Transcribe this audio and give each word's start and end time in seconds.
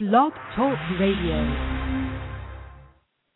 Blog 0.00 0.32
Talk 0.56 0.80
Radio. 0.96 1.44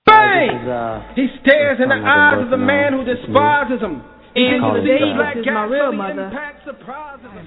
Bang! 0.08 0.48
Is, 0.48 0.64
uh, 0.64 1.12
he 1.12 1.28
stares 1.44 1.76
in 1.76 1.92
the 1.92 2.00
eyes 2.00 2.40
of 2.40 2.48
the 2.48 2.56
man 2.56 2.96
on 2.96 3.04
who 3.04 3.12
this 3.12 3.20
despises 3.20 3.84
him. 3.84 4.00
Angela 4.32 4.80
the 4.80 4.88
it 4.88 4.96
Davis 4.96 5.44
that. 5.44 5.44
is 5.44 5.52
my 5.52 5.68
real 5.68 5.92
mother. 5.92 6.32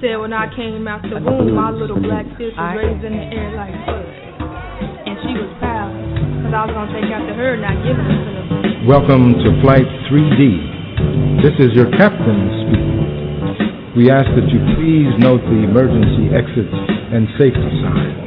Said 0.05 0.21
when 0.21 0.38
I 0.38 0.54
came 0.54 0.86
out 0.86 1.02
the 1.02 1.18
womb, 1.18 1.50
my 1.57 1.73
little 1.73 1.98
black 1.98 2.30
sis 2.38 2.54
was 2.54 2.77
raised 2.77 3.02
in 3.02 3.18
the 3.18 3.25
air 3.34 3.57
like 3.57 3.73
bud. 3.89 4.05
And 4.05 5.18
she 5.25 5.34
was 5.34 5.49
proud, 5.57 5.97
because 5.97 6.54
I 6.54 6.61
was 6.70 6.73
going 6.77 6.86
to 6.86 6.93
take 7.02 7.09
after 7.09 7.34
her, 7.34 7.57
not 7.57 7.73
give 7.81 7.97
it 7.97 8.05
to 8.05 8.21
them. 8.21 8.86
Welcome 8.86 9.34
to 9.34 9.49
Flight 9.65 9.89
3D. 10.13 11.41
This 11.41 11.57
is 11.57 11.73
your 11.73 11.89
captain 11.97 12.54
speaking. 12.70 13.97
We 13.97 14.13
ask 14.13 14.29
that 14.38 14.45
you 14.54 14.61
please 14.78 15.10
note 15.18 15.42
the 15.42 15.65
emergency 15.65 16.29
exits 16.38 16.70
and 16.70 17.25
safety 17.42 17.65
signs 17.82 18.26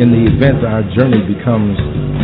in 0.00 0.08
the 0.08 0.24
event 0.24 0.64
our 0.64 0.82
journey 0.96 1.20
becomes 1.28 1.76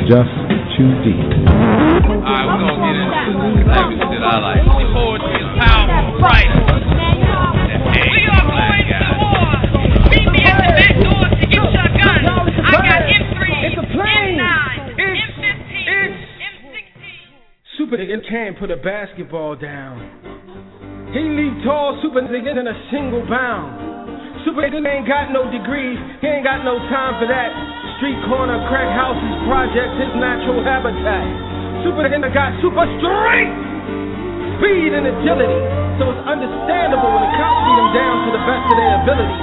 just 0.08 0.32
too 0.76 0.88
deep. 1.04 1.20
Alright, 1.20 2.46
we're 2.48 2.64
gonna 2.64 2.80
get 2.80 2.96
into 2.96 3.60
the 3.60 3.68
type 3.68 3.92
of 3.92 4.08
I 4.08 4.36
like. 4.40 4.64
Poetry 4.64 5.36
is 5.36 5.50
powerful, 5.60 6.16
right? 6.24 6.48
We 6.48 8.20
are 8.24 8.44
going 8.48 8.88
to 8.88 9.00
war. 9.20 9.52
Meet 10.08 10.28
me 10.32 10.40
at 10.48 10.56
the 10.64 10.72
back 10.80 10.96
door 10.96 11.24
to 11.28 11.44
get 11.44 11.60
your 11.60 11.90
gun. 11.92 12.24
I 12.24 12.72
got 12.72 13.04
M3, 13.04 13.40
It's 13.68 13.76
a 13.76 13.86
plane. 13.92 14.40
M9, 14.40 14.96
M15, 14.96 15.68
M16. 16.40 17.04
Super 17.76 17.96
nigga 17.98 18.18
can't 18.28 18.58
put 18.58 18.70
a 18.70 18.76
basketball 18.76 19.56
down. 19.56 20.00
He 21.12 21.20
leap 21.20 21.64
tall, 21.64 22.00
super 22.02 22.22
niggas 22.22 22.58
in 22.58 22.66
a 22.66 22.76
single 22.90 23.24
bound. 23.28 23.87
Super 24.48 24.64
nigga 24.64 24.80
ain't 24.80 25.04
got 25.04 25.28
no 25.28 25.44
degrees, 25.52 26.00
he 26.24 26.26
ain't 26.26 26.40
got 26.40 26.64
no 26.64 26.80
time 26.88 27.20
for 27.20 27.28
that. 27.28 27.52
Street 28.00 28.16
corner, 28.32 28.56
crack 28.72 28.88
houses, 28.96 29.44
projects, 29.44 29.92
his 30.00 30.08
natural 30.16 30.64
habitat. 30.64 31.84
Super 31.84 32.08
nigga 32.08 32.32
got 32.32 32.56
super 32.64 32.88
strength, 32.96 33.52
speed, 34.56 34.96
and 34.96 35.04
agility. 35.04 35.60
So 36.00 36.16
it's 36.16 36.24
understandable 36.24 37.12
when 37.12 37.28
the 37.28 37.32
cops 37.36 37.60
beat 37.60 37.76
him 37.76 37.90
down 37.92 38.14
to 38.24 38.30
the 38.32 38.42
best 38.48 38.64
of 38.72 38.76
their 38.80 38.94
ability. 39.04 39.38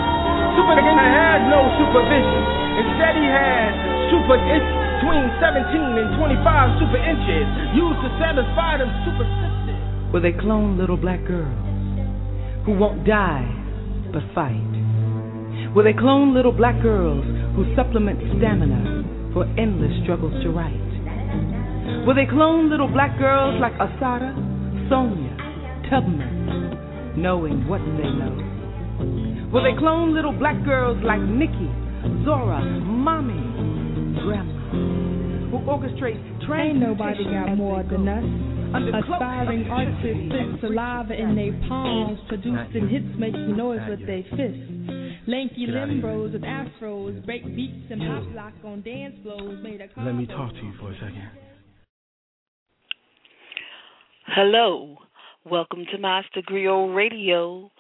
Super 0.58 0.74
nigga 0.74 0.98
had 0.98 1.54
no 1.54 1.70
supervision. 1.78 2.42
Instead, 2.82 3.14
he 3.22 3.30
had 3.30 3.78
super 4.10 4.42
itch 4.42 4.70
between 5.06 5.30
17 5.38 6.02
and 6.02 6.18
25 6.18 6.82
super 6.82 6.98
inches 6.98 7.46
used 7.78 8.02
to 8.02 8.10
satisfy 8.18 8.82
them 8.82 8.90
super 9.06 9.30
sisters. 9.38 9.78
Will 10.10 10.26
they 10.26 10.34
clone 10.34 10.82
little 10.82 10.98
black 10.98 11.22
girls 11.30 11.62
who 12.66 12.74
won't 12.74 13.06
die 13.06 13.46
but 14.10 14.26
fight? 14.34 14.75
Will 15.76 15.84
they 15.84 15.94
clone 15.94 16.34
little 16.34 16.52
black 16.52 16.82
girls 16.82 17.24
who 17.56 17.66
supplement 17.76 18.20
stamina 18.38 19.32
for 19.34 19.46
endless 19.60 19.92
struggles 20.04 20.34
to 20.44 20.50
write? 20.50 20.74
Will 22.06 22.16
they 22.16 22.26
clone 22.30 22.70
little 22.70 22.88
black 22.88 23.18
girls 23.20 23.60
like 23.60 23.74
Assata, 23.76 24.34
Sonia, 24.90 25.36
Tubman, 25.90 27.16
knowing 27.18 27.68
what 27.68 27.80
they 27.98 28.10
know? 28.10 29.50
Will 29.52 29.64
they 29.64 29.78
clone 29.78 30.14
little 30.14 30.34
black 30.34 30.64
girls 30.66 30.98
like 31.04 31.22
Nikki, 31.22 31.70
Zora, 32.26 32.64
Mommy, 32.84 33.42
Grandma, 34.24 35.52
who 35.52 35.58
orchestrate 35.66 36.20
Ain't 36.54 36.80
nobody 36.80 37.24
got 37.24 37.58
more 37.58 37.84
than 37.84 38.08
us. 38.08 38.24
Aspiring 38.76 39.68
artists 39.70 40.02
spit 40.02 40.62
saliva 40.62 41.14
in 41.14 41.36
their 41.36 41.54
palms, 41.68 42.20
producing 42.28 42.90
hits 42.90 43.18
making 43.18 43.58
noise 43.58 43.80
with 43.90 44.06
their 44.06 44.24
fists. 44.36 44.75
Lanky 45.28 45.66
limbros 45.68 46.34
with 46.34 46.44
afros, 46.44 47.26
break 47.26 47.44
beats 47.56 47.90
and 47.90 48.00
pop 48.00 48.24
lock 48.36 48.54
on 48.64 48.84
dance 48.84 49.16
floors 49.24 49.58
made 49.64 49.82
a 49.82 49.88
Let 49.98 50.12
me 50.14 50.28
talk 50.28 50.52
to 50.52 50.58
you 50.58 50.72
for 50.80 50.92
a 50.92 50.94
second. 50.94 51.30
Hello, 54.28 54.98
welcome 55.44 55.86
to 55.92 55.98
Master 55.98 56.44
Griot 56.48 56.96
Radio, 56.96 57.72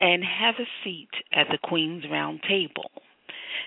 and 0.00 0.22
have 0.24 0.54
a 0.58 0.64
seat 0.82 1.10
at 1.34 1.48
the 1.50 1.58
Queen's 1.62 2.04
Round 2.10 2.40
Table. 2.48 2.90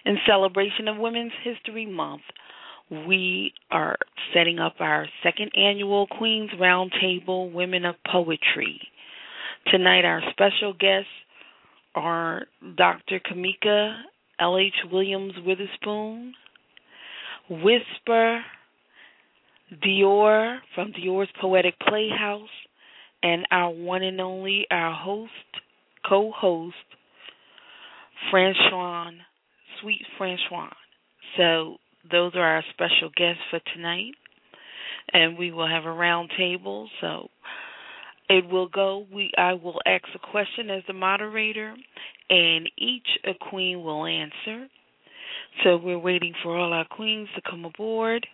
In 0.06 0.18
celebration 0.26 0.88
of 0.88 0.98
Women's 0.98 1.34
History 1.44 1.86
Month, 1.86 2.24
we 2.90 3.54
are 3.70 3.98
setting 4.34 4.58
up 4.58 4.78
our 4.80 5.06
second 5.22 5.52
annual 5.56 6.08
Queen's 6.08 6.50
Round 6.60 6.92
Table 7.00 7.52
Women 7.52 7.86
of 7.86 7.94
Poetry. 8.12 8.82
Tonight, 9.68 10.04
our 10.04 10.22
special 10.32 10.74
guests 10.74 11.10
are 11.96 12.44
Dr. 12.78 13.20
Kimmika 13.20 14.02
L.H. 14.40 14.74
Williams 14.92 15.34
Witherspoon, 15.46 16.34
Whisper, 17.50 18.42
D'OR 19.82 20.60
from 20.74 20.92
D'OR's 20.94 21.30
Poetic 21.42 21.76
Playhouse, 21.88 22.48
and 23.22 23.46
our 23.52 23.70
one 23.70 24.04
and 24.04 24.22
only, 24.22 24.66
our 24.72 24.94
host, 24.94 25.32
co 26.08 26.32
host, 26.32 26.76
Franchon, 28.32 29.18
Suite 29.82 30.06
Franchon. 30.20 30.74
So, 31.38 31.78
those 32.10 32.32
are 32.36 32.56
our 32.56 32.64
special 32.74 33.10
guests 33.16 33.42
for 33.50 33.60
tonight. 33.74 34.14
And 35.12 35.38
we 35.38 35.52
will 35.52 35.68
have 35.68 35.86
a 35.86 35.92
round 35.92 36.32
table. 36.38 36.90
So, 37.02 37.30
it 38.30 38.48
will 38.48 38.68
go. 38.68 39.06
We 39.12 39.32
I 39.38 39.54
will 39.54 39.80
ask 39.86 40.06
a 40.16 40.32
question 40.32 40.70
as 40.70 40.84
the 40.88 40.94
moderator, 40.94 41.76
and 42.30 42.70
each 42.78 43.08
a 43.26 43.34
queen 43.50 43.84
will 43.84 44.06
answer. 44.06 44.68
So 45.64 45.78
we're 45.78 46.00
waiting 46.00 46.34
for 46.44 46.58
all 46.58 46.72
our 46.72 46.86
queens 46.86 47.28
to 47.36 47.42
come 47.50 47.66
aboard, 47.66 48.26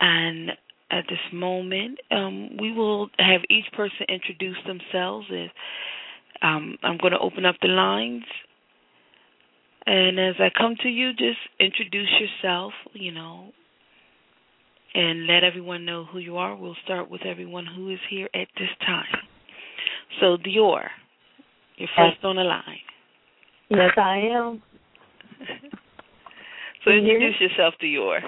and 0.00 0.50
at 0.90 1.04
this 1.08 1.18
moment, 1.32 1.98
um, 2.10 2.56
we 2.58 2.72
will 2.72 3.10
have 3.18 3.42
each 3.50 3.66
person 3.76 4.06
introduce 4.08 4.56
themselves. 4.66 5.26
If, 5.28 5.50
um, 6.40 6.78
I'm 6.82 6.96
going 6.98 7.12
to 7.12 7.18
open 7.18 7.44
up 7.44 7.56
the 7.60 7.68
lines, 7.68 8.24
and 9.86 10.18
as 10.18 10.36
I 10.38 10.50
come 10.56 10.76
to 10.82 10.88
you, 10.88 11.12
just 11.12 11.40
introduce 11.58 12.08
yourself. 12.20 12.72
You 12.94 13.12
know, 13.12 13.52
and 14.94 15.26
let 15.26 15.44
everyone 15.44 15.84
know 15.84 16.04
who 16.04 16.18
you 16.18 16.36
are. 16.36 16.56
We'll 16.56 16.76
start 16.84 17.10
with 17.10 17.22
everyone 17.24 17.66
who 17.66 17.90
is 17.90 17.98
here 18.10 18.28
at 18.34 18.48
this 18.58 18.68
time. 18.86 19.06
So, 20.20 20.36
D'OR, 20.36 20.90
you're 21.76 21.88
first 21.96 22.24
on 22.24 22.36
the 22.36 22.42
line. 22.42 22.62
Yes, 23.70 23.90
I 23.96 24.18
am. 24.18 24.62
So, 26.84 26.92
introduce 26.92 27.34
yourself, 27.40 27.74
D'OR. 27.80 28.20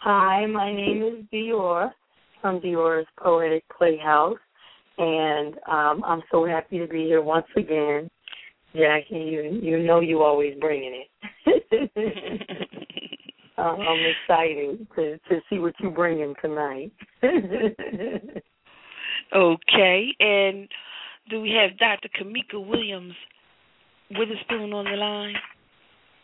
Hi, 0.00 0.46
my 0.46 0.72
name 0.72 1.02
is 1.02 1.24
D'OR 1.30 1.92
from 2.40 2.60
D'OR's 2.60 3.06
Poetic 3.20 3.64
Playhouse, 3.76 4.38
and 4.96 5.54
um, 5.70 6.02
I'm 6.06 6.22
so 6.30 6.46
happy 6.46 6.78
to 6.78 6.86
be 6.86 7.02
here 7.02 7.20
once 7.20 7.46
again. 7.56 8.08
Jackie, 8.74 9.16
you 9.16 9.60
you 9.60 9.82
know 9.82 10.00
you 10.00 10.22
always 10.22 10.54
bringing 10.60 11.04
it. 11.46 11.90
Um, 13.58 13.80
I'm 13.80 13.98
excited 14.06 14.86
to 14.96 15.18
to 15.28 15.40
see 15.50 15.58
what 15.58 15.74
you 15.80 15.90
bring 15.90 16.20
in 16.20 16.34
tonight. 16.40 16.92
Okay, 19.34 20.08
and 20.20 20.68
do 21.28 21.40
we 21.40 21.50
have 21.50 21.78
Dr. 21.78 22.08
Kimmika 22.08 22.66
Williams 22.66 23.14
Witherspoon 24.10 24.72
on 24.72 24.84
the 24.86 24.96
line? 24.96 25.34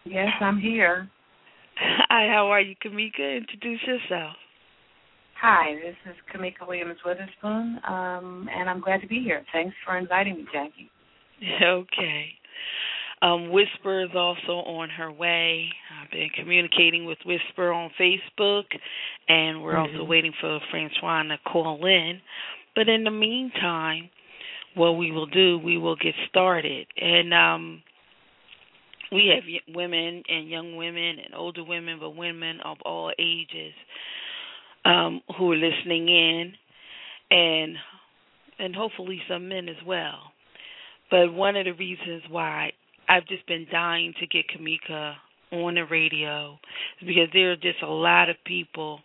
Yes, 0.05 0.29
I'm 0.41 0.59
here. 0.59 1.09
Hi, 1.79 2.29
how 2.33 2.47
are 2.47 2.61
you, 2.61 2.75
Kimmika? 2.83 3.37
Introduce 3.37 3.81
yourself. 3.87 4.37
Hi, 5.41 5.75
this 5.75 5.97
is 6.11 6.17
Kimmika 6.33 6.67
Williams 6.67 6.97
Witherspoon, 7.05 7.79
um, 7.87 8.49
and 8.55 8.71
I'm 8.71 8.81
glad 8.81 9.03
to 9.03 9.07
be 9.07 9.21
here. 9.23 9.45
Thanks 9.53 9.75
for 9.85 9.99
inviting 9.99 10.37
me, 10.37 10.45
Jackie. 10.53 10.91
Okay. 11.63 12.27
Um, 13.25 13.51
Whisper 13.51 14.05
is 14.05 14.11
also 14.15 14.53
on 14.69 14.91
her 14.91 15.11
way. 15.11 15.71
I've 15.99 16.11
been 16.11 16.29
communicating 16.37 17.07
with 17.07 17.17
Whisper 17.25 17.73
on 17.73 17.91
Facebook, 17.99 18.65
and 19.29 19.63
we're 19.63 19.79
also 19.79 20.05
waiting 20.05 20.35
for 20.43 20.61
Franchon 20.71 21.31
to 21.31 21.39
call 21.51 21.87
in. 21.87 22.21
But 22.75 22.91
in 22.91 23.03
the 23.05 23.11
meantime, 23.11 24.11
what 24.75 24.93
we 24.93 25.11
will 25.11 25.25
do, 25.25 25.59
we 25.59 25.79
will 25.79 25.97
get 25.97 26.13
started. 26.29 26.87
And 27.01 27.33
um, 27.33 27.83
we 29.11 29.33
have 29.35 29.75
women 29.75 30.23
and 30.29 30.51
young 30.51 30.77
women 30.77 31.17
and 31.25 31.35
older 31.35 31.65
women, 31.65 31.97
but 32.01 32.11
women 32.11 32.61
of 32.63 32.77
all 32.85 33.11
ages 33.19 33.73
um, 34.85 35.23
who 35.39 35.51
are 35.51 35.57
listening 35.57 36.09
in, 36.11 36.53
and 37.31 37.77
and 38.59 38.77
hopefully 38.77 39.23
some 39.31 39.49
men 39.49 39.71
as 39.71 39.83
well. 39.87 40.19
But 41.11 41.33
one 41.33 41.57
of 41.57 41.65
the 41.65 41.73
reasons 41.73 42.23
why 42.29 42.73
I've 43.15 43.27
just 43.29 43.47
been 43.47 43.67
dying 43.71 44.13
to 44.19 44.27
get 44.27 44.47
Kimmika 44.49 45.15
on 45.53 45.75
the 45.75 45.85
radio 45.85 46.59
because 46.99 47.29
there 47.33 47.53
are 47.53 47.57
just 47.57 47.81
a 47.83 47.87
lot 47.87 48.29
of 48.29 48.37
people. 48.45 48.99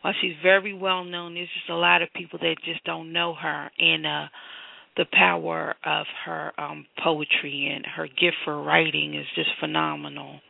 While 0.00 0.14
she's 0.22 0.36
very 0.42 0.72
well 0.72 1.04
known, 1.04 1.34
there's 1.34 1.50
just 1.54 1.68
a 1.68 1.74
lot 1.76 2.00
of 2.00 2.08
people 2.14 2.38
that 2.40 2.56
just 2.64 2.82
don't 2.84 3.12
know 3.12 3.34
her 3.34 3.70
and 3.78 4.06
uh, 4.06 4.26
the 4.96 5.04
power 5.12 5.74
of 5.84 6.06
her 6.24 6.52
um, 6.58 6.86
poetry 7.04 7.70
and 7.74 7.84
her 7.86 8.06
gift 8.06 8.36
for 8.44 8.62
writing 8.62 9.14
is 9.14 9.26
just 9.34 9.50
phenomenal. 9.60 10.40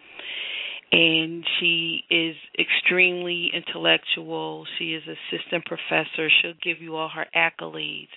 and 0.92 1.44
she 1.58 2.04
is 2.10 2.36
extremely 2.58 3.50
intellectual. 3.54 4.66
She 4.78 4.94
is 4.94 5.02
assistant 5.04 5.64
professor. 5.64 6.28
She'll 6.40 6.52
give 6.62 6.82
you 6.82 6.96
all 6.96 7.08
her 7.08 7.26
accolades. 7.34 8.08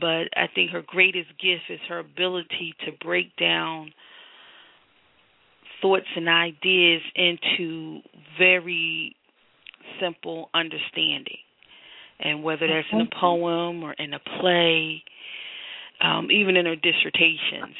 But 0.00 0.28
I 0.36 0.46
think 0.54 0.70
her 0.70 0.82
greatest 0.86 1.28
gift 1.40 1.64
is 1.68 1.80
her 1.88 1.98
ability 1.98 2.74
to 2.86 2.92
break 3.04 3.36
down 3.36 3.92
thoughts 5.80 6.06
and 6.16 6.28
ideas 6.28 7.02
into 7.14 8.00
very 8.38 9.14
simple 10.00 10.50
understanding. 10.54 11.38
And 12.20 12.42
whether 12.42 12.66
that's 12.66 12.88
in 12.92 13.00
a 13.00 13.20
poem 13.20 13.84
or 13.84 13.92
in 13.92 14.12
a 14.12 14.18
play, 14.40 15.02
um, 16.00 16.30
even 16.30 16.56
in 16.56 16.66
her 16.66 16.76
dissertations, 16.76 17.76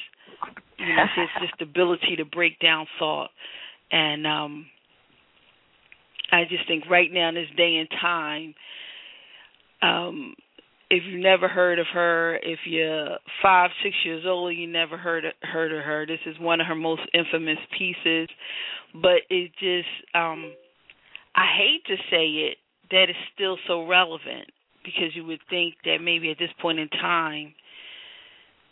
you 0.78 0.86
know, 0.86 1.04
has 1.16 1.28
just 1.40 1.60
ability 1.60 2.16
to 2.16 2.24
break 2.24 2.58
down 2.60 2.86
thought. 2.98 3.30
And 3.90 4.26
um, 4.26 4.66
I 6.30 6.44
just 6.48 6.66
think 6.68 6.84
right 6.88 7.12
now 7.12 7.30
in 7.30 7.34
this 7.34 7.48
day 7.56 7.76
and 7.76 7.88
time, 8.00 8.54
um, 9.82 10.34
if 10.90 11.02
you've 11.06 11.22
never 11.22 11.48
heard 11.48 11.78
of 11.78 11.86
her, 11.92 12.36
if 12.42 12.60
you're 12.64 13.18
five, 13.42 13.70
six 13.82 13.94
years 14.04 14.24
old, 14.26 14.56
you 14.56 14.66
never 14.66 14.96
heard 14.96 15.24
of, 15.24 15.32
heard 15.42 15.72
of 15.72 15.84
her. 15.84 16.06
This 16.06 16.20
is 16.24 16.38
one 16.40 16.60
of 16.60 16.66
her 16.66 16.74
most 16.74 17.02
infamous 17.12 17.58
pieces, 17.76 18.28
but 18.94 19.20
it 19.28 19.52
just 19.58 19.88
um 20.14 20.52
I 21.34 21.44
hate 21.56 21.84
to 21.86 21.96
say 22.10 22.26
it 22.26 22.56
that 22.90 23.06
it's 23.08 23.18
still 23.34 23.58
so 23.66 23.86
relevant 23.86 24.50
because 24.82 25.14
you 25.14 25.24
would 25.26 25.40
think 25.50 25.74
that 25.84 25.98
maybe 26.02 26.30
at 26.30 26.38
this 26.38 26.50
point 26.60 26.78
in 26.78 26.88
time 26.88 27.54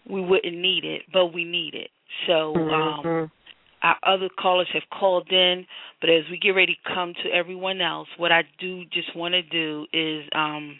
we 0.09 0.21
wouldn't 0.21 0.57
need 0.57 0.85
it, 0.85 1.03
but 1.13 1.27
we 1.35 1.45
need 1.45 1.75
it. 1.75 1.91
So 2.27 2.55
um 2.55 3.03
mm-hmm. 3.05 3.87
our 3.87 3.97
other 4.03 4.31
callers 4.41 4.69
have 4.73 4.85
called 4.91 5.31
in, 5.31 5.67
but 6.01 6.09
as 6.09 6.25
we 6.31 6.39
get 6.39 6.51
ready 6.51 6.79
to 6.83 6.95
come 6.95 7.13
to 7.25 7.31
everyone 7.31 7.83
else, 7.83 8.09
what 8.17 8.33
I 8.33 8.45
do 8.59 8.85
just 8.87 9.15
want 9.15 9.35
to 9.35 9.43
do 9.43 9.87
is 9.93 10.27
um 10.35 10.77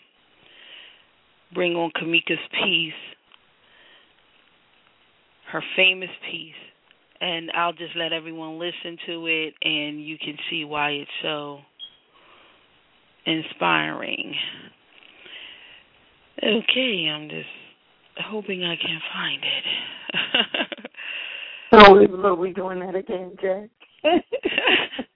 bring 1.55 1.75
on 1.75 1.91
Kimmika's 1.93 2.39
piece, 2.63 2.93
her 5.53 5.63
famous 5.77 6.11
piece, 6.31 6.55
and 7.21 7.51
I'll 7.53 7.73
just 7.73 7.97
let 7.97 8.13
everyone 8.13 8.59
listen 8.59 8.99
to 9.07 9.27
it, 9.27 9.55
and 9.63 10.05
you 10.05 10.19
can 10.19 10.37
see 10.51 10.65
why 10.65 10.91
it's 10.91 11.11
so 11.23 11.59
inspiring. 13.25 14.35
Okay, 16.43 17.09
I'm 17.11 17.29
just 17.29 17.49
hoping 18.19 18.65
I 18.65 18.77
can 18.77 19.01
find 19.13 19.43
it. 19.45 19.65
oh, 21.73 21.93
look, 21.95 22.39
we 22.39 22.53
doing 22.53 22.81
that 22.81 22.95
again, 22.95 23.33
Jack. 23.41 23.71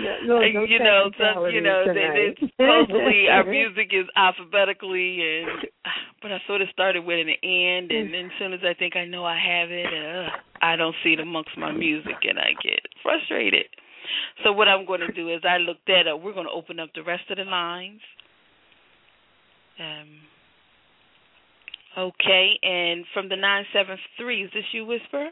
no, 0.00 0.40
no 0.40 0.40
you 0.64 0.78
know, 0.78 1.10
some, 1.18 1.46
you 1.50 1.60
know, 1.60 1.84
they, 1.86 1.94
they, 1.94 2.46
supposedly 2.56 3.28
our 3.30 3.44
music 3.44 3.90
is 3.92 4.06
alphabetically, 4.16 5.20
and 5.20 5.66
but 6.22 6.32
I 6.32 6.38
sort 6.46 6.62
of 6.62 6.68
started 6.72 7.04
with 7.04 7.18
an 7.18 7.34
end, 7.42 7.90
and 7.90 8.12
then 8.12 8.26
as 8.26 8.32
soon 8.38 8.52
as 8.52 8.60
I 8.62 8.74
think 8.74 8.96
I 8.96 9.04
know 9.04 9.24
I 9.24 9.38
have 9.38 9.70
it, 9.70 9.86
uh, 9.86 10.28
I 10.62 10.76
don't 10.76 10.94
see 11.02 11.14
it 11.14 11.20
amongst 11.20 11.56
my 11.56 11.72
music, 11.72 12.16
and 12.22 12.38
I 12.38 12.52
get 12.62 12.80
frustrated. 13.02 13.66
So 14.44 14.52
what 14.52 14.68
I'm 14.68 14.86
going 14.86 15.00
to 15.00 15.12
do 15.12 15.28
is 15.28 15.42
I 15.48 15.58
looked 15.58 15.86
that 15.86 16.06
up. 16.06 16.22
We're 16.22 16.32
going 16.32 16.46
to 16.46 16.52
open 16.52 16.80
up 16.80 16.90
the 16.94 17.02
rest 17.02 17.24
of 17.30 17.36
the 17.36 17.44
lines. 17.44 18.00
Um. 19.78 20.08
Okay, 21.96 22.52
and 22.62 23.04
from 23.12 23.28
the 23.28 23.34
nine 23.34 23.64
seven 23.72 23.96
three, 24.16 24.44
is 24.44 24.50
this 24.54 24.62
you, 24.72 24.84
Whisper? 24.84 25.30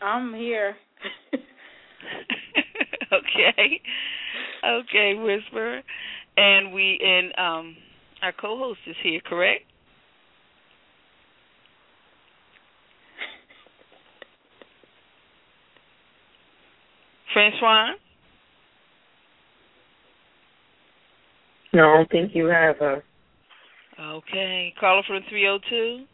I'm 0.00 0.32
here. 0.34 0.76
okay. 3.12 3.80
Okay, 4.64 5.14
Whisper. 5.14 5.80
And 6.36 6.72
we 6.72 6.98
and 7.02 7.32
um 7.38 7.76
our 8.22 8.32
co 8.32 8.58
host 8.58 8.80
is 8.86 8.96
here, 9.02 9.20
correct? 9.26 9.64
Franchon? 17.34 17.92
No, 21.72 21.82
I 21.82 21.96
don't 21.98 22.10
think 22.10 22.32
you 22.34 22.46
have 22.46 22.78
her. 22.78 23.02
Okay. 24.00 24.74
Caller 24.80 25.02
from 25.06 25.20
302? 25.28 26.04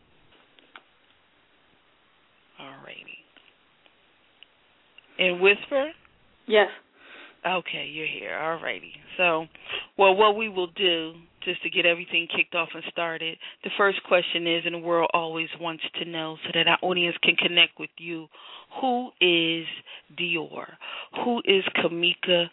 All 2.60 2.74
righty. 2.84 3.18
And 5.18 5.40
Whisper? 5.40 5.92
Yes. 6.46 6.68
Okay, 7.46 7.88
you're 7.92 8.06
here. 8.06 8.36
All 8.36 8.60
righty. 8.60 8.92
So, 9.16 9.46
well, 9.96 10.16
what 10.16 10.36
we 10.36 10.48
will 10.48 10.66
do, 10.68 11.12
just 11.44 11.62
to 11.62 11.70
get 11.70 11.86
everything 11.86 12.26
kicked 12.34 12.56
off 12.56 12.70
and 12.74 12.82
started, 12.90 13.38
the 13.62 13.70
first 13.78 14.02
question 14.08 14.48
is, 14.48 14.62
and 14.66 14.74
the 14.74 14.78
world 14.78 15.10
always 15.14 15.48
wants 15.60 15.84
to 16.00 16.04
know 16.04 16.36
so 16.44 16.50
that 16.54 16.66
our 16.66 16.78
audience 16.82 17.16
can 17.22 17.36
connect 17.36 17.78
with 17.78 17.90
you 17.98 18.26
who 18.80 19.10
is 19.20 19.66
D'OR? 20.16 20.66
Who 21.24 21.38
is 21.44 21.64
Kimmika? 21.76 22.46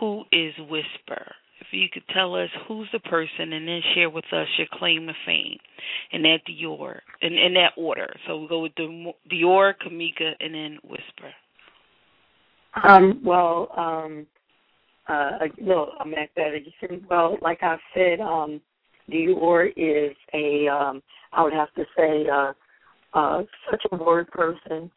Who 0.00 0.24
is 0.32 0.52
Whisper? 0.58 1.34
If 1.60 1.68
you 1.72 1.88
could 1.92 2.02
tell 2.12 2.34
us 2.34 2.48
who's 2.66 2.88
the 2.92 3.00
person 3.00 3.52
and 3.52 3.68
then 3.68 3.80
share 3.94 4.10
with 4.10 4.24
us 4.32 4.48
your 4.58 4.66
claim 4.72 5.06
to 5.06 5.12
fame 5.24 5.58
in 6.12 6.22
that 6.22 6.40
D'OR, 6.46 7.02
in, 7.22 7.34
in 7.34 7.54
that 7.54 7.72
order. 7.76 8.12
So 8.26 8.38
we'll 8.38 8.48
go 8.48 8.60
with 8.62 8.74
D'OR, 8.74 9.74
Kimmika, 9.74 10.32
and 10.40 10.54
then 10.54 10.78
Whisper. 10.82 11.32
Um, 12.82 13.20
well, 13.24 13.68
um, 13.76 14.26
uh, 15.10 15.38
no, 15.60 15.92
I'm 15.98 16.14
at. 16.14 16.30
Well, 17.08 17.36
like 17.42 17.58
I 17.62 17.76
said, 17.94 18.20
um, 18.20 18.60
D'OR 19.10 19.66
is 19.76 20.14
a, 20.34 20.68
um, 20.68 21.02
I 21.32 21.42
would 21.42 21.52
have 21.52 21.72
to 21.74 21.84
say, 21.96 22.26
uh, 22.32 22.52
uh, 23.12 23.42
such 23.70 23.82
a 23.90 23.96
word 23.96 24.28
person, 24.28 24.90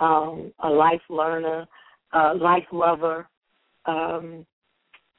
um, 0.00 0.52
a 0.62 0.68
life 0.68 1.00
learner, 1.10 1.66
a 2.12 2.34
life 2.34 2.66
lover, 2.72 3.28
um, 3.86 4.46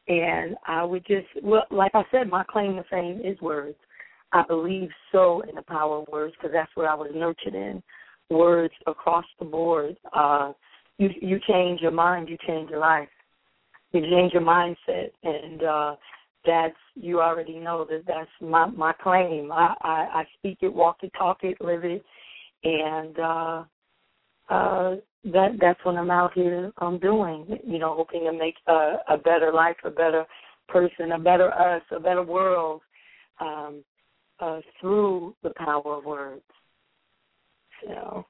and 0.07 0.55
I 0.65 0.83
would 0.83 1.05
just, 1.05 1.27
well, 1.43 1.65
like 1.69 1.91
I 1.93 2.03
said, 2.11 2.29
my 2.29 2.43
claim 2.45 2.75
to 2.77 2.83
fame 2.89 3.21
is 3.23 3.39
words. 3.41 3.75
I 4.31 4.43
believe 4.47 4.89
so 5.11 5.41
in 5.41 5.55
the 5.55 5.61
power 5.61 6.01
of 6.01 6.07
words 6.09 6.33
because 6.37 6.53
that's 6.53 6.71
what 6.75 6.87
I 6.87 6.95
was 6.95 7.11
nurtured 7.13 7.55
in. 7.55 7.81
Words 8.29 8.73
across 8.85 9.25
the 9.39 9.45
board. 9.45 9.95
Uh, 10.13 10.51
you 10.97 11.09
you 11.21 11.39
change 11.47 11.81
your 11.81 11.91
mind, 11.91 12.27
you 12.27 12.37
change 12.45 12.69
your 12.69 12.79
life. 12.79 13.07
You 13.93 14.01
change 14.01 14.33
your 14.33 14.41
mindset, 14.41 15.11
and 15.23 15.63
uh, 15.63 15.95
that's 16.45 16.75
you 16.95 17.21
already 17.21 17.59
know 17.59 17.85
that 17.89 18.03
that's 18.07 18.29
my 18.41 18.65
my 18.65 18.93
claim. 18.93 19.51
I, 19.51 19.73
I 19.81 20.07
I 20.13 20.27
speak 20.37 20.59
it, 20.61 20.73
walk 20.73 20.97
it, 21.03 21.11
talk 21.17 21.39
it, 21.43 21.57
live 21.61 21.83
it, 21.85 22.03
and 22.63 23.19
uh, 23.19 23.63
uh, 24.49 24.95
that 25.25 25.57
that's 25.59 25.79
what 25.83 25.95
I'm 25.95 26.11
out 26.11 26.33
here 26.33 26.71
um 26.79 26.99
doing. 26.99 27.59
You 27.65 27.79
know, 27.79 27.95
hoping 27.95 28.25
to 28.25 28.33
make 28.33 28.55
a, 28.67 28.97
a 29.09 29.17
better 29.17 29.51
life, 29.53 29.77
a 29.83 29.89
better 29.89 30.25
person, 30.67 31.13
a 31.13 31.19
better 31.19 31.53
us, 31.53 31.81
a 31.91 31.99
better 31.99 32.23
world 32.23 32.81
um, 33.39 33.83
uh, 34.39 34.59
through 34.79 35.35
the 35.43 35.51
power 35.57 35.97
of 35.97 36.05
words. 36.05 36.41
So 37.85 38.25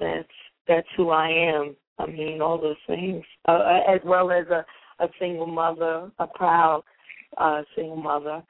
that's 0.00 0.28
that's 0.68 0.88
who 0.96 1.10
I 1.10 1.28
am. 1.28 1.76
I 1.98 2.06
mean, 2.06 2.40
all 2.40 2.60
those 2.60 2.76
things, 2.86 3.24
uh, 3.46 3.80
as 3.88 4.00
well 4.04 4.30
as 4.30 4.46
a, 4.48 4.64
a 5.02 5.08
single 5.18 5.46
mother, 5.46 6.10
a 6.18 6.26
proud 6.26 6.82
uh, 7.38 7.62
single 7.74 7.96
mother. 7.96 8.42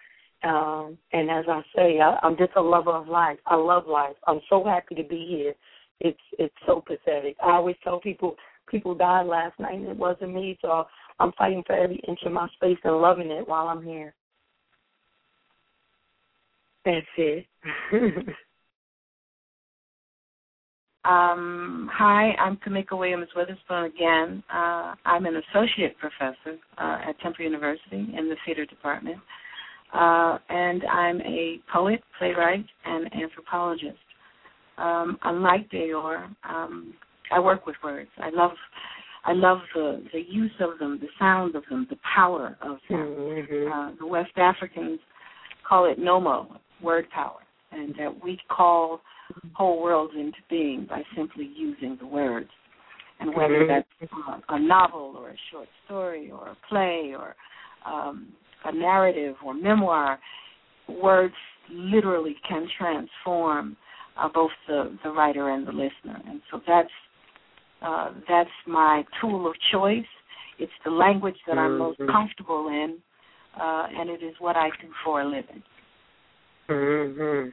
Um, 0.44 0.98
and 1.12 1.30
as 1.30 1.44
I 1.48 1.62
say, 1.74 2.00
I, 2.00 2.18
I'm 2.22 2.36
just 2.36 2.52
a 2.56 2.60
lover 2.60 2.90
of 2.90 3.08
life. 3.08 3.38
I 3.46 3.56
love 3.56 3.86
life. 3.86 4.16
I'm 4.26 4.40
so 4.48 4.64
happy 4.64 4.94
to 4.96 5.04
be 5.04 5.26
here. 5.28 5.54
It's 6.00 6.18
it's 6.38 6.54
so 6.66 6.82
pathetic. 6.84 7.36
I 7.42 7.52
always 7.52 7.76
tell 7.84 8.00
people 8.00 8.34
people 8.68 8.94
died 8.94 9.26
last 9.26 9.58
night 9.60 9.74
and 9.74 9.86
it 9.86 9.96
wasn't 9.96 10.34
me, 10.34 10.58
so 10.60 10.84
I'm 11.20 11.32
fighting 11.38 11.62
for 11.64 11.74
every 11.74 12.00
inch 12.08 12.20
of 12.24 12.32
my 12.32 12.48
space 12.56 12.78
and 12.82 12.96
loving 12.96 13.30
it 13.30 13.46
while 13.46 13.68
I'm 13.68 13.84
here. 13.84 14.14
That's 16.84 17.06
it. 17.16 17.46
Um, 21.04 21.90
hi, 21.92 22.30
I'm 22.38 22.58
Kimmika 22.58 22.96
Williams 22.96 23.28
Witherspoon 23.34 23.84
again. 23.86 24.42
Uh, 24.48 24.94
I'm 25.04 25.26
an 25.26 25.42
associate 25.50 25.96
professor 25.98 26.58
uh, 26.78 26.98
at 27.08 27.18
Temple 27.20 27.44
University 27.44 28.14
in 28.16 28.28
the 28.28 28.36
theater 28.46 28.64
department, 28.64 29.16
uh, 29.92 30.38
and 30.48 30.84
I'm 30.84 31.20
a 31.22 31.58
poet, 31.72 32.04
playwright, 32.18 32.64
and 32.84 33.12
anthropologist. 33.14 33.98
Um, 34.78 35.18
unlike 35.24 35.68
D'OR, 35.70 36.30
um, 36.48 36.94
I 37.32 37.40
work 37.40 37.66
with 37.66 37.76
words. 37.82 38.10
I 38.18 38.30
love, 38.30 38.52
I 39.24 39.32
love 39.32 39.58
the 39.74 40.04
the 40.12 40.20
use 40.20 40.52
of 40.60 40.78
them, 40.78 41.00
the 41.00 41.08
sound 41.18 41.56
of 41.56 41.64
them, 41.68 41.84
the 41.90 41.98
power 42.14 42.56
of 42.62 42.78
them. 42.88 43.00
Mm-hmm. 43.00 43.72
Uh, 43.72 43.90
the 43.98 44.06
West 44.06 44.36
Africans 44.36 45.00
call 45.68 45.86
it 45.90 45.98
Nommo, 45.98 46.60
word 46.80 47.10
power, 47.10 47.40
and 47.72 47.94
that 47.98 48.22
we 48.22 48.38
call 48.48 49.00
whole 49.54 49.82
worlds 49.82 50.14
into 50.16 50.38
being 50.48 50.86
by 50.88 51.02
simply 51.16 51.50
using 51.54 51.96
the 52.00 52.06
words. 52.06 52.50
and 53.20 53.32
whether 53.34 53.60
Mhm. 53.64 53.68
that's 53.68 54.12
a, 54.48 54.54
a 54.54 54.58
novel 54.58 55.14
or 55.16 55.30
a 55.30 55.36
short 55.50 55.68
story 55.84 56.30
or 56.32 56.48
a 56.48 56.56
play 56.68 57.14
or 57.14 57.36
um, 57.84 58.32
a 58.64 58.72
narrative 58.72 59.36
or 59.44 59.54
memoir, 59.54 60.18
words 60.88 61.34
literally 61.70 62.34
can 62.48 62.68
transform 62.76 63.76
uh, 64.16 64.28
both 64.28 64.50
the, 64.66 64.98
the 65.04 65.10
writer 65.10 65.50
and 65.50 65.66
the 65.66 65.72
listener. 65.72 66.20
And 66.26 66.42
so 66.50 66.60
that's 66.66 66.90
uh, 67.82 68.10
that's 68.28 68.50
my 68.66 69.04
tool 69.20 69.46
of 69.46 69.54
choice. 69.70 70.06
It's 70.58 70.72
the 70.84 70.90
language 70.90 71.38
that 71.46 71.58
I'm 71.58 71.78
most 71.78 72.00
Mhm. 72.00 72.10
comfortable 72.10 72.68
in, 72.68 72.98
uh, 73.60 73.86
and 73.96 74.10
it 74.10 74.22
is 74.22 74.34
what 74.40 74.56
I 74.56 74.70
do 74.80 74.88
for 75.04 75.20
a 75.20 75.24
living. 75.24 75.62
Hmm 76.68 77.48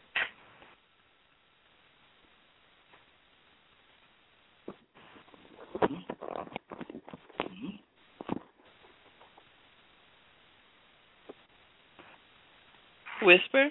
Whisper. 13.22 13.70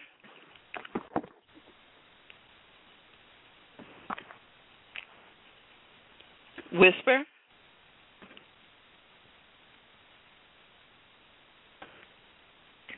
Whisper. 6.72 7.22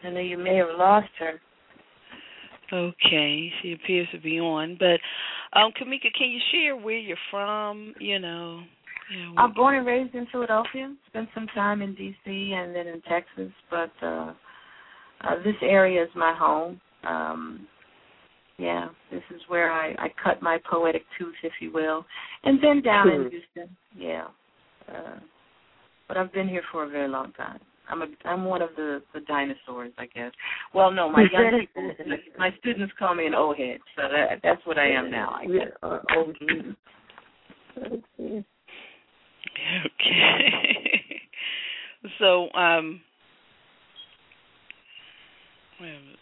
I 0.02 0.11
know 0.11 0.20
you 0.20 0.38
may 0.38 0.56
have 0.56 0.68
lost 0.76 1.09
her. 1.18 1.40
Okay, 2.72 3.52
she 3.62 3.72
appears 3.72 4.08
to 4.12 4.20
be 4.20 4.38
on. 4.38 4.76
But 4.78 5.00
um 5.58 5.72
Kimmika, 5.72 6.12
can 6.16 6.30
you 6.30 6.40
share 6.52 6.76
where 6.76 6.98
you're 6.98 7.16
from? 7.30 7.94
You 7.98 8.18
know. 8.18 8.62
You 9.10 9.18
know, 9.24 9.34
I'm 9.38 9.52
born 9.52 9.74
and 9.74 9.86
raised 9.86 10.14
in 10.14 10.26
Philadelphia. 10.30 10.94
Spent 11.08 11.28
some 11.34 11.48
time 11.48 11.82
in 11.82 11.96
D.C. 11.96 12.52
and 12.54 12.74
then 12.74 12.86
in 12.86 13.02
Texas, 13.02 13.50
but 13.68 13.90
uh, 14.02 14.32
uh 15.22 15.42
this 15.44 15.56
area 15.62 16.02
is 16.02 16.10
my 16.14 16.32
home. 16.32 16.80
Um 17.04 17.66
yeah, 18.60 18.88
this 19.10 19.22
is 19.34 19.40
where 19.48 19.72
I, 19.72 19.92
I 19.92 20.08
cut 20.22 20.42
my 20.42 20.58
poetic 20.70 21.02
tooth, 21.18 21.34
if 21.42 21.52
you 21.60 21.72
will, 21.72 22.04
and 22.44 22.62
then 22.62 22.82
down 22.82 23.08
in 23.08 23.22
Mhm. 23.22 23.30
Houston. 23.30 23.76
Yeah, 23.96 24.28
uh, 24.86 25.18
but 26.06 26.18
I've 26.18 26.30
been 26.32 26.46
here 26.46 26.62
for 26.70 26.84
a 26.84 26.88
very 26.88 27.08
long 27.08 27.32
time. 27.32 27.60
I'm 27.90 28.02
a 28.02 28.06
I'm 28.25 28.44
one 28.44 28.62
of 28.62 28.70
the 28.76 29.02
the 29.14 29.20
dinosaurs, 29.20 29.92
I 29.99 30.06
guess. 30.06 30.32
Well, 30.75 30.90
no, 30.90 31.11
my 31.11 31.26
young 31.32 31.61
people, 31.61 31.90
my 32.38 32.50
students 32.61 32.92
call 32.99 33.14
me 33.14 33.26
an 33.26 33.35
old 33.35 33.56
head, 33.56 33.78
so 33.97 34.02
that 34.02 34.40
that's 34.42 34.64
what 34.66 34.78
I 34.78 34.88
am 34.88 35.11
now. 35.11 35.37
I 35.40 35.47
guess. 35.47 35.54
Yeah, 35.82 35.88
uh, 35.88 36.00
OG. 36.16 36.37
Okay. 37.78 38.44
Okay. 39.87 41.23
so, 42.18 42.50
um 42.52 43.00
wait 45.80 45.88
a 45.88 45.92
minute. 45.92 46.18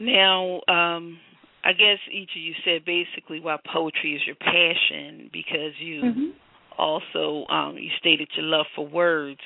now, 0.00 0.60
um 0.68 1.18
I 1.64 1.72
guess 1.72 1.98
each 2.12 2.30
of 2.30 2.40
you 2.40 2.54
said 2.64 2.84
basically 2.84 3.40
why 3.40 3.56
poetry 3.72 4.14
is 4.14 4.22
your 4.26 4.36
passion 4.36 5.28
because 5.32 5.72
you 5.78 6.02
Mhm. 6.02 6.32
also 6.78 7.46
um 7.50 7.76
you 7.76 7.90
stated 7.98 8.28
your 8.36 8.46
love 8.46 8.66
for 8.74 8.86
words. 8.86 9.40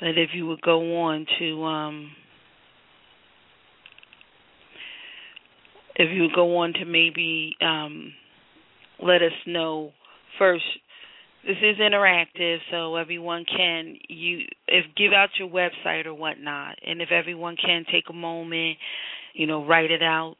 That 0.00 0.16
if 0.16 0.30
you 0.32 0.46
would 0.46 0.62
go 0.62 1.02
on 1.02 1.26
to 1.38 1.64
um 1.64 2.10
if 5.96 6.10
you 6.12 6.22
would 6.22 6.34
go 6.34 6.56
on 6.58 6.72
to 6.74 6.84
maybe 6.86 7.54
um 7.60 8.12
let 9.02 9.22
us 9.22 9.32
know 9.46 9.92
first. 10.38 10.64
This 11.46 11.56
is 11.62 11.78
interactive 11.78 12.58
so 12.70 12.96
everyone 12.96 13.44
can 13.44 13.96
you 14.08 14.40
if 14.68 14.84
give 14.96 15.12
out 15.12 15.30
your 15.38 15.48
website 15.48 16.06
or 16.06 16.14
whatnot 16.14 16.76
and 16.86 17.00
if 17.00 17.10
everyone 17.10 17.56
can 17.56 17.84
take 17.90 18.04
a 18.10 18.14
moment 18.14 18.76
you 19.34 19.46
know 19.46 19.64
write 19.64 19.90
it 19.90 20.02
out 20.02 20.36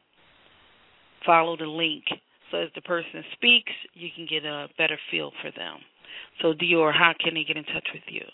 follow 1.25 1.55
the 1.57 1.65
link. 1.65 2.03
So 2.51 2.57
as 2.57 2.69
the 2.75 2.81
person 2.81 3.23
speaks 3.33 3.71
you 3.93 4.09
can 4.15 4.27
get 4.29 4.45
a 4.45 4.67
better 4.77 4.97
feel 5.09 5.31
for 5.41 5.51
them. 5.51 5.79
So 6.41 6.53
D'OR 6.53 6.91
how 6.91 7.13
can 7.19 7.35
they 7.35 7.43
get 7.43 7.57
in 7.57 7.63
touch 7.63 7.87
with 7.93 8.03
you 8.07 8.25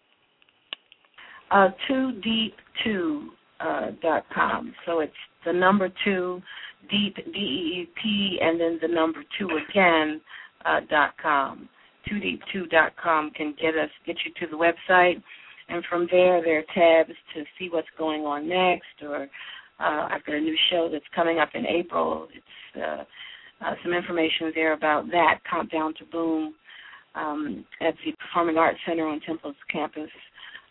Uh, 1.50 1.68
two 1.86 2.20
deep 2.22 2.54
two 2.82 3.30
uh, 3.60 3.92
dot 4.02 4.24
com. 4.34 4.74
So 4.84 4.98
it's 4.98 5.12
the 5.44 5.52
number 5.52 5.88
two 6.04 6.42
deep 6.90 7.14
D 7.16 7.38
E 7.38 7.82
E 7.82 7.88
P 8.02 8.38
and 8.42 8.60
then 8.60 8.78
the 8.82 8.88
number 8.88 9.22
two 9.38 9.48
again 9.70 10.20
uh, 10.64 10.80
dot 10.90 11.14
com. 11.22 11.68
Two 12.08 12.18
deep 12.18 12.40
two 12.52 12.66
dot 12.66 12.92
com 13.02 13.30
can 13.30 13.54
get 13.60 13.76
us 13.76 13.90
get 14.06 14.16
you 14.24 14.32
to 14.40 14.50
the 14.50 14.56
website, 14.56 15.22
and 15.68 15.84
from 15.88 16.08
there 16.10 16.42
there 16.42 16.58
are 16.58 16.74
tabs 16.74 17.16
to 17.34 17.44
see 17.58 17.68
what's 17.70 17.88
going 17.96 18.22
on 18.22 18.48
next. 18.48 18.96
Or 19.02 19.28
uh, 19.80 20.08
I've 20.10 20.24
got 20.24 20.36
a 20.36 20.40
new 20.40 20.56
show 20.70 20.88
that's 20.90 21.04
coming 21.14 21.38
up 21.38 21.50
in 21.54 21.66
April. 21.66 22.28
It's 22.34 22.82
uh, 22.82 23.04
uh, 23.64 23.74
some 23.82 23.92
information 23.92 24.52
there 24.54 24.72
about 24.72 25.06
that. 25.10 25.40
Countdown 25.50 25.94
to 25.98 26.04
Boom 26.06 26.54
um, 27.14 27.64
at 27.80 27.94
the 28.04 28.12
Performing 28.18 28.58
Arts 28.58 28.78
Center 28.86 29.06
on 29.06 29.20
Temple's 29.20 29.56
campus. 29.70 30.10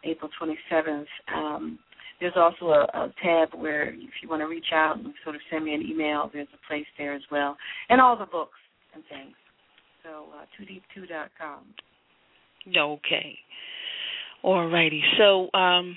April 0.04 0.30
27th. 0.40 1.06
Um, 1.36 1.80
there's 2.20 2.34
also 2.36 2.68
a, 2.68 2.84
a 2.94 3.14
tab 3.22 3.50
where 3.60 3.90
if 3.90 4.10
you 4.22 4.30
want 4.30 4.42
to 4.42 4.46
reach 4.46 4.72
out 4.74 4.98
and 4.98 5.14
sort 5.24 5.36
of 5.36 5.42
send 5.52 5.66
me 5.66 5.74
an 5.74 5.82
email, 5.82 6.30
there's 6.32 6.48
a 6.54 6.68
place 6.68 6.86
there 6.98 7.14
as 7.14 7.24
well, 7.32 7.58
and 7.90 8.00
all 8.00 8.18
the 8.18 8.26
books 8.26 8.58
and 8.94 9.04
things. 9.10 9.36
So 10.04 10.28
uh, 10.40 10.46
2deep2.com. 10.62 11.64
Okay. 12.78 13.38
All 14.44 14.68
righty. 14.70 15.04
So 15.18 15.50
um 15.58 15.96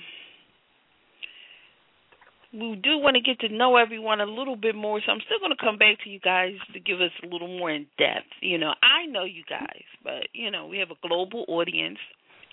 we 2.51 2.79
do 2.81 2.97
want 2.97 3.15
to 3.15 3.21
get 3.21 3.39
to 3.41 3.53
know 3.53 3.77
everyone 3.77 4.21
a 4.21 4.25
little 4.25 4.55
bit 4.55 4.75
more, 4.75 4.99
so 5.05 5.11
I'm 5.11 5.21
still 5.25 5.39
going 5.39 5.55
to 5.55 5.63
come 5.63 5.77
back 5.77 5.97
to 6.03 6.09
you 6.09 6.19
guys 6.19 6.53
to 6.73 6.79
give 6.79 6.99
us 6.99 7.11
a 7.23 7.27
little 7.27 7.47
more 7.47 7.71
in 7.71 7.85
depth. 7.97 8.29
You 8.41 8.57
know, 8.57 8.73
I 8.81 9.05
know 9.05 9.23
you 9.23 9.43
guys, 9.47 9.83
but 10.03 10.27
you 10.33 10.49
know, 10.49 10.67
we 10.67 10.79
have 10.79 10.89
a 10.89 11.07
global 11.07 11.45
audience 11.47 11.99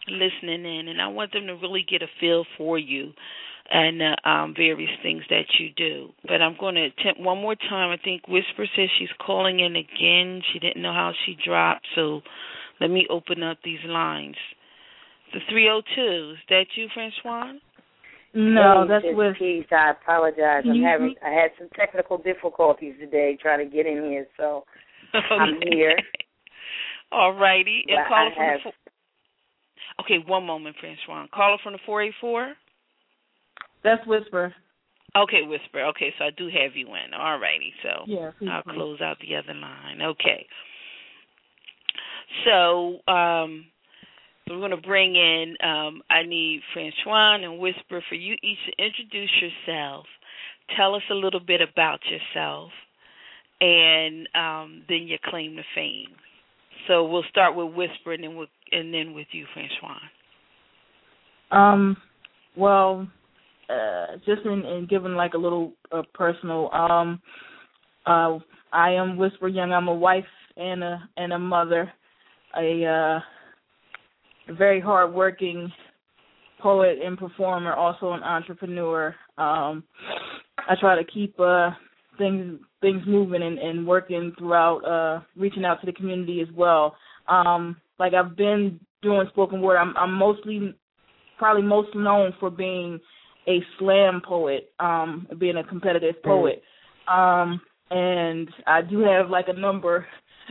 listening 0.08 0.64
in, 0.64 0.88
and 0.88 1.00
I 1.00 1.08
want 1.08 1.32
them 1.32 1.46
to 1.46 1.54
really 1.54 1.84
get 1.88 2.02
a 2.02 2.06
feel 2.20 2.44
for 2.58 2.78
you 2.78 3.12
and 3.70 4.00
uh, 4.00 4.28
um, 4.28 4.54
various 4.56 4.90
things 5.02 5.22
that 5.28 5.46
you 5.58 5.70
do. 5.76 6.10
But 6.22 6.42
I'm 6.42 6.56
going 6.58 6.76
to 6.76 6.84
attempt 6.84 7.20
one 7.20 7.38
more 7.38 7.56
time. 7.56 7.90
I 7.90 7.96
think 8.02 8.28
Whisper 8.28 8.66
says 8.76 8.88
she's 8.98 9.08
calling 9.24 9.60
in 9.60 9.76
again. 9.76 10.42
She 10.52 10.58
didn't 10.58 10.82
know 10.82 10.92
how 10.92 11.12
she 11.24 11.36
dropped, 11.42 11.86
so 11.94 12.20
let 12.80 12.90
me 12.90 13.06
open 13.10 13.42
up 13.42 13.58
these 13.64 13.84
lines. 13.84 14.36
The 15.32 15.40
302, 15.50 16.32
is 16.32 16.38
that 16.50 16.66
you, 16.76 16.88
Franchon? 16.96 17.58
No, 18.36 18.82
Hey, 18.82 18.88
that's 18.88 19.04
Miss 19.06 19.16
with. 19.16 19.38
Keith, 19.38 19.72
I 19.72 19.92
apologize. 19.92 20.64
I'm 20.68 20.82
having 20.82 21.06
re- 21.06 21.16
I 21.24 21.30
had 21.30 21.50
some 21.58 21.68
technical 21.74 22.18
difficulties 22.18 22.94
today 23.00 23.38
trying 23.40 23.58
to 23.68 23.74
get 23.74 23.86
in 23.86 24.04
here, 24.04 24.26
so 24.36 24.64
I'm 25.14 25.56
here. 25.72 25.96
All 27.10 27.32
righty. 27.32 27.82
And 27.88 27.96
But 28.04 28.08
caller 28.08 28.30
I 28.30 28.34
from 28.34 28.44
have- 28.44 28.58
the 28.58 28.62
four- 28.64 28.72
Okay, 30.04 30.18
one 30.26 30.44
moment, 30.44 30.76
Franchon. 30.82 31.30
Caller 31.30 31.56
from 31.62 31.72
the 31.72 31.78
484? 31.86 32.52
That's 33.82 34.06
Whisper. 34.06 34.54
Okay, 35.16 35.40
Whisper. 35.42 35.80
Okay, 35.86 36.12
so 36.18 36.26
I 36.26 36.30
do 36.36 36.48
have 36.48 36.76
you 36.76 36.88
in. 36.88 37.14
All 37.14 37.38
righty. 37.38 37.72
So 37.82 38.04
Yeah. 38.06 38.32
I'll 38.50 38.62
do. 38.64 38.72
close 38.74 39.00
out 39.00 39.16
the 39.20 39.34
other 39.36 39.54
line. 39.54 40.02
Okay. 40.02 40.46
So 42.44 42.98
um, 43.10 43.64
we're 44.48 44.58
going 44.58 44.70
to 44.70 44.76
bring 44.76 45.16
in, 45.16 45.56
um, 45.62 46.02
I 46.08 46.22
need 46.22 46.60
Franchon 46.74 47.44
and 47.44 47.58
Whisper 47.58 48.02
for 48.08 48.14
you 48.14 48.34
each 48.34 48.58
to 48.66 48.84
introduce 48.84 49.30
yourself. 49.40 50.06
Tell 50.76 50.94
us 50.94 51.02
a 51.10 51.14
little 51.14 51.40
bit 51.40 51.60
about 51.60 52.00
yourself 52.04 52.70
and 53.60 54.28
um, 54.34 54.82
then 54.88 55.08
your 55.08 55.18
claim 55.24 55.56
to 55.56 55.62
fame. 55.74 56.14
So 56.86 57.04
we'll 57.04 57.24
start 57.28 57.56
with 57.56 57.74
Whisper 57.74 58.12
and 58.12 58.22
then 58.22 58.36
with, 58.36 58.48
and 58.70 58.94
then 58.94 59.14
with 59.14 59.26
you, 59.32 59.46
Franchon. 59.56 59.96
Um, 61.56 61.96
well, 62.56 63.08
uh, 63.68 64.16
just 64.24 64.42
in, 64.44 64.64
in 64.64 64.86
giving 64.88 65.14
like 65.14 65.34
a 65.34 65.38
little 65.38 65.72
uh, 65.90 66.02
personal. 66.14 66.70
Um, 66.72 67.20
uh, 68.06 68.38
I 68.72 68.92
am 68.92 69.16
Whisper 69.16 69.48
Young. 69.48 69.72
I'm 69.72 69.88
a 69.88 69.94
wife 69.94 70.24
and 70.56 70.84
a 70.84 71.08
and 71.16 71.32
a 71.32 71.38
mother, 71.38 71.92
a 72.56 73.20
very 74.52 74.80
hardworking 74.80 75.72
poet 76.60 76.98
and 77.04 77.18
performer, 77.18 77.74
also 77.74 78.12
an 78.12 78.22
entrepreneur. 78.22 79.14
Um, 79.38 79.84
I 80.58 80.74
try 80.80 80.96
to 80.96 81.04
keep 81.04 81.38
uh, 81.38 81.70
things 82.18 82.58
things 82.80 83.02
moving 83.06 83.42
and, 83.42 83.58
and 83.58 83.86
working 83.86 84.32
throughout, 84.38 84.78
uh, 84.78 85.20
reaching 85.36 85.64
out 85.64 85.80
to 85.80 85.86
the 85.86 85.92
community 85.92 86.40
as 86.40 86.48
well. 86.54 86.96
Um, 87.28 87.76
like 87.98 88.14
I've 88.14 88.36
been 88.36 88.78
doing 89.02 89.26
spoken 89.30 89.60
word. 89.60 89.78
I'm, 89.78 89.96
I'm 89.96 90.12
mostly, 90.12 90.74
probably 91.38 91.62
most 91.62 91.94
known 91.94 92.32
for 92.38 92.50
being 92.50 93.00
a 93.48 93.60
slam 93.78 94.22
poet, 94.26 94.70
um, 94.80 95.26
being 95.38 95.56
a 95.56 95.64
competitive 95.64 96.16
mm. 96.16 96.24
poet. 96.24 96.62
Um, 97.08 97.60
and 97.90 98.48
I 98.66 98.82
do 98.82 99.00
have 99.00 99.30
like 99.30 99.46
a 99.48 99.58
number, 99.58 100.06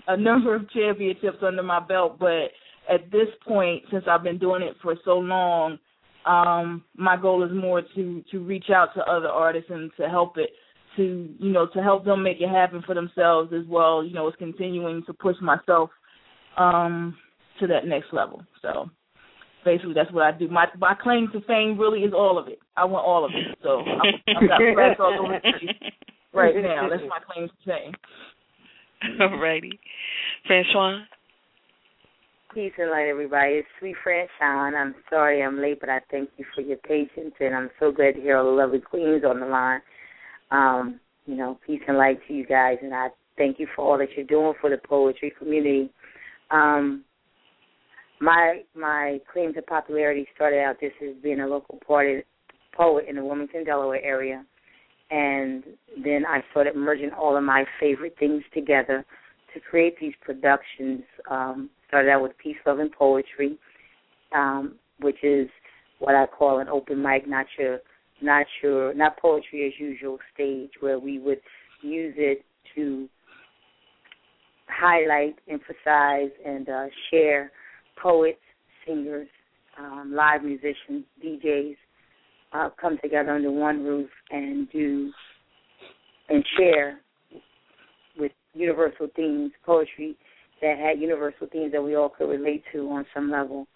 a 0.07 0.17
number 0.17 0.55
of 0.55 0.69
championships 0.71 1.37
under 1.41 1.63
my 1.63 1.79
belt. 1.79 2.17
But 2.19 2.51
at 2.89 3.11
this 3.11 3.27
point, 3.47 3.83
since 3.91 4.05
I've 4.09 4.23
been 4.23 4.37
doing 4.37 4.61
it 4.61 4.75
for 4.81 4.95
so 5.03 5.17
long, 5.17 5.79
um, 6.25 6.83
my 6.95 7.17
goal 7.17 7.43
is 7.43 7.51
more 7.53 7.81
to 7.95 8.23
to 8.31 8.39
reach 8.39 8.69
out 8.73 8.89
to 8.95 9.01
other 9.01 9.27
artists 9.27 9.69
and 9.69 9.91
to 9.97 10.09
help 10.09 10.37
it 10.37 10.49
to 10.97 11.29
you 11.39 11.51
know 11.51 11.67
to 11.67 11.83
help 11.83 12.05
them 12.05 12.23
make 12.23 12.41
it 12.41 12.49
happen 12.49 12.83
for 12.85 12.95
themselves 12.95 13.53
as 13.53 13.65
well. 13.67 14.03
You 14.03 14.13
know, 14.13 14.27
it's 14.27 14.37
continuing 14.37 15.03
to 15.05 15.13
push 15.13 15.35
myself 15.41 15.89
um, 16.57 17.15
to 17.59 17.67
that 17.67 17.85
next 17.85 18.07
level. 18.11 18.43
So 18.61 18.89
basically, 19.63 19.93
that's 19.93 20.11
what 20.11 20.23
I 20.23 20.31
do. 20.31 20.47
My 20.47 20.67
my 20.77 20.95
claim 20.95 21.29
to 21.33 21.41
fame 21.41 21.77
really 21.77 22.01
is 22.01 22.13
all 22.13 22.37
of 22.37 22.47
it. 22.47 22.59
I 22.75 22.85
want 22.85 23.05
all 23.05 23.25
of 23.25 23.31
it. 23.33 23.57
So 23.61 23.81
I've, 23.81 24.35
I've 24.43 24.49
got 24.49 24.59
press 24.73 24.97
all 24.99 25.17
over 25.19 25.39
the 25.43 25.51
place 25.51 25.91
right 26.33 26.55
now. 26.55 26.89
That's 26.89 27.03
my 27.07 27.19
claim 27.19 27.49
to 27.49 27.53
fame. 27.65 27.93
Alrighty, 29.19 29.77
Franchon. 30.49 31.03
Peace 32.55 32.71
and 32.77 32.89
light, 32.89 33.09
everybody. 33.09 33.55
It's 33.55 33.67
Suite 33.79 33.97
Franchon. 34.01 34.75
I'm 34.79 34.95
sorry 35.09 35.43
I'm 35.43 35.59
late, 35.59 35.77
but 35.81 35.89
I 35.89 35.99
thank 36.09 36.29
you 36.37 36.45
for 36.55 36.61
your 36.61 36.77
patience, 36.77 37.33
and 37.41 37.53
I'm 37.53 37.69
so 37.81 37.91
glad 37.91 38.15
to 38.15 38.21
hear 38.21 38.37
all 38.37 38.45
the 38.45 38.51
lovely 38.51 38.79
queens 38.79 39.23
on 39.27 39.41
the 39.41 39.45
line. 39.45 39.81
Um, 40.51 41.01
you 41.25 41.35
know, 41.35 41.59
peace 41.67 41.81
and 41.85 41.97
light 41.97 42.17
to 42.29 42.33
you 42.33 42.45
guys, 42.45 42.77
and 42.81 42.93
I 42.93 43.09
thank 43.37 43.59
you 43.59 43.67
for 43.75 43.83
all 43.83 43.97
that 43.97 44.07
you're 44.15 44.25
doing 44.25 44.53
for 44.61 44.69
the 44.69 44.77
poetry 44.77 45.33
community. 45.37 45.91
Um, 46.49 47.03
my 48.21 48.61
my 48.73 49.19
claim 49.33 49.53
to 49.55 49.61
popularity 49.61 50.25
started 50.33 50.61
out 50.61 50.79
just 50.79 50.95
as 51.05 51.13
being 51.21 51.41
a 51.41 51.47
local 51.47 51.77
poet 51.85 52.25
poet 52.71 53.03
in 53.09 53.17
the 53.17 53.25
Wilmington, 53.25 53.65
Delaware 53.65 54.01
area, 54.01 54.45
and 55.11 55.61
then 56.01 56.23
I 56.25 56.39
started 56.51 56.77
merging 56.77 57.11
all 57.11 57.35
of 57.35 57.43
my 57.43 57.65
favorite 57.81 58.15
things 58.17 58.43
together 58.53 59.05
to 59.53 59.59
create 59.59 59.99
these 59.99 60.13
productions. 60.21 61.03
Um, 61.29 61.69
started 61.95 62.11
out 62.11 62.21
with 62.21 62.37
peace, 62.37 62.57
love, 62.65 62.79
and 62.79 62.91
poetry, 62.91 63.57
um, 64.35 64.75
which 64.99 65.23
is 65.23 65.47
what 65.99 66.13
I 66.13 66.25
call 66.25 66.59
an 66.59 66.67
open 66.67 67.01
mic, 67.01 67.25
not 67.25 67.45
your 67.57 67.79
not 68.21 68.45
your 68.61 68.93
not 68.93 69.17
poetry 69.17 69.65
as 69.67 69.79
usual 69.79 70.17
stage 70.33 70.71
where 70.81 70.99
we 70.99 71.19
would 71.19 71.39
use 71.81 72.13
it 72.17 72.43
to 72.75 73.07
highlight, 74.67 75.37
emphasize, 75.49 76.31
and 76.45 76.67
uh, 76.67 76.85
share 77.09 77.49
poets, 78.01 78.39
singers, 78.85 79.29
um, 79.79 80.11
live 80.13 80.43
musicians, 80.43 81.05
DJs 81.23 81.77
uh, 82.51 82.69
come 82.81 82.97
together 83.01 83.31
under 83.31 83.51
one 83.51 83.85
roof 83.85 84.09
and 84.31 84.69
do 84.69 85.11
and 86.27 86.43
share 86.57 86.99
with 88.17 88.33
universal 88.53 89.07
themes, 89.15 89.51
poetry 89.65 90.17
that 90.61 90.77
had 90.77 90.99
universal 90.99 91.47
themes 91.51 91.71
that 91.71 91.83
we 91.83 91.95
all 91.95 92.09
could 92.09 92.29
relate 92.29 92.63
to 92.73 92.89
on 92.89 93.05
some 93.13 93.29
level. 93.31 93.67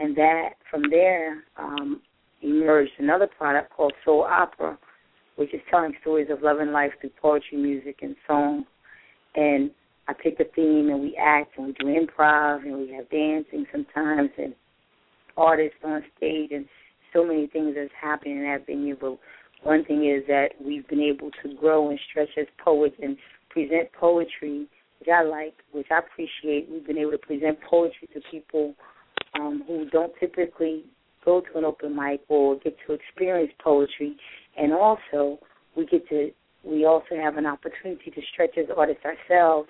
And 0.00 0.16
that 0.16 0.50
from 0.70 0.82
there, 0.90 1.44
um, 1.56 2.00
emerged 2.42 2.92
another 2.98 3.26
product 3.26 3.72
called 3.72 3.92
Soul 4.04 4.22
Opera, 4.22 4.78
which 5.36 5.52
is 5.54 5.60
telling 5.70 5.92
stories 6.00 6.28
of 6.30 6.42
love 6.42 6.58
and 6.58 6.72
life 6.72 6.92
through 7.00 7.10
poetry, 7.20 7.58
music, 7.58 7.98
and 8.02 8.14
song. 8.26 8.64
And 9.34 9.70
I 10.06 10.12
pick 10.12 10.40
a 10.40 10.44
theme 10.54 10.88
and 10.88 11.00
we 11.00 11.16
act 11.16 11.58
and 11.58 11.66
we 11.66 11.72
do 11.74 11.86
improv 11.86 12.62
and 12.62 12.78
we 12.78 12.92
have 12.92 13.10
dancing 13.10 13.66
sometimes 13.70 14.30
and 14.38 14.54
artists 15.36 15.78
on 15.84 16.02
stage 16.16 16.50
and 16.52 16.66
so 17.12 17.24
many 17.24 17.46
things 17.46 17.74
that's 17.76 17.90
happening 18.00 18.38
in 18.38 18.44
that 18.44 18.66
venue. 18.66 18.96
But 18.98 19.18
one 19.62 19.84
thing 19.84 20.08
is 20.08 20.26
that 20.28 20.50
we've 20.60 20.86
been 20.88 21.00
able 21.00 21.30
to 21.42 21.54
grow 21.54 21.90
and 21.90 21.98
stretch 22.10 22.30
as 22.38 22.46
poets 22.62 22.96
and 23.02 23.16
present 23.50 23.92
poetry, 23.92 24.66
which 25.00 25.08
I 25.08 25.22
like, 25.22 25.54
which 25.72 25.86
I 25.90 25.98
appreciate. 25.98 26.68
We've 26.70 26.86
been 26.86 26.98
able 26.98 27.12
to 27.12 27.18
present 27.18 27.58
poetry 27.68 28.08
to 28.14 28.20
people 28.30 28.74
um, 29.38 29.62
who 29.66 29.88
don't 29.90 30.12
typically 30.18 30.84
go 31.24 31.40
to 31.40 31.58
an 31.58 31.64
open 31.64 31.94
mic 31.94 32.20
or 32.28 32.58
get 32.58 32.76
to 32.86 32.94
experience 32.94 33.52
poetry, 33.62 34.16
and 34.56 34.72
also 34.72 35.38
we 35.76 35.86
get 35.86 36.08
to 36.08 36.30
we 36.64 36.84
also 36.84 37.14
have 37.16 37.36
an 37.36 37.46
opportunity 37.46 38.10
to 38.10 38.20
stretch 38.32 38.58
as 38.58 38.66
artists 38.76 39.04
ourselves, 39.04 39.68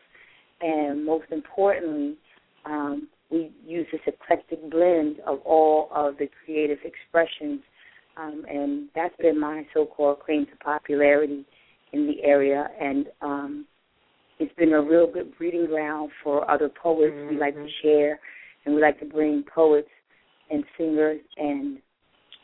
and 0.60 1.04
most 1.04 1.26
importantly, 1.30 2.16
um, 2.64 3.08
we 3.30 3.50
use 3.66 3.86
this 3.92 4.00
eclectic 4.06 4.70
blend 4.70 5.16
of 5.26 5.40
all 5.44 5.90
of 5.94 6.16
the 6.18 6.28
creative 6.44 6.78
expressions, 6.84 7.60
um, 8.16 8.44
and 8.48 8.88
that's 8.94 9.14
been 9.18 9.38
my 9.38 9.66
so-called 9.74 10.20
claim 10.20 10.46
to 10.46 10.56
popularity 10.64 11.44
in 11.92 12.06
the 12.06 12.22
area, 12.24 12.68
and 12.80 13.06
um, 13.20 13.66
it's 14.38 14.54
been 14.54 14.72
a 14.72 14.80
real 14.80 15.10
good 15.10 15.36
breeding 15.36 15.66
ground 15.66 16.10
for 16.22 16.48
other 16.50 16.68
poets. 16.68 17.12
Mm-hmm. 17.14 17.34
We 17.34 17.40
like 17.40 17.54
to 17.54 17.60
mm-hmm. 17.60 17.86
share, 17.86 18.20
and 18.64 18.74
we 18.74 18.80
like 18.80 18.98
to 19.00 19.06
bring 19.06 19.44
poets 19.52 19.88
and 20.50 20.64
singers 20.76 21.20
and 21.36 21.78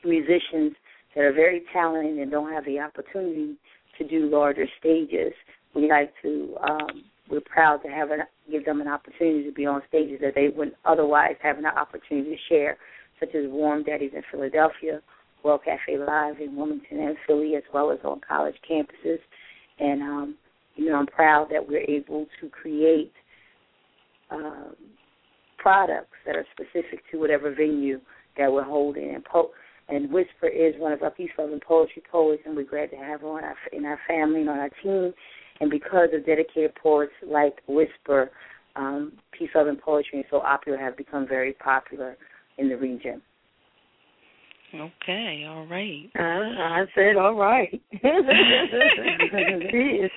musicians 0.05 0.73
that 1.15 1.23
are 1.23 1.33
very 1.33 1.63
talented 1.73 2.19
and 2.19 2.31
don't 2.31 2.53
have 2.53 2.65
the 2.65 2.81
opportunity 2.81 3.57
to 3.99 4.07
do 4.07 4.29
larger 4.29 4.67
stages. 4.79 5.33
We 5.75 5.89
like 5.89 6.13
to 6.23 6.57
um, 6.69 7.05
we're 7.31 7.41
proud 7.41 7.79
to 7.79 7.89
have 7.89 8.11
an, 8.11 8.21
give 8.51 8.65
them 8.65 8.81
an 8.81 8.89
opportunity 8.89 9.45
to 9.45 9.53
be 9.53 9.67
on 9.67 9.83
stages 9.89 10.19
that 10.21 10.35
they 10.35 10.49
wouldn't 10.49 10.77
otherwise 10.85 11.37
have 11.43 11.59
an 11.59 11.67
opportunity 11.67 12.31
to 12.31 12.37
share, 12.49 12.77
such 13.19 13.35
as 13.35 13.45
Warm 13.49 13.85
Daddies 13.85 14.13
in 14.15 14.23
Philadelphia, 14.31 15.01
World 15.43 15.61
Cafe 15.65 15.99
Live 15.99 16.41
in 16.41 16.57
Wilmington 16.57 17.01
and 17.01 17.17
Philly, 17.27 17.55
as 17.57 17.63
well 17.73 17.91
as 17.91 17.99
on 18.05 18.21
college 18.27 18.57
campuses. 18.69 19.19
And 19.79 20.03
um, 20.03 20.35
you 20.77 20.87
know, 20.87 20.97
I'm 20.97 21.07
proud 21.07 21.49
that 21.53 21.67
we're 21.67 21.85
able 21.89 22.27
to 22.41 22.49
create 22.49 23.13
um, 24.31 24.75
products 25.59 26.17
that 26.27 26.37
are 26.37 26.47
specific 26.53 27.03
to 27.11 27.19
whatever 27.19 27.55
venue 27.55 28.01
that 28.37 28.53
we're 28.53 28.65
holding. 28.65 29.15
And 29.15 29.25
po- 29.25 29.51
and 29.89 30.11
Whisper 30.11 30.49
is 30.49 30.75
one 30.79 30.93
of 30.93 31.03
our 31.03 31.11
peace 31.11 31.31
loving 31.39 31.61
poetry 31.61 32.03
poets, 32.11 32.43
and 32.47 32.57
we're 32.57 32.65
glad 32.65 32.91
to 32.91 32.97
have 32.97 33.21
her 33.21 33.29
on 33.29 33.45
our, 33.45 33.57
in 33.73 33.85
our 33.85 33.99
family 34.09 34.41
and 34.41 34.51
on 34.51 34.59
our 34.59 34.71
team. 34.83 35.13
And 35.61 35.71
because 35.71 36.09
of 36.13 36.27
dedicated 36.27 36.75
poets 36.75 37.13
like 37.27 37.55
Whisper, 37.69 38.31
um, 38.77 39.13
peace 39.39 39.51
loving 39.55 39.77
poetry 39.77 40.19
and 40.19 40.25
Soul 40.31 40.43
Opera 40.45 40.79
have 40.79 40.97
become 40.97 41.29
very 41.29 41.53
popular 41.53 42.17
in 42.59 42.69
the 42.69 42.77
region. 42.77 43.23
Okay, 44.75 45.45
all 45.49 45.67
right. 45.67 46.11
Uh, 46.19 46.23
I 46.23 46.85
said 46.95 47.17
all 47.17 47.35
right. 47.35 47.71
see, 47.93 47.99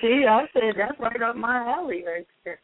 see, 0.00 0.24
I 0.28 0.46
said 0.52 0.74
that's 0.76 0.98
right 0.98 1.22
up 1.22 1.36
my 1.36 1.64
alley 1.64 2.02
right 2.04 2.26
there. 2.44 2.58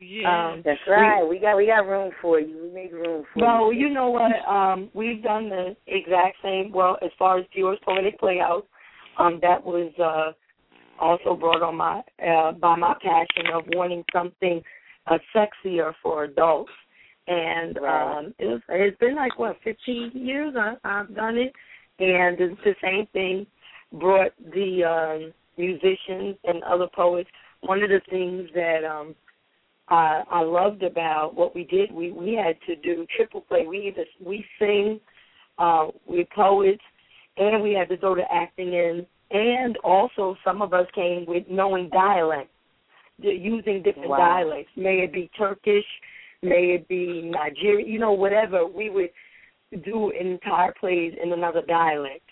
Yeah, 0.00 0.52
um, 0.52 0.62
that's 0.64 0.80
right. 0.88 1.22
We, 1.22 1.36
we 1.36 1.40
got 1.40 1.56
we 1.56 1.66
got 1.66 1.86
room 1.86 2.12
for 2.22 2.40
you. 2.40 2.64
We 2.64 2.70
made 2.70 2.92
room 2.92 3.24
for 3.32 3.42
well, 3.42 3.72
you. 3.72 3.88
you 3.88 3.94
know 3.94 4.10
what? 4.10 4.32
Um, 4.48 4.90
we've 4.94 5.22
done 5.22 5.48
the 5.48 5.76
exact 5.86 6.36
same. 6.42 6.72
Well, 6.72 6.98
as 7.02 7.10
far 7.18 7.38
as 7.38 7.46
D'OR's 7.56 7.78
Poetic 7.84 8.18
Playhouse, 8.18 8.64
um, 9.18 9.38
that 9.42 9.64
was 9.64 9.92
uh, 9.98 10.32
also 11.02 11.34
brought 11.34 11.62
on 11.62 11.76
my 11.76 12.02
uh, 12.26 12.52
by 12.52 12.76
my 12.76 12.94
passion 13.02 13.52
of 13.52 13.64
wanting 13.68 14.04
something 14.12 14.62
uh, 15.06 15.18
sexier 15.34 15.92
for 16.02 16.24
adults 16.24 16.72
and 17.30 17.78
um 17.78 18.34
it 18.38 18.46
was 18.46 18.60
it's 18.68 18.98
been 18.98 19.14
like 19.14 19.38
what 19.38 19.56
fifteen 19.62 20.10
years 20.14 20.54
I, 20.58 20.74
I've 20.84 21.14
done 21.14 21.36
it, 21.38 21.52
and 22.00 22.40
it's 22.40 22.60
the 22.64 22.74
same 22.82 23.06
thing. 23.12 23.46
Brought 23.92 24.32
the 24.52 24.84
um, 24.84 25.32
musicians 25.56 26.36
and 26.44 26.62
other 26.64 26.86
poets. 26.94 27.28
One 27.62 27.82
of 27.82 27.88
the 27.88 28.00
things 28.10 28.48
that 28.54 28.84
um 28.84 29.14
I, 29.88 30.22
I 30.30 30.42
loved 30.42 30.82
about 30.82 31.34
what 31.34 31.54
we 31.54 31.64
did, 31.64 31.92
we 31.92 32.10
we 32.10 32.34
had 32.34 32.56
to 32.66 32.76
do 32.76 33.06
triple 33.16 33.42
play. 33.42 33.66
We 33.66 33.88
either 33.88 34.04
we 34.24 34.44
sing, 34.58 35.00
uh, 35.58 35.88
we 36.08 36.26
poets, 36.34 36.82
and 37.36 37.62
we 37.62 37.72
had 37.72 37.88
to 37.88 37.96
go 37.96 38.14
to 38.14 38.22
acting 38.32 38.72
in, 38.72 39.06
and 39.30 39.76
also 39.78 40.36
some 40.44 40.62
of 40.62 40.72
us 40.72 40.86
came 40.94 41.26
with 41.26 41.44
knowing 41.48 41.90
dialect, 41.90 42.50
using 43.18 43.82
different 43.82 44.10
wow. 44.10 44.18
dialects. 44.18 44.70
May 44.76 44.98
it 44.98 45.12
be 45.12 45.30
Turkish, 45.36 45.84
may 46.42 46.74
it 46.74 46.88
be 46.88 47.30
Nigeria, 47.32 47.86
you 47.86 47.98
know, 47.98 48.12
whatever, 48.12 48.66
we 48.66 48.90
would 48.90 49.10
do 49.84 50.10
entire 50.10 50.72
plays 50.72 51.14
in 51.22 51.32
another 51.32 51.62
dialect. 51.66 52.22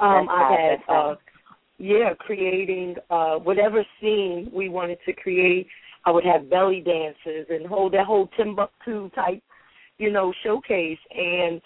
Um, 0.00 0.28
I 0.28 0.56
had 0.60 0.94
uh 0.94 1.14
yeah, 1.78 2.14
creating 2.18 2.96
uh 3.10 3.36
whatever 3.36 3.84
scene 4.00 4.50
we 4.52 4.68
wanted 4.68 4.98
to 5.06 5.12
create. 5.12 5.66
I 6.04 6.10
would 6.10 6.24
have 6.24 6.50
belly 6.50 6.80
dances 6.80 7.46
and 7.48 7.66
hold 7.66 7.94
that 7.94 8.06
whole 8.06 8.28
Timbuktu 8.36 9.10
type, 9.10 9.42
you 9.98 10.12
know, 10.12 10.32
showcase 10.44 10.98
and 11.10 11.60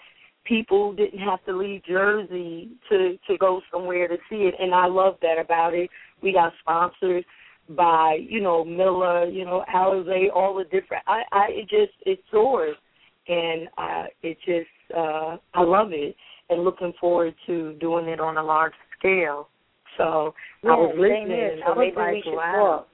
people 0.45 0.93
didn't 0.93 1.19
have 1.19 1.43
to 1.45 1.55
leave 1.55 1.83
Jersey 1.83 2.69
to 2.89 3.17
to 3.27 3.37
go 3.37 3.61
somewhere 3.71 4.07
to 4.07 4.17
see 4.29 4.43
it 4.43 4.55
and 4.59 4.73
I 4.73 4.87
love 4.87 5.17
that 5.21 5.37
about 5.37 5.73
it. 5.73 5.89
We 6.23 6.31
got 6.31 6.53
sponsored 6.61 7.25
by, 7.75 8.19
you 8.21 8.41
know, 8.41 8.63
Miller, 8.63 9.25
you 9.25 9.45
know, 9.45 9.63
Alizé, 9.73 10.25
all 10.33 10.55
the 10.55 10.63
different 10.65 11.03
I, 11.07 11.23
I 11.31 11.45
it 11.49 11.69
just 11.69 11.93
it 12.05 12.19
soars 12.31 12.75
and 13.27 13.67
uh 13.77 14.03
it 14.23 14.37
just 14.45 14.97
uh 14.97 15.37
I 15.53 15.61
love 15.61 15.89
it 15.91 16.15
and 16.49 16.63
looking 16.63 16.93
forward 16.99 17.33
to 17.47 17.73
doing 17.73 18.07
it 18.07 18.19
on 18.19 18.37
a 18.37 18.43
large 18.43 18.73
scale. 18.97 19.49
So 19.97 20.33
Yeah, 20.63 20.71
I 20.71 20.75
was 20.75 20.95
listening 20.97 21.31
and 21.31 21.61
So 21.65 21.73
I 21.73 21.77
was 21.77 21.93
like, 21.95 22.13
we 22.13 22.21
should 22.23 22.35
wow. 22.35 22.55
talk. 22.55 22.87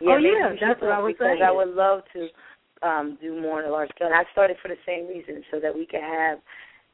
Yeah, 0.00 0.12
oh 0.12 0.18
yeah, 0.18 0.52
that's 0.60 0.80
what 0.80 0.92
I 0.92 0.98
was 0.98 1.12
because 1.12 1.36
saying. 1.38 1.42
I 1.42 1.52
would 1.52 1.74
love 1.74 2.02
to 2.12 2.28
um 2.86 3.18
do 3.20 3.40
more 3.40 3.62
on 3.62 3.68
a 3.68 3.72
large 3.72 3.90
scale. 3.90 4.08
And 4.08 4.16
I 4.16 4.24
started 4.32 4.56
for 4.60 4.68
the 4.68 4.76
same 4.86 5.06
reason, 5.08 5.42
so 5.50 5.60
that 5.60 5.74
we 5.74 5.86
could 5.86 6.02
have 6.02 6.38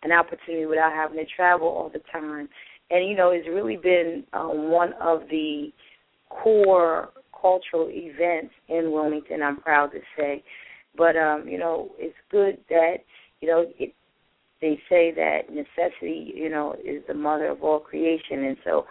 an 0.05 0.13
opportunity 0.13 0.67
without 0.67 0.93
having 0.93 1.19
to 1.19 1.27
travel 1.35 1.69
all 1.69 1.91
the 1.93 2.03
time. 2.13 2.49
And 2.91 3.09
you 3.09 3.17
know, 3.17 3.31
it's 3.31 3.49
really 3.49 3.77
been 3.77 4.25
um, 4.33 4.71
one 4.71 4.93
of 5.01 5.23
the 5.31 5.73
core 6.43 7.11
cultural 7.41 7.89
events 7.91 8.55
in 8.69 8.93
Wilmington. 8.93 9.43
I'm 9.43 9.61
proud 9.61 9.93
to 9.93 9.99
say, 10.17 10.43
but 10.97 11.17
um, 11.17 11.47
you 11.49 11.59
know, 11.59 11.91
it's 11.99 12.17
good 12.31 12.59
that 12.69 12.99
you 13.41 13.49
know 13.49 13.67
it, 13.79 13.95
they 14.61 14.79
say 14.89 15.13
that 15.13 15.51
necessity, 15.51 16.33
you 16.35 16.49
know, 16.49 16.75
is 16.85 17.03
the 17.09 17.15
mother 17.15 17.49
of 17.49 17.63
all 17.63 17.81
creation, 17.81 18.45
and 18.45 18.57
so 18.65 18.87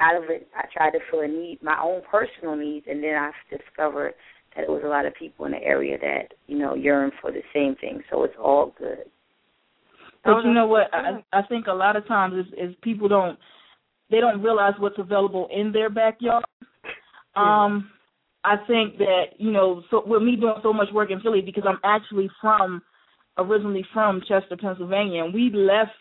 out 0.00 0.22
of 0.22 0.28
it, 0.28 0.48
I 0.56 0.64
tried 0.76 0.90
to 0.90 0.98
fill 1.10 1.20
a 1.20 1.28
need, 1.28 1.60
my 1.62 1.80
own 1.82 2.02
personal 2.10 2.56
needs, 2.56 2.86
and 2.88 3.02
then 3.02 3.14
I 3.14 3.30
discovered 3.50 4.14
that 4.54 4.64
it 4.64 4.68
was 4.68 4.82
a 4.84 4.88
lot 4.88 5.06
of 5.06 5.14
people 5.14 5.46
in 5.46 5.52
the 5.52 5.62
area 5.62 5.96
that 5.98 6.34
you 6.46 6.58
know 6.58 6.74
yearn 6.74 7.10
for 7.20 7.32
the 7.32 7.42
same 7.54 7.76
thing. 7.76 8.02
So 8.10 8.24
it's 8.24 8.36
all 8.38 8.74
good. 8.78 9.04
But 10.24 10.44
you 10.44 10.52
know 10.52 10.66
what? 10.66 10.92
I, 10.92 11.22
I 11.32 11.42
think 11.42 11.66
a 11.66 11.72
lot 11.72 11.96
of 11.96 12.06
times 12.06 12.46
is, 12.46 12.52
is 12.56 12.76
people 12.82 13.08
don't 13.08 13.38
they 14.12 14.20
don't 14.20 14.42
realize 14.42 14.74
what's 14.78 14.98
available 14.98 15.48
in 15.52 15.72
their 15.72 15.90
backyard. 15.90 16.44
Um, 17.34 17.88
I 18.44 18.56
think 18.66 18.98
that 18.98 19.24
you 19.38 19.50
know, 19.52 19.82
so 19.90 20.02
with 20.04 20.22
me 20.22 20.36
doing 20.36 20.56
so 20.62 20.70
much 20.70 20.88
work 20.92 21.10
in 21.10 21.20
Philly 21.20 21.40
because 21.40 21.64
I'm 21.66 21.78
actually 21.82 22.28
from 22.42 22.82
originally 23.38 23.86
from 23.90 24.20
Chester, 24.28 24.54
Pennsylvania, 24.60 25.24
and 25.24 25.32
we 25.32 25.50
left. 25.50 25.92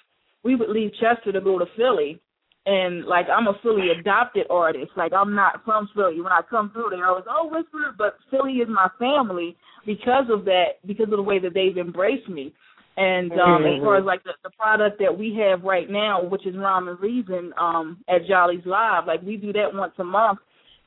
We 0.43 0.57
would 0.57 0.69
leave 0.69 0.91
Chester 0.99 1.31
to 1.31 1.39
go 1.39 1.57
to 1.57 1.65
Philly, 1.77 2.19
and 2.65 3.05
like 3.05 3.27
I'm 3.29 3.47
a 3.47 3.53
Philly 3.63 3.91
adopted 3.97 4.47
artist. 4.49 4.91
Like 4.97 5.13
I'm 5.13 5.33
not 5.33 5.63
from 5.63 5.89
Philly. 5.95 6.19
When 6.19 6.33
I 6.33 6.41
come 6.49 6.71
through, 6.71 6.89
they 6.91 7.01
always 7.01 7.23
oh 7.29 7.47
Whisper, 7.47 7.95
but 7.97 8.17
Philly 8.29 8.55
is 8.55 8.67
my 8.67 8.89
family 8.99 9.55
because 9.85 10.25
of 10.29 10.43
that, 10.45 10.85
because 10.85 11.05
of 11.05 11.17
the 11.17 11.21
way 11.21 11.39
that 11.39 11.53
they've 11.53 11.77
embraced 11.77 12.27
me. 12.27 12.53
And 13.01 13.31
um 13.33 13.63
Mhm. 13.63 13.77
as 13.77 13.83
far 13.83 13.95
as 13.97 14.05
like 14.05 14.23
the, 14.23 14.33
the 14.43 14.51
product 14.51 14.99
that 14.99 15.13
we 15.21 15.27
have 15.35 15.63
right 15.63 15.89
now, 15.89 16.21
which 16.23 16.45
is 16.45 16.55
Rhyme 16.55 16.87
and 16.87 16.99
Reason, 16.99 17.53
um, 17.57 17.97
at 18.07 18.25
Jolly's 18.29 18.65
Live, 18.65 19.07
like 19.07 19.21
we 19.23 19.37
do 19.37 19.51
that 19.53 19.73
once 19.73 19.93
a 19.97 20.03
month 20.03 20.39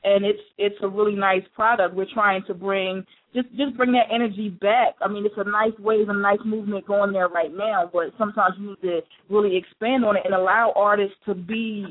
and 0.05 0.23
it's 0.23 0.39
it's 0.57 0.75
a 0.81 0.87
really 0.87 1.15
nice 1.15 1.43
product. 1.55 1.95
We're 1.95 2.13
trying 2.13 2.43
to 2.45 2.53
bring 2.53 3.05
just 3.33 3.49
just 3.57 3.75
bring 3.75 3.91
that 3.93 4.07
energy 4.13 4.49
back. 4.49 4.93
I 5.01 5.07
mean, 5.07 5.25
it's 5.25 5.35
a 5.37 5.49
nice 5.49 5.77
wave 5.79 6.07
a 6.09 6.13
nice 6.13 6.39
movement 6.45 6.85
going 6.85 7.11
there 7.11 7.27
right 7.27 7.53
now, 7.53 7.89
but 7.91 8.13
sometimes 8.17 8.55
you 8.59 8.69
need 8.69 8.81
to 8.83 9.01
really 9.29 9.57
expand 9.57 10.05
on 10.05 10.15
it 10.15 10.23
and 10.25 10.33
allow 10.33 10.71
artists 10.75 11.17
to 11.25 11.33
be 11.33 11.87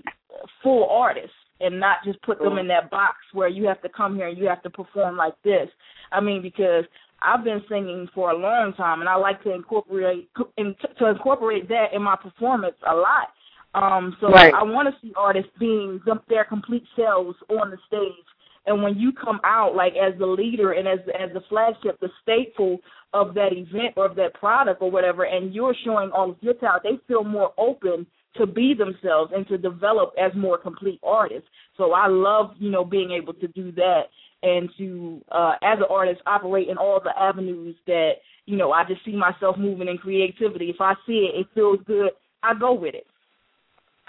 full 0.62 0.88
artists 0.88 1.36
and 1.60 1.78
not 1.78 1.98
just 2.04 2.20
put 2.22 2.38
them 2.38 2.58
in 2.58 2.68
that 2.68 2.90
box 2.90 3.16
where 3.32 3.48
you 3.48 3.66
have 3.66 3.80
to 3.82 3.88
come 3.88 4.16
here 4.16 4.28
and 4.28 4.38
you 4.38 4.46
have 4.46 4.62
to 4.62 4.70
perform 4.70 5.16
like 5.16 5.34
this. 5.42 5.68
I 6.12 6.20
mean, 6.20 6.42
because 6.42 6.84
I've 7.24 7.44
been 7.44 7.62
singing 7.68 8.08
for 8.14 8.30
a 8.30 8.36
long 8.36 8.74
time 8.74 9.00
and 9.00 9.08
I 9.08 9.16
like 9.16 9.42
to 9.44 9.52
incorporate 9.52 10.28
in, 10.56 10.74
to 10.98 11.06
incorporate 11.06 11.68
that 11.68 11.92
in 11.92 12.02
my 12.02 12.16
performance 12.16 12.76
a 12.86 12.94
lot. 12.94 13.28
Um, 13.74 14.16
so 14.20 14.28
Right. 14.28 14.54
I 14.54 14.62
want 14.62 14.88
to 14.88 15.00
see 15.00 15.12
artists 15.16 15.50
being 15.58 16.00
their 16.28 16.44
complete 16.44 16.84
selves 16.94 17.36
on 17.50 17.70
the 17.70 17.78
stage. 17.86 18.12
And 18.66 18.82
when 18.82 18.96
you 18.98 19.12
come 19.12 19.40
out 19.44 19.74
like 19.74 19.94
as 19.94 20.18
the 20.18 20.26
leader 20.26 20.72
and 20.72 20.88
as 20.88 21.00
as 21.18 21.30
the 21.34 21.42
flagship, 21.48 21.98
the 22.00 22.08
staple 22.22 22.78
of 23.12 23.34
that 23.34 23.52
event 23.52 23.94
or 23.96 24.06
of 24.06 24.16
that 24.16 24.34
product 24.34 24.80
or 24.80 24.90
whatever, 24.90 25.24
and 25.24 25.54
you're 25.54 25.74
showing 25.84 26.10
all 26.12 26.30
of 26.30 26.36
your 26.40 26.54
talent, 26.54 26.82
they 26.84 26.98
feel 27.06 27.24
more 27.24 27.52
open 27.58 28.06
to 28.36 28.46
be 28.46 28.74
themselves 28.74 29.32
and 29.34 29.46
to 29.48 29.58
develop 29.58 30.12
as 30.18 30.32
more 30.34 30.58
complete 30.58 30.98
artists. 31.02 31.48
So 31.76 31.92
I 31.92 32.08
love, 32.08 32.52
you 32.58 32.70
know, 32.70 32.84
being 32.84 33.12
able 33.12 33.34
to 33.34 33.48
do 33.48 33.70
that 33.72 34.04
and 34.44 34.68
to 34.78 35.20
uh 35.32 35.54
as 35.62 35.78
an 35.78 35.86
artist 35.90 36.20
operate 36.26 36.68
in 36.68 36.76
all 36.76 37.00
the 37.02 37.18
avenues 37.18 37.74
that, 37.86 38.12
you 38.46 38.56
know, 38.56 38.72
I 38.72 38.84
just 38.84 39.04
see 39.04 39.16
myself 39.16 39.56
moving 39.58 39.88
in 39.88 39.98
creativity. 39.98 40.70
If 40.70 40.80
I 40.80 40.94
see 41.06 41.30
it, 41.32 41.40
it 41.40 41.46
feels 41.54 41.78
good, 41.86 42.10
I 42.42 42.52
go 42.54 42.74
with 42.74 42.94
it. 42.94 43.06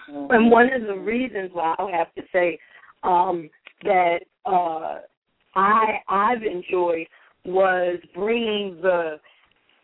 And 0.08 0.52
one 0.52 0.72
of 0.72 0.84
the 0.84 0.96
reasons 0.96 1.50
why 1.54 1.74
I 1.80 1.90
have 1.98 2.14
to 2.16 2.22
say 2.32 2.60
um, 3.04 3.50
that 3.84 4.20
uh, 4.46 5.00
I 5.56 6.00
I've 6.08 6.44
enjoyed 6.44 7.08
was 7.46 8.00
bringing 8.14 8.78
the 8.82 9.20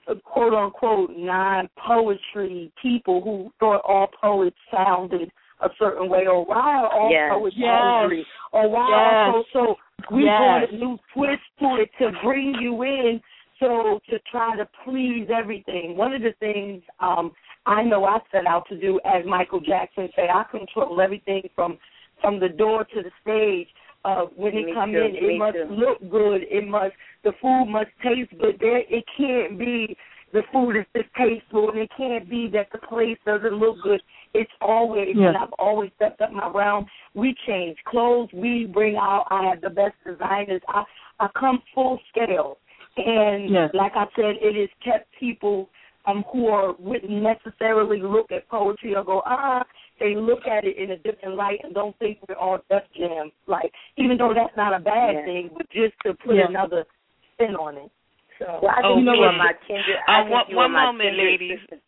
uh, 0.08 0.14
quote 0.24 0.54
unquote 0.54 1.12
non 1.16 1.70
poetry 1.88 2.72
people 2.82 3.22
who 3.22 3.52
thought 3.60 3.82
all 3.88 4.10
poets 4.22 4.58
sounded 4.72 5.32
a 5.62 5.70
certain 5.80 6.10
way 6.10 6.28
or 6.28 6.46
why 6.46 6.76
are 6.78 6.88
all 6.92 7.12
Yes. 7.12 7.32
poets 7.32 7.56
Yes. 7.58 7.70
angry 7.72 8.26
or 8.52 8.70
why 8.70 8.92
are 8.92 9.14
Yes. 9.14 9.46
so 9.54 9.78
so 10.10 10.16
we 10.16 10.26
Yes. 10.26 10.38
brought 10.40 10.70
a 10.70 10.76
new 10.76 11.00
twist 11.14 11.44
to 11.60 11.76
it 11.78 11.90
to 12.00 12.12
bring 12.24 12.56
you 12.56 12.82
in 12.84 13.22
so 13.60 14.00
to 14.10 14.20
try 14.32 14.56
to 14.56 14.66
please 14.84 15.30
everything. 15.30 15.96
One 15.96 16.14
of 16.14 16.22
the 16.22 16.34
things 16.34 16.84
um 17.00 17.32
I 17.68 17.84
know 17.84 18.06
I 18.06 18.20
set 18.32 18.48
out 18.48 18.68
to 18.70 18.76
do 18.78 19.00
as 19.06 19.24
Michael 19.26 19.60
Jackson 19.60 20.10
say, 20.16 20.28
I 20.28 20.44
control 20.50 21.00
everything 21.00 21.48
from 21.56 21.78
from 22.20 22.40
the 22.40 22.50
door 22.50 22.84
to 22.86 23.04
the 23.04 23.12
stage. 23.22 23.68
Uh 24.04 24.26
when 24.36 24.56
Me 24.56 24.72
it 24.72 24.74
come 24.74 24.92
too, 24.94 24.98
in 25.04 25.16
it 25.16 25.38
must 25.38 25.56
too. 25.58 25.68
look 25.70 26.00
good, 26.10 26.42
it 26.50 26.68
must 26.68 26.96
the 27.24 27.34
food 27.42 27.66
must 27.66 27.92
taste 28.02 28.32
good. 28.40 28.58
There 28.60 28.80
it 28.80 29.06
can't 29.16 29.60
be 29.60 29.96
the 30.34 30.44
food 30.52 30.78
is 30.78 30.86
distasteful 30.94 31.70
and 31.70 31.78
it 31.80 31.92
can't 31.96 32.28
be 32.30 32.48
that 32.54 32.72
the 32.72 32.80
place 32.80 33.18
doesn't 33.26 33.54
look 33.54 33.78
good. 33.84 34.02
It's 34.34 34.52
always 34.62 35.16
Yeah. 35.16 35.30
and 35.30 35.38
I've 35.38 35.54
always 35.60 35.92
stepped 35.96 36.22
up 36.22 36.32
my 36.32 36.48
round. 36.48 36.88
We 37.14 37.34
change 37.48 37.78
clothes, 37.86 38.30
we 38.34 38.66
bring 38.66 38.96
out 38.96 39.28
I 39.30 39.44
have 39.50 39.62
the 39.62 39.70
best 39.70 39.96
designers. 40.06 40.62
I 40.68 40.84
I 41.20 41.28
come 41.40 41.62
full 41.74 42.00
scale. 42.10 42.58
And 42.98 43.50
Yes. 43.50 43.72
like 43.74 43.96
I 43.96 44.06
said, 44.16 44.38
it 44.42 44.56
has 44.56 44.70
kept 44.84 45.12
people 45.20 45.70
um 46.06 46.24
who 46.32 46.48
are 46.48 46.74
wouldn't 46.80 47.12
necessarily 47.12 48.02
look 48.02 48.32
at 48.32 48.48
poetry 48.50 48.96
or 48.96 49.04
go, 49.04 49.22
ah, 49.26 49.64
they 50.00 50.16
look 50.16 50.48
at 50.48 50.64
it 50.66 50.78
in 50.78 50.92
a 50.92 50.98
different 50.98 51.36
light 51.36 51.60
and 51.64 51.74
don't 51.76 51.96
think 52.00 52.18
we're 52.28 52.36
all 52.36 52.60
Def 52.70 52.84
Jam. 52.98 53.32
Like 53.48 53.72
even 53.98 54.18
though 54.18 54.34
that's 54.34 54.56
not 54.58 54.74
a 54.74 54.80
bad 54.80 55.14
Yeah. 55.16 55.26
thing, 55.26 55.50
but 55.56 55.70
just 55.70 55.94
to 56.06 56.14
put 56.16 56.36
Yeah. 56.38 56.48
another 56.48 56.86
spin 57.34 57.56
on 57.56 57.78
it. 57.78 57.92
So 58.40 58.60
Well, 58.64 58.72
I 58.72 58.82
think 58.82 58.86
Oh, 58.86 58.94
you, 58.94 59.00
you 59.00 59.06
know 59.06 59.24
are 59.24 59.28
what? 59.28 59.38
my 59.38 59.54
kindred. 59.68 59.98
Uh, 60.08 60.12
I 60.12 60.20
think 60.22 60.32
one- 60.32 60.46
you 60.50 60.56
one 60.56 60.66
are 60.66 60.70
my 60.70 60.86
moment, 60.86 61.10
kindred 61.10 61.28
ladies. 61.42 61.60
sister. 61.60 61.80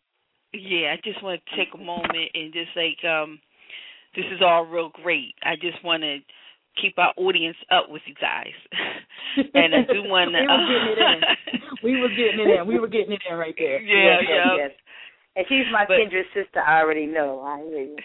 Yeah, 0.54 0.94
I 0.94 0.98
just 1.04 1.22
want 1.24 1.42
to 1.44 1.56
take 1.58 1.74
a 1.74 1.78
moment 1.78 2.30
and 2.34 2.54
just 2.54 2.70
like 2.76 3.04
um 3.10 3.40
this 4.16 4.26
is 4.32 4.42
all 4.42 4.66
real 4.66 4.90
great. 5.02 5.34
I 5.44 5.56
just 5.56 5.84
want 5.84 6.04
to 6.04 6.20
keep 6.80 6.98
our 6.98 7.14
audience 7.18 7.58
up 7.72 7.90
with 7.90 8.02
you 8.06 8.14
guys. 8.16 8.54
and 9.54 9.74
I 9.76 9.82
do 9.92 10.04
want 10.10 10.32
to 10.34 10.42
we 10.42 10.48
were 10.48 10.70
getting 10.70 10.90
it 10.94 11.02
in. 11.02 11.60
We 11.84 12.00
were 12.00 12.10
getting 12.10 12.40
it 12.40 12.60
in. 12.62 12.68
We 12.68 12.80
were 12.80 12.88
getting 12.88 13.12
it 13.12 13.22
in 13.30 13.36
right 13.38 13.56
there. 13.58 13.82
Yeah, 13.82 14.22
yes, 14.22 14.30
yeah. 14.30 14.56
yes. 14.58 14.72
And 15.36 15.46
she's 15.50 15.66
my 15.72 15.86
But- 15.88 15.98
kindred 15.98 16.26
sister. 16.34 16.62
I 16.62 16.80
already 16.82 17.08
know. 17.08 17.42
I 17.42 17.58
hear 17.60 17.82
you. 17.84 17.98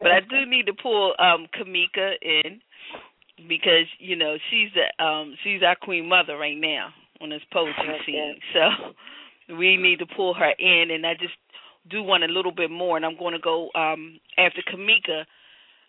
but 0.00 0.10
I 0.10 0.20
do 0.20 0.46
need 0.48 0.66
to 0.66 0.72
pull 0.80 1.14
um 1.18 1.46
Kimmika 1.58 2.14
in 2.22 2.60
because 3.48 3.86
you 3.98 4.16
know 4.16 4.36
she's 4.50 4.68
the 4.74 5.04
um 5.04 5.34
she's 5.42 5.62
our 5.62 5.76
queen 5.76 6.08
mother 6.08 6.36
right 6.38 6.56
now 6.56 6.90
on 7.20 7.30
this 7.30 7.42
poetry 7.52 7.98
scene. 8.06 8.36
So 8.54 8.92
we 9.58 9.76
need 9.76 9.98
to 10.00 10.06
pull 10.06 10.34
her 10.34 10.52
in, 10.58 10.90
and 10.90 11.06
I 11.06 11.14
just 11.14 11.34
do 11.88 12.02
want 12.02 12.24
a 12.24 12.28
little 12.28 12.52
bit 12.52 12.70
more, 12.70 12.96
and 12.96 13.04
I'm 13.06 13.16
going 13.18 13.34
to 13.34 13.40
go 13.40 13.70
um 13.74 14.20
after 14.38 14.62
Kimmika. 14.62 15.24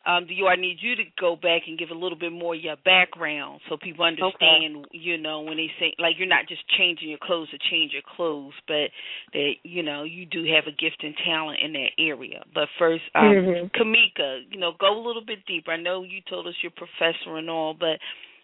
Um, 0.04 0.26
do 0.26 0.34
you? 0.34 0.48
I 0.48 0.56
need 0.56 0.78
you 0.82 0.96
to 0.96 1.04
go 1.20 1.36
back 1.36 1.64
and 1.68 1.78
give 1.78 1.92
a 1.92 1.94
little 1.94 2.18
bit 2.18 2.32
more 2.32 2.56
of 2.56 2.62
your 2.62 2.76
background 2.84 3.62
so 3.70 3.78
people 3.78 4.04
understand. 4.04 4.78
Okay. 4.78 4.98
You 4.98 5.18
know, 5.20 5.42
when 5.42 5.58
they 5.58 5.70
say 5.80 5.94
like 6.00 6.16
you're 6.18 6.28
not 6.28 6.48
just 6.48 6.62
changing 6.76 7.10
your 7.10 7.20
clothes 7.22 7.52
to 7.52 7.60
change 7.70 7.94
your 7.94 8.02
clothes, 8.16 8.54
but 8.68 8.90
that 9.34 9.52
you 9.62 9.84
know 9.84 10.02
you 10.02 10.26
do 10.26 10.44
have 10.46 10.66
a 10.66 10.72
gift 10.72 11.04
and 11.04 11.14
talent 11.24 11.60
in 11.64 11.74
that 11.74 11.92
area. 12.00 12.44
But 12.52 12.70
first, 12.80 13.04
um, 13.14 13.36
Mhm. 13.36 13.72
Kimmika, 13.74 14.52
you 14.52 14.60
know, 14.60 14.72
go 14.80 14.98
a 14.98 15.06
little 15.06 15.22
bit 15.22 15.46
deeper. 15.46 15.72
I 15.72 15.78
know 15.78 16.02
you 16.02 16.22
told 16.22 16.48
us 16.48 16.56
you're 16.64 16.74
a 16.76 16.86
professor 16.86 17.38
and 17.38 17.48
all, 17.48 17.76
but 17.76 18.00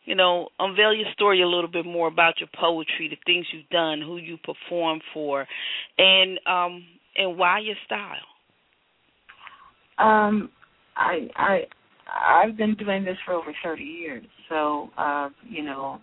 you 0.07 0.15
know, 0.15 0.47
unveil 0.57 0.93
your 0.93 1.11
story 1.11 1.41
a 1.41 1.47
little 1.47 1.69
bit 1.69 1.85
more 1.85 2.07
about 2.07 2.39
your 2.39 2.47
poetry, 2.57 3.09
the 3.09 3.17
things 3.25 3.45
you've 3.51 3.69
done, 3.69 3.99
who 4.01 4.17
you 4.17 4.37
perform 4.37 5.01
for, 5.13 5.45
and 5.97 6.39
um 6.47 6.83
and 7.15 7.37
why 7.37 7.59
your 7.59 7.75
style. 7.85 8.15
Um, 9.99 10.49
I 10.95 11.27
I 11.35 11.59
I've 12.07 12.55
been 12.55 12.75
doing 12.75 13.03
this 13.03 13.17
for 13.25 13.33
over 13.33 13.53
30 13.63 13.83
years. 13.83 14.23
So, 14.47 14.89
uh, 14.97 15.27
you 15.43 15.63
know, 15.63 15.99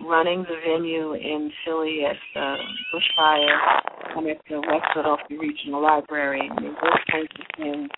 running 0.00 0.42
the 0.42 0.56
venue 0.66 1.14
in 1.14 1.52
Philly 1.64 2.00
at 2.04 2.16
the 2.34 2.56
Bushfire 2.92 3.56
and 4.16 4.26
at 4.28 4.38
the 4.50 4.58
West 4.58 4.86
Philadelphia 4.92 5.38
Regional 5.38 5.82
Library, 5.82 6.50
I 6.50 6.60
mean, 6.60 6.74
those 6.82 7.22
of 7.22 7.46
things. 7.56 7.88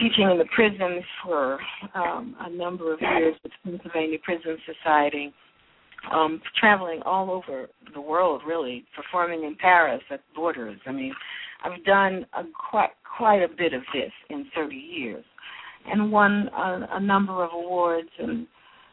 Teaching 0.00 0.28
in 0.28 0.38
the 0.38 0.46
prisons 0.54 1.04
for 1.24 1.58
um, 1.94 2.34
a 2.40 2.50
number 2.50 2.92
of 2.92 3.00
years 3.00 3.36
with 3.42 3.52
the 3.64 3.70
Pennsylvania 3.70 4.18
Prison 4.24 4.58
Society, 4.66 5.32
um, 6.12 6.42
traveling 6.58 7.00
all 7.04 7.30
over 7.30 7.68
the 7.94 8.00
world, 8.00 8.42
really, 8.46 8.84
performing 8.96 9.44
in 9.44 9.54
Paris 9.54 10.02
at 10.10 10.20
Borders. 10.34 10.80
I 10.86 10.92
mean, 10.92 11.14
I've 11.64 11.84
done 11.84 12.26
a, 12.34 12.42
quite 12.70 12.90
quite 13.16 13.42
a 13.42 13.48
bit 13.48 13.72
of 13.72 13.82
this 13.92 14.10
in 14.30 14.46
30 14.54 14.74
years 14.74 15.24
and 15.86 16.10
won 16.10 16.48
a, 16.56 16.88
a 16.92 17.00
number 17.00 17.44
of 17.44 17.50
awards 17.52 18.08
and 18.18 18.46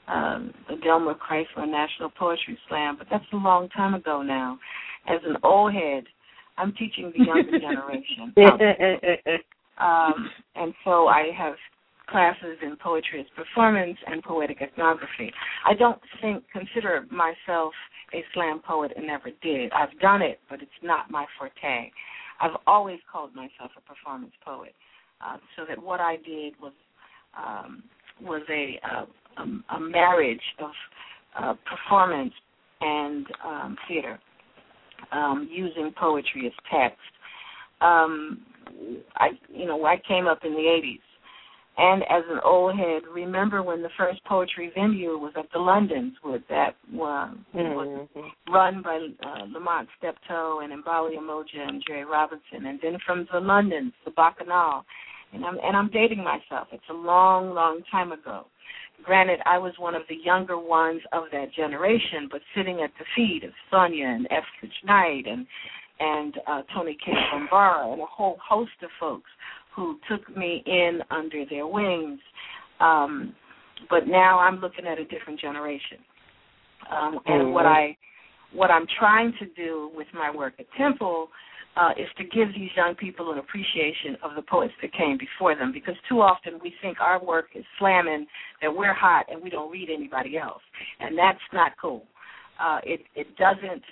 um, 0.07 0.53
the 0.69 0.75
Daimler 0.77 1.15
Chrysler 1.15 1.69
National 1.69 2.09
Poetry 2.09 2.57
Slam, 2.67 2.97
but 2.97 3.07
that's 3.09 3.25
a 3.33 3.37
long 3.37 3.69
time 3.69 3.93
ago 3.93 4.21
now. 4.21 4.59
As 5.07 5.19
an 5.25 5.37
old 5.43 5.73
head, 5.73 6.03
I'm 6.57 6.73
teaching 6.73 7.11
the 7.17 7.25
younger 7.25 7.59
generation. 7.59 8.33
um, 9.81 10.29
and 10.55 10.73
so 10.83 11.07
I 11.07 11.31
have 11.37 11.55
classes 12.09 12.57
in 12.61 12.75
poetry 12.75 13.21
as 13.21 13.25
performance 13.35 13.97
and 14.07 14.21
poetic 14.21 14.61
ethnography. 14.61 15.31
I 15.65 15.73
don't 15.73 15.99
think 16.21 16.43
consider 16.51 17.05
myself 17.09 17.73
a 18.13 18.23
slam 18.33 18.61
poet 18.65 18.91
and 18.95 19.07
never 19.07 19.29
did. 19.41 19.71
I've 19.71 19.97
done 19.99 20.21
it, 20.21 20.39
but 20.49 20.61
it's 20.61 20.71
not 20.83 21.09
my 21.09 21.25
forte. 21.39 21.91
I've 22.41 22.57
always 22.67 22.99
called 23.11 23.33
myself 23.33 23.71
a 23.77 23.81
performance 23.81 24.33
poet. 24.43 24.75
Uh, 25.25 25.37
so 25.55 25.63
that 25.67 25.81
what 25.81 25.99
I 25.99 26.17
did 26.17 26.53
was 26.61 26.73
um, 27.37 27.83
was 28.21 28.41
a, 28.49 28.79
a, 29.37 29.75
a 29.75 29.79
marriage 29.79 30.41
of 30.59 30.71
uh, 31.39 31.53
performance 31.69 32.33
and 32.81 33.25
um, 33.45 33.77
theater, 33.87 34.19
um, 35.11 35.47
using 35.51 35.93
poetry 35.97 36.47
as 36.47 36.53
text. 36.71 36.99
Um, 37.81 38.41
I, 39.15 39.29
you 39.49 39.65
know, 39.65 39.83
I 39.85 40.01
came 40.07 40.27
up 40.27 40.39
in 40.43 40.51
the 40.51 40.57
'80s, 40.57 40.99
and 41.77 42.03
as 42.03 42.23
an 42.29 42.39
old 42.43 42.77
head, 42.77 43.03
remember 43.11 43.63
when 43.63 43.81
the 43.81 43.89
first 43.97 44.23
poetry 44.25 44.71
venue 44.75 45.17
was 45.17 45.33
at 45.37 45.45
the 45.53 45.59
Londons, 45.59 46.13
with 46.23 46.41
that 46.49 46.75
uh, 46.93 46.95
mm-hmm. 46.95 47.55
was 47.55 48.07
run 48.51 48.81
by 48.81 49.07
uh, 49.25 49.45
Lamont 49.53 49.87
Steptoe 49.97 50.59
and 50.63 50.83
Mbali 50.83 51.17
Umoja 51.17 51.67
and 51.67 51.83
Jerry 51.87 52.05
Robinson, 52.05 52.65
and 52.65 52.79
then 52.81 52.97
from 53.05 53.27
the 53.31 53.39
Londons, 53.39 53.93
the 54.05 54.11
Bacchanal, 54.11 54.83
and 55.33 55.45
I'm 55.45 55.57
and 55.63 55.77
I'm 55.77 55.89
dating 55.89 56.23
myself. 56.23 56.67
It's 56.71 56.83
a 56.89 56.93
long, 56.93 57.53
long 57.53 57.81
time 57.91 58.11
ago. 58.11 58.45
Granted, 59.03 59.39
I 59.45 59.57
was 59.57 59.73
one 59.79 59.95
of 59.95 60.03
the 60.09 60.17
younger 60.23 60.59
ones 60.59 61.01
of 61.11 61.23
that 61.31 61.53
generation, 61.55 62.27
but 62.29 62.41
sitting 62.55 62.81
at 62.81 62.91
the 62.99 63.05
feet 63.15 63.43
of 63.43 63.51
Sonia 63.71 64.05
and 64.05 64.27
Etheridge 64.27 64.77
Knight 64.83 65.25
and 65.25 65.47
and 66.01 66.33
uh, 66.47 66.61
Toni 66.73 66.97
Cade 67.05 67.15
Bambara 67.31 67.93
and 67.93 68.01
a 68.01 68.05
whole 68.05 68.37
host 68.47 68.71
of 68.83 68.89
folks 68.99 69.29
who 69.75 69.99
took 70.09 70.35
me 70.35 70.63
in 70.65 70.99
under 71.11 71.45
their 71.49 71.67
wings. 71.67 72.19
Um, 72.79 73.35
but 73.89 74.07
now 74.07 74.39
I'm 74.39 74.59
looking 74.59 74.85
at 74.85 74.99
a 74.99 75.05
different 75.05 75.39
generation. 75.39 75.99
Um, 76.91 77.19
and 77.25 77.43
mm-hmm. 77.43 77.53
what 77.53 77.65
I 77.65 77.95
what 78.53 78.69
I'm 78.69 78.85
trying 78.99 79.33
to 79.39 79.45
do 79.55 79.91
with 79.95 80.07
my 80.13 80.29
work 80.35 80.53
at 80.59 80.65
Temple 80.77 81.29
uh, 81.77 81.91
is 81.91 82.07
to 82.17 82.23
give 82.23 82.49
these 82.53 82.69
young 82.75 82.95
people 82.95 83.31
an 83.31 83.37
appreciation 83.37 84.17
of 84.23 84.31
the 84.35 84.41
poets 84.41 84.73
that 84.81 84.91
came 84.91 85.17
before 85.17 85.55
them 85.55 85.71
because 85.71 85.95
too 86.09 86.21
often 86.21 86.59
we 86.61 86.73
think 86.81 86.99
our 86.99 87.23
work 87.23 87.45
is 87.55 87.63
slamming, 87.79 88.27
that 88.61 88.75
we're 88.75 88.93
hot 88.93 89.25
and 89.29 89.41
we 89.41 89.49
don't 89.49 89.71
read 89.71 89.89
anybody 89.89 90.37
else. 90.37 90.61
And 90.99 91.17
that's 91.17 91.39
not 91.53 91.71
cool. 91.81 92.03
Uh, 92.61 92.79
it, 92.83 93.01
it 93.15 93.37
doesn't 93.37 93.83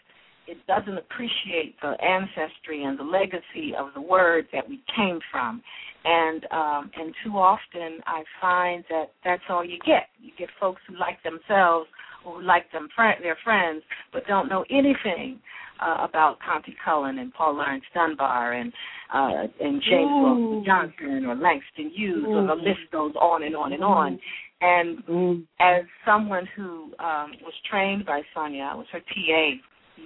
it 0.50 0.58
doesn't 0.68 0.98
appreciate 0.98 1.76
the 1.82 1.96
ancestry 2.04 2.84
and 2.84 2.98
the 2.98 3.04
legacy 3.04 3.74
of 3.78 3.94
the 3.94 4.02
word 4.02 4.48
that 4.52 4.68
we 4.68 4.82
came 4.96 5.20
from. 5.32 5.62
And 6.04 6.46
um, 6.52 6.92
and 6.98 7.14
too 7.24 7.34
often 7.38 8.00
I 8.06 8.24
find 8.42 8.84
that 8.90 9.12
that's 9.24 9.44
all 9.50 9.64
you 9.64 9.78
get. 9.86 10.08
You 10.20 10.32
get 10.38 10.50
folks 10.60 10.82
who 10.88 10.98
like 10.98 11.22
themselves 11.24 11.88
who 12.24 12.42
like 12.42 12.72
them 12.72 12.88
fr- 12.96 13.22
their 13.22 13.38
friends 13.44 13.84
but 14.12 14.26
don't 14.28 14.50
know 14.50 14.66
anything 14.70 15.40
uh, 15.82 16.06
about 16.08 16.38
Countee 16.40 16.76
Cullen 16.84 17.20
and 17.20 17.34
Paul 17.34 17.56
Laurence 17.56 17.84
Dunbar 17.94 18.54
and 18.54 18.74
uh, 19.14 19.48
and 19.60 19.82
James 19.82 20.10
Wilson 20.10 20.64
Johnson 20.66 21.26
or 21.26 21.36
Langston 21.36 21.92
Hughes, 21.96 22.26
or 22.28 22.48
the 22.48 22.56
list 22.56 22.92
goes 22.92 23.14
on 23.16 23.44
and 23.44 23.56
on 23.56 23.74
and 23.74 23.84
on. 23.84 24.20
And 24.62 25.06
mm. 25.06 25.44
as 25.60 25.84
someone 26.06 26.48
who 26.56 26.94
um, 27.00 27.32
was 27.44 27.54
trained 27.70 28.06
by 28.06 28.22
Sonia, 28.34 28.70
I 28.72 28.76
was 28.76 28.88
her 28.92 29.00
TA 29.00 29.52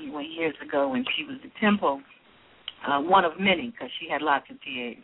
years 0.02 0.56
ago 0.66 0.90
when 0.90 1.06
she 1.16 1.24
was 1.24 1.38
at 1.44 1.52
Temple, 1.62 2.02
uh, 2.88 3.00
one 3.00 3.26
of 3.26 3.34
many 3.40 3.72
because 3.72 3.90
she 4.00 4.10
had 4.10 4.22
lots 4.22 4.46
of 4.50 4.58
TAs. 4.58 5.04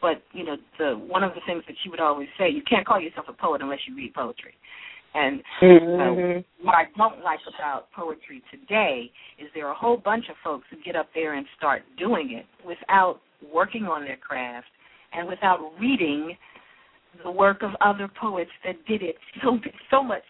But 0.00 0.22
you 0.32 0.44
know, 0.44 0.56
the 0.78 0.94
one 0.94 1.22
of 1.22 1.34
the 1.34 1.40
things 1.46 1.62
that 1.66 1.76
she 1.82 1.90
would 1.90 2.00
always 2.00 2.28
say, 2.38 2.48
you 2.48 2.62
can't 2.68 2.86
call 2.86 3.00
yourself 3.00 3.26
a 3.28 3.32
poet 3.32 3.60
unless 3.62 3.80
you 3.86 3.94
read 3.94 4.14
poetry. 4.14 4.54
And 5.12 5.42
mm-hmm. 5.60 6.64
what 6.64 6.74
I 6.76 6.84
don't 6.96 7.22
like 7.24 7.40
about 7.48 7.90
poetry 7.92 8.42
today 8.50 9.10
is 9.40 9.48
there 9.54 9.66
are 9.66 9.72
a 9.72 9.78
whole 9.78 9.96
bunch 9.96 10.26
of 10.30 10.36
folks 10.42 10.64
who 10.70 10.76
get 10.84 10.94
up 10.94 11.08
there 11.14 11.34
and 11.34 11.44
start 11.58 11.82
doing 11.98 12.38
it 12.38 12.46
without 12.66 13.20
working 13.52 13.84
on 13.84 14.04
their 14.04 14.16
craft 14.16 14.68
and 15.12 15.26
without 15.26 15.72
reading 15.80 16.36
the 17.24 17.30
work 17.30 17.62
of 17.62 17.70
other 17.80 18.08
poets 18.20 18.50
that 18.64 18.76
did 18.86 19.02
it 19.02 19.16
so 19.42 19.58
so 19.90 20.02
much 20.02 20.22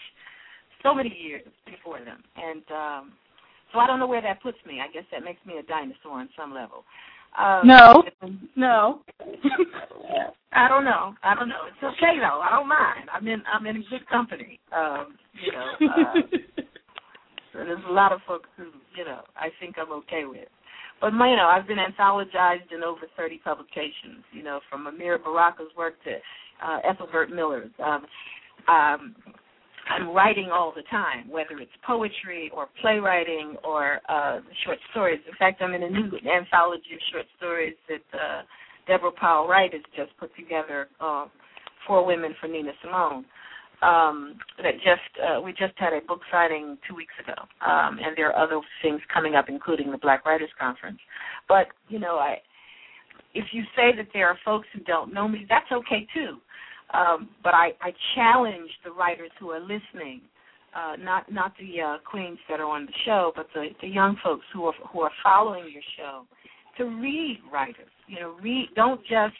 so 0.82 0.94
many 0.94 1.14
years 1.14 1.42
before 1.66 1.98
them. 1.98 2.22
And 2.36 2.62
um 2.70 3.12
so 3.72 3.78
I 3.78 3.86
don't 3.86 3.98
know 3.98 4.06
where 4.06 4.22
that 4.22 4.42
puts 4.42 4.58
me. 4.66 4.80
I 4.80 4.92
guess 4.92 5.04
that 5.12 5.24
makes 5.24 5.44
me 5.46 5.58
a 5.58 5.62
dinosaur 5.62 6.12
on 6.12 6.28
some 6.36 6.52
level. 6.52 6.84
Um, 7.38 7.66
no, 7.66 8.02
no. 8.56 9.00
I 10.52 10.68
don't 10.68 10.84
know. 10.84 11.14
I 11.22 11.34
don't 11.34 11.48
know. 11.48 11.62
It's 11.68 11.82
okay 11.82 12.18
though. 12.18 12.40
I 12.40 12.50
don't 12.50 12.68
mind. 12.68 13.08
I'm 13.12 13.26
in. 13.28 13.42
I'm 13.52 13.66
in 13.66 13.84
good 13.88 14.06
company. 14.08 14.58
Um, 14.76 15.14
you 15.40 15.52
know. 15.52 15.72
Uh, 15.80 16.14
so 17.52 17.58
there's 17.58 17.84
a 17.88 17.92
lot 17.92 18.12
of 18.12 18.20
folks 18.26 18.48
who, 18.56 18.64
you 18.96 19.04
know, 19.04 19.20
I 19.36 19.50
think 19.60 19.76
I'm 19.78 19.92
okay 19.92 20.24
with. 20.24 20.48
But 21.00 21.12
you 21.12 21.36
know, 21.36 21.46
I've 21.46 21.66
been 21.66 21.78
anthologized 21.78 22.72
in 22.74 22.82
over 22.82 23.02
30 23.16 23.38
publications. 23.38 24.24
You 24.32 24.42
know, 24.42 24.60
from 24.68 24.86
Amiri 24.86 25.22
Baraka's 25.22 25.74
work 25.76 25.94
to 26.04 26.16
uh, 26.66 26.78
Ethelbert 26.84 27.30
Miller's. 27.30 27.70
Um, 27.82 28.06
um, 28.68 29.14
I'm 29.88 30.10
writing 30.10 30.50
all 30.52 30.72
the 30.74 30.82
time, 30.90 31.30
whether 31.30 31.58
it's 31.58 31.72
poetry 31.86 32.50
or 32.54 32.68
playwriting 32.80 33.56
or 33.64 34.00
uh, 34.08 34.40
short 34.64 34.78
stories. 34.90 35.20
In 35.26 35.34
fact, 35.38 35.62
I'm 35.62 35.74
in 35.74 35.82
a 35.82 35.90
new 35.90 36.10
anthology 36.30 36.94
of 36.94 37.00
short 37.12 37.26
stories 37.38 37.74
that 37.88 38.18
uh, 38.18 38.42
Deborah 38.86 39.12
Powell 39.12 39.48
Wright 39.48 39.72
has 39.72 39.82
just 39.96 40.16
put 40.18 40.34
together, 40.36 40.88
uh, 41.00 41.26
Four 41.86 42.04
Women 42.06 42.34
for 42.40 42.48
Nina 42.48 42.72
Simone. 42.82 43.24
Um, 43.82 44.36
that 44.62 44.74
just 44.74 45.24
uh, 45.24 45.40
we 45.40 45.52
just 45.52 45.72
had 45.76 45.94
a 45.94 46.02
book 46.06 46.20
signing 46.30 46.76
two 46.86 46.94
weeks 46.94 47.14
ago, 47.18 47.32
um, 47.66 47.98
and 47.98 48.14
there 48.14 48.30
are 48.30 48.44
other 48.44 48.60
things 48.82 49.00
coming 49.12 49.34
up, 49.34 49.46
including 49.48 49.90
the 49.90 49.96
Black 49.96 50.26
Writers 50.26 50.50
Conference. 50.60 50.98
But 51.48 51.68
you 51.88 51.98
know, 51.98 52.16
I 52.16 52.36
if 53.32 53.46
you 53.52 53.62
say 53.74 53.96
that 53.96 54.08
there 54.12 54.28
are 54.28 54.36
folks 54.44 54.66
who 54.74 54.80
don't 54.80 55.14
know 55.14 55.26
me, 55.28 55.46
that's 55.48 55.70
okay 55.72 56.06
too. 56.12 56.36
Um, 56.92 57.28
but 57.42 57.54
I, 57.54 57.70
I 57.80 57.92
challenge 58.14 58.70
the 58.84 58.90
writers 58.90 59.30
who 59.38 59.50
are 59.50 59.60
listening, 59.60 60.20
uh, 60.74 60.96
not 60.98 61.30
not 61.30 61.52
the 61.58 61.80
uh, 61.80 61.96
queens 62.08 62.38
that 62.48 62.60
are 62.60 62.68
on 62.68 62.86
the 62.86 62.92
show, 63.04 63.32
but 63.36 63.46
the, 63.54 63.68
the 63.80 63.88
young 63.88 64.16
folks 64.22 64.44
who 64.52 64.64
are 64.64 64.74
who 64.92 65.00
are 65.00 65.10
following 65.22 65.70
your 65.72 65.82
show, 65.96 66.24
to 66.78 66.84
read 67.00 67.38
writers. 67.52 67.90
You 68.08 68.20
know, 68.20 68.36
read. 68.42 68.70
Don't 68.74 69.00
just 69.02 69.36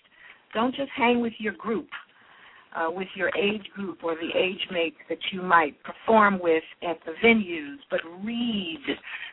don't 0.54 0.74
just 0.74 0.90
hang 0.96 1.20
with 1.20 1.32
your 1.38 1.54
group, 1.54 1.88
uh, 2.76 2.90
with 2.90 3.08
your 3.16 3.30
age 3.36 3.66
group 3.74 4.04
or 4.04 4.14
the 4.14 4.38
age 4.38 4.66
mates 4.70 4.96
that 5.08 5.18
you 5.32 5.42
might 5.42 5.74
perform 5.82 6.38
with 6.40 6.64
at 6.88 6.98
the 7.04 7.12
venues, 7.24 7.76
but 7.90 8.00
read 8.24 8.78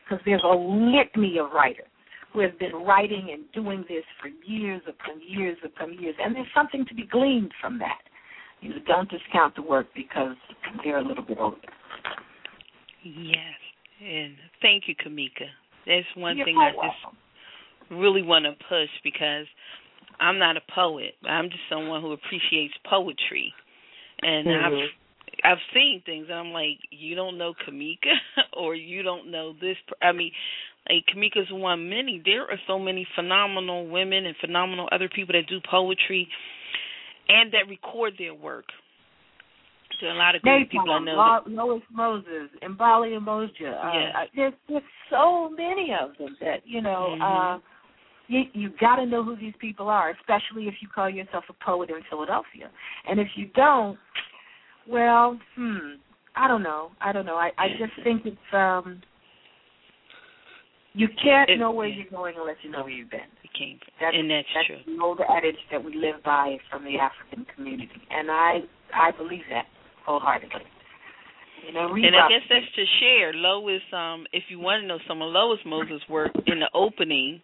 because 0.03 0.23
there's 0.25 0.43
a 0.43 0.55
litany 0.55 1.37
of 1.37 1.51
writers 1.51 1.85
who 2.33 2.39
have 2.41 2.57
been 2.59 2.75
writing 2.75 3.29
and 3.33 3.43
doing 3.53 3.85
this 3.87 4.03
for 4.21 4.29
years 4.45 4.81
upon 4.87 5.21
years 5.25 5.57
upon 5.63 5.99
years, 5.99 6.15
and 6.23 6.35
there's 6.35 6.47
something 6.55 6.85
to 6.87 6.95
be 6.95 7.05
gleaned 7.05 7.51
from 7.61 7.79
that. 7.79 8.01
You 8.61 8.69
know, 8.69 8.75
don't 8.85 9.09
discount 9.09 9.55
the 9.55 9.61
work 9.61 9.87
because 9.95 10.35
they're 10.83 10.97
a 10.97 11.07
little 11.07 11.23
bit 11.23 11.37
older. 11.39 11.57
Yes, 13.03 13.55
and 14.03 14.33
thank 14.61 14.83
you, 14.87 14.95
Kimmika. 14.95 15.47
That's 15.85 16.05
one 16.15 16.37
You're 16.37 16.45
thing 16.45 16.57
I 16.57 16.71
welcome. 16.75 16.89
just 16.89 18.01
really 18.01 18.21
want 18.21 18.45
to 18.45 18.51
push 18.67 18.89
because 19.03 19.45
I'm 20.19 20.39
not 20.39 20.57
a 20.57 20.61
poet. 20.73 21.13
I'm 21.27 21.49
just 21.49 21.61
someone 21.69 22.01
who 22.01 22.11
appreciates 22.11 22.73
poetry, 22.89 23.53
and 24.21 24.47
mm-hmm. 24.47 24.65
I've 24.65 24.89
I've 25.43 25.57
seen 25.73 26.01
things, 26.05 26.27
and 26.29 26.37
I'm 26.37 26.51
like, 26.51 26.79
you 26.89 27.15
don't 27.15 27.37
know 27.37 27.53
Kimmika, 27.53 28.13
or 28.57 28.75
you 28.75 29.03
don't 29.03 29.31
know 29.31 29.53
this. 29.59 29.77
I 30.01 30.11
mean, 30.11 30.31
like 30.89 31.05
Kimmika's 31.13 31.51
one 31.51 31.89
many. 31.89 32.21
There 32.23 32.43
are 32.43 32.59
so 32.67 32.79
many 32.79 33.07
phenomenal 33.15 33.87
women 33.87 34.25
and 34.25 34.35
phenomenal 34.39 34.87
other 34.91 35.09
people 35.13 35.33
that 35.33 35.47
do 35.47 35.59
poetry 35.69 36.27
and 37.27 37.51
that 37.53 37.69
record 37.69 38.13
their 38.17 38.33
work. 38.33 38.65
So 39.99 40.07
a 40.07 40.13
lot 40.13 40.35
of 40.35 40.41
great 40.43 40.69
people 40.69 40.91
I 40.91 40.99
know. 40.99 41.39
Lois 41.47 41.81
Moses, 41.91 42.49
Mbali 42.63 43.17
Umoja. 43.17 43.49
Uh, 43.49 43.59
yeah. 43.61 44.11
Uh, 44.15 44.25
there's 44.35 44.53
there's 44.69 44.83
so 45.09 45.49
many 45.49 45.89
of 45.99 46.17
them 46.17 46.37
that 46.41 46.61
you 46.65 46.81
know. 46.81 47.15
Mm-hmm. 47.19 47.21
uh 47.21 47.59
you 48.29 48.43
you 48.53 48.69
got 48.79 48.97
to 48.97 49.05
know 49.05 49.23
who 49.23 49.35
these 49.37 49.53
people 49.59 49.87
are, 49.87 50.11
especially 50.11 50.67
if 50.67 50.75
you 50.81 50.87
call 50.93 51.09
yourself 51.09 51.45
a 51.49 51.53
poet 51.63 51.89
in 51.89 52.01
Philadelphia. 52.09 52.69
And 53.09 53.19
if 53.19 53.27
you 53.35 53.47
don't, 53.55 53.97
well, 54.89 55.39
hmm, 55.55 55.95
I 56.35 56.47
don't 56.47 56.63
know. 56.63 56.91
I 57.01 57.11
don't 57.11 57.25
know. 57.25 57.35
I 57.35 57.51
I 57.57 57.67
just 57.79 57.93
think 58.03 58.25
it's 58.25 58.37
um 58.53 59.01
you 60.93 61.07
can't 61.23 61.49
it, 61.49 61.57
know 61.59 61.71
where 61.71 61.87
yeah. 61.87 61.97
you're 61.97 62.11
going 62.11 62.33
unless 62.39 62.57
you 62.63 62.71
know 62.71 62.81
where 62.81 62.89
you've 62.89 63.11
been. 63.11 63.29
You 63.43 63.49
came 63.57 63.79
That's, 64.01 64.15
and 64.17 64.29
that's, 64.31 64.47
that's 64.55 64.67
true. 64.67 64.95
the 64.95 65.03
old 65.03 65.19
adage 65.21 65.61
that 65.71 65.83
we 65.83 65.95
live 65.95 66.23
by 66.25 66.57
from 66.71 66.83
the 66.83 66.97
African 66.97 67.45
community, 67.55 68.01
and 68.09 68.31
I 68.31 68.61
I 68.95 69.11
believe 69.11 69.43
that 69.51 69.65
wholeheartedly. 70.05 70.61
You 71.67 71.73
know, 71.73 71.93
and 71.93 72.15
I 72.15 72.29
guess 72.29 72.47
that's 72.49 72.65
to 72.75 72.83
share. 72.99 73.33
Lois, 73.33 73.81
um, 73.91 74.25
if 74.31 74.43
you 74.49 74.59
want 74.59 74.83
to 74.83 74.87
know 74.87 74.99
some 75.07 75.21
of 75.21 75.29
Lois 75.29 75.59
Moses' 75.65 76.01
work 76.09 76.31
in 76.45 76.59
the 76.59 76.69
opening, 76.73 77.41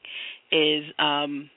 is 0.52 0.84
um, 0.98 1.50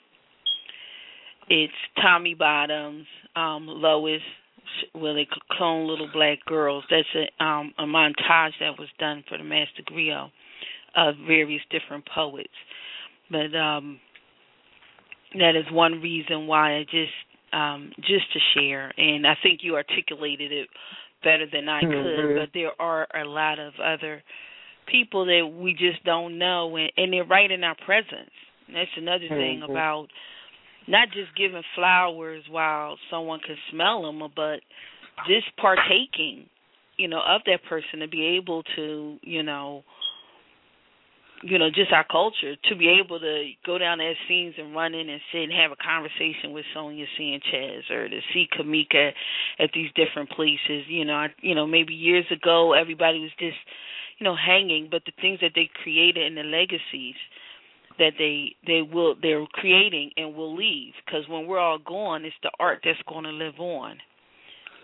it's 1.49 1.73
Tommy 2.03 2.35
Bottoms, 2.35 3.07
um, 3.37 3.67
Lois, 3.69 4.21
where 4.93 5.15
they 5.15 5.27
clone 5.53 5.89
little 5.89 6.09
black 6.13 6.39
girls. 6.47 6.85
That's 6.91 7.09
a 7.15 7.45
um, 7.45 7.73
a 7.79 7.85
montage 7.85 8.53
that 8.61 8.79
was 8.79 8.89
done 8.99 9.25
for 9.29 9.39
the 9.39 9.45
Master 9.45 9.83
Griot 9.91 10.31
of 10.97 11.15
various 11.27 11.63
different 11.71 12.07
poets. 12.13 12.49
But 13.31 13.55
um, 13.57 14.01
that 15.35 15.57
is 15.57 15.71
one 15.73 16.01
reason 16.01 16.47
why 16.47 16.77
I 16.77 16.85
just 16.85 17.13
um, 17.53 17.93
just 17.99 18.33
to 18.33 18.39
share, 18.55 18.93
and 18.97 19.27
I 19.27 19.35
think 19.43 19.61
you 19.63 19.77
articulated 19.77 20.53
it 20.53 20.69
better 21.23 21.47
than 21.51 21.69
I 21.69 21.81
could. 21.81 21.91
Mm-hmm. 21.91 22.39
But 22.39 22.49
there 22.55 22.73
are 22.81 23.07
a 23.15 23.25
lot 23.25 23.59
of 23.59 23.73
other 23.83 24.23
people 24.87 25.27
that 25.27 25.47
we 25.47 25.73
just 25.73 26.05
don't 26.05 26.39
know, 26.39 26.77
and, 26.77 26.91
and 26.97 27.13
they're 27.13 27.25
right 27.25 27.51
in 27.51 27.65
our 27.65 27.77
presence. 27.85 28.31
And 28.67 28.77
that's 28.77 28.91
another 28.97 29.29
thing 29.29 29.61
Mhm. 29.61 29.71
about 29.71 30.09
not 30.89 31.09
just 31.09 31.37
giving 31.37 31.63
flowers 31.75 32.45
while 32.51 32.97
someone 33.11 33.41
can 33.41 33.57
smell 33.71 34.03
them, 34.03 34.21
but 34.35 34.61
just 35.27 35.47
partaking, 35.57 36.47
you 36.97 37.09
know, 37.09 37.21
of 37.27 37.43
that 37.47 37.61
person 37.69 38.01
to 38.01 38.09
be 38.09 38.39
able 38.41 38.63
to, 38.77 39.19
you 39.23 39.43
know, 39.43 39.85
you 41.43 41.59
know, 41.59 41.69
just 41.69 41.93
our 41.93 42.07
culture 42.11 42.57
to 42.71 42.77
be 42.77 43.01
able 43.03 43.21
to 43.21 43.51
go 43.65 43.77
down 43.79 43.99
there 43.99 44.15
scenes 44.29 44.55
and 44.59 44.75
run 44.75 44.95
in 44.95 45.09
and 45.09 45.21
sit 45.33 45.43
and 45.43 45.53
have 45.53 45.71
a 45.71 45.77
conversation 45.77 46.53
with 46.53 46.65
Sonia 46.75 47.05
Sanchez 47.17 47.85
or 47.91 48.09
to 48.09 48.21
see 48.33 48.49
Kimmika 48.57 49.11
at 49.59 49.71
these 49.75 49.91
different 49.95 50.31
places. 50.31 50.89
You 50.89 51.05
know, 51.05 51.15
I, 51.15 51.29
you 51.43 51.55
know, 51.55 51.67
maybe 51.67 51.93
years 51.95 52.25
ago 52.31 52.73
everybody 52.73 53.21
was 53.21 53.33
just, 53.39 53.59
you 54.19 54.25
know, 54.25 54.35
hanging, 54.35 54.89
but 54.91 55.03
the 55.05 55.13
things 55.21 55.41
that 55.43 55.53
they 55.55 55.69
created 55.83 56.27
and 56.27 56.37
the 56.37 56.43
legacies 56.43 57.17
that 57.99 58.13
they 58.19 58.55
they 58.67 58.83
will 58.83 59.15
they're 59.21 59.47
creating 59.53 60.11
and 60.17 60.35
will 60.35 60.57
leave 60.57 60.93
because 61.05 61.29
when 61.29 61.47
we're 61.47 61.59
all 61.59 61.79
gone, 61.79 62.25
it's 62.25 62.35
the 62.43 62.51
art 62.59 62.81
that's 62.85 62.99
going 63.09 63.25
to 63.25 63.31
live 63.31 63.59
on. 63.59 63.97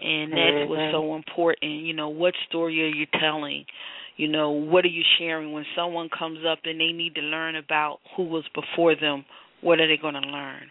And 0.05 0.33
that's 0.33 0.41
mm-hmm. 0.41 0.71
what's 0.71 0.93
so 0.93 1.15
important. 1.15 1.85
You 1.85 1.95
know, 1.95 2.09
what 2.09 2.35
story 2.49 2.83
are 2.83 2.89
you 2.89 3.07
telling? 3.21 3.65
You 4.17 4.29
know, 4.29 4.51
what 4.51 4.85
are 4.85 4.89
you 4.89 5.05
sharing 5.19 5.53
when 5.53 5.65
someone 5.77 6.09
comes 6.17 6.41
up 6.51 6.59
and 6.65 6.81
they 6.81 6.93
need 6.93 7.15
to 7.15 7.21
learn 7.21 7.57
about 7.57 7.99
who 8.17 8.25
was 8.25 8.45
before 8.55 8.97
them? 8.97 9.25
What 9.61 9.81
are 9.81 9.87
they 9.87 10.01
going 10.01 10.15
to 10.15 10.21
learn? 10.21 10.71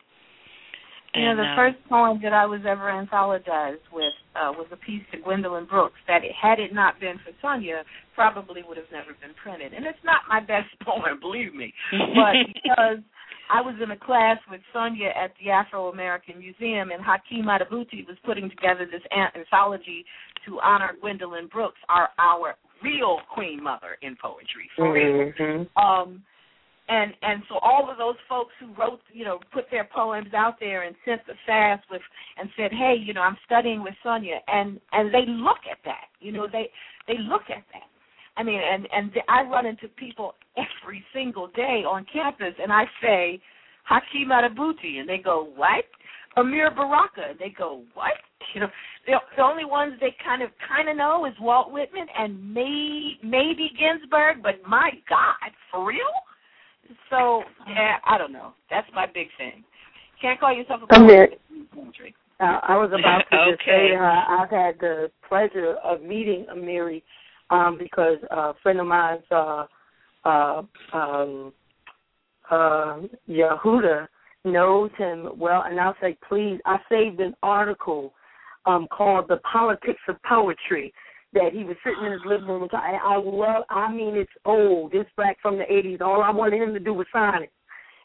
You 1.14 1.26
know, 1.26 1.36
the 1.36 1.44
um, 1.44 1.58
first 1.58 1.78
poem 1.90 2.20
that 2.24 2.32
I 2.32 2.46
was 2.46 2.62
ever 2.64 2.88
anthologized 2.88 3.84
with 3.92 4.16
uh, 4.36 4.56
was 4.56 4.68
a 4.72 4.78
piece 4.78 5.04
to 5.12 5.20
Gwendolyn 5.20 5.66
Brooks 5.66 6.00
that, 6.08 6.24
it, 6.24 6.32
had 6.32 6.60
it 6.60 6.74
not 6.74 7.00
been 7.00 7.20
for 7.20 7.36
Sonia, 7.42 7.84
probably 8.16 8.64
would 8.64 8.78
have 8.78 8.92
never 8.92 9.12
been 9.20 9.36
printed. 9.44 9.74
And 9.74 9.86
it's 9.86 10.00
not 10.06 10.22
my 10.30 10.40
best 10.40 10.72
poem, 10.86 11.20
believe 11.20 11.54
me, 11.54 11.74
but 11.92 12.40
because 12.48 13.04
I 13.52 13.60
was 13.60 13.76
in 13.84 13.92
a 13.92 13.98
class 13.98 14.38
with 14.50 14.62
Sonia 14.72 15.10
at 15.10 15.34
the 15.44 15.52
Afro 15.52 15.90
American 15.90 16.40
Museum, 16.40 16.92
and 16.92 17.04
Haki 17.04 17.44
Madhubuti 17.44 18.08
was 18.08 18.16
putting 18.24 18.50
together 18.50 18.88
this 18.88 19.04
anthology 19.12 20.06
to 20.48 20.60
honor 20.64 20.96
Gwendolyn 21.02 21.48
Brooks, 21.52 21.80
our 21.90 22.10
our 22.18 22.56
real 22.82 23.20
queen 23.34 23.62
mother 23.62 23.98
in 24.02 24.16
poetry, 24.16 24.72
for 24.76 24.94
real. 24.94 25.34
Mm-hmm. 25.38 25.78
Um, 25.78 26.24
and 26.92 27.14
and 27.22 27.42
so 27.48 27.56
all 27.60 27.90
of 27.90 27.98
those 27.98 28.18
folks 28.28 28.52
who 28.60 28.68
wrote, 28.78 29.00
you 29.14 29.24
know, 29.24 29.40
put 29.54 29.66
their 29.72 29.88
poems 29.96 30.34
out 30.36 30.56
there 30.60 30.84
and 30.84 30.94
sent 31.06 31.26
the 31.26 31.34
fast 31.48 31.84
with 31.90 32.02
and 32.38 32.50
said, 32.58 32.72
hey, 32.72 32.96
you 33.00 33.14
know, 33.14 33.22
I'm 33.22 33.38
studying 33.46 33.82
with 33.82 33.94
Sonia, 34.04 34.40
and 34.48 34.80
and 34.92 35.14
they 35.14 35.24
look 35.26 35.64
at 35.72 35.78
that, 35.86 36.12
you 36.20 36.34
know, 36.34 36.48
they 36.52 36.70
they 37.08 37.16
look 37.18 37.44
at 37.50 37.64
that. 37.74 37.88
I 38.36 38.44
mean, 38.44 38.60
and 38.60 38.88
and 38.92 39.12
I 39.30 39.44
run 39.44 39.66
into 39.66 39.88
people 39.88 40.36
every 40.58 41.04
single 41.14 41.48
day 41.48 41.84
on 41.88 42.06
campus, 42.12 42.54
and 42.62 42.74
I 42.74 42.84
say, 43.02 43.42
Haki 43.90 44.28
Madhubuti, 44.28 45.00
and 45.00 45.08
they 45.08 45.18
go, 45.18 45.50
what? 45.56 45.86
Amiri 46.38 46.76
Baraka, 46.76 47.30
and 47.30 47.40
they 47.40 47.54
go, 47.58 47.84
what? 47.94 48.12
You 48.54 48.60
know, 48.60 48.68
the, 49.06 49.14
the 49.38 49.44
only 49.44 49.64
ones 49.64 49.94
they 50.02 50.14
kind 50.26 50.42
of 50.42 50.50
kind 50.68 50.90
of 50.90 50.98
know 50.98 51.26
is 51.26 51.32
Walt 51.40 51.72
Whitman 51.72 52.08
and 52.18 52.54
may, 52.54 53.14
maybe 53.24 53.72
Ginsberg, 53.80 54.44
but 54.44 54.56
my 54.68 54.90
God, 55.08 55.52
for 55.72 55.88
real? 55.88 56.12
So 57.10 57.44
yeah, 57.68 57.98
I 58.06 58.18
don't 58.18 58.32
know. 58.32 58.54
That's 58.70 58.88
my 58.94 59.06
big 59.06 59.28
thing. 59.38 59.64
Can't 60.22 60.40
call 60.40 60.54
yourself 60.54 60.82
a 60.84 60.88
poet. 60.88 61.42
uh, 62.40 62.60
I 62.64 62.78
was 62.78 62.92
about 62.94 63.24
to 63.32 63.38
just 63.52 63.62
Okay. 63.62 63.90
say 63.92 63.96
uh, 63.96 64.42
I've 64.42 64.50
had 64.50 64.80
the 64.80 65.12
pleasure 65.28 65.76
of 65.84 66.02
meeting 66.02 66.46
Amiri 66.54 67.02
um, 67.50 67.78
because 67.78 68.18
a 68.30 68.54
friend 68.62 68.80
of 68.80 68.88
mine's 68.88 69.24
uh, 69.32 69.66
uh, 70.26 70.62
um, 70.94 71.54
uh, 72.50 73.00
Yehuda 73.30 74.08
knows 74.44 74.92
him 74.98 75.30
well, 75.38 75.64
and 75.66 75.80
I'll 75.80 75.96
say, 76.02 76.18
please, 76.28 76.60
I 76.66 76.78
saved 76.90 77.20
an 77.20 77.36
article 77.44 78.14
um, 78.66 78.88
called 78.92 79.26
"The 79.28 79.38
Politics 79.38 80.02
of 80.08 80.22
Poetry." 80.24 80.94
That 81.34 81.54
he 81.54 81.64
was 81.64 81.78
sitting 81.84 82.06
in 82.06 82.12
his 82.12 82.22
living 82.26 82.48
room. 82.48 82.64
And 82.64 82.72
I, 82.74 82.98
I 83.02 83.18
love. 83.18 83.64
I 83.70 83.92
mean, 83.92 84.16
it's 84.16 84.32
old. 84.46 84.94
It's 84.94 85.10
back 85.16 85.38
from 85.42 85.58
the 85.58 85.64
'80s. 85.64 86.02
All 86.02 86.22
I 86.22 86.32
wanted 86.32 86.62
him 86.62 86.74
to 86.74 86.80
do 86.80 86.94
was 86.94 87.08
sign 87.14 87.44
it, 87.44 87.52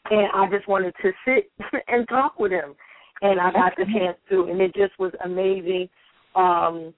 and 0.09 0.27
I 0.33 0.49
just 0.49 0.67
wanted 0.67 0.93
to 1.01 1.11
sit 1.25 1.51
and 1.87 2.07
talk 2.07 2.39
with 2.39 2.51
him. 2.51 2.75
And 3.21 3.39
I 3.39 3.51
got 3.51 3.73
the 3.75 3.85
chance 3.85 4.17
to, 4.29 4.43
and 4.43 4.61
it 4.61 4.73
just 4.75 4.97
was 4.99 5.11
amazing. 5.25 5.89
Um, 6.35 6.93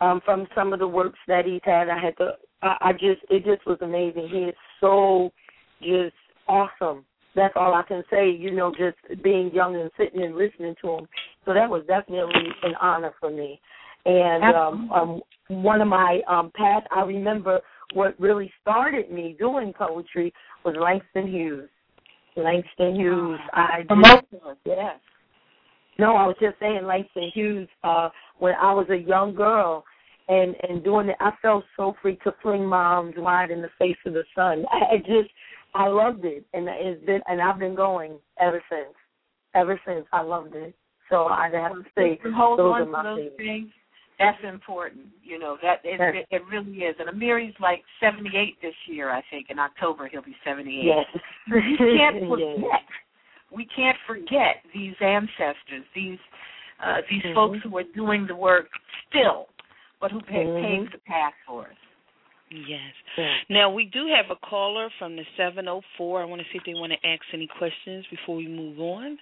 um, 0.00 0.20
from 0.24 0.46
some 0.54 0.72
of 0.72 0.78
the 0.78 0.88
works 0.88 1.18
that 1.28 1.46
he's 1.46 1.60
had, 1.64 1.88
I 1.88 1.98
had 1.98 2.16
to. 2.18 2.32
I, 2.62 2.76
I 2.80 2.92
just, 2.92 3.20
it 3.30 3.44
just 3.44 3.66
was 3.66 3.78
amazing. 3.80 4.28
He 4.30 4.38
is 4.38 4.54
so 4.80 5.30
just 5.80 6.14
awesome. 6.48 7.04
That's 7.34 7.54
all 7.56 7.74
I 7.74 7.82
can 7.82 8.02
say. 8.10 8.30
You 8.30 8.52
know, 8.52 8.72
just 8.72 9.22
being 9.22 9.52
young 9.52 9.76
and 9.76 9.90
sitting 9.98 10.22
and 10.22 10.36
listening 10.36 10.74
to 10.82 10.90
him. 10.90 11.08
So 11.44 11.52
that 11.52 11.68
was 11.68 11.84
definitely 11.86 12.48
an 12.62 12.74
honor 12.80 13.12
for 13.20 13.30
me. 13.30 13.60
And 14.06 14.44
um, 14.54 14.90
um, 14.92 15.20
one 15.48 15.80
of 15.80 15.88
my 15.88 16.20
um, 16.28 16.52
past, 16.54 16.86
I 16.94 17.02
remember 17.02 17.60
what 17.94 18.18
really 18.20 18.52
started 18.60 19.10
me 19.10 19.36
doing 19.38 19.72
poetry 19.72 20.32
was 20.64 20.74
Langston 20.78 21.32
Hughes. 21.32 21.68
Langston 22.36 22.96
Hughes. 22.96 23.38
I 23.52 23.78
did, 23.88 24.58
yes. 24.64 24.98
no, 25.98 26.16
I 26.16 26.26
was 26.26 26.36
just 26.40 26.58
saying 26.58 26.84
Langston 26.84 27.30
Hughes. 27.32 27.68
Uh, 27.82 28.08
when 28.38 28.54
I 28.60 28.72
was 28.72 28.86
a 28.90 28.96
young 28.96 29.34
girl, 29.34 29.84
and 30.28 30.54
and 30.68 30.82
doing 30.82 31.08
it, 31.08 31.16
I 31.20 31.32
felt 31.40 31.64
so 31.76 31.94
free 32.02 32.18
to 32.24 32.34
fling 32.42 32.66
my 32.66 32.76
arms 32.76 33.14
wide 33.16 33.50
in 33.50 33.62
the 33.62 33.68
face 33.78 33.96
of 34.06 34.14
the 34.14 34.24
sun. 34.34 34.64
I 34.72 34.96
just, 34.98 35.30
I 35.74 35.86
loved 35.86 36.24
it, 36.24 36.44
and 36.52 36.66
it's 36.68 37.04
been, 37.04 37.20
and 37.26 37.40
I've 37.40 37.58
been 37.58 37.74
going 37.74 38.18
ever 38.40 38.62
since. 38.70 38.94
Ever 39.54 39.80
since, 39.86 40.04
I 40.12 40.22
loved 40.22 40.54
it. 40.56 40.74
So 41.10 41.26
I 41.26 41.48
have 41.52 41.72
to 41.72 41.84
say, 41.96 42.18
those 42.24 42.58
are 42.58 42.86
my 42.86 43.02
those 43.04 43.18
favorites. 43.18 43.36
things. 43.36 43.70
That's 44.18 44.38
important. 44.44 45.06
You 45.22 45.38
know 45.38 45.56
that 45.62 45.80
it, 45.84 46.00
it, 46.00 46.26
it 46.30 46.42
really 46.50 46.78
is. 46.78 46.94
And 46.98 47.08
Amiri's 47.08 47.54
like 47.60 47.82
78 48.00 48.56
this 48.62 48.74
year, 48.86 49.10
I 49.10 49.22
think. 49.30 49.46
In 49.50 49.58
October 49.58 50.08
he'll 50.10 50.22
be 50.22 50.36
78. 50.44 50.84
Yes. 50.84 51.06
we 51.50 51.76
can't 51.76 52.16
Yes. 52.20 52.28
forget. 52.28 52.84
We 53.50 53.66
can't 53.74 53.96
forget 54.06 54.56
these 54.74 54.94
ancestors, 55.00 55.84
these 55.94 56.18
uh, 56.84 56.96
these 57.10 57.22
Mhm. 57.22 57.34
folks 57.34 57.58
who 57.62 57.76
are 57.78 57.84
doing 57.94 58.26
the 58.26 58.34
work 58.34 58.66
still, 59.08 59.46
but 60.00 60.10
who 60.10 60.20
pa- 60.20 60.32
Mhm. 60.32 60.62
paved 60.62 60.92
the 60.94 60.98
path 61.06 61.32
for 61.46 61.62
us. 61.62 61.76
Yes. 62.50 62.92
Yeah. 63.16 63.34
Now 63.48 63.70
we 63.70 63.84
do 63.86 64.06
have 64.14 64.30
a 64.30 64.36
caller 64.46 64.88
from 64.98 65.16
the 65.16 65.24
704. 65.36 66.22
I 66.22 66.24
want 66.24 66.40
to 66.42 66.46
see 66.52 66.58
if 66.58 66.64
they 66.64 66.74
want 66.74 66.92
to 66.92 67.06
ask 67.08 67.22
any 67.32 67.46
questions 67.46 68.04
before 68.10 68.36
we 68.36 68.46
move 68.48 68.78
on. 68.80 69.18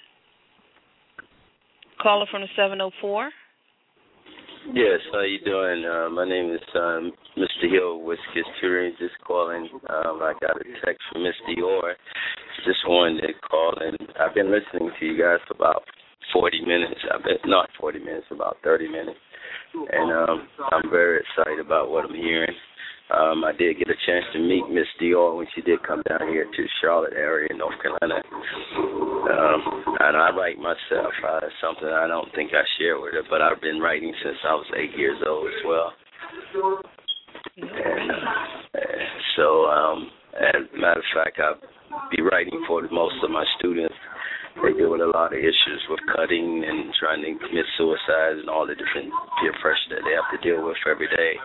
Caller 2.01 2.27
from 2.31 2.43
the 2.43 2.49
704. 2.57 3.31
Yes, 4.71 5.01
how 5.13 5.23
you 5.23 5.41
doing? 5.45 5.85
Uh, 5.85 6.09
my 6.11 6.25
name 6.25 6.53
is 6.55 6.63
um, 6.77 7.11
Mr. 7.37 7.67
Hill, 7.71 8.01
Whiskers 8.03 8.47
Tutoring. 8.61 8.95
Just 8.99 9.19
calling. 9.27 9.69
Um, 9.91 10.23
I 10.23 10.35
got 10.41 10.55
a 10.61 10.65
text 10.87 11.03
from 11.11 11.23
Mr. 11.23 11.63
Orr. 11.63 11.95
Just 12.65 12.79
wanted 12.87 13.23
to 13.23 13.33
call, 13.51 13.75
and 13.81 13.99
I've 14.21 14.35
been 14.35 14.53
listening 14.53 14.91
to 14.99 15.07
you 15.07 15.19
guys 15.19 15.41
for 15.49 15.55
about 15.55 15.83
40 16.33 16.61
minutes. 16.65 17.01
I've 17.13 17.25
been 17.25 17.51
not 17.51 17.71
40 17.81 17.99
minutes, 17.99 18.27
about 18.31 18.57
30 18.63 18.89
minutes, 18.89 19.19
and 19.75 20.13
um, 20.13 20.49
I'm 20.71 20.89
very 20.91 21.19
excited 21.21 21.59
about 21.59 21.91
what 21.91 22.05
I'm 22.05 22.15
hearing. 22.15 22.55
Um, 23.11 23.45
I 23.45 23.53
did 23.53 23.79
get 23.79 23.89
a 23.89 23.99
chance 24.07 24.25
to 24.33 24.39
meet 24.39 24.65
Miss 24.71 24.87
D'OR 24.99 25.37
when 25.37 25.47
she 25.55 25.61
did 25.63 25.83
come 25.83 26.03
down 26.09 26.29
here 26.29 26.47
to 26.47 26.67
Charlotte 26.81 27.13
area, 27.15 27.49
in 27.51 27.59
North 27.59 27.75
Carolina. 27.83 28.23
Um, 28.25 29.61
and 30.01 30.17
I 30.17 30.31
write 30.37 30.57
myself. 30.59 31.13
Uh, 31.21 31.41
it's 31.43 31.55
something 31.61 31.89
I 31.89 32.07
don't 32.07 32.33
think 32.35 32.53
I 32.55 32.63
share 32.79 33.01
with 33.01 33.13
her, 33.13 33.23
but 33.29 33.43
I've 33.43 33.61
been 33.61 33.81
writing 33.81 34.15
since 34.25 34.39
I 34.45 34.55
was 34.55 34.67
eight 34.77 34.97
years 34.97 35.19
old 35.27 35.47
as 35.47 35.65
well. 35.67 35.93
And 37.57 38.11
uh, 38.11 38.79
so, 39.37 39.67
um, 39.67 40.11
as 40.39 40.63
a 40.73 40.79
matter 40.79 41.01
of 41.01 41.07
fact, 41.15 41.39
I'll 41.39 41.61
be 42.17 42.23
writing 42.23 42.65
for 42.67 42.81
most 42.91 43.17
of 43.23 43.31
my 43.31 43.45
students 43.59 43.95
they 44.61 44.77
deal 44.77 44.93
with 44.93 45.01
a 45.01 45.09
lot 45.09 45.33
of 45.33 45.41
issues 45.41 45.81
with 45.89 46.01
cutting 46.13 46.65
and 46.67 46.93
trying 47.01 47.25
to 47.25 47.33
commit 47.41 47.67
suicide 47.79 48.45
and 48.45 48.49
all 48.53 48.67
the 48.67 48.77
different 48.77 49.09
peer 49.41 49.55
pressure 49.65 49.97
that 49.97 50.05
they 50.05 50.13
have 50.13 50.29
to 50.29 50.41
deal 50.45 50.61
with 50.61 50.77
every 50.85 51.09
day. 51.09 51.41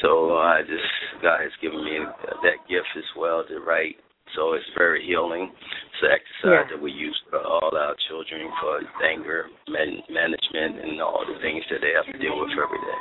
So 0.00 0.36
I 0.40 0.64
just 0.64 0.88
God 1.20 1.44
has 1.44 1.52
given 1.60 1.84
me 1.84 2.00
that 2.42 2.58
gift 2.68 2.88
as 2.96 3.08
well 3.16 3.44
to 3.44 3.60
write. 3.60 4.00
So 4.36 4.54
it's 4.54 4.64
very 4.78 5.04
healing. 5.04 5.50
It's 5.50 6.02
an 6.06 6.10
exercise 6.14 6.64
yeah. 6.64 6.76
that 6.76 6.80
we 6.80 6.92
use 6.92 7.18
for 7.28 7.42
all 7.42 7.70
our 7.74 7.94
children 8.08 8.46
for 8.62 8.80
anger 9.04 9.46
man- 9.68 10.06
management 10.08 10.80
and 10.86 11.00
all 11.02 11.24
the 11.26 11.38
things 11.42 11.64
that 11.70 11.82
they 11.82 11.92
have 11.92 12.06
to 12.08 12.18
deal 12.18 12.38
with 12.38 12.54
every 12.54 12.78
day. 12.78 13.00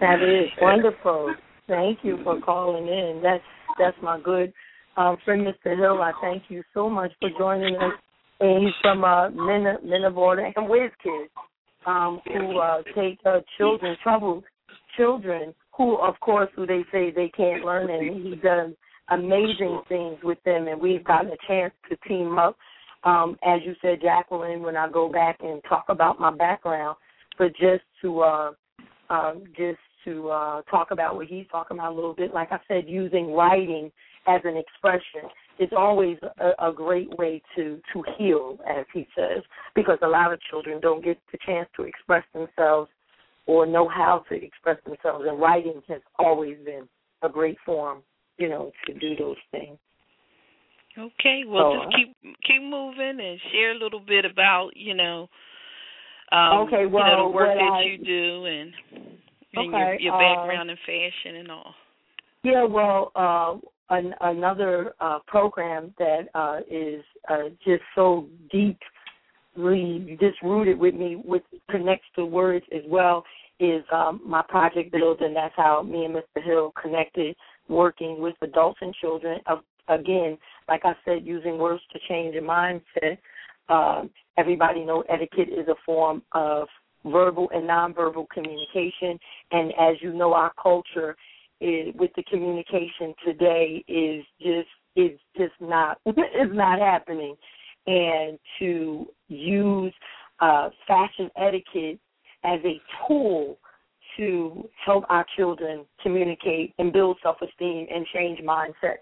That 0.00 0.20
is 0.20 0.50
wonderful. 0.60 1.34
Thank 1.68 2.00
you 2.02 2.18
for 2.22 2.40
calling 2.40 2.86
in. 2.86 3.20
That's 3.22 3.42
that's 3.78 3.96
my 4.02 4.20
good 4.20 4.52
um, 4.96 5.16
friend 5.24 5.46
Mr. 5.46 5.76
Hill, 5.76 6.02
I 6.02 6.12
thank 6.20 6.44
you 6.48 6.62
so 6.74 6.88
much 6.88 7.12
for 7.20 7.30
joining 7.38 7.76
us. 7.76 7.92
And 8.40 8.64
he's 8.64 8.74
from 8.82 9.04
uh, 9.04 9.30
Minnesota 9.30 10.50
and 10.56 10.68
Wiz 10.68 10.90
Kids, 11.02 11.30
um, 11.86 12.20
who 12.26 12.58
uh, 12.58 12.82
take 12.94 13.18
uh, 13.24 13.40
children, 13.56 13.96
troubled 14.02 14.44
children, 14.96 15.54
who, 15.76 15.96
of 15.96 16.18
course, 16.20 16.50
who 16.56 16.66
they 16.66 16.82
say 16.90 17.10
they 17.10 17.30
can't 17.36 17.64
learn, 17.64 17.88
and 17.88 18.26
he 18.26 18.34
does 18.36 18.72
amazing 19.10 19.82
things 19.88 20.18
with 20.22 20.38
them. 20.44 20.68
And 20.68 20.80
we've 20.80 21.04
gotten 21.04 21.30
a 21.30 21.36
chance 21.46 21.72
to 21.88 21.96
team 22.08 22.38
up. 22.38 22.56
Um, 23.04 23.36
as 23.44 23.60
you 23.64 23.74
said, 23.80 24.00
Jacqueline, 24.02 24.62
when 24.62 24.76
I 24.76 24.88
go 24.90 25.08
back 25.10 25.38
and 25.40 25.62
talk 25.68 25.86
about 25.88 26.20
my 26.20 26.34
background, 26.34 26.96
but 27.38 27.48
just 27.56 27.82
to 28.02 28.20
uh, 28.20 28.50
um, 29.10 29.44
just 29.56 29.78
to 30.04 30.28
uh, 30.30 30.62
talk 30.62 30.90
about 30.90 31.16
what 31.16 31.26
he's 31.26 31.46
talking 31.50 31.78
about 31.78 31.92
a 31.92 31.94
little 31.94 32.14
bit, 32.14 32.34
like 32.34 32.52
I 32.52 32.58
said, 32.68 32.84
using 32.86 33.32
writing 33.32 33.90
as 34.26 34.40
an 34.44 34.56
expression 34.56 35.28
is 35.58 35.68
always 35.76 36.16
a, 36.38 36.68
a 36.68 36.72
great 36.72 37.10
way 37.18 37.42
to 37.56 37.80
to 37.92 38.04
heal, 38.18 38.58
as 38.68 38.84
he 38.92 39.06
says, 39.16 39.42
because 39.74 39.98
a 40.02 40.08
lot 40.08 40.32
of 40.32 40.40
children 40.50 40.80
don't 40.80 41.04
get 41.04 41.18
the 41.30 41.38
chance 41.44 41.68
to 41.76 41.82
express 41.82 42.24
themselves 42.32 42.90
or 43.46 43.66
know 43.66 43.88
how 43.88 44.24
to 44.28 44.34
express 44.34 44.78
themselves, 44.84 45.24
and 45.28 45.40
writing 45.40 45.82
has 45.88 46.00
always 46.18 46.56
been 46.64 46.88
a 47.22 47.28
great 47.28 47.56
form, 47.66 48.02
you 48.38 48.48
know, 48.48 48.70
to 48.86 48.94
do 48.94 49.16
those 49.16 49.36
things. 49.50 49.76
Okay, 50.96 51.42
well, 51.46 51.72
so, 51.72 51.84
just 51.84 51.96
keep 51.96 52.16
keep 52.44 52.62
moving 52.62 53.18
and 53.20 53.40
share 53.50 53.72
a 53.72 53.78
little 53.78 54.00
bit 54.00 54.24
about 54.24 54.70
you 54.76 54.94
know, 54.94 55.28
um, 56.30 56.66
okay, 56.66 56.86
well, 56.86 57.04
you 57.06 57.16
know, 57.16 57.28
the 57.28 57.34
work 57.34 57.56
that 57.56 57.72
I, 57.72 57.82
you 57.82 57.98
do 57.98 58.44
and, 58.44 58.72
and 59.54 59.68
okay, 59.68 59.78
your, 59.78 60.00
your 60.00 60.14
uh, 60.14 60.18
background 60.18 60.70
in 60.70 60.76
fashion 60.86 61.36
and 61.36 61.50
all. 61.50 61.74
Yeah, 62.42 62.64
well, 62.64 63.12
uh, 63.14 63.66
an, 63.92 64.14
another 64.22 64.94
uh, 65.00 65.18
program 65.26 65.94
that 65.98 66.28
uh, 66.34 66.60
is 66.70 67.02
uh, 67.28 67.50
just 67.64 67.82
so 67.94 68.26
deeply 68.50 68.78
just 70.18 70.40
rooted 70.42 70.78
with 70.78 70.94
me, 70.94 71.20
with 71.24 71.42
connects 71.70 72.06
to 72.16 72.24
words 72.24 72.64
as 72.74 72.82
well, 72.88 73.22
is 73.60 73.84
um, 73.92 74.20
my 74.24 74.42
project 74.48 74.90
build, 74.92 75.20
and 75.20 75.36
that's 75.36 75.54
how 75.56 75.82
me 75.82 76.06
and 76.06 76.14
Mr. 76.14 76.42
Hill 76.42 76.72
connected, 76.80 77.36
working 77.68 78.20
with 78.20 78.34
adults 78.40 78.78
and 78.80 78.94
children. 78.94 79.40
Again, 79.88 80.38
like 80.68 80.82
I 80.84 80.94
said, 81.04 81.26
using 81.26 81.58
words 81.58 81.82
to 81.92 81.98
change 82.08 82.34
a 82.34 82.40
mindset. 82.40 83.18
Um, 83.68 84.10
everybody 84.38 84.84
know 84.84 85.04
etiquette 85.08 85.48
is 85.48 85.68
a 85.68 85.74
form 85.84 86.22
of 86.32 86.66
verbal 87.04 87.50
and 87.52 87.68
nonverbal 87.68 88.26
communication, 88.30 89.18
and 89.50 89.72
as 89.78 89.96
you 90.00 90.14
know, 90.14 90.32
our 90.32 90.52
culture 90.60 91.14
is, 91.62 91.94
with 91.94 92.10
the 92.16 92.22
communication 92.24 93.14
today 93.24 93.84
is 93.86 94.24
just 94.40 94.68
is 94.96 95.18
just 95.36 95.54
not 95.60 95.98
is 96.06 96.50
not 96.52 96.78
happening, 96.78 97.36
and 97.86 98.38
to 98.58 99.06
use 99.28 99.94
uh, 100.40 100.70
fashion 100.86 101.30
etiquette 101.36 101.98
as 102.44 102.58
a 102.64 102.80
tool 103.06 103.58
to 104.16 104.68
help 104.84 105.04
our 105.08 105.24
children 105.36 105.86
communicate 106.02 106.74
and 106.78 106.92
build 106.92 107.16
self 107.22 107.36
esteem 107.40 107.86
and 107.94 108.04
change 108.12 108.40
mindsets 108.40 108.98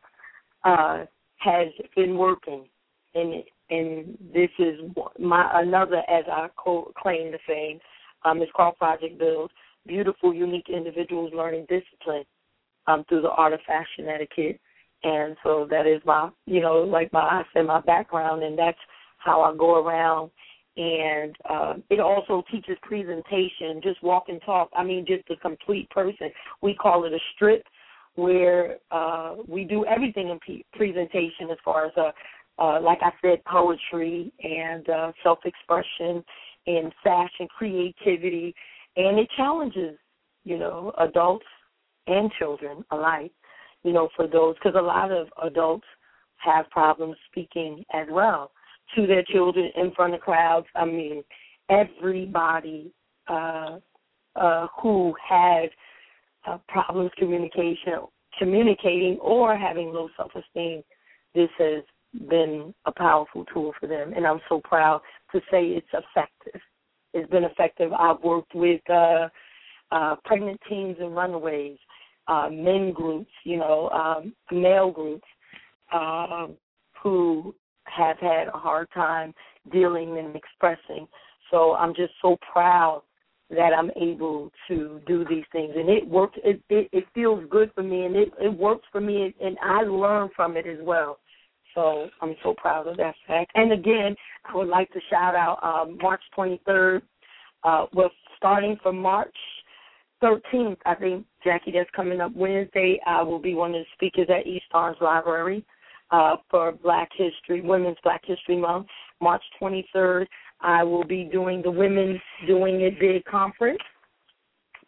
uh, 0.64 1.04
has 1.38 1.68
been 1.96 2.16
working, 2.16 2.68
and 3.14 3.42
and 3.70 4.18
this 4.34 4.50
is 4.58 4.78
my 5.18 5.48
another 5.60 6.02
as 6.08 6.24
I 6.30 6.48
co- 6.56 6.92
claim 7.00 7.32
to 7.32 7.38
fame. 7.46 7.80
Um, 8.24 8.42
it's 8.42 8.52
called 8.54 8.76
Project 8.76 9.18
Build. 9.18 9.50
Beautiful, 9.86 10.34
unique 10.34 10.68
individuals 10.68 11.32
learning 11.34 11.66
discipline 11.70 12.24
um, 12.90 13.04
through 13.08 13.22
the 13.22 13.30
art 13.30 13.52
of 13.52 13.60
fashion 13.66 14.08
etiquette. 14.08 14.58
And 15.02 15.36
so 15.42 15.66
that 15.70 15.86
is 15.86 16.00
my, 16.04 16.30
you 16.46 16.60
know, 16.60 16.78
like 16.96 17.10
my, 17.12 17.20
I 17.20 17.42
said, 17.52 17.66
my 17.66 17.80
background, 17.80 18.42
and 18.42 18.58
that's 18.58 18.78
how 19.18 19.40
I 19.40 19.56
go 19.56 19.70
around. 19.82 20.30
And 20.76 21.34
uh, 21.48 21.74
it 21.88 22.00
also 22.00 22.42
teaches 22.52 22.76
presentation, 22.82 23.80
just 23.82 24.02
walk 24.02 24.24
and 24.28 24.40
talk. 24.44 24.68
I 24.76 24.82
mean, 24.84 25.04
just 25.06 25.28
a 25.30 25.36
complete 25.36 25.88
person. 25.90 26.28
We 26.62 26.74
call 26.74 27.04
it 27.06 27.12
a 27.12 27.18
strip, 27.34 27.64
where 28.16 28.76
uh, 28.90 29.36
we 29.48 29.64
do 29.64 29.86
everything 29.86 30.28
in 30.28 30.38
p- 30.46 30.64
presentation 30.72 31.50
as 31.50 31.58
far 31.64 31.86
as, 31.86 31.92
uh, 31.96 32.10
uh, 32.62 32.80
like 32.80 32.98
I 33.02 33.12
said, 33.22 33.38
poetry 33.44 34.32
and 34.42 34.88
uh, 34.88 35.12
self-expression 35.22 36.22
and 36.66 36.92
fashion, 37.02 37.46
creativity, 37.56 38.54
and 38.96 39.18
it 39.18 39.28
challenges, 39.36 39.96
you 40.44 40.58
know, 40.58 40.92
adults 40.98 41.46
and 42.06 42.30
children 42.38 42.84
alike, 42.90 43.32
you 43.82 43.92
know, 43.92 44.08
for 44.16 44.26
those, 44.26 44.54
because 44.56 44.78
a 44.78 44.82
lot 44.82 45.10
of 45.10 45.28
adults 45.42 45.86
have 46.36 46.68
problems 46.70 47.16
speaking 47.30 47.84
as 47.92 48.06
well 48.10 48.50
to 48.94 49.06
their 49.06 49.22
children 49.24 49.70
in 49.76 49.92
front 49.92 50.14
of 50.14 50.20
crowds. 50.20 50.66
I 50.74 50.84
mean, 50.84 51.22
everybody 51.68 52.92
uh, 53.28 53.78
uh, 54.36 54.66
who 54.80 55.14
has 55.28 55.70
uh, 56.46 56.58
problems 56.68 57.10
communication, 57.18 57.94
communicating 58.38 59.18
or 59.20 59.56
having 59.56 59.92
low 59.92 60.08
self-esteem, 60.16 60.82
this 61.34 61.50
has 61.58 61.84
been 62.28 62.74
a 62.86 62.92
powerful 62.92 63.44
tool 63.52 63.72
for 63.78 63.86
them, 63.86 64.12
and 64.16 64.26
I'm 64.26 64.40
so 64.48 64.60
proud 64.64 65.00
to 65.32 65.40
say 65.50 65.66
it's 65.66 65.86
effective. 65.92 66.60
It's 67.12 67.30
been 67.30 67.44
effective. 67.44 67.92
I've 67.92 68.22
worked 68.22 68.54
with 68.54 68.80
uh, 68.90 69.28
uh, 69.92 70.16
pregnant 70.24 70.60
teens 70.68 70.96
and 71.00 71.14
runaways 71.14 71.78
uh, 72.28 72.48
men 72.50 72.92
groups, 72.92 73.30
you 73.44 73.56
know, 73.56 73.88
um, 73.90 74.34
male 74.50 74.90
groups 74.90 75.26
um, 75.92 76.56
who 77.02 77.54
have 77.84 78.18
had 78.18 78.48
a 78.48 78.58
hard 78.58 78.88
time 78.94 79.34
dealing 79.72 80.18
and 80.18 80.36
expressing. 80.36 81.06
So 81.50 81.74
I'm 81.74 81.94
just 81.94 82.12
so 82.22 82.36
proud 82.52 83.02
that 83.50 83.72
I'm 83.76 83.90
able 84.00 84.52
to 84.68 85.00
do 85.06 85.24
these 85.28 85.44
things, 85.50 85.72
and 85.76 85.88
it 85.88 86.06
works. 86.06 86.38
It 86.44 86.62
it, 86.68 86.88
it 86.92 87.04
feels 87.14 87.44
good 87.50 87.72
for 87.74 87.82
me, 87.82 88.04
and 88.04 88.14
it 88.14 88.32
it 88.40 88.56
works 88.56 88.86
for 88.92 89.00
me, 89.00 89.34
and 89.42 89.58
I 89.60 89.82
learn 89.82 90.30
from 90.36 90.56
it 90.56 90.66
as 90.66 90.78
well. 90.82 91.18
So 91.74 92.08
I'm 92.20 92.36
so 92.42 92.54
proud 92.56 92.86
of 92.86 92.96
that 92.98 93.14
fact. 93.26 93.50
And 93.54 93.72
again, 93.72 94.14
I 94.44 94.56
would 94.56 94.68
like 94.68 94.90
to 94.92 95.00
shout 95.08 95.34
out 95.34 95.62
um, 95.62 95.98
March 96.00 96.22
23rd. 96.36 97.02
Uh, 97.62 97.86
we're 97.92 98.08
starting 98.36 98.76
from 98.82 98.98
March 98.98 99.34
13th, 100.22 100.78
I 100.84 100.94
think, 100.94 101.24
Jackie, 101.42 101.72
that's 101.72 101.90
coming 101.94 102.20
up 102.20 102.34
Wednesday. 102.34 103.00
I 103.06 103.22
will 103.22 103.38
be 103.38 103.54
one 103.54 103.74
of 103.74 103.82
the 103.82 103.86
speakers 103.94 104.28
at 104.28 104.46
East 104.46 104.66
Library 105.00 105.64
uh, 106.10 106.36
for 106.50 106.72
Black 106.72 107.08
History, 107.16 107.60
Women's 107.60 107.96
Black 108.02 108.22
History 108.24 108.56
Month. 108.56 108.86
March 109.20 109.42
23rd, 109.60 110.26
I 110.60 110.82
will 110.82 111.04
be 111.04 111.24
doing 111.24 111.62
the 111.62 111.70
Women's 111.70 112.20
Doing 112.46 112.80
It 112.82 112.98
Big 112.98 113.24
conference, 113.24 113.80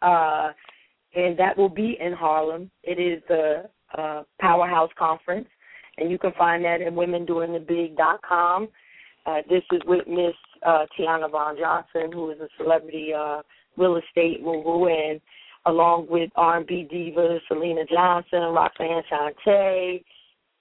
uh, 0.01 0.51
and 1.15 1.37
that 1.37 1.57
will 1.57 1.69
be 1.69 1.97
in 1.99 2.13
Harlem. 2.13 2.69
It 2.83 2.99
is 2.99 3.21
the 3.27 3.69
uh, 3.97 4.23
Powerhouse 4.39 4.89
Conference, 4.97 5.47
and 5.97 6.09
you 6.09 6.17
can 6.17 6.31
find 6.37 6.65
that 6.65 6.81
at 6.81 6.93
womendoingitbig.com. 6.93 8.67
Uh, 9.25 9.37
this 9.49 9.63
is 9.71 9.81
with 9.85 10.07
Miss 10.07 10.33
uh, 10.65 10.85
Tiana 10.97 11.29
Von 11.31 11.55
Johnson, 11.57 12.11
who 12.11 12.31
is 12.31 12.39
a 12.39 12.47
celebrity 12.57 13.11
uh, 13.17 13.41
real 13.77 13.97
estate 13.97 14.43
go 14.43 14.87
in, 14.87 15.21
along 15.65 16.07
with 16.09 16.29
R&B 16.35 16.87
divas, 16.91 17.39
Syleena 17.49 17.87
Johnson, 17.89 18.53
Roxanne 18.53 19.03
Shante, 19.11 20.03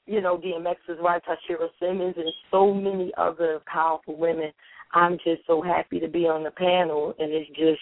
you 0.06 0.20
know, 0.20 0.36
DMX's 0.38 1.00
wife, 1.00 1.22
Tashera 1.28 1.68
Simmons, 1.80 2.14
and 2.16 2.32
so 2.50 2.72
many 2.72 3.12
other 3.16 3.60
powerful 3.66 4.16
women. 4.16 4.52
I'm 4.94 5.16
just 5.24 5.42
so 5.46 5.62
happy 5.62 6.00
to 6.00 6.08
be 6.08 6.26
on 6.26 6.42
the 6.42 6.50
panel, 6.50 7.14
and 7.18 7.32
it's 7.32 7.48
just 7.50 7.80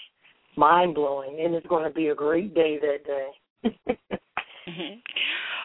mind 0.56 0.94
blowing, 0.94 1.40
and 1.44 1.54
it's 1.54 1.66
going 1.66 1.84
to 1.84 1.90
be 1.90 2.08
a 2.08 2.14
great 2.14 2.54
day 2.54 2.78
that 2.80 3.04
day. 3.04 3.76
mm-hmm. 4.68 4.98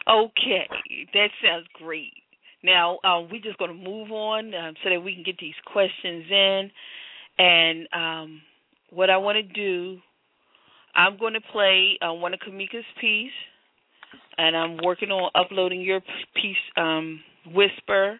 Okay, 0.08 0.68
that 1.14 1.30
sounds 1.42 1.66
great. 1.74 2.12
Now 2.62 3.00
um, 3.02 3.28
we're 3.30 3.42
just 3.42 3.58
going 3.58 3.76
to 3.76 3.90
move 3.90 4.12
on 4.12 4.54
um, 4.54 4.74
so 4.84 4.90
that 4.90 5.00
we 5.00 5.14
can 5.14 5.24
get 5.24 5.36
these 5.40 5.54
questions 5.66 6.24
in, 6.30 6.70
and 7.38 7.88
um, 7.92 8.42
what 8.90 9.10
I 9.10 9.16
want 9.16 9.36
to 9.36 9.42
do, 9.42 9.98
I'm 10.96 11.18
going 11.18 11.34
to 11.34 11.40
play 11.52 11.98
uh, 12.00 12.14
one 12.14 12.32
of 12.32 12.40
Kimmika's 12.40 12.84
piece, 13.00 13.30
and 14.38 14.56
I'm 14.56 14.78
working 14.82 15.10
on 15.10 15.30
uploading 15.34 15.82
your 15.82 16.00
piece, 16.34 16.56
um, 16.76 17.20
Whisper, 17.54 18.18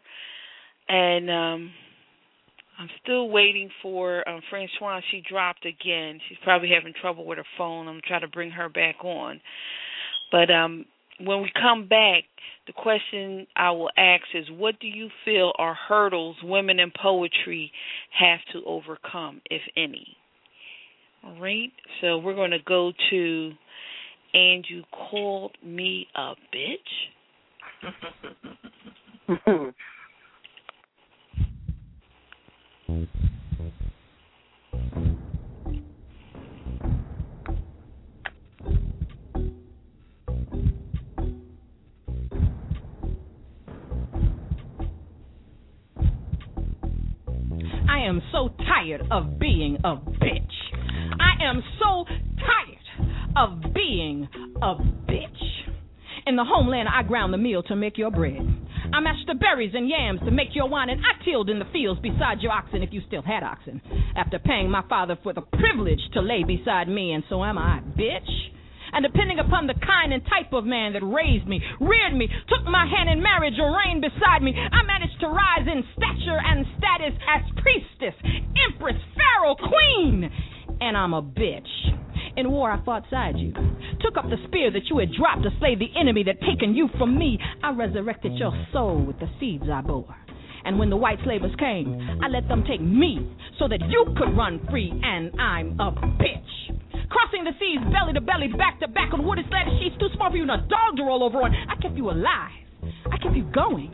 and 0.89 1.31
um, 1.31 1.73
I'm 2.79 2.89
still 3.03 3.31
waiting 3.31 3.71
for 3.83 4.29
um, 4.29 4.43
Franchon. 4.53 5.01
She 5.11 5.23
dropped 5.29 5.65
again. 5.65 6.21
She's 6.29 6.39
probably 6.45 6.69
having 6.69 6.93
trouble 7.01 7.25
with 7.25 7.39
her 7.39 7.45
phone. 7.57 7.89
I'm 7.89 8.01
trying 8.07 8.21
to 8.21 8.29
bring 8.29 8.51
her 8.51 8.69
back 8.69 9.03
on. 9.03 9.41
But 10.31 10.51
um, 10.51 10.85
when 11.21 11.41
we 11.41 11.51
come 11.61 11.89
back, 11.89 12.25
the 12.67 12.75
question 12.75 13.47
I 13.57 13.71
will 13.71 13.91
ask 13.97 14.25
is 14.35 14.45
what 14.51 14.79
do 14.81 14.87
you 14.87 15.09
feel 15.25 15.53
are 15.59 15.75
hurdles 15.75 16.37
women 16.43 16.79
in 16.79 16.93
poetry 17.03 17.73
have 18.19 18.41
to 18.53 18.63
overcome, 18.67 19.41
if 19.51 19.63
any? 19.77 20.17
All 21.27 21.41
right. 21.41 21.73
So 22.01 22.19
we're 22.19 22.35
going 22.35 22.53
to 22.53 22.61
go 22.65 22.93
to 23.11 23.53
and 24.33 24.65
you 24.69 24.83
called 25.11 25.57
me 25.65 26.07
a 26.15 26.35
bitch. 26.55 26.77
I 47.89 47.99
am 48.01 48.23
so 48.31 48.51
tired 48.59 49.03
of 49.11 49.41
being 49.41 49.79
a 49.83 49.97
bitch. 49.97 50.86
I 51.19 51.45
am 51.45 51.63
so 51.81 52.05
tired 52.05 52.77
of 53.37 53.75
being 53.75 54.29
a 54.63 54.75
bitch. 55.09 55.43
In 56.27 56.35
the 56.37 56.45
homeland, 56.45 56.89
I 56.89 57.03
ground 57.03 57.33
the 57.33 57.39
meal 57.39 57.63
to 57.65 57.77
make 57.77 57.99
your 57.99 58.11
bread. 58.11 58.43
I 58.93 59.01
mashed 59.01 59.27
the 59.27 59.35
berries 59.35 59.73
and 59.75 59.89
yams 59.89 60.21
to 60.25 60.31
make 60.31 60.55
your 60.55 60.69
wine, 60.69 60.91
and 60.91 61.01
I 61.01 61.25
tilled 61.25 61.51
in 61.51 61.59
the 61.59 61.71
fields 61.73 62.01
beside 62.01 62.41
your 62.41 62.53
oxen 62.53 62.83
if 62.83 62.93
you 62.93 63.01
still 63.07 63.23
had 63.23 63.43
oxen. 63.43 63.81
After 64.17 64.39
paying 64.39 64.71
my 64.71 64.83
father 64.89 65.17
for 65.23 65.33
the 65.33 65.43
privilege 65.43 66.01
to 66.15 66.21
lay 66.21 66.45
beside 66.45 66.89
me, 66.89 67.13
and 67.13 67.23
so 67.29 67.45
am 67.45 67.59
I, 67.59 67.81
bitch. 67.99 68.31
And 68.93 69.05
depending 69.05 69.39
upon 69.39 69.67
the 69.67 69.75
kind 69.75 70.13
and 70.13 70.23
type 70.27 70.53
of 70.53 70.65
man 70.65 70.95
that 70.95 71.03
raised 71.03 71.47
me, 71.47 71.61
reared 71.81 72.15
me, 72.15 72.29
took 72.49 72.65
my 72.65 72.87
hand 72.87 73.11
in 73.11 73.23
marriage, 73.23 73.59
or 73.61 73.77
reigned 73.77 74.03
beside 74.03 74.43
me, 74.43 74.55
I 74.55 74.83
managed 74.87 75.21
to 75.21 75.29
rise 75.29 75.67
in 75.67 75.85
stature 75.95 76.41
and 76.41 76.65
status 76.79 77.15
as 77.27 77.43
priestess, 77.63 78.15
empress, 78.71 78.97
pharaoh, 79.15 79.57
queen. 79.57 80.31
And 80.81 80.97
I'm 80.97 81.15
a 81.15 81.23
bitch. 81.23 81.69
In 82.37 82.51
war, 82.51 82.71
I 82.71 82.85
fought 82.85 83.05
side 83.11 83.39
you. 83.39 83.53
Took 84.01 84.19
up 84.19 84.29
the 84.29 84.37
spear 84.47 84.71
that 84.71 84.91
you 84.91 84.99
had 84.99 85.09
dropped 85.13 85.43
to 85.43 85.51
slay 85.59 85.75
the 85.75 85.89
enemy 85.99 86.23
that 86.25 86.41
taken 86.43 86.75
you 86.75 86.89
from 86.99 87.19
me. 87.19 87.39
I 87.63 87.71
resurrected 87.73 88.33
your 88.35 88.53
soul 88.73 89.03
with 89.05 89.19
the 89.19 89.29
seeds 89.41 89.65
I 89.73 89.81
bore. 89.81 90.15
And 90.67 90.79
when 90.79 90.91
the 90.91 90.97
white 90.97 91.19
slavers 91.25 91.55
came, 91.59 92.21
I 92.23 92.29
let 92.29 92.49
them 92.49 92.65
take 92.69 92.81
me 92.81 93.25
so 93.59 93.69
that 93.69 93.81
you 93.89 94.05
could 94.19 94.37
run 94.37 94.61
free, 94.69 94.93
and 95.03 95.33
I'm 95.41 95.79
a 95.81 95.93
bitch. 95.93 97.09
Crossing 97.09 97.45
the 97.45 97.53
seas 97.59 97.81
belly 97.93 98.13
to 98.13 98.21
belly, 98.21 98.49
back 98.49 98.81
to 98.81 98.89
back 98.89 99.15
on 99.15 99.25
wooded 99.25 99.47
slatted 99.49 99.73
sheets, 99.81 99.97
too 99.99 100.09
small 100.17 100.31
for 100.31 100.37
you 100.37 100.43
and 100.43 100.51
a 100.51 100.59
dog 100.69 100.97
to 100.97 101.05
roll 101.05 101.23
over 101.23 101.41
on. 101.41 101.55
I 101.55 101.81
kept 101.81 101.97
you 101.97 102.11
alive. 102.11 102.66
I 103.13 103.19
kept 103.19 103.35
you 103.35 103.45
going 103.53 103.93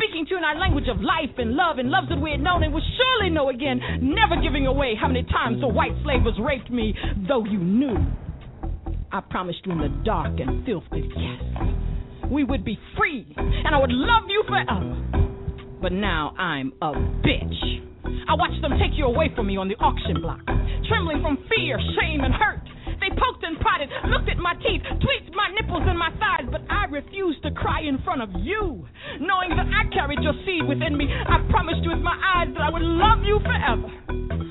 speaking 0.00 0.24
to 0.26 0.30
you 0.30 0.38
in 0.38 0.44
our 0.44 0.58
language 0.58 0.88
of 0.88 1.00
life 1.00 1.30
and 1.38 1.52
love 1.52 1.78
and 1.78 1.90
loves 1.90 2.08
that 2.08 2.20
we 2.20 2.30
had 2.30 2.40
known 2.40 2.62
and 2.62 2.72
would 2.72 2.82
surely 2.96 3.30
know 3.30 3.50
again, 3.50 3.80
never 4.00 4.40
giving 4.40 4.66
away 4.66 4.94
how 4.98 5.08
many 5.08 5.24
times 5.24 5.60
the 5.60 5.68
white 5.68 5.92
slavers 6.02 6.34
raped 6.40 6.70
me, 6.70 6.94
though 7.28 7.44
you 7.44 7.58
knew. 7.58 7.96
I 9.12 9.20
promised 9.20 9.60
you 9.64 9.72
in 9.72 9.78
the 9.78 9.88
dark 10.04 10.38
and 10.38 10.64
filth 10.64 10.84
that 10.90 11.02
yes, 11.16 12.30
we 12.30 12.44
would 12.44 12.64
be 12.64 12.78
free 12.96 13.34
and 13.36 13.74
I 13.74 13.78
would 13.78 13.92
love 13.92 14.24
you 14.28 14.44
forever. 14.48 14.96
But 15.82 15.92
now 15.92 16.34
I'm 16.38 16.72
a 16.80 16.92
bitch. 16.92 17.89
I 18.28 18.34
watched 18.34 18.60
them 18.62 18.72
take 18.78 18.96
you 18.98 19.06
away 19.06 19.30
from 19.34 19.46
me 19.46 19.56
on 19.56 19.68
the 19.68 19.76
auction 19.76 20.20
block, 20.20 20.44
trembling 20.88 21.22
from 21.22 21.38
fear, 21.48 21.78
shame, 21.98 22.22
and 22.22 22.34
hurt. 22.34 22.60
They 23.00 23.08
poked 23.16 23.42
and 23.42 23.58
prodded, 23.60 23.88
looked 24.12 24.28
at 24.28 24.36
my 24.36 24.54
teeth, 24.60 24.82
tweaked 25.00 25.32
my 25.34 25.48
nipples 25.56 25.82
and 25.86 25.98
my 25.98 26.10
thighs, 26.20 26.46
but 26.50 26.60
I 26.68 26.84
refused 26.84 27.42
to 27.42 27.50
cry 27.50 27.80
in 27.80 27.98
front 28.04 28.20
of 28.20 28.28
you. 28.40 28.86
Knowing 29.20 29.56
that 29.56 29.66
I 29.72 29.88
carried 29.92 30.20
your 30.20 30.34
seed 30.44 30.68
within 30.68 30.96
me, 30.96 31.08
I 31.08 31.40
promised 31.50 31.82
you 31.82 31.90
with 31.90 32.04
my 32.04 32.18
eyes 32.18 32.48
that 32.52 32.60
I 32.62 32.70
would 32.70 32.82
love 32.82 33.24
you 33.24 33.40
forever. 33.40 33.88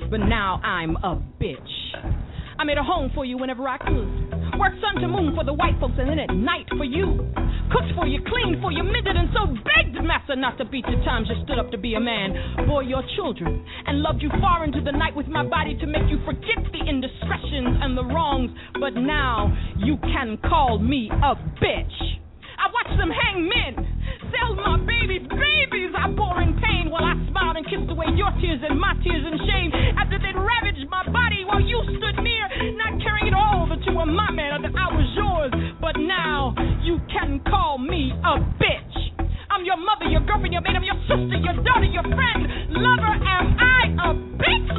But 0.09 0.25
now 0.25 0.59
I'm 0.63 0.95
a 0.97 1.21
bitch. 1.39 2.28
I 2.59 2.65
made 2.65 2.77
a 2.77 2.83
home 2.83 3.09
for 3.15 3.23
you 3.23 3.37
whenever 3.37 3.69
I 3.69 3.77
could. 3.77 4.59
Worked 4.59 4.83
sun 4.83 4.99
to 4.99 5.07
moon 5.07 5.33
for 5.33 5.45
the 5.45 5.53
white 5.53 5.79
folks 5.79 5.95
and 5.97 6.09
then 6.09 6.19
at 6.19 6.35
night 6.35 6.67
for 6.75 6.83
you. 6.83 7.31
Cooked 7.71 7.95
for 7.95 8.05
you, 8.05 8.19
cleaned 8.27 8.59
for 8.59 8.69
you, 8.69 8.83
mended 8.83 9.15
and 9.15 9.29
so 9.31 9.47
begged 9.47 9.95
master 10.03 10.35
not 10.35 10.57
to 10.57 10.65
beat 10.65 10.83
the 10.83 10.99
times 11.05 11.29
you 11.29 11.41
stood 11.45 11.57
up 11.57 11.71
to 11.71 11.77
be 11.77 11.93
a 11.93 12.01
man. 12.01 12.35
Bore 12.67 12.83
your 12.83 13.01
children 13.15 13.63
and 13.87 14.01
loved 14.01 14.21
you 14.21 14.29
far 14.41 14.65
into 14.65 14.81
the 14.81 14.91
night 14.91 15.15
with 15.15 15.27
my 15.27 15.47
body 15.47 15.77
to 15.79 15.87
make 15.87 16.03
you 16.09 16.19
forget 16.25 16.59
the 16.73 16.83
indiscretions 16.83 17.79
and 17.79 17.97
the 17.97 18.03
wrongs. 18.03 18.51
But 18.73 18.99
now 18.99 19.55
you 19.77 19.95
can 20.03 20.37
call 20.43 20.79
me 20.79 21.09
a 21.09 21.35
bitch. 21.63 22.19
I 22.59 22.67
watched 22.67 22.97
them 22.99 23.09
hang 23.09 23.47
men 23.47 23.99
sell 24.31 24.55
my 24.55 24.77
babies, 24.85 25.25
babies 25.29 25.91
I 25.95 26.09
bore 26.11 26.41
in 26.41 26.53
pain 26.59 26.89
while 26.89 27.03
I 27.03 27.15
smiled 27.29 27.57
and 27.57 27.65
kissed 27.65 27.89
away 27.89 28.07
your 28.15 28.31
tears 28.41 28.61
and 28.63 28.79
my 28.79 28.93
tears 29.03 29.23
and 29.25 29.39
shame. 29.47 29.69
After 29.97 30.17
they'd 30.19 30.37
ravaged 30.37 30.89
my 30.89 31.05
body 31.07 31.45
while 31.45 31.61
you 31.61 31.81
stood 31.97 32.17
near, 32.23 32.45
not 32.77 33.01
caring 33.01 33.27
at 33.27 33.33
all 33.33 33.67
that 33.69 33.81
you 33.85 33.95
were 33.95 34.05
my 34.05 34.31
man 34.31 34.59
or 34.59 34.61
that 34.67 34.75
I 34.77 34.87
was 34.93 35.07
yours. 35.15 35.51
But 35.81 35.97
now 35.97 36.53
you 36.83 36.99
can 37.11 37.41
call 37.49 37.77
me 37.77 38.11
a 38.23 38.39
bitch. 38.59 39.18
I'm 39.59 39.67
your 39.67 39.75
mother, 39.75 40.07
your 40.07 40.23
girlfriend, 40.23 40.55
your 40.55 40.63
maid, 40.63 40.79
your 40.79 40.95
sister, 41.03 41.35
your 41.35 41.51
daughter, 41.67 41.91
your 41.91 42.07
friend, 42.15 42.47
lover. 42.79 43.11
Am 43.11 43.59
I 43.59 43.91
a 43.91 44.15
bitch? 44.39 44.71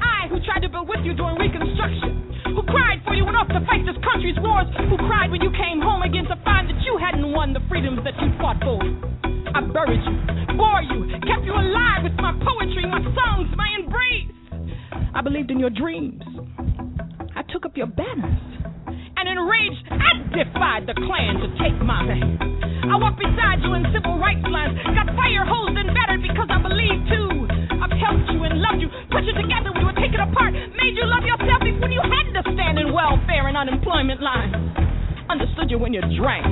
I 0.00 0.24
who 0.32 0.40
tried 0.40 0.64
to 0.64 0.72
build 0.72 0.88
with 0.88 1.04
you 1.04 1.12
during 1.12 1.36
Reconstruction 1.36 2.32
who 2.56 2.64
cried 2.64 3.04
for 3.04 3.12
you 3.12 3.28
went 3.28 3.36
off 3.36 3.48
to 3.52 3.60
fight 3.68 3.84
this 3.84 4.00
country's 4.00 4.40
wars, 4.40 4.64
who 4.88 4.96
cried 5.04 5.28
when 5.28 5.44
you 5.44 5.52
came 5.52 5.84
home 5.84 6.00
again 6.00 6.24
to 6.32 6.36
find 6.48 6.64
that 6.64 6.80
you 6.80 6.96
hadn't 6.96 7.28
won 7.28 7.52
the 7.52 7.60
freedoms 7.68 8.00
that 8.08 8.16
you 8.16 8.32
fought 8.40 8.56
for. 8.64 8.80
I 9.52 9.60
buried 9.60 10.00
you, 10.00 10.16
bore 10.56 10.80
you, 10.80 11.12
kept 11.28 11.44
you 11.44 11.52
alive 11.52 12.08
with 12.08 12.16
my 12.16 12.32
poetry, 12.40 12.88
my 12.88 13.04
songs, 13.12 13.52
my 13.52 13.68
embrace. 13.76 14.32
I 15.12 15.20
believed 15.20 15.50
in 15.50 15.60
your 15.60 15.68
dreams. 15.68 16.24
I 17.36 17.44
took 17.52 17.66
up 17.66 17.76
your 17.76 17.92
banners. 17.92 18.55
And 19.26 19.42
enraged, 19.42 19.82
I 19.90 20.22
defied 20.30 20.86
the 20.86 20.94
Klan 20.94 21.42
to 21.42 21.50
take 21.58 21.74
my 21.82 21.98
name. 22.06 22.38
I 22.86 22.94
walked 22.94 23.18
beside 23.18 23.58
you 23.58 23.74
in 23.74 23.82
civil 23.90 24.22
rights 24.22 24.46
lines, 24.46 24.78
got 24.94 25.10
fire 25.18 25.42
hosed 25.42 25.74
and 25.74 25.90
battered 25.90 26.22
because 26.22 26.46
I 26.46 26.62
believed 26.62 27.10
too. 27.10 27.50
I've 27.74 27.90
helped 27.90 28.30
you 28.30 28.46
and 28.46 28.62
loved 28.62 28.78
you, 28.78 28.86
put 29.10 29.26
you 29.26 29.34
together 29.34 29.74
you 29.74 29.82
were 29.82 29.98
taken 29.98 30.22
apart, 30.22 30.54
made 30.54 30.94
you 30.94 31.02
love 31.10 31.26
yourself 31.26 31.58
even 31.66 31.82
when 31.82 31.90
you 31.90 31.98
had 32.06 32.38
to 32.38 32.42
stand 32.54 32.78
in 32.78 32.94
welfare 32.94 33.50
and 33.50 33.58
unemployment 33.58 34.22
lines. 34.22 34.54
Understood 35.26 35.74
you 35.74 35.82
when 35.82 35.90
you 35.90 36.06
drank, 36.14 36.46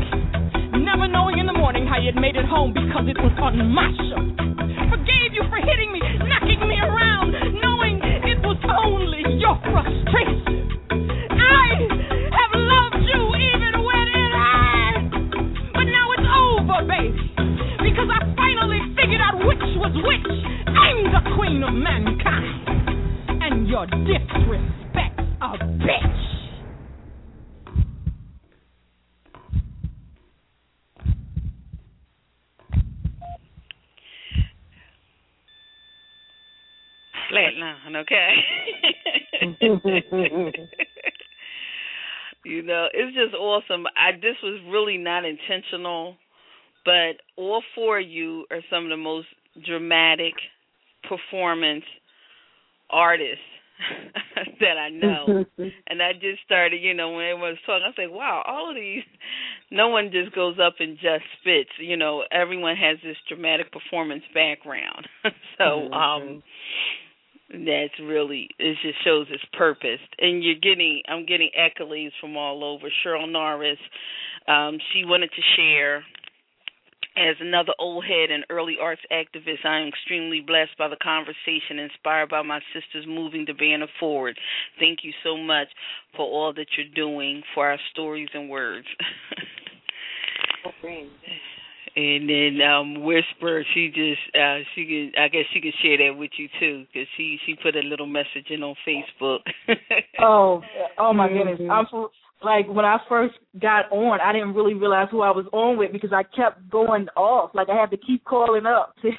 never 0.74 1.06
knowing 1.06 1.38
in 1.38 1.46
the 1.46 1.54
morning 1.54 1.86
how 1.86 2.02
you'd 2.02 2.18
made 2.18 2.34
it 2.34 2.44
home 2.44 2.74
because 2.74 3.06
it 3.06 3.22
was 3.22 3.38
on 3.38 3.54
my 3.70 3.86
show. 4.10 4.18
Forgave 4.90 5.30
you 5.30 5.46
for 5.46 5.62
hitting 5.62 5.94
me, 5.94 6.02
knocking 6.26 6.58
me 6.66 6.74
around, 6.82 7.38
knowing 7.62 8.02
it 8.02 8.42
was 8.42 8.58
only 8.82 9.22
your 9.38 9.54
frustration. 9.62 10.83
Was 19.84 19.94
which. 20.02 20.24
I'm 20.66 21.04
the 21.12 21.20
queen 21.36 21.62
of 21.62 21.74
mankind, 21.74 22.68
and 23.42 23.68
your 23.68 23.86
disrespect 23.86 25.20
a 25.42 25.58
bitch. 25.58 26.20
flatline, 37.32 37.96
okay? 37.96 38.34
you 42.44 42.62
know, 42.62 42.86
it's 42.92 43.16
just 43.16 43.34
awesome. 43.34 43.86
I 43.96 44.12
this 44.12 44.36
was 44.42 44.60
really 44.70 44.98
not 44.98 45.24
intentional, 45.24 46.16
but 46.84 47.16
all 47.36 47.62
four 47.74 47.98
of 47.98 48.06
you 48.06 48.46
are 48.52 48.60
some 48.70 48.84
of 48.84 48.90
the 48.90 48.96
most 48.96 49.26
dramatic 49.66 50.34
performance 51.08 51.84
artists 52.90 53.44
that 54.60 54.78
I 54.78 54.88
know. 54.90 55.44
and 55.58 56.02
I 56.02 56.12
just 56.12 56.42
started, 56.44 56.80
you 56.80 56.94
know, 56.94 57.10
when 57.12 57.26
everyone 57.26 57.50
was 57.50 57.58
talking, 57.66 57.84
I 57.84 57.88
was 57.88 57.98
like, 57.98 58.10
wow, 58.10 58.42
all 58.46 58.70
of 58.70 58.76
these, 58.76 59.02
no 59.70 59.88
one 59.88 60.10
just 60.12 60.34
goes 60.34 60.56
up 60.64 60.74
and 60.78 60.96
just 60.96 61.24
spits. 61.40 61.70
You 61.78 61.96
know, 61.96 62.24
everyone 62.30 62.76
has 62.76 62.98
this 63.02 63.16
dramatic 63.28 63.72
performance 63.72 64.22
background. 64.32 65.08
so, 65.58 65.64
mm-hmm. 65.64 65.92
um, 65.92 66.42
that's 67.50 67.94
really 68.02 68.48
it 68.58 68.76
just 68.82 69.04
shows 69.04 69.26
its 69.30 69.44
purpose 69.52 70.00
and 70.18 70.42
you're 70.42 70.54
getting 70.54 71.02
i'm 71.08 71.24
getting 71.24 71.50
accolades 71.56 72.10
from 72.20 72.36
all 72.36 72.64
over 72.64 72.88
cheryl 73.04 73.30
norris 73.30 73.78
um 74.48 74.78
she 74.92 75.04
wanted 75.04 75.30
to 75.30 75.42
share 75.56 76.02
as 77.16 77.36
another 77.40 77.72
old 77.78 78.04
head 78.04 78.30
and 78.30 78.44
early 78.50 78.76
arts 78.80 79.02
activist, 79.12 79.64
I 79.64 79.80
am 79.80 79.88
extremely 79.88 80.40
blessed 80.40 80.76
by 80.78 80.88
the 80.88 80.96
conversation, 80.96 81.78
inspired 81.78 82.30
by 82.30 82.42
my 82.42 82.60
sisters 82.72 83.06
moving 83.06 83.44
the 83.46 83.54
banner 83.54 83.86
forward. 84.00 84.38
Thank 84.80 85.00
you 85.02 85.12
so 85.22 85.36
much 85.36 85.68
for 86.16 86.26
all 86.26 86.52
that 86.54 86.66
you're 86.76 86.94
doing 86.94 87.42
for 87.54 87.70
our 87.70 87.78
stories 87.92 88.28
and 88.34 88.50
words. 88.50 88.86
and 91.96 92.28
then 92.28 92.58
um 92.66 93.02
whisper 93.04 93.64
she 93.72 93.88
just 93.88 94.20
uh 94.34 94.58
she 94.74 94.84
can 94.84 95.12
i 95.22 95.28
guess 95.28 95.44
she 95.52 95.60
can 95.60 95.72
share 95.80 95.98
that 95.98 96.18
with 96.18 96.30
you 96.36 96.48
too 96.58 96.84
because 96.92 97.06
she 97.16 97.38
she 97.46 97.54
put 97.62 97.76
a 97.76 97.80
little 97.80 98.06
message 98.06 98.46
in 98.50 98.62
on 98.62 98.74
facebook 98.86 99.40
oh 100.18 100.60
oh 100.98 101.12
my 101.12 101.28
goodness 101.32 101.60
mm-hmm. 101.60 101.70
i'm 101.70 101.86
like 102.44 102.68
when 102.68 102.84
I 102.84 102.98
first 103.08 103.34
got 103.60 103.90
on, 103.90 104.20
I 104.20 104.32
didn't 104.32 104.54
really 104.54 104.74
realize 104.74 105.08
who 105.10 105.22
I 105.22 105.30
was 105.30 105.46
on 105.52 105.78
with 105.78 105.92
because 105.92 106.12
I 106.12 106.22
kept 106.22 106.68
going 106.70 107.06
off. 107.16 107.50
Like 107.54 107.68
I 107.68 107.80
had 107.80 107.90
to 107.90 107.96
keep 107.96 108.24
calling 108.24 108.66
up 108.66 108.94
to 109.02 109.10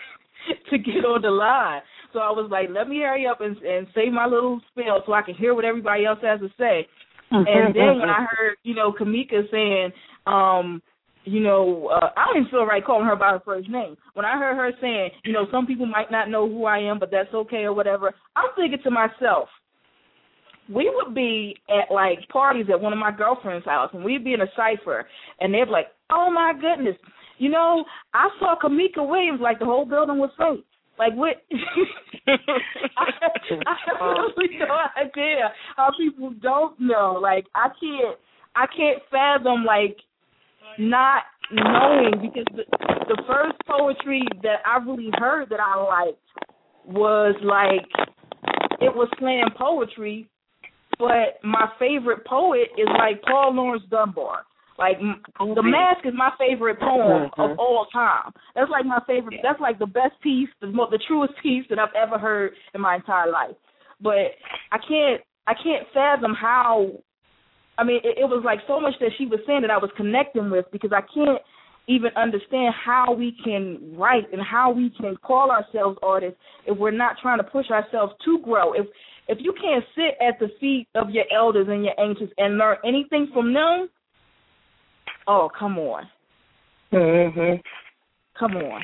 to 0.69 0.77
get 0.77 1.05
on 1.05 1.21
the 1.21 1.29
line. 1.29 1.81
So 2.13 2.19
I 2.19 2.29
was 2.29 2.49
like, 2.49 2.69
let 2.71 2.87
me 2.87 2.99
hurry 2.99 3.27
up 3.27 3.41
and 3.41 3.57
and 3.57 3.87
say 3.93 4.09
my 4.09 4.25
little 4.25 4.61
spiel 4.71 5.01
so 5.05 5.13
I 5.13 5.21
can 5.21 5.35
hear 5.35 5.53
what 5.53 5.65
everybody 5.65 6.05
else 6.05 6.19
has 6.23 6.39
to 6.39 6.49
say. 6.57 6.87
and 7.31 7.75
then 7.75 7.99
when 7.99 8.09
I 8.09 8.25
heard, 8.29 8.55
you 8.63 8.75
know, 8.75 8.93
Kimmika 8.93 9.49
saying, 9.51 9.91
um, 10.27 10.81
you 11.25 11.39
know, 11.39 11.89
uh, 11.91 12.09
I 12.15 12.27
even 12.35 12.49
feel 12.49 12.65
right 12.65 12.85
calling 12.85 13.07
her 13.07 13.15
by 13.15 13.31
her 13.31 13.41
first 13.43 13.69
name. 13.69 13.97
When 14.13 14.25
I 14.25 14.37
heard 14.37 14.55
her 14.55 14.71
saying, 14.79 15.09
you 15.23 15.33
know, 15.33 15.47
some 15.51 15.65
people 15.65 15.87
might 15.87 16.11
not 16.11 16.29
know 16.29 16.47
who 16.47 16.65
I 16.65 16.77
am, 16.77 16.99
but 16.99 17.11
that's 17.11 17.33
okay 17.33 17.63
or 17.63 17.73
whatever, 17.73 18.13
I'm 18.35 18.49
thinking 18.55 18.79
to 18.83 18.91
myself, 18.91 19.49
we 20.69 20.91
would 20.93 21.13
be 21.13 21.55
at 21.69 21.93
like 21.93 22.27
parties 22.29 22.65
at 22.71 22.79
one 22.79 22.93
of 22.93 22.99
my 22.99 23.11
girlfriend's 23.11 23.65
house 23.65 23.89
and 23.93 24.03
we'd 24.03 24.23
be 24.23 24.33
in 24.33 24.41
a 24.41 24.47
cipher 24.55 25.05
and 25.39 25.53
they'd 25.53 25.65
be 25.65 25.71
like, 25.71 25.87
Oh 26.11 26.29
my 26.31 26.53
goodness, 26.53 26.95
you 27.37 27.49
know, 27.49 27.83
I 28.13 28.29
saw 28.39 28.55
Kimmika 28.61 29.07
Williams 29.07 29.41
like 29.41 29.59
the 29.59 29.65
whole 29.65 29.85
building 29.85 30.17
was 30.17 30.31
fake. 30.37 30.65
Like 30.97 31.13
what 31.13 31.35
I, 32.27 32.31
I 33.65 33.75
have 33.85 34.31
really 34.37 34.57
no 34.57 34.77
idea 34.97 35.51
how 35.75 35.89
people 35.97 36.33
don't 36.41 36.79
know. 36.79 37.19
Like 37.21 37.45
I 37.53 37.67
can't 37.79 38.17
I 38.55 38.65
can't 38.67 39.03
fathom 39.11 39.65
like 39.65 39.97
not 40.79 41.23
knowing 41.51 42.13
because 42.21 42.45
the 42.55 42.63
the 43.07 43.23
first 43.27 43.55
poetry 43.67 44.23
that 44.41 44.59
I 44.65 44.77
really 44.83 45.11
heard 45.17 45.49
that 45.49 45.59
I 45.59 45.75
liked 45.83 46.17
was 46.85 47.35
like 47.43 47.85
it 48.79 48.95
was 48.95 49.09
slam 49.19 49.49
poetry 49.57 50.29
but 50.99 51.39
my 51.43 51.69
favorite 51.79 52.25
poet 52.25 52.69
is 52.77 52.87
like 52.97 53.21
Paul 53.23 53.53
Laurence 53.55 53.83
Dunbar. 53.89 54.45
Like 54.77 54.97
the 55.39 55.63
mask 55.63 56.05
is 56.05 56.13
my 56.15 56.31
favorite 56.37 56.79
poem 56.79 57.29
of 57.37 57.51
mm-hmm. 57.51 57.59
all 57.59 57.87
time. 57.93 58.31
That's 58.55 58.69
like 58.69 58.85
my 58.85 58.99
favorite. 59.07 59.39
That's 59.41 59.59
like 59.61 59.79
the 59.79 59.85
best 59.85 60.19
piece, 60.21 60.49
the 60.59 60.67
most, 60.67 60.91
the 60.91 60.99
truest 61.07 61.33
piece 61.41 61.65
that 61.69 61.79
I've 61.79 61.95
ever 61.95 62.17
heard 62.17 62.51
in 62.73 62.81
my 62.81 62.95
entire 62.95 63.31
life. 63.31 63.55
But 64.01 64.35
I 64.73 64.77
can't, 64.77 65.21
I 65.47 65.53
can't 65.53 65.87
fathom 65.93 66.33
how. 66.33 66.91
I 67.77 67.83
mean, 67.83 68.01
it, 68.03 68.19
it 68.19 68.25
was 68.25 68.43
like 68.43 68.59
so 68.67 68.79
much 68.81 68.93
that 68.99 69.11
she 69.17 69.25
was 69.25 69.39
saying 69.47 69.61
that 69.61 69.71
I 69.71 69.77
was 69.77 69.91
connecting 69.95 70.49
with 70.49 70.65
because 70.71 70.91
I 70.93 71.01
can't 71.13 71.41
even 71.87 72.11
understand 72.17 72.73
how 72.73 73.13
we 73.13 73.35
can 73.43 73.95
write 73.95 74.31
and 74.33 74.41
how 74.41 74.71
we 74.71 74.91
can 74.99 75.15
call 75.17 75.51
ourselves 75.51 75.97
artists 76.01 76.39
if 76.65 76.77
we're 76.77 76.91
not 76.91 77.15
trying 77.21 77.37
to 77.37 77.43
push 77.43 77.69
ourselves 77.69 78.13
to 78.25 78.39
grow. 78.43 78.73
If 78.73 78.87
if 79.27 79.39
you 79.41 79.53
can't 79.61 79.83
sit 79.95 80.17
at 80.21 80.39
the 80.39 80.49
feet 80.59 80.87
of 80.95 81.09
your 81.09 81.25
elders 81.33 81.67
and 81.69 81.83
your 81.83 81.93
ancients 81.99 82.33
and 82.37 82.57
learn 82.57 82.77
anything 82.85 83.29
from 83.33 83.53
them, 83.53 83.89
oh 85.27 85.49
come 85.57 85.77
on. 85.77 86.09
Mhm. 86.91 87.61
Come 88.37 88.57
on. 88.57 88.83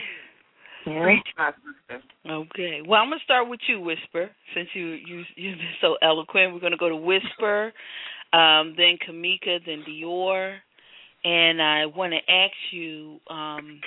Reach 0.85 1.27
my 1.37 1.51
sister. 1.87 2.01
Okay. 2.27 2.81
Well, 2.81 3.01
I'm 3.01 3.09
gonna 3.09 3.21
start 3.23 3.47
with 3.47 3.59
you, 3.67 3.79
Whisper. 3.79 4.29
Since 4.55 4.69
you 4.73 4.85
you 4.85 5.23
you've 5.35 5.57
been 5.57 5.75
so 5.79 5.97
eloquent, 6.01 6.53
we're 6.53 6.59
gonna 6.59 6.77
go 6.77 6.89
to 6.89 6.95
Whisper, 6.95 7.71
um, 8.33 8.73
then 8.75 8.97
Kimmika, 9.07 9.63
then 9.65 9.83
D'OR, 9.85 10.57
and 11.23 11.61
I 11.61 11.85
want 11.85 12.13
to 12.13 12.31
ask 12.31 12.53
you. 12.71 13.19
Um, 13.29 13.81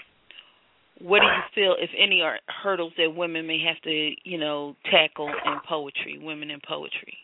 what 1.00 1.20
do 1.20 1.26
you 1.26 1.42
feel, 1.54 1.76
if 1.78 1.90
any, 2.00 2.20
are 2.22 2.38
hurdles 2.62 2.92
that 2.98 3.14
women 3.14 3.46
may 3.46 3.58
have 3.66 3.80
to, 3.82 4.12
you 4.24 4.38
know, 4.38 4.76
tackle 4.90 5.28
in 5.28 5.58
poetry, 5.68 6.18
women 6.20 6.50
in 6.50 6.60
poetry? 6.66 7.16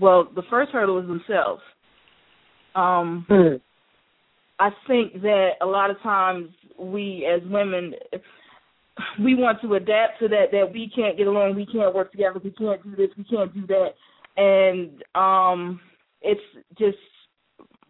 Well, 0.00 0.28
the 0.34 0.42
first 0.48 0.70
hurdle 0.70 0.98
is 1.00 1.06
themselves. 1.06 1.62
Um, 2.74 3.26
hmm. 3.28 3.56
I 4.60 4.70
think 4.86 5.22
that 5.22 5.52
a 5.62 5.66
lot 5.66 5.90
of 5.90 6.00
times 6.02 6.48
we, 6.78 7.26
as 7.26 7.42
women, 7.48 7.94
we 9.22 9.34
want 9.34 9.60
to 9.62 9.74
adapt 9.74 10.20
to 10.20 10.28
that. 10.28 10.46
That 10.52 10.72
we 10.72 10.90
can't 10.94 11.16
get 11.16 11.26
along, 11.26 11.54
we 11.54 11.66
can't 11.66 11.94
work 11.94 12.12
together, 12.12 12.40
we 12.42 12.50
can't 12.50 12.82
do 12.82 12.96
this, 12.96 13.08
we 13.16 13.24
can't 13.24 13.54
do 13.54 13.66
that, 13.68 13.90
and 14.36 15.02
um, 15.14 15.80
it's 16.22 16.40
just 16.78 16.98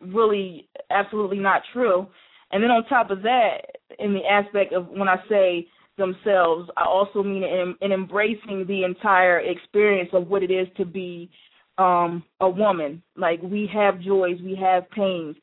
really 0.01 0.69
absolutely 0.91 1.39
not 1.39 1.63
true. 1.73 2.07
And 2.51 2.63
then 2.63 2.71
on 2.71 2.85
top 2.87 3.11
of 3.11 3.23
that, 3.23 3.59
in 3.99 4.15
the 4.15 4.25
aspect 4.25 4.73
of 4.73 4.89
when 4.89 5.09
I 5.09 5.17
say 5.29 5.69
themselves, 5.97 6.71
I 6.77 6.85
also 6.85 7.23
mean 7.23 7.43
in, 7.43 7.75
in 7.81 7.93
embracing 7.93 8.67
the 8.67 8.85
entire 8.85 9.41
experience 9.41 10.11
of 10.13 10.29
what 10.29 10.43
it 10.43 10.51
is 10.51 10.69
to 10.77 10.85
be 10.85 11.31
um 11.77 12.25
a 12.41 12.49
woman. 12.49 13.03
Like 13.17 13.41
we 13.43 13.71
have 13.73 14.01
joys, 14.01 14.39
we 14.43 14.57
have 14.57 14.91
pains. 14.91 15.37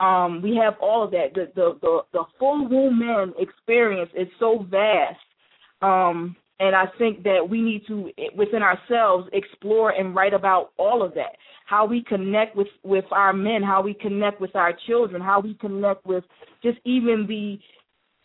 Um, 0.00 0.42
we 0.42 0.56
have 0.56 0.74
all 0.80 1.04
of 1.04 1.10
that. 1.12 1.34
The 1.34 1.52
the 1.54 1.78
the, 1.80 2.00
the 2.12 2.24
full 2.38 2.68
woman 2.68 3.34
experience 3.38 4.10
is 4.16 4.28
so 4.38 4.66
vast. 4.70 5.18
Um, 5.80 6.36
and 6.62 6.74
I 6.74 6.84
think 6.96 7.24
that 7.24 7.46
we 7.48 7.60
need 7.60 7.82
to 7.88 8.10
within 8.36 8.62
ourselves 8.62 9.28
explore 9.32 9.90
and 9.90 10.14
write 10.14 10.32
about 10.32 10.70
all 10.78 11.02
of 11.02 11.12
that 11.14 11.36
how 11.72 11.86
we 11.86 12.02
connect 12.02 12.54
with 12.54 12.68
with 12.82 13.06
our 13.10 13.32
men, 13.32 13.62
how 13.62 13.80
we 13.82 13.94
connect 13.94 14.40
with 14.40 14.54
our 14.54 14.74
children, 14.86 15.22
how 15.22 15.40
we 15.40 15.54
connect 15.54 16.04
with 16.04 16.24
just 16.62 16.78
even 16.84 17.26
the 17.26 17.58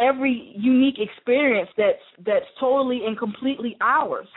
every 0.03 0.53
unique 0.57 0.97
experience 0.99 1.69
that's 1.77 2.03
that's 2.25 2.45
totally 2.59 3.05
and 3.05 3.17
completely 3.17 3.77
ours. 3.81 4.27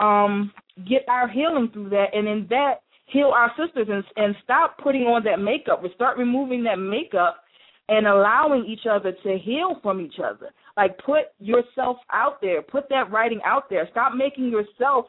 Um, 0.00 0.50
get 0.88 1.04
our 1.08 1.28
healing 1.28 1.70
through 1.72 1.90
that, 1.90 2.14
and 2.14 2.26
in 2.26 2.46
that 2.50 2.76
heal 3.06 3.32
our 3.34 3.52
sisters 3.56 3.88
and 3.90 4.02
and 4.16 4.34
stop 4.42 4.78
putting 4.78 5.02
on 5.02 5.24
that 5.24 5.40
makeup. 5.40 5.82
We 5.82 5.90
start 5.94 6.16
removing 6.16 6.64
that 6.64 6.78
makeup 6.78 7.44
and 7.90 8.06
allowing 8.06 8.64
each 8.64 8.86
other 8.90 9.12
to 9.12 9.38
heal 9.38 9.78
from 9.82 10.00
each 10.00 10.18
other. 10.18 10.50
Like 10.76 10.98
put 10.98 11.26
yourself 11.38 11.98
out 12.12 12.40
there, 12.40 12.62
put 12.62 12.88
that 12.88 13.10
writing 13.10 13.40
out 13.44 13.70
there. 13.70 13.88
Stop 13.92 14.14
making 14.14 14.48
yourself 14.48 15.06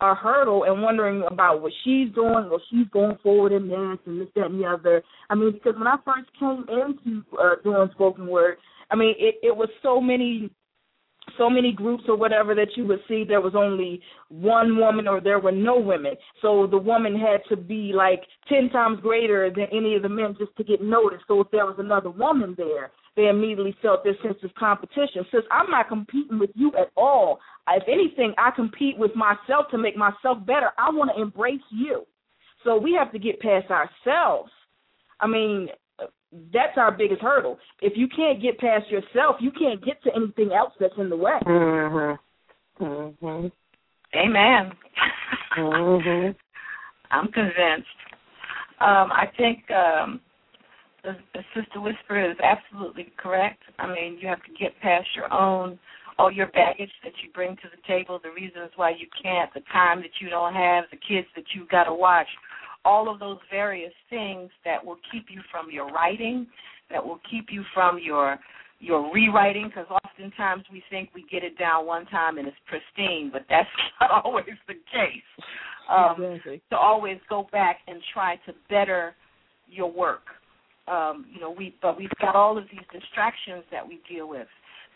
a 0.00 0.14
hurdle 0.14 0.64
and 0.64 0.80
wondering 0.80 1.24
about 1.28 1.60
what 1.60 1.72
she's 1.82 2.12
doing 2.14 2.48
or 2.50 2.60
she's 2.70 2.86
going 2.92 3.16
forward 3.22 3.52
in 3.52 3.68
this 3.68 3.98
and 4.06 4.20
this, 4.20 4.28
that, 4.36 4.46
and 4.46 4.60
the 4.60 4.66
other. 4.66 5.02
I 5.28 5.34
mean, 5.34 5.52
because 5.52 5.74
when 5.76 5.88
I 5.88 5.96
first 6.04 6.30
came 6.38 6.64
into 6.68 7.24
uh, 7.36 7.56
doing 7.64 7.88
spoken 7.92 8.28
word, 8.28 8.58
I 8.90 8.96
mean, 8.96 9.14
it, 9.18 9.36
it 9.42 9.56
was 9.56 9.68
so 9.82 10.00
many 10.00 10.50
so 11.36 11.50
many 11.50 11.72
groups 11.72 12.04
or 12.08 12.16
whatever 12.16 12.54
that 12.54 12.68
you 12.74 12.86
would 12.86 13.00
see 13.06 13.22
there 13.22 13.40
was 13.40 13.54
only 13.54 14.00
one 14.28 14.78
woman 14.78 15.06
or 15.06 15.20
there 15.20 15.38
were 15.38 15.52
no 15.52 15.78
women 15.78 16.14
so 16.40 16.66
the 16.66 16.78
woman 16.78 17.14
had 17.14 17.40
to 17.50 17.56
be 17.56 17.92
like 17.94 18.22
ten 18.48 18.70
times 18.70 18.98
greater 19.02 19.50
than 19.50 19.66
any 19.70 19.94
of 19.94 20.00
the 20.00 20.08
men 20.08 20.34
just 20.38 20.56
to 20.56 20.64
get 20.64 20.80
noticed 20.80 21.24
so 21.28 21.40
if 21.40 21.50
there 21.50 21.66
was 21.66 21.76
another 21.78 22.08
woman 22.10 22.54
there 22.56 22.90
they 23.18 23.26
immediately 23.26 23.74
felt 23.82 24.04
this 24.04 24.14
sense 24.22 24.38
of 24.44 24.54
competition. 24.54 25.26
Since 25.32 25.44
I'm 25.50 25.68
not 25.68 25.88
competing 25.88 26.38
with 26.38 26.50
you 26.54 26.68
at 26.78 26.90
all, 26.96 27.40
if 27.68 27.82
anything, 27.88 28.32
I 28.38 28.52
compete 28.52 28.96
with 28.96 29.10
myself 29.16 29.66
to 29.72 29.78
make 29.78 29.96
myself 29.96 30.38
better. 30.46 30.70
I 30.78 30.88
want 30.90 31.10
to 31.14 31.20
embrace 31.20 31.60
you. 31.70 32.04
So 32.62 32.78
we 32.78 32.94
have 32.96 33.10
to 33.12 33.18
get 33.18 33.40
past 33.40 33.66
ourselves. 33.72 34.52
I 35.18 35.26
mean, 35.26 35.68
that's 36.52 36.76
our 36.76 36.92
biggest 36.92 37.20
hurdle. 37.20 37.58
If 37.82 37.94
you 37.96 38.06
can't 38.06 38.40
get 38.40 38.56
past 38.58 38.88
yourself, 38.88 39.36
you 39.40 39.50
can't 39.50 39.84
get 39.84 40.00
to 40.04 40.10
anything 40.14 40.52
else 40.52 40.72
that's 40.78 40.94
in 40.96 41.10
the 41.10 41.16
way. 41.16 41.40
Mhm. 41.44 42.18
Mhm. 42.80 43.52
Amen. 44.14 44.72
mm-hmm. 45.56 46.30
I'm 47.10 47.32
convinced. 47.32 47.88
Um, 48.80 49.10
I 49.10 49.28
think 49.36 49.68
um, 49.72 50.20
the, 51.08 51.40
the 51.40 51.60
Sister 51.60 51.80
Whisper 51.80 52.30
is 52.30 52.36
absolutely 52.42 53.12
correct. 53.16 53.62
I 53.78 53.86
mean, 53.86 54.18
you 54.20 54.28
have 54.28 54.42
to 54.44 54.52
get 54.58 54.78
past 54.80 55.06
your 55.16 55.32
own, 55.32 55.78
all 56.18 56.30
your 56.30 56.48
baggage 56.48 56.90
that 57.02 57.12
you 57.22 57.30
bring 57.32 57.56
to 57.56 57.68
the 57.70 57.80
table, 57.86 58.20
the 58.22 58.30
reasons 58.30 58.70
why 58.76 58.90
you 58.90 59.06
can't, 59.22 59.52
the 59.54 59.62
time 59.72 60.00
that 60.00 60.20
you 60.20 60.28
don't 60.28 60.54
have, 60.54 60.84
the 60.90 60.98
kids 60.98 61.26
that 61.36 61.44
you've 61.54 61.68
got 61.68 61.84
to 61.84 61.94
watch, 61.94 62.26
all 62.84 63.12
of 63.12 63.20
those 63.20 63.38
various 63.50 63.92
things 64.10 64.50
that 64.64 64.84
will 64.84 64.98
keep 65.10 65.26
you 65.30 65.40
from 65.50 65.70
your 65.70 65.88
writing, 65.88 66.46
that 66.90 67.04
will 67.04 67.20
keep 67.30 67.46
you 67.50 67.62
from 67.74 67.98
your 68.02 68.38
your 68.80 69.12
rewriting 69.12 69.66
because 69.66 69.88
oftentimes 69.90 70.62
we 70.70 70.80
think 70.88 71.08
we 71.12 71.26
get 71.28 71.42
it 71.42 71.58
down 71.58 71.84
one 71.84 72.06
time 72.06 72.38
and 72.38 72.46
it's 72.46 72.56
pristine, 72.68 73.28
but 73.32 73.44
that's 73.50 73.68
not 74.00 74.24
always 74.24 74.44
the 74.68 74.74
case. 74.74 75.44
Um, 75.90 76.22
exactly. 76.22 76.62
To 76.70 76.76
always 76.76 77.18
go 77.28 77.48
back 77.50 77.78
and 77.88 78.00
try 78.14 78.36
to 78.46 78.52
better 78.70 79.16
your 79.66 79.90
work. 79.90 80.22
Um, 80.88 81.26
you 81.32 81.40
know, 81.40 81.50
we 81.50 81.74
but 81.82 81.98
we've 81.98 82.10
got 82.20 82.34
all 82.34 82.56
of 82.56 82.64
these 82.70 82.86
distractions 82.92 83.64
that 83.70 83.86
we 83.86 84.00
deal 84.08 84.28
with. 84.28 84.46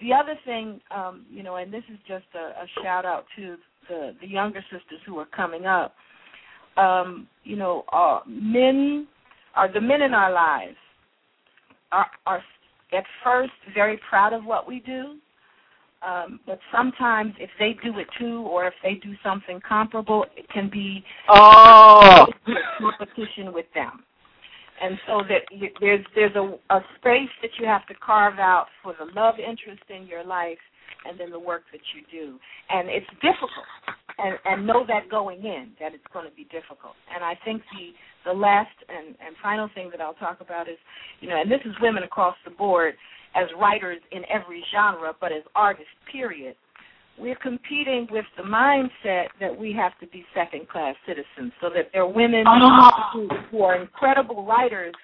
The 0.00 0.12
other 0.12 0.34
thing, 0.44 0.80
um, 0.94 1.26
you 1.30 1.42
know, 1.42 1.56
and 1.56 1.72
this 1.72 1.84
is 1.92 1.98
just 2.08 2.24
a, 2.34 2.62
a 2.62 2.82
shout 2.82 3.04
out 3.04 3.24
to 3.36 3.56
the 3.88 4.14
the 4.20 4.26
younger 4.26 4.62
sisters 4.62 5.00
who 5.06 5.18
are 5.18 5.26
coming 5.26 5.66
up. 5.66 5.94
Um, 6.76 7.28
you 7.44 7.56
know, 7.56 7.84
uh, 7.92 8.20
men 8.26 9.06
are 9.54 9.72
the 9.72 9.80
men 9.80 10.02
in 10.02 10.14
our 10.14 10.32
lives 10.32 10.76
are, 11.92 12.06
are 12.26 12.42
at 12.92 13.04
first 13.22 13.52
very 13.74 14.00
proud 14.08 14.32
of 14.32 14.44
what 14.44 14.66
we 14.66 14.80
do, 14.80 15.16
um, 16.06 16.40
but 16.46 16.58
sometimes 16.74 17.34
if 17.38 17.50
they 17.58 17.76
do 17.84 17.98
it 17.98 18.06
too, 18.18 18.40
or 18.50 18.66
if 18.66 18.74
they 18.82 18.94
do 18.94 19.14
something 19.22 19.60
comparable, 19.66 20.26
it 20.36 20.48
can 20.48 20.68
be 20.68 21.04
oh 21.28 22.26
competition 22.78 23.52
with 23.52 23.66
them. 23.74 24.02
And 24.80 24.98
so 25.06 25.22
that 25.28 25.42
you, 25.50 25.68
there's 25.80 26.04
there's 26.14 26.34
a, 26.34 26.58
a 26.74 26.80
space 26.98 27.30
that 27.42 27.50
you 27.60 27.66
have 27.66 27.86
to 27.86 27.94
carve 27.94 28.38
out 28.38 28.66
for 28.82 28.94
the 28.98 29.06
love 29.14 29.34
interest 29.38 29.82
in 29.88 30.06
your 30.06 30.24
life, 30.24 30.58
and 31.04 31.18
then 31.18 31.30
the 31.30 31.38
work 31.38 31.62
that 31.72 31.82
you 31.94 32.02
do. 32.10 32.38
And 32.70 32.88
it's 32.88 33.06
difficult, 33.20 33.68
and 34.18 34.38
and 34.44 34.66
know 34.66 34.84
that 34.88 35.08
going 35.10 35.44
in 35.44 35.72
that 35.78 35.94
it's 35.94 36.06
going 36.12 36.28
to 36.28 36.34
be 36.34 36.44
difficult. 36.44 36.94
And 37.14 37.22
I 37.22 37.34
think 37.44 37.62
the 37.72 38.32
the 38.32 38.36
last 38.36 38.74
and, 38.88 39.14
and 39.24 39.36
final 39.42 39.68
thing 39.74 39.90
that 39.90 40.00
I'll 40.00 40.14
talk 40.14 40.40
about 40.40 40.68
is, 40.68 40.78
you 41.20 41.28
know, 41.28 41.40
and 41.40 41.50
this 41.50 41.60
is 41.64 41.74
women 41.80 42.02
across 42.02 42.36
the 42.44 42.50
board 42.50 42.94
as 43.34 43.48
writers 43.58 43.98
in 44.10 44.22
every 44.28 44.62
genre, 44.74 45.14
but 45.20 45.32
as 45.32 45.42
artists, 45.54 45.92
period. 46.10 46.54
We're 47.18 47.36
competing 47.36 48.08
with 48.10 48.24
the 48.36 48.42
mindset 48.42 49.26
that 49.40 49.56
we 49.56 49.72
have 49.74 49.98
to 50.00 50.06
be 50.06 50.24
second 50.34 50.68
class 50.68 50.94
citizens, 51.06 51.52
so 51.60 51.68
that 51.70 51.90
there 51.92 52.02
are 52.02 52.12
women 52.12 52.44
who, 53.12 53.28
who 53.50 53.62
are 53.62 53.80
incredible 53.80 54.44
writers 54.46 54.94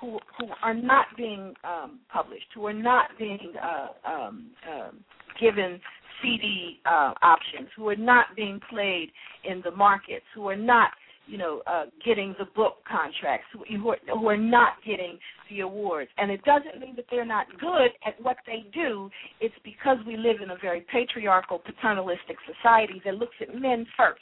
who 0.00 0.18
who 0.38 0.46
are 0.62 0.74
not 0.74 1.06
being 1.16 1.54
um, 1.64 2.00
published, 2.12 2.46
who 2.54 2.66
are 2.66 2.72
not 2.72 3.06
being 3.18 3.52
uh, 3.62 4.08
um, 4.08 4.50
um, 4.70 5.04
given 5.40 5.80
CD 6.22 6.78
uh, 6.86 7.12
options, 7.22 7.68
who 7.76 7.88
are 7.88 7.96
not 7.96 8.26
being 8.36 8.60
played 8.70 9.10
in 9.44 9.60
the 9.64 9.70
markets, 9.70 10.24
who 10.34 10.48
are 10.48 10.56
not 10.56 10.90
you 11.26 11.38
know, 11.38 11.62
uh, 11.66 11.84
getting 12.04 12.34
the 12.38 12.46
book 12.54 12.76
contracts, 12.88 13.46
who, 13.52 13.90
are, 13.90 13.96
who 14.12 14.28
are 14.28 14.36
not 14.36 14.74
getting 14.86 15.18
the 15.50 15.60
awards. 15.60 16.10
And 16.18 16.30
it 16.30 16.42
doesn't 16.44 16.80
mean 16.80 16.94
that 16.96 17.06
they're 17.10 17.26
not 17.26 17.46
good 17.60 17.90
at 18.06 18.20
what 18.22 18.36
they 18.46 18.66
do. 18.72 19.10
It's 19.40 19.54
because 19.64 19.98
we 20.06 20.16
live 20.16 20.36
in 20.42 20.50
a 20.50 20.56
very 20.60 20.86
patriarchal, 20.92 21.58
paternalistic 21.58 22.36
society 22.46 23.02
that 23.04 23.14
looks 23.14 23.34
at 23.40 23.54
men 23.54 23.86
first. 23.96 24.20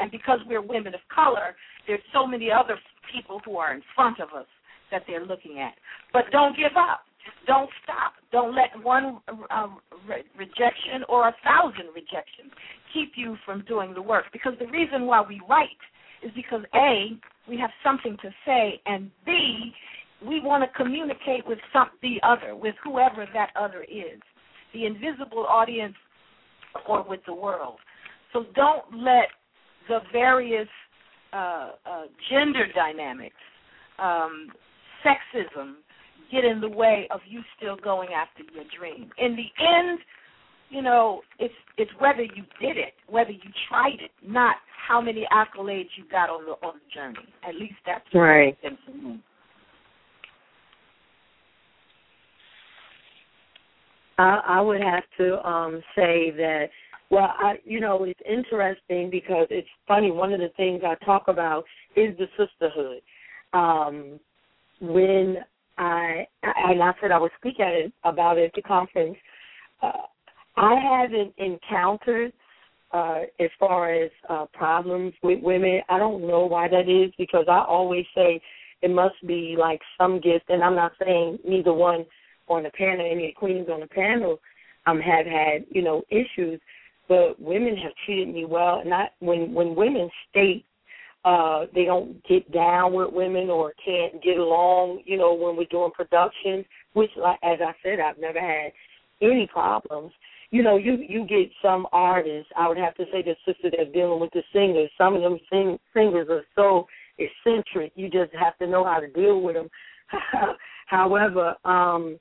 And 0.00 0.10
because 0.10 0.40
we're 0.46 0.62
women 0.62 0.94
of 0.94 1.00
color, 1.14 1.54
there's 1.86 2.00
so 2.12 2.26
many 2.26 2.50
other 2.50 2.78
people 3.12 3.40
who 3.44 3.56
are 3.56 3.74
in 3.74 3.82
front 3.94 4.20
of 4.20 4.28
us 4.36 4.46
that 4.90 5.02
they're 5.06 5.24
looking 5.24 5.58
at. 5.58 5.74
But 6.12 6.24
don't 6.30 6.56
give 6.56 6.76
up. 6.76 7.00
Don't 7.46 7.70
stop. 7.82 8.12
Don't 8.32 8.54
let 8.54 8.70
one 8.84 9.20
uh, 9.28 9.68
re- 10.08 10.24
rejection 10.36 11.04
or 11.08 11.28
a 11.28 11.34
thousand 11.44 11.86
rejections 11.94 12.50
keep 12.92 13.12
you 13.16 13.36
from 13.44 13.64
doing 13.66 13.94
the 13.94 14.02
work. 14.02 14.24
Because 14.32 14.54
the 14.58 14.66
reason 14.66 15.06
why 15.06 15.22
we 15.26 15.40
write 15.48 15.68
is 16.22 16.30
because 16.34 16.62
A, 16.74 17.18
we 17.48 17.58
have 17.58 17.70
something 17.84 18.16
to 18.22 18.30
say, 18.46 18.80
and 18.86 19.10
B, 19.26 19.72
we 20.24 20.40
want 20.40 20.62
to 20.62 20.76
communicate 20.76 21.46
with 21.46 21.58
some 21.72 21.90
the 22.00 22.16
other, 22.22 22.54
with 22.54 22.74
whoever 22.84 23.26
that 23.34 23.50
other 23.56 23.82
is, 23.82 24.20
the 24.72 24.86
invisible 24.86 25.46
audience 25.48 25.94
or 26.88 27.02
with 27.02 27.20
the 27.26 27.34
world. 27.34 27.78
So 28.32 28.46
don't 28.54 28.84
let 28.96 29.28
the 29.88 29.98
various 30.12 30.68
uh, 31.32 31.70
uh, 31.84 32.02
gender 32.30 32.66
dynamics, 32.74 33.36
um, 33.98 34.48
sexism, 35.04 35.74
get 36.30 36.44
in 36.44 36.60
the 36.60 36.68
way 36.68 37.06
of 37.10 37.20
you 37.28 37.42
still 37.56 37.76
going 37.76 38.10
after 38.10 38.42
your 38.54 38.64
dream. 38.78 39.10
In 39.18 39.36
the 39.36 39.64
end, 39.64 39.98
you 40.72 40.80
know, 40.80 41.20
it's 41.38 41.54
it's 41.76 41.90
whether 41.98 42.22
you 42.22 42.44
did 42.60 42.78
it, 42.78 42.94
whether 43.06 43.30
you 43.30 43.50
tried 43.68 44.00
it, 44.00 44.10
not 44.26 44.56
how 44.88 45.00
many 45.00 45.26
accolades 45.30 45.88
you 45.96 46.04
got 46.10 46.30
on 46.30 46.44
the 46.46 46.52
on 46.66 46.74
the 46.74 46.94
journey. 46.94 47.28
At 47.46 47.54
least 47.54 47.74
that's 47.84 48.04
right. 48.14 48.56
for 48.62 48.96
me. 48.96 49.20
I, 54.18 54.40
I 54.46 54.60
would 54.60 54.80
have 54.80 55.04
to 55.18 55.46
um 55.46 55.82
say 55.94 56.32
that 56.36 56.66
well, 57.10 57.34
I 57.38 57.56
you 57.64 57.78
know, 57.80 58.04
it's 58.04 58.20
interesting 58.28 59.10
because 59.10 59.46
it's 59.50 59.68
funny, 59.86 60.10
one 60.10 60.32
of 60.32 60.40
the 60.40 60.50
things 60.56 60.82
I 60.86 60.94
talk 61.04 61.28
about 61.28 61.64
is 61.96 62.16
the 62.16 62.26
sisterhood. 62.38 63.02
Um 63.52 64.18
when 64.80 65.36
I 65.76 66.26
and 66.42 66.82
I 66.82 66.92
said 67.00 67.10
I 67.10 67.18
would 67.18 67.32
speak 67.38 67.60
at 67.60 67.74
it 67.74 67.92
about 68.04 68.38
it 68.38 68.46
at 68.46 68.54
the 68.54 68.62
conference, 68.62 69.16
uh, 69.82 69.92
I 70.56 70.74
haven't 70.74 71.34
encountered 71.38 72.32
uh 72.92 73.20
as 73.40 73.48
far 73.58 73.92
as 73.92 74.10
uh 74.28 74.46
problems 74.52 75.14
with 75.22 75.42
women. 75.42 75.80
I 75.88 75.98
don't 75.98 76.26
know 76.26 76.44
why 76.46 76.68
that 76.68 76.88
is 76.88 77.12
because 77.18 77.46
I 77.48 77.64
always 77.66 78.04
say 78.14 78.40
it 78.82 78.90
must 78.90 79.14
be 79.26 79.56
like 79.58 79.80
some 79.98 80.20
gift 80.20 80.46
and 80.48 80.62
I'm 80.62 80.74
not 80.74 80.92
saying 81.02 81.38
neither 81.46 81.72
one 81.72 82.04
on 82.48 82.64
the 82.64 82.70
panel, 82.70 83.08
any 83.10 83.28
of 83.28 83.34
the 83.34 83.38
queens 83.38 83.68
on 83.72 83.80
the 83.80 83.86
panel 83.86 84.40
um 84.86 85.00
have 85.00 85.26
had, 85.26 85.64
you 85.70 85.82
know, 85.82 86.02
issues, 86.10 86.60
but 87.08 87.40
women 87.40 87.76
have 87.76 87.92
treated 88.04 88.28
me 88.28 88.44
well 88.44 88.80
and 88.84 88.92
I 88.92 89.08
when 89.20 89.54
when 89.54 89.74
women 89.74 90.10
state 90.28 90.66
uh 91.24 91.64
they 91.74 91.84
don't 91.84 92.22
get 92.26 92.52
down 92.52 92.92
with 92.92 93.10
women 93.12 93.48
or 93.48 93.72
can't 93.82 94.22
get 94.22 94.36
along, 94.36 95.02
you 95.06 95.16
know, 95.16 95.32
when 95.32 95.56
we're 95.56 95.64
doing 95.70 95.92
productions, 95.94 96.66
which 96.92 97.10
like 97.16 97.38
as 97.42 97.58
I 97.64 97.72
said, 97.82 98.00
I've 98.00 98.18
never 98.18 98.40
had 98.40 98.72
any 99.22 99.48
problems 99.50 100.12
you 100.52 100.62
know, 100.62 100.76
you 100.76 100.98
you 101.08 101.26
get 101.26 101.50
some 101.62 101.86
artists. 101.92 102.52
I 102.56 102.68
would 102.68 102.76
have 102.76 102.94
to 102.96 103.04
say 103.10 103.22
the 103.22 103.34
sister 103.46 103.70
that's 103.74 103.90
dealing 103.92 104.20
with 104.20 104.30
the 104.32 104.42
singers. 104.52 104.90
Some 104.98 105.14
of 105.14 105.22
them 105.22 105.38
sing, 105.50 105.78
singers 105.94 106.28
are 106.30 106.44
so 106.54 106.86
eccentric. 107.18 107.92
You 107.96 108.10
just 108.10 108.32
have 108.38 108.56
to 108.58 108.66
know 108.66 108.84
how 108.84 109.00
to 109.00 109.08
deal 109.08 109.40
with 109.40 109.54
them. 109.56 109.70
However, 110.86 111.54
um, 111.64 112.20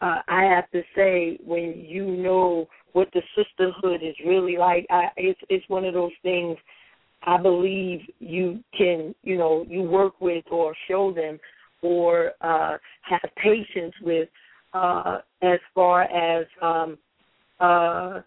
uh, 0.00 0.20
I 0.28 0.44
have 0.44 0.70
to 0.70 0.82
say 0.96 1.38
when 1.44 1.74
you 1.86 2.06
know 2.06 2.68
what 2.92 3.08
the 3.12 3.20
sisterhood 3.36 4.00
is 4.02 4.14
really 4.26 4.56
like, 4.56 4.86
I, 4.88 5.08
it's 5.18 5.40
it's 5.50 5.68
one 5.68 5.84
of 5.84 5.92
those 5.92 6.12
things. 6.22 6.56
I 7.24 7.36
believe 7.36 8.00
you 8.18 8.60
can, 8.76 9.14
you 9.24 9.36
know, 9.36 9.66
you 9.68 9.82
work 9.82 10.18
with 10.22 10.44
or 10.50 10.74
show 10.88 11.12
them 11.12 11.38
or 11.82 12.32
uh, 12.40 12.78
have 13.02 13.30
patience 13.36 13.92
with 14.00 14.30
uh, 14.72 15.18
as 15.42 15.58
far 15.74 16.02
as 16.04 16.46
um, 16.62 16.96
uh, 17.60 18.20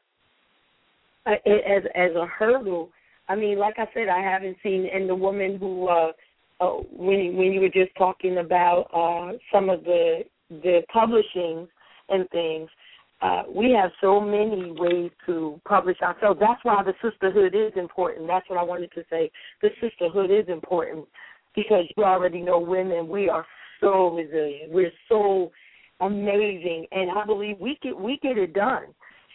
as 1.25 1.83
as 1.95 2.15
a 2.15 2.25
hurdle. 2.25 2.89
I 3.29 3.35
mean, 3.35 3.57
like 3.57 3.75
I 3.77 3.85
said, 3.93 4.09
I 4.09 4.21
haven't 4.21 4.57
seen. 4.63 4.89
And 4.93 5.07
the 5.07 5.15
woman 5.15 5.57
who, 5.57 5.87
uh, 5.87 6.11
uh, 6.59 6.81
when 6.91 7.37
when 7.37 7.51
you 7.53 7.61
were 7.61 7.69
just 7.69 7.95
talking 7.97 8.39
about 8.39 8.87
uh, 8.93 9.37
some 9.51 9.69
of 9.69 9.83
the 9.83 10.23
the 10.49 10.81
publishing 10.91 11.67
and 12.09 12.29
things, 12.29 12.69
uh, 13.21 13.43
we 13.53 13.71
have 13.71 13.91
so 14.01 14.19
many 14.19 14.73
ways 14.77 15.11
to 15.27 15.61
publish 15.67 15.97
ourselves. 16.01 16.39
That's 16.39 16.63
why 16.63 16.83
the 16.83 16.93
sisterhood 17.01 17.55
is 17.55 17.71
important. 17.75 18.27
That's 18.27 18.49
what 18.49 18.59
I 18.59 18.63
wanted 18.63 18.91
to 18.93 19.03
say. 19.09 19.31
The 19.61 19.69
sisterhood 19.79 20.31
is 20.31 20.47
important 20.49 21.05
because 21.55 21.85
you 21.95 22.03
already 22.03 22.41
know 22.41 22.59
women. 22.59 23.07
We 23.07 23.29
are 23.29 23.45
so 23.79 24.09
resilient. 24.09 24.71
We're 24.71 24.91
so 25.07 25.51
amazing, 25.99 26.87
and 26.91 27.11
I 27.11 27.25
believe 27.25 27.59
we 27.59 27.77
get 27.81 27.97
we 27.97 28.19
get 28.21 28.37
it 28.37 28.53
done. 28.53 28.85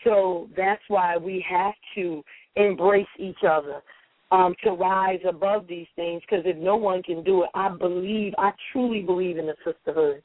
So 0.05 0.49
that's 0.57 0.83
why 0.89 1.17
we 1.17 1.45
have 1.49 1.75
to 1.97 2.23
embrace 2.57 3.07
each 3.19 3.45
other 3.49 3.83
um, 4.31 4.55
to 4.65 4.71
rise 4.71 5.21
above 5.29 5.67
these 5.69 5.87
things. 5.97 6.23
Because 6.29 6.45
if 6.47 6.57
no 6.57 6.77
one 6.77 7.03
can 7.03 7.23
do 7.23 7.45
it, 7.45 7.51
I 7.55 7.69
believe, 7.69 8.33
I 8.39 8.53
truly 8.73 9.03
believe 9.03 9.39
in 9.39 9.47
the 9.47 9.57
sisterhood 9.65 10.23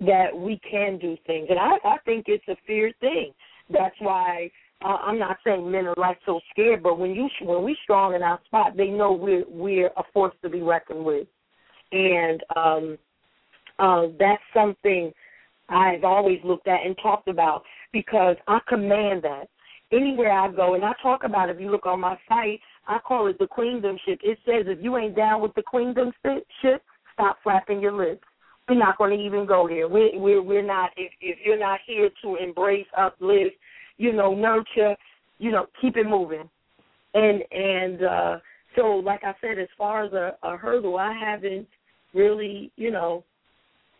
that 0.00 0.36
we 0.36 0.60
can 0.68 0.98
do 0.98 1.16
things, 1.26 1.46
and 1.48 1.58
I, 1.58 1.76
I 1.84 1.96
think 2.04 2.24
it's 2.26 2.46
a 2.48 2.56
feared 2.66 2.94
thing. 3.00 3.32
That's 3.70 3.94
why 4.00 4.50
uh, 4.84 4.96
I'm 5.02 5.18
not 5.18 5.36
saying 5.44 5.70
men 5.70 5.86
are 5.86 5.94
like 5.96 6.18
so 6.26 6.40
scared, 6.50 6.82
but 6.82 6.98
when 6.98 7.14
you 7.14 7.28
when 7.42 7.62
we 7.62 7.76
strong 7.84 8.14
in 8.14 8.22
our 8.22 8.40
spot, 8.46 8.76
they 8.76 8.88
know 8.88 9.12
we're 9.12 9.44
we're 9.48 9.90
a 9.96 10.02
force 10.12 10.34
to 10.42 10.48
be 10.48 10.60
reckoned 10.60 11.04
with, 11.04 11.28
and 11.92 12.42
um, 12.56 12.98
uh, 13.78 14.06
that's 14.18 14.42
something 14.52 15.12
I've 15.68 16.04
always 16.04 16.40
looked 16.44 16.68
at 16.68 16.84
and 16.84 16.96
talked 17.00 17.28
about 17.28 17.62
because 17.92 18.36
I 18.48 18.58
command 18.68 19.22
that 19.22 19.48
anywhere 19.92 20.32
I 20.32 20.50
go, 20.50 20.74
and 20.74 20.84
I 20.84 20.92
talk 21.02 21.24
about. 21.24 21.48
it, 21.48 21.56
If 21.56 21.60
you 21.60 21.70
look 21.70 21.86
on 21.86 22.00
my 22.00 22.18
site, 22.28 22.60
I 22.86 22.98
call 22.98 23.26
it 23.28 23.38
the 23.38 23.46
queendomship. 23.46 24.18
It 24.22 24.38
says 24.44 24.64
if 24.66 24.82
you 24.82 24.96
ain't 24.96 25.16
down 25.16 25.42
with 25.42 25.54
the 25.54 25.62
queendomship, 25.62 26.80
stop 27.14 27.38
flapping 27.42 27.80
your 27.80 27.92
lips. 27.92 28.22
We're 28.68 28.78
not 28.78 28.96
going 28.96 29.16
to 29.16 29.24
even 29.24 29.46
go 29.46 29.68
there. 29.68 29.88
We're 29.88 30.18
we're 30.18 30.42
we're 30.42 30.66
not. 30.66 30.90
If 30.96 31.12
if 31.20 31.38
you're 31.44 31.58
not 31.58 31.80
here 31.86 32.10
to 32.22 32.36
embrace, 32.36 32.86
uplift, 32.96 33.56
you 33.98 34.12
know, 34.12 34.34
nurture, 34.34 34.96
you 35.38 35.50
know, 35.50 35.66
keep 35.80 35.96
it 35.96 36.06
moving. 36.06 36.48
And 37.14 37.42
and 37.50 38.02
uh 38.04 38.38
so 38.76 39.02
like 39.04 39.24
I 39.24 39.34
said, 39.40 39.58
as 39.58 39.68
far 39.76 40.04
as 40.04 40.12
a, 40.12 40.36
a 40.42 40.56
hurdle, 40.56 40.96
I 40.96 41.12
haven't 41.12 41.66
really, 42.14 42.70
you 42.76 42.90
know, 42.90 43.24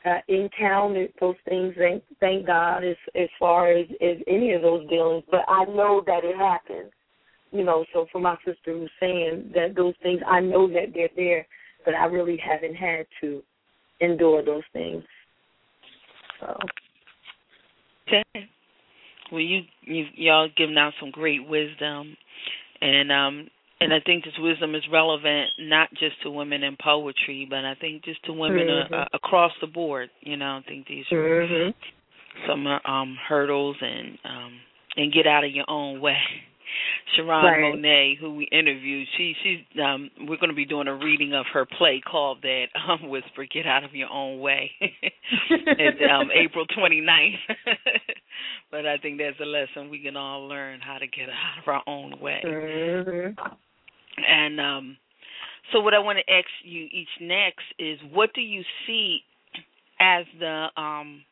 uh, 0.04 0.18
encountered 0.28 1.12
those 1.20 1.36
things. 1.48 1.74
Thank, 1.78 2.02
thank 2.20 2.46
God, 2.46 2.84
as 2.84 2.96
as 3.14 3.28
far 3.38 3.72
as 3.72 3.86
as 4.00 4.16
any 4.26 4.52
of 4.52 4.62
those 4.62 4.88
dealings. 4.88 5.24
But 5.30 5.40
I 5.48 5.64
know 5.64 6.02
that 6.06 6.24
it 6.24 6.36
happens. 6.36 6.90
You 7.50 7.64
know, 7.64 7.84
so 7.92 8.06
for 8.10 8.20
my 8.20 8.36
sister 8.44 8.72
who's 8.72 8.90
saying 8.98 9.52
that 9.54 9.74
those 9.76 9.94
things, 10.02 10.20
I 10.26 10.40
know 10.40 10.66
that 10.68 10.92
they're 10.94 11.10
there, 11.14 11.46
but 11.84 11.94
I 11.94 12.06
really 12.06 12.38
haven't 12.38 12.74
had 12.74 13.06
to 13.20 13.42
endure 14.00 14.42
those 14.44 14.62
things. 14.72 15.02
So. 16.40 16.58
Okay. 18.08 18.48
Well, 19.30 19.40
you 19.40 19.62
you 19.82 20.04
y'all 20.14 20.48
giving 20.56 20.78
out 20.78 20.92
some 21.00 21.10
great 21.10 21.46
wisdom, 21.46 22.16
and 22.80 23.12
um 23.12 23.48
and 23.82 23.92
I 23.92 24.00
think 24.04 24.24
this 24.24 24.34
wisdom 24.38 24.74
is 24.74 24.82
relevant 24.90 25.50
not 25.58 25.90
just 25.90 26.20
to 26.22 26.30
women 26.30 26.62
in 26.62 26.76
poetry, 26.82 27.46
but 27.48 27.64
I 27.64 27.74
think 27.80 28.04
just 28.04 28.24
to 28.24 28.32
women 28.32 28.68
uh, 28.68 28.84
mm-hmm. 28.84 28.94
uh, 28.94 29.04
across 29.12 29.52
the 29.60 29.66
board. 29.66 30.10
You 30.20 30.36
know, 30.36 30.60
I 30.64 30.68
think 30.68 30.86
these 30.86 31.04
are 31.12 31.16
mm-hmm. 31.16 31.70
some 32.48 32.66
uh, 32.66 32.78
um 32.88 33.16
hurdles 33.28 33.76
and 33.80 34.18
um 34.24 34.52
and 34.96 35.12
get 35.12 35.26
out 35.26 35.44
of 35.44 35.50
your 35.50 35.68
own 35.68 36.00
way. 36.00 36.18
Sharon 37.16 37.44
right. 37.44 37.74
Monet, 37.74 38.16
who 38.20 38.34
we 38.34 38.44
interviewed, 38.50 39.06
she 39.16 39.34
she's 39.42 39.80
um 39.82 40.10
we're 40.20 40.38
going 40.38 40.50
to 40.50 40.56
be 40.56 40.64
doing 40.64 40.88
a 40.88 40.94
reading 40.94 41.34
of 41.34 41.46
her 41.52 41.66
play 41.66 42.00
called 42.00 42.38
that 42.42 42.66
um 42.88 43.08
Whisper 43.08 43.46
Get 43.52 43.66
Out 43.66 43.84
of 43.84 43.94
Your 43.94 44.10
Own 44.10 44.40
Way. 44.40 44.70
it's 44.80 46.00
um 46.10 46.30
April 46.34 46.66
29th. 46.66 47.34
but 48.70 48.86
I 48.86 48.96
think 48.98 49.18
that's 49.18 49.40
a 49.40 49.44
lesson 49.44 49.90
we 49.90 50.02
can 50.02 50.16
all 50.16 50.48
learn 50.48 50.80
how 50.80 50.98
to 50.98 51.06
get 51.06 51.28
out 51.28 51.62
of 51.62 51.68
our 51.68 51.82
own 51.86 52.18
way. 52.20 52.42
Mm-hmm. 52.44 53.42
And 54.16 54.60
um 54.60 54.96
so 55.72 55.80
what 55.80 55.94
I 55.94 55.98
want 55.98 56.18
to 56.18 56.32
ask 56.32 56.46
you 56.64 56.84
each 56.84 57.08
next 57.20 57.64
is 57.78 57.98
what 58.12 58.30
do 58.34 58.40
you 58.40 58.62
see 58.86 59.20
as 60.00 60.24
the 60.38 60.66
um 60.76 61.22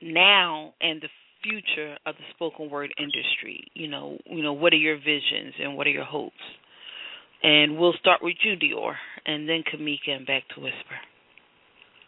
now 0.00 0.74
and 0.80 1.00
the 1.00 1.08
future 1.42 1.96
of 2.06 2.14
the 2.16 2.24
spoken 2.34 2.70
word 2.70 2.92
industry? 2.98 3.64
You 3.74 3.88
know, 3.88 4.18
you 4.26 4.42
know, 4.42 4.52
what 4.52 4.72
are 4.72 4.76
your 4.76 4.96
visions 4.96 5.54
and 5.60 5.76
what 5.76 5.86
are 5.86 5.90
your 5.90 6.04
hopes? 6.04 6.34
And 7.42 7.76
we'll 7.76 7.94
start 7.98 8.22
with 8.22 8.36
you, 8.44 8.54
D'OR, 8.54 8.96
and 9.26 9.48
then 9.48 9.64
Kimmika, 9.64 10.10
and 10.10 10.24
back 10.24 10.44
to 10.54 10.60
Whisper. 10.60 10.96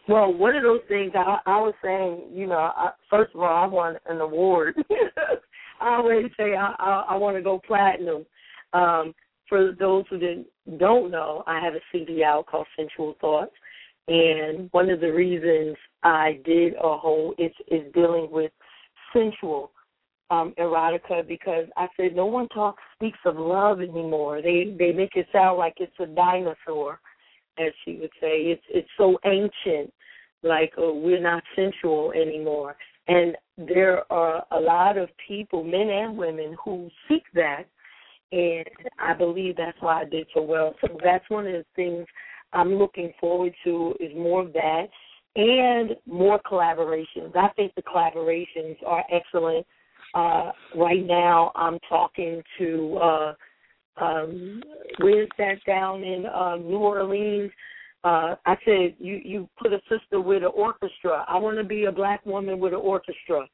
Well, 0.07 0.31
one 0.31 0.55
of 0.55 0.63
those 0.63 0.81
things 0.87 1.11
I, 1.15 1.39
I 1.45 1.59
was 1.59 1.73
saying, 1.83 2.31
you 2.33 2.47
know, 2.47 2.55
I, 2.55 2.91
first 3.09 3.33
of 3.33 3.41
all, 3.41 3.47
I 3.47 3.65
want 3.65 3.97
an 4.07 4.21
award. 4.21 4.75
I 5.81 5.95
always 5.95 6.27
say 6.37 6.55
I, 6.55 6.73
I, 6.79 7.05
I 7.09 7.15
want 7.17 7.35
to 7.37 7.43
go 7.43 7.59
platinum. 7.65 8.25
Um, 8.73 9.13
for 9.47 9.73
those 9.77 10.05
who 10.09 10.45
don't 10.77 11.11
know, 11.11 11.43
I 11.47 11.59
have 11.59 11.75
a 11.75 11.79
CD 11.91 12.23
out 12.23 12.45
called 12.47 12.67
Sensual 12.75 13.15
Thoughts, 13.21 13.53
and 14.07 14.69
one 14.71 14.89
of 14.89 14.99
the 14.99 15.11
reasons 15.11 15.75
I 16.03 16.39
did 16.45 16.73
a 16.75 16.97
whole 16.97 17.33
it's 17.37 17.55
is 17.67 17.91
dealing 17.93 18.29
with 18.31 18.51
sensual 19.13 19.71
um, 20.29 20.53
erotica 20.59 21.27
because 21.27 21.65
I 21.77 21.87
said 21.95 22.15
no 22.15 22.25
one 22.25 22.47
talks 22.49 22.81
speaks 22.95 23.19
of 23.25 23.37
love 23.37 23.81
anymore. 23.81 24.41
They 24.41 24.75
they 24.77 24.91
make 24.91 25.15
it 25.15 25.27
sound 25.31 25.57
like 25.57 25.75
it's 25.77 25.93
a 25.99 26.05
dinosaur, 26.05 26.99
as 27.59 27.71
she 27.83 27.95
would 27.95 28.11
say. 28.21 28.41
It's 28.41 28.63
it's 28.69 28.89
so 28.97 29.17
ancient, 29.25 29.91
like 30.43 30.73
uh, 30.77 30.93
we're 30.93 31.21
not 31.21 31.43
sensual 31.55 32.11
anymore. 32.11 32.75
And 33.07 33.35
there 33.57 34.11
are 34.11 34.43
a 34.51 34.59
lot 34.59 34.97
of 34.97 35.09
people, 35.27 35.63
men 35.63 35.89
and 35.89 36.17
women, 36.17 36.55
who 36.63 36.89
seek 37.07 37.23
that, 37.35 37.65
and 38.35 38.65
I 38.99 39.13
believe 39.13 39.55
that's 39.55 39.77
why 39.79 40.01
I 40.01 40.05
did 40.05 40.27
so 40.33 40.41
well. 40.41 40.75
So 40.81 40.97
that's 41.03 41.23
one 41.29 41.47
of 41.47 41.53
the 41.53 41.65
things 41.75 42.05
I'm 42.51 42.75
looking 42.75 43.13
forward 43.19 43.53
to 43.63 43.93
is 43.99 44.11
more 44.15 44.41
of 44.41 44.53
that 44.53 44.87
and 45.37 45.91
more 46.05 46.39
collaborations. 46.39 47.35
I 47.35 47.49
think 47.55 47.73
the 47.75 47.81
collaborations 47.81 48.75
are 48.85 49.03
excellent. 49.11 49.65
Uh, 50.13 50.51
right 50.75 51.05
now, 51.05 51.51
I'm 51.55 51.79
talking 51.89 52.41
to 52.57 52.99
uh, 53.01 53.33
um, 54.01 54.61
where's 54.99 55.29
that 55.37 55.63
down 55.65 56.03
in 56.03 56.25
uh, 56.25 56.57
New 56.57 56.77
Orleans? 56.77 57.51
Uh, 58.03 58.35
I 58.45 58.55
said 58.65 58.95
you 58.99 59.21
you 59.23 59.49
put 59.57 59.73
a 59.73 59.79
sister 59.89 60.19
with 60.19 60.43
an 60.43 60.51
orchestra. 60.53 61.25
I 61.27 61.37
want 61.37 61.57
to 61.57 61.63
be 61.63 61.85
a 61.85 61.91
black 61.91 62.25
woman 62.25 62.59
with 62.59 62.73
an 62.73 62.79
orchestra. 62.79 63.47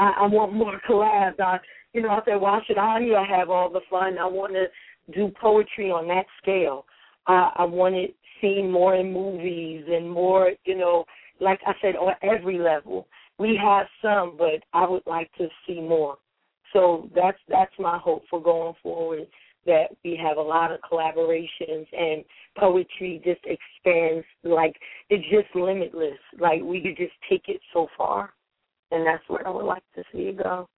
I, 0.00 0.22
I 0.22 0.26
want 0.26 0.54
more 0.54 0.80
collabs. 0.88 1.38
I, 1.38 1.58
you 1.92 2.02
know, 2.02 2.08
I 2.08 2.20
said, 2.24 2.40
why 2.40 2.60
should 2.66 2.78
I 2.78 3.00
have 3.28 3.50
all 3.50 3.70
the 3.70 3.80
fun? 3.90 4.18
I 4.18 4.26
want 4.26 4.54
to 4.54 4.66
do 5.12 5.30
poetry 5.40 5.90
on 5.90 6.08
that 6.08 6.24
scale. 6.42 6.86
I, 7.26 7.52
I 7.56 7.64
want 7.64 7.94
it 7.94 8.14
seen 8.40 8.70
more 8.70 8.94
in 8.94 9.12
movies 9.12 9.84
and 9.88 10.10
more, 10.10 10.52
you 10.64 10.76
know, 10.76 11.04
like 11.40 11.60
I 11.66 11.72
said, 11.82 11.96
on 11.96 12.14
every 12.22 12.58
level. 12.58 13.06
We 13.38 13.58
have 13.62 13.86
some, 14.02 14.36
but 14.38 14.62
I 14.72 14.88
would 14.88 15.02
like 15.06 15.30
to 15.38 15.48
see 15.66 15.80
more. 15.80 16.16
So 16.72 17.10
that's 17.14 17.38
that's 17.48 17.72
my 17.78 17.98
hope 17.98 18.22
for 18.30 18.42
going 18.42 18.74
forward. 18.82 19.26
That 19.66 19.88
we 20.04 20.18
have 20.22 20.38
a 20.38 20.42
lot 20.42 20.72
of 20.72 20.80
collaborations 20.90 21.86
and 21.92 22.24
poetry 22.58 23.20
just 23.22 23.40
expands 23.44 24.24
like 24.42 24.74
it's 25.10 25.24
just 25.30 25.54
limitless. 25.54 26.18
Like 26.38 26.62
we 26.62 26.80
could 26.80 26.96
just 26.96 27.12
take 27.28 27.42
it 27.48 27.60
so 27.72 27.88
far, 27.96 28.32
and 28.90 29.06
that's 29.06 29.22
where 29.28 29.46
I 29.46 29.50
would 29.50 29.64
like 29.64 29.82
to 29.94 30.02
see 30.12 30.20
it 30.28 30.38
go. 30.42 30.68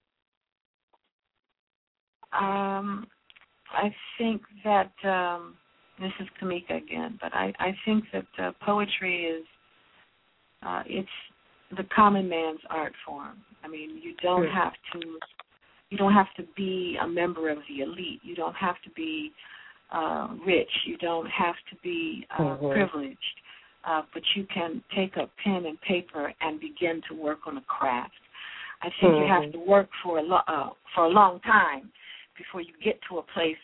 Um, 2.33 3.07
I 3.71 3.95
think 4.19 4.43
that 4.65 4.93
um, 5.05 5.55
this 6.01 6.13
is 6.21 6.29
Kimmika 6.41 6.77
again, 6.83 7.19
but 7.21 7.35
I, 7.35 7.53
I 7.59 7.75
think 7.85 8.05
that 8.13 8.27
uh, 8.43 8.53
poetry 8.65 9.25
is 9.25 9.45
uh, 10.63 10.83
it's 10.87 11.09
the 11.77 11.85
common 11.95 12.29
man's 12.29 12.61
art 12.71 12.93
form. 13.07 13.39
I 13.65 13.69
mean, 13.69 14.01
you 14.03 14.15
don't 14.23 14.43
Sure. 14.43 14.51
have 14.51 14.73
to 14.93 15.19
you 15.91 15.99
don't 15.99 16.15
have 16.15 16.33
to 16.39 16.45
be 16.57 16.97
a 17.03 17.07
member 17.07 17.51
of 17.51 17.59
the 17.69 17.83
elite. 17.83 18.21
You 18.23 18.35
don't 18.35 18.55
have 18.57 18.77
to 18.85 18.91
be 18.97 19.31
uh, 19.91 20.29
rich. 20.47 20.71
You 20.87 20.97
don't 20.97 21.29
have 21.29 21.55
to 21.69 21.77
be 21.83 22.27
uh, 22.31 22.57
Mhm. 22.57 22.73
privileged. 22.73 23.41
Uh, 23.85 24.03
but 24.15 24.23
you 24.35 24.47
can 24.53 24.83
take 24.95 25.17
a 25.17 25.29
pen 25.43 25.67
and 25.67 25.81
paper 25.81 26.33
and 26.41 26.61
begin 26.61 27.03
to 27.09 27.15
work 27.15 27.41
on 27.47 27.57
a 27.57 27.63
craft. 27.63 28.15
I 28.81 28.91
think 29.01 29.19
you 29.19 29.27
have 29.27 29.45
Mhm. 29.45 29.53
to 29.53 29.59
work 29.59 29.89
for 30.03 30.19
a 30.19 30.23
lo- 30.23 30.43
uh, 30.47 30.71
for 30.95 31.05
a 31.05 31.09
long 31.09 31.41
time 31.41 31.91
before 32.37 32.61
you 32.61 32.73
get 32.81 33.01
to 33.03 33.19
a 33.19 33.23
place 33.23 33.59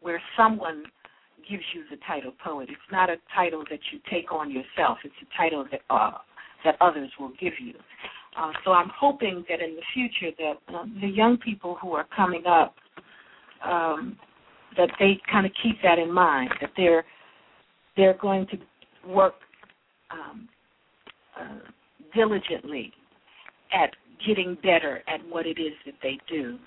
where 0.00 0.20
someone 0.36 0.90
gives 1.48 1.64
you 1.74 1.84
the 1.90 1.96
title 1.98 2.32
poet. 2.32 2.70
It's 2.70 2.90
not 2.90 3.10
a 3.10 3.18
title 3.34 3.64
that 3.70 3.80
you 3.92 4.00
take 4.10 4.32
on 4.32 4.50
yourself. 4.50 4.98
It's 5.04 5.14
a 5.22 5.36
title 5.36 5.64
that 5.70 5.82
uh, 5.90 6.18
that 6.64 6.76
others 6.80 7.10
will 7.18 7.32
give 7.40 7.58
you. 7.58 7.74
Uh, 8.36 8.52
so 8.64 8.72
I'm 8.72 8.88
hoping 8.88 9.44
that 9.48 9.60
in 9.60 9.76
the 9.76 9.82
future 9.92 10.30
that 10.38 10.74
uh, 10.74 10.84
the 11.00 11.08
young 11.08 11.36
people 11.38 11.76
who 11.80 11.92
are 11.92 12.04
coming 12.04 12.46
up 12.46 12.74
um, 13.64 14.18
that 14.76 14.90
they 14.98 15.20
kind 15.30 15.44
of 15.44 15.52
keep 15.62 15.80
that 15.82 15.98
in 15.98 16.12
mind 16.12 16.50
that 16.60 16.70
they're 16.76 17.04
they're 17.96 18.14
going 18.14 18.46
to 18.46 18.58
work 19.06 19.34
um, 20.12 20.48
uh, 21.40 21.58
diligently 22.14 22.92
at 23.72 23.90
getting 24.26 24.56
better 24.62 25.02
at 25.08 25.20
what 25.28 25.46
it 25.46 25.58
is 25.58 25.72
that 25.86 25.94
they 26.02 26.18
do. 26.28 26.58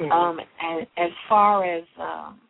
Mm-hmm. 0.00 0.12
Um, 0.12 0.40
and 0.60 0.86
as 0.96 1.10
far 1.28 1.64
as 1.64 1.84
um, 2.00 2.40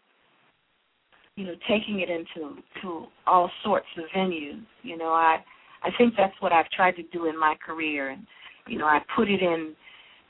you 1.37 1.45
know, 1.45 1.55
taking 1.69 2.01
it 2.01 2.09
into 2.09 2.57
to 2.83 3.07
all 3.27 3.51
sorts 3.63 3.87
of 3.99 4.05
venues, 4.17 4.63
you 4.83 4.97
know, 4.97 5.11
I 5.11 5.39
I 5.83 5.91
think 5.99 6.15
that's 6.17 6.35
what 6.41 6.53
I've 6.53 6.69
tried 6.71 6.97
to 6.97 7.03
do 7.13 7.27
in 7.27 7.39
my 7.39 7.55
career, 7.65 8.11
and 8.11 8.27
you 8.67 8.79
know, 8.79 8.87
I 8.87 9.01
put 9.15 9.31
it 9.31 9.43
in 9.43 9.75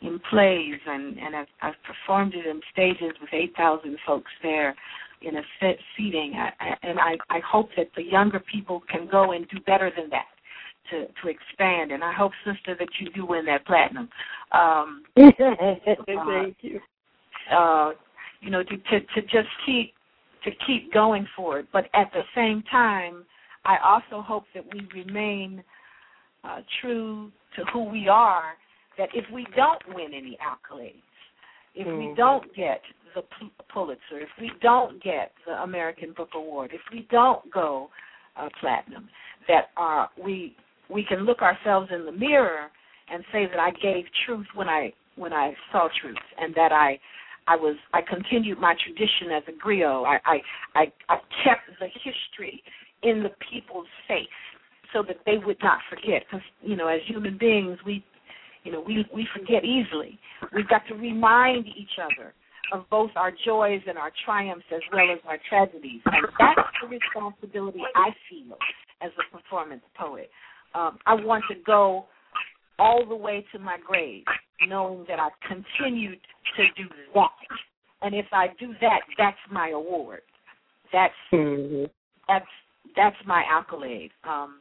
in 0.02 0.20
plays, 0.30 0.80
and 0.86 1.18
and 1.18 1.36
I've, 1.36 1.46
I've 1.62 1.74
performed 1.84 2.34
it 2.34 2.44
in 2.44 2.60
stages 2.72 3.12
with 3.20 3.30
eight 3.32 3.54
thousand 3.56 3.96
folks 4.06 4.30
there 4.42 4.74
in 5.22 5.36
a 5.36 5.42
set 5.60 5.76
seating, 5.96 6.34
I, 6.34 6.52
I, 6.60 6.76
and 6.82 6.98
I 6.98 7.16
I 7.30 7.40
hope 7.40 7.70
that 7.76 7.88
the 7.96 8.02
younger 8.02 8.40
people 8.40 8.82
can 8.90 9.08
go 9.10 9.32
and 9.32 9.48
do 9.48 9.60
better 9.60 9.90
than 9.96 10.10
that 10.10 10.26
to 10.90 11.06
to 11.22 11.28
expand, 11.28 11.92
and 11.92 12.02
I 12.04 12.12
hope, 12.12 12.32
sister, 12.44 12.76
that 12.78 12.88
you 13.00 13.10
do 13.10 13.26
win 13.26 13.46
that 13.46 13.66
platinum. 13.66 14.08
Um, 14.52 15.02
Thank 16.44 16.56
you. 16.60 16.80
uh, 17.50 17.92
you 18.40 18.50
know, 18.50 18.62
to, 18.62 18.76
to 18.76 19.00
to 19.00 19.22
just 19.22 19.48
keep 19.64 19.94
to 20.44 20.50
keep 20.66 20.92
going 20.92 21.26
for 21.36 21.58
it. 21.58 21.66
But 21.72 21.86
at 21.94 22.10
the 22.12 22.22
same 22.34 22.62
time, 22.70 23.24
I 23.64 23.76
also 23.84 24.22
hope 24.22 24.44
that 24.54 24.64
we 24.72 24.86
remain 24.94 25.62
uh, 26.44 26.60
true 26.80 27.32
to 27.56 27.64
who 27.72 27.84
we 27.84 28.08
are. 28.08 28.54
That 28.98 29.08
if 29.14 29.24
we 29.30 29.46
don't 29.54 29.82
win 29.94 30.14
any 30.14 30.38
accolades, 30.40 31.02
if 31.76 31.86
mm-hmm. 31.86 32.10
we 32.10 32.14
don't 32.16 32.54
get 32.54 32.80
the 33.14 33.22
Pulitzer, 33.72 34.20
if 34.20 34.28
we 34.40 34.50
don't 34.62 35.02
get 35.02 35.32
the 35.46 35.52
American 35.62 36.12
Book 36.16 36.30
Award, 36.34 36.70
if 36.74 36.80
we 36.92 37.06
don't 37.10 37.50
go 37.52 37.88
uh, 38.36 38.48
platinum, 38.60 39.08
that 39.48 39.66
uh, 39.76 40.06
we 40.22 40.56
we 40.90 41.04
can 41.04 41.24
look 41.24 41.40
ourselves 41.42 41.90
in 41.92 42.04
the 42.04 42.12
mirror 42.12 42.70
and 43.08 43.24
say 43.32 43.46
that 43.46 43.58
I 43.58 43.70
gave 43.70 44.04
truth 44.26 44.46
when 44.54 44.68
I 44.68 44.92
when 45.16 45.32
I 45.32 45.54
saw 45.72 45.88
truth, 46.00 46.16
and 46.38 46.54
that 46.54 46.72
I 46.72 46.98
I 47.46 47.56
was 47.56 47.76
I 47.92 48.00
continued 48.02 48.58
my 48.58 48.74
tradition 48.84 49.30
as 49.34 49.42
a 49.48 49.66
griot. 49.66 50.04
I 50.04 50.18
I 50.26 50.38
I, 50.74 50.92
I 51.08 51.16
kept 51.44 51.78
the 51.80 51.86
history 51.86 52.62
in 53.02 53.22
the 53.22 53.30
people's 53.50 53.86
face 54.08 54.26
so 54.92 55.02
that 55.02 55.16
they 55.26 55.38
would 55.44 55.58
not 55.62 55.78
forget. 55.88 56.24
Because 56.26 56.44
you 56.62 56.76
know, 56.76 56.88
as 56.88 57.00
human 57.06 57.38
beings, 57.38 57.78
we 57.84 58.04
you 58.66 58.72
know 58.72 58.80
we 58.80 59.06
we 59.14 59.26
forget 59.32 59.64
easily. 59.64 60.18
We've 60.52 60.68
got 60.68 60.82
to 60.88 60.94
remind 60.94 61.66
each 61.66 61.96
other 62.02 62.34
of 62.72 62.84
both 62.90 63.10
our 63.14 63.30
joys 63.30 63.80
and 63.86 63.96
our 63.96 64.10
triumphs 64.24 64.66
as 64.74 64.80
well 64.92 65.06
as 65.12 65.20
our 65.24 65.38
tragedies, 65.48 66.00
and 66.04 66.26
that's 66.36 66.68
the 66.82 66.88
responsibility 66.88 67.78
I 67.94 68.10
feel 68.28 68.58
as 69.00 69.12
a 69.20 69.36
performance 69.36 69.82
poet. 69.96 70.28
Um, 70.74 70.98
I 71.06 71.14
want 71.14 71.44
to 71.48 71.54
go 71.64 72.06
all 72.80 73.06
the 73.08 73.14
way 73.14 73.46
to 73.52 73.60
my 73.60 73.78
grave, 73.86 74.24
knowing 74.66 75.04
that 75.08 75.20
I've 75.20 75.38
continued 75.46 76.18
to 76.56 76.64
do 76.76 76.88
that. 77.14 77.30
And 78.02 78.16
if 78.16 78.26
I 78.32 78.48
do 78.58 78.74
that, 78.80 79.00
that's 79.16 79.38
my 79.50 79.70
award. 79.70 80.22
That's 80.92 81.14
mm-hmm. 81.32 81.84
that's 82.26 82.44
that's 82.96 83.16
my 83.26 83.44
accolade. 83.48 84.10
Um, 84.28 84.60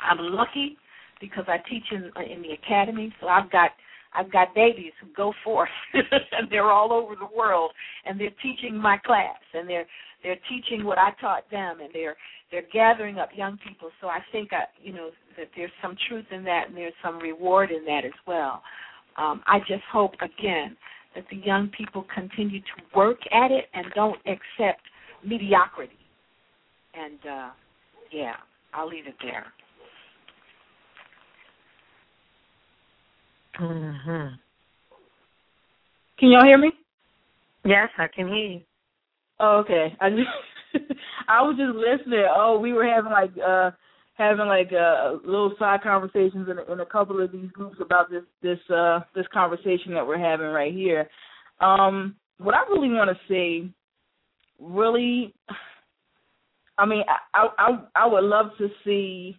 I'm 0.00 0.18
lucky 0.18 0.76
because 1.20 1.44
I 1.48 1.58
teach 1.68 1.84
in 1.90 2.10
in 2.30 2.42
the 2.42 2.52
academy, 2.52 3.12
so 3.20 3.28
I've 3.28 3.50
got 3.50 3.70
I've 4.14 4.32
got 4.32 4.54
babies 4.54 4.92
who 5.00 5.08
go 5.14 5.32
forth 5.44 5.68
and 5.92 6.48
they're 6.50 6.70
all 6.70 6.92
over 6.92 7.14
the 7.14 7.36
world 7.36 7.72
and 8.04 8.18
they're 8.18 8.34
teaching 8.42 8.76
my 8.76 8.98
class 8.98 9.38
and 9.54 9.68
they're 9.68 9.86
they're 10.22 10.38
teaching 10.48 10.84
what 10.84 10.98
I 10.98 11.10
taught 11.20 11.48
them 11.50 11.80
and 11.80 11.90
they're 11.92 12.16
they're 12.50 12.64
gathering 12.72 13.18
up 13.18 13.28
young 13.36 13.58
people. 13.66 13.90
So 14.00 14.08
I 14.08 14.20
think 14.32 14.52
I 14.52 14.64
you 14.82 14.92
know 14.92 15.10
that 15.36 15.48
there's 15.56 15.70
some 15.82 15.96
truth 16.08 16.26
in 16.30 16.44
that 16.44 16.68
and 16.68 16.76
there's 16.76 16.94
some 17.02 17.18
reward 17.18 17.70
in 17.70 17.84
that 17.84 18.04
as 18.04 18.18
well. 18.26 18.62
Um, 19.16 19.42
I 19.46 19.58
just 19.60 19.82
hope 19.92 20.14
again 20.14 20.76
that 21.14 21.24
the 21.30 21.36
young 21.36 21.70
people 21.76 22.06
continue 22.14 22.60
to 22.60 22.96
work 22.96 23.18
at 23.32 23.50
it 23.50 23.64
and 23.74 23.86
don't 23.94 24.18
accept 24.26 24.82
mediocrity. 25.24 25.98
And 26.94 27.18
uh, 27.28 27.50
yeah, 28.12 28.34
I'll 28.72 28.88
leave 28.88 29.06
it 29.06 29.16
there. 29.22 29.46
Mm-hmm. 33.60 34.34
Can 36.18 36.30
y'all 36.30 36.44
hear 36.44 36.58
me? 36.58 36.72
Yes, 37.64 37.88
I 37.98 38.06
can 38.08 38.28
hear 38.28 38.36
you. 38.36 38.60
Oh, 39.40 39.62
okay. 39.64 39.94
I 40.00 40.10
just 40.10 40.20
I 41.28 41.42
was 41.42 41.56
just 41.56 41.76
listening. 41.76 42.26
Oh, 42.34 42.58
we 42.58 42.72
were 42.72 42.86
having 42.86 43.12
like 43.12 43.30
uh 43.44 43.70
having 44.14 44.46
like 44.46 44.70
uh 44.72 45.14
little 45.24 45.54
side 45.58 45.82
conversations 45.82 46.48
in, 46.48 46.72
in 46.72 46.80
a 46.80 46.86
couple 46.86 47.22
of 47.22 47.32
these 47.32 47.50
groups 47.52 47.78
about 47.80 48.10
this 48.10 48.22
this 48.42 48.58
uh 48.74 49.00
this 49.14 49.26
conversation 49.32 49.94
that 49.94 50.06
we're 50.06 50.18
having 50.18 50.46
right 50.46 50.72
here. 50.72 51.08
Um 51.60 52.16
what 52.38 52.54
I 52.54 52.62
really 52.70 52.88
want 52.88 53.10
to 53.10 53.32
say 53.32 53.68
really 54.60 55.34
I 56.78 56.86
mean 56.86 57.02
I 57.34 57.48
I 57.58 57.78
I 57.94 58.06
would 58.06 58.24
love 58.24 58.50
to 58.58 58.68
see 58.84 59.36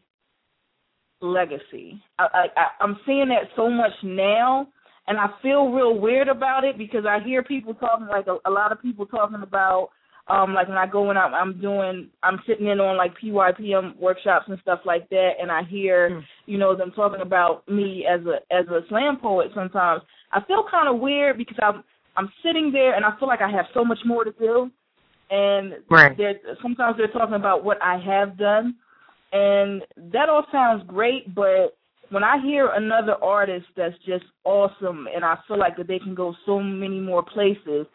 legacy. 1.22 2.02
I, 2.18 2.48
I 2.56 2.68
I'm 2.82 2.98
seeing 3.06 3.30
that 3.30 3.50
so 3.56 3.70
much 3.70 3.92
now, 4.04 4.68
and 5.08 5.18
I 5.18 5.28
feel 5.42 5.70
real 5.70 6.00
weird 6.00 6.28
about 6.28 6.64
it 6.64 6.78
because 6.78 7.06
I 7.08 7.20
hear 7.24 7.44
people 7.44 7.74
talking 7.74 8.08
like 8.08 8.28
a, 8.28 8.38
a 8.50 8.52
lot 8.52 8.72
of 8.72 8.82
people 8.82 9.06
talking 9.06 9.42
about 9.42 9.90
um 10.28 10.54
like 10.54 10.68
when 10.68 10.78
I 10.78 10.86
go 10.86 11.10
and 11.10 11.18
I'm, 11.18 11.34
I'm 11.34 11.60
doing 11.60 12.10
I'm 12.24 12.40
sitting 12.48 12.68
in 12.68 12.80
on 12.80 12.98
like 12.98 13.14
PYPM 13.24 13.98
workshops 14.00 14.46
and 14.48 14.60
stuff 14.62 14.80
like 14.86 15.10
that, 15.10 15.32
and 15.42 15.52
I 15.52 15.64
hear 15.64 16.10
mm. 16.10 16.22
you 16.46 16.58
know 16.58 16.76
them 16.76 16.92
talking 16.96 17.22
about 17.22 17.68
me 17.68 18.06
as 18.10 18.22
a 18.26 18.38
as 18.54 18.68
a 18.68 18.82
slam 18.90 19.18
poet. 19.22 19.52
Sometimes 19.54 20.02
I 20.32 20.42
feel 20.46 20.66
kind 20.70 20.88
of 20.88 21.02
weird 21.02 21.38
because 21.38 21.58
I'm 21.62 21.84
I'm 22.16 22.32
sitting 22.44 22.72
there 22.72 22.96
and 22.96 23.06
I 23.06 23.18
feel 23.20 23.28
like 23.28 23.42
I 23.42 23.52
have 23.52 23.66
so 23.74 23.84
much 23.84 24.00
more 24.06 24.24
to 24.24 24.32
do, 24.34 24.70
and 25.30 25.74
right. 25.90 26.16
they're, 26.18 26.36
sometimes 26.62 26.98
they're 26.98 27.08
talking 27.08 27.36
about 27.36 27.64
what 27.64 27.82
I 27.82 27.98
have 27.98 28.38
done 28.38 28.76
and 29.32 29.84
that 30.12 30.30
all 30.30 30.46
sounds 30.52 30.84
great, 30.88 31.34
but 31.36 31.78
when 32.10 32.24
I 32.24 32.42
hear 32.42 32.70
another 32.70 33.16
artist 33.24 33.68
that's 33.78 33.96
just 34.06 34.26
awesome 34.44 35.08
and 35.14 35.24
I 35.24 35.38
feel 35.48 35.60
like 35.60 35.78
that 35.78 35.88
they 35.88 36.00
can 36.00 36.16
go 36.16 36.34
so 36.46 36.60
many 36.60 37.00
more 37.00 37.24
places, 37.24 37.86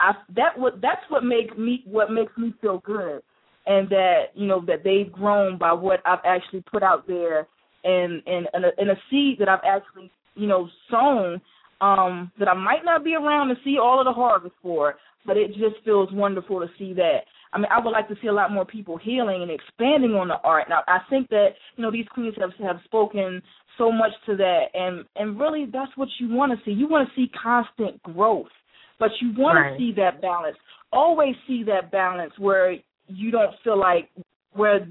I 0.00 0.12
that 0.34 0.58
what 0.58 0.80
that's 0.80 1.02
what 1.08 1.24
make 1.24 1.56
me 1.58 1.82
what 1.86 2.10
makes 2.10 2.36
me 2.36 2.54
feel 2.60 2.78
good. 2.78 3.22
And 3.66 3.88
that, 3.90 4.22
you 4.34 4.46
know, 4.46 4.64
that 4.66 4.82
they've 4.82 5.12
grown 5.12 5.58
by 5.58 5.72
what 5.72 6.00
I've 6.06 6.24
actually 6.24 6.64
put 6.70 6.82
out 6.82 7.06
there 7.06 7.46
and 7.84 8.22
and 8.26 8.48
and 8.52 8.64
a, 8.64 8.70
and 8.78 8.90
a 8.90 8.96
seed 9.10 9.36
that 9.38 9.48
I've 9.48 9.60
actually, 9.64 10.10
you 10.34 10.46
know, 10.46 10.68
sown 10.90 11.40
um 11.80 12.32
that 12.38 12.48
I 12.48 12.54
might 12.54 12.84
not 12.84 13.04
be 13.04 13.14
around 13.14 13.48
to 13.48 13.54
see 13.62 13.78
all 13.78 14.00
of 14.00 14.06
the 14.06 14.12
harvest 14.12 14.54
for, 14.62 14.96
but 15.26 15.36
it 15.36 15.48
just 15.48 15.84
feels 15.84 16.08
wonderful 16.12 16.60
to 16.60 16.66
see 16.78 16.92
that. 16.94 17.20
I 17.52 17.58
mean, 17.58 17.66
I 17.70 17.80
would 17.80 17.90
like 17.90 18.08
to 18.08 18.16
see 18.22 18.28
a 18.28 18.32
lot 18.32 18.52
more 18.52 18.64
people 18.64 18.96
healing 18.96 19.42
and 19.42 19.50
expanding 19.50 20.12
on 20.12 20.28
the 20.28 20.38
art. 20.44 20.68
Now, 20.68 20.82
I 20.86 20.98
think 21.08 21.28
that 21.30 21.48
you 21.76 21.82
know 21.82 21.90
these 21.90 22.06
queens 22.12 22.34
have 22.40 22.50
have 22.64 22.80
spoken 22.84 23.42
so 23.76 23.90
much 23.90 24.12
to 24.26 24.36
that, 24.36 24.66
and 24.74 25.04
and 25.16 25.38
really 25.38 25.66
that's 25.66 25.90
what 25.96 26.08
you 26.18 26.28
want 26.28 26.52
to 26.52 26.64
see. 26.64 26.72
You 26.72 26.88
want 26.88 27.08
to 27.08 27.14
see 27.14 27.30
constant 27.42 28.00
growth, 28.02 28.52
but 28.98 29.10
you 29.20 29.32
want 29.36 29.56
right. 29.56 29.72
to 29.72 29.78
see 29.78 29.92
that 29.96 30.22
balance. 30.22 30.56
Always 30.92 31.34
see 31.46 31.64
that 31.64 31.90
balance 31.90 32.32
where 32.38 32.76
you 33.08 33.30
don't 33.30 33.54
feel 33.64 33.78
like 33.78 34.08
where 34.52 34.86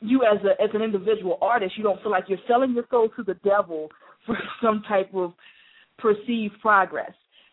you 0.00 0.22
as 0.24 0.38
a 0.44 0.62
as 0.62 0.70
an 0.74 0.82
individual 0.82 1.38
artist, 1.40 1.74
you 1.78 1.82
don't 1.82 2.00
feel 2.02 2.10
like 2.10 2.24
you're 2.28 2.38
selling 2.46 2.74
your 2.74 2.84
soul 2.90 3.08
to 3.16 3.22
the 3.22 3.34
devil 3.42 3.88
for 4.26 4.36
some 4.62 4.82
type 4.86 5.14
of 5.14 5.32
perceived 5.98 6.60
progress 6.60 7.12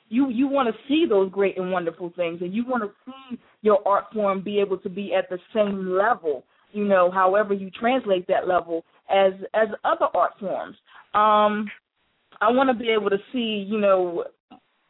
you 0.09 0.29
you 0.29 0.47
want 0.47 0.73
to 0.73 0.81
see 0.87 1.05
those 1.07 1.31
great 1.31 1.57
and 1.57 1.71
wonderful 1.71 2.11
things 2.15 2.41
and 2.41 2.53
you 2.53 2.65
want 2.65 2.83
to 2.83 2.89
see 3.05 3.37
your 3.61 3.85
art 3.87 4.05
form 4.13 4.41
be 4.41 4.59
able 4.59 4.77
to 4.77 4.89
be 4.89 5.13
at 5.13 5.29
the 5.29 5.39
same 5.53 5.91
level 5.95 6.43
you 6.71 6.85
know 6.85 7.09
however 7.11 7.53
you 7.53 7.69
translate 7.71 8.27
that 8.27 8.47
level 8.47 8.83
as 9.09 9.33
as 9.53 9.67
other 9.83 10.07
art 10.13 10.31
forms. 10.39 10.75
Um 11.13 11.69
i 12.41 12.51
want 12.51 12.69
to 12.69 12.73
be 12.73 12.89
able 12.89 13.09
to 13.09 13.19
see 13.31 13.65
you 13.67 13.79
know 13.79 14.25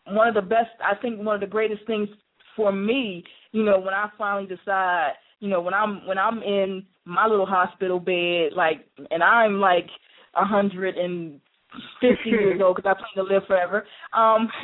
one 0.08 0.28
of 0.28 0.34
the 0.34 0.42
best 0.42 0.72
i 0.84 0.96
think 1.02 1.20
one 1.20 1.36
of 1.36 1.42
the 1.42 1.48
greatest 1.48 1.86
things 1.86 2.10
for 2.56 2.72
me 2.72 3.24
you 3.52 3.64
know 3.64 3.80
when 3.80 3.94
i 3.94 4.10
finally 4.18 4.48
decide 4.48 5.14
you 5.40 5.50
know 5.50 5.62
when 5.62 5.74
i'm 5.74 6.06
when 6.08 6.18
i'm 6.18 6.42
in 6.42 6.86
my 7.06 7.28
little 7.28 7.46
hospital 7.46 8.00
bed 8.00 8.52
like 8.56 8.88
and 9.12 9.22
i'm 9.22 9.60
like 9.60 9.88
a 10.36 10.46
hundred 10.46 10.98
and 10.98 11.40
50 12.02 12.30
years 12.30 12.62
old 12.64 12.76
because 12.76 12.96
I 12.96 13.00
plan 13.00 13.26
to 13.26 13.34
live 13.34 13.44
forever. 13.48 13.86
Um, 14.14 14.50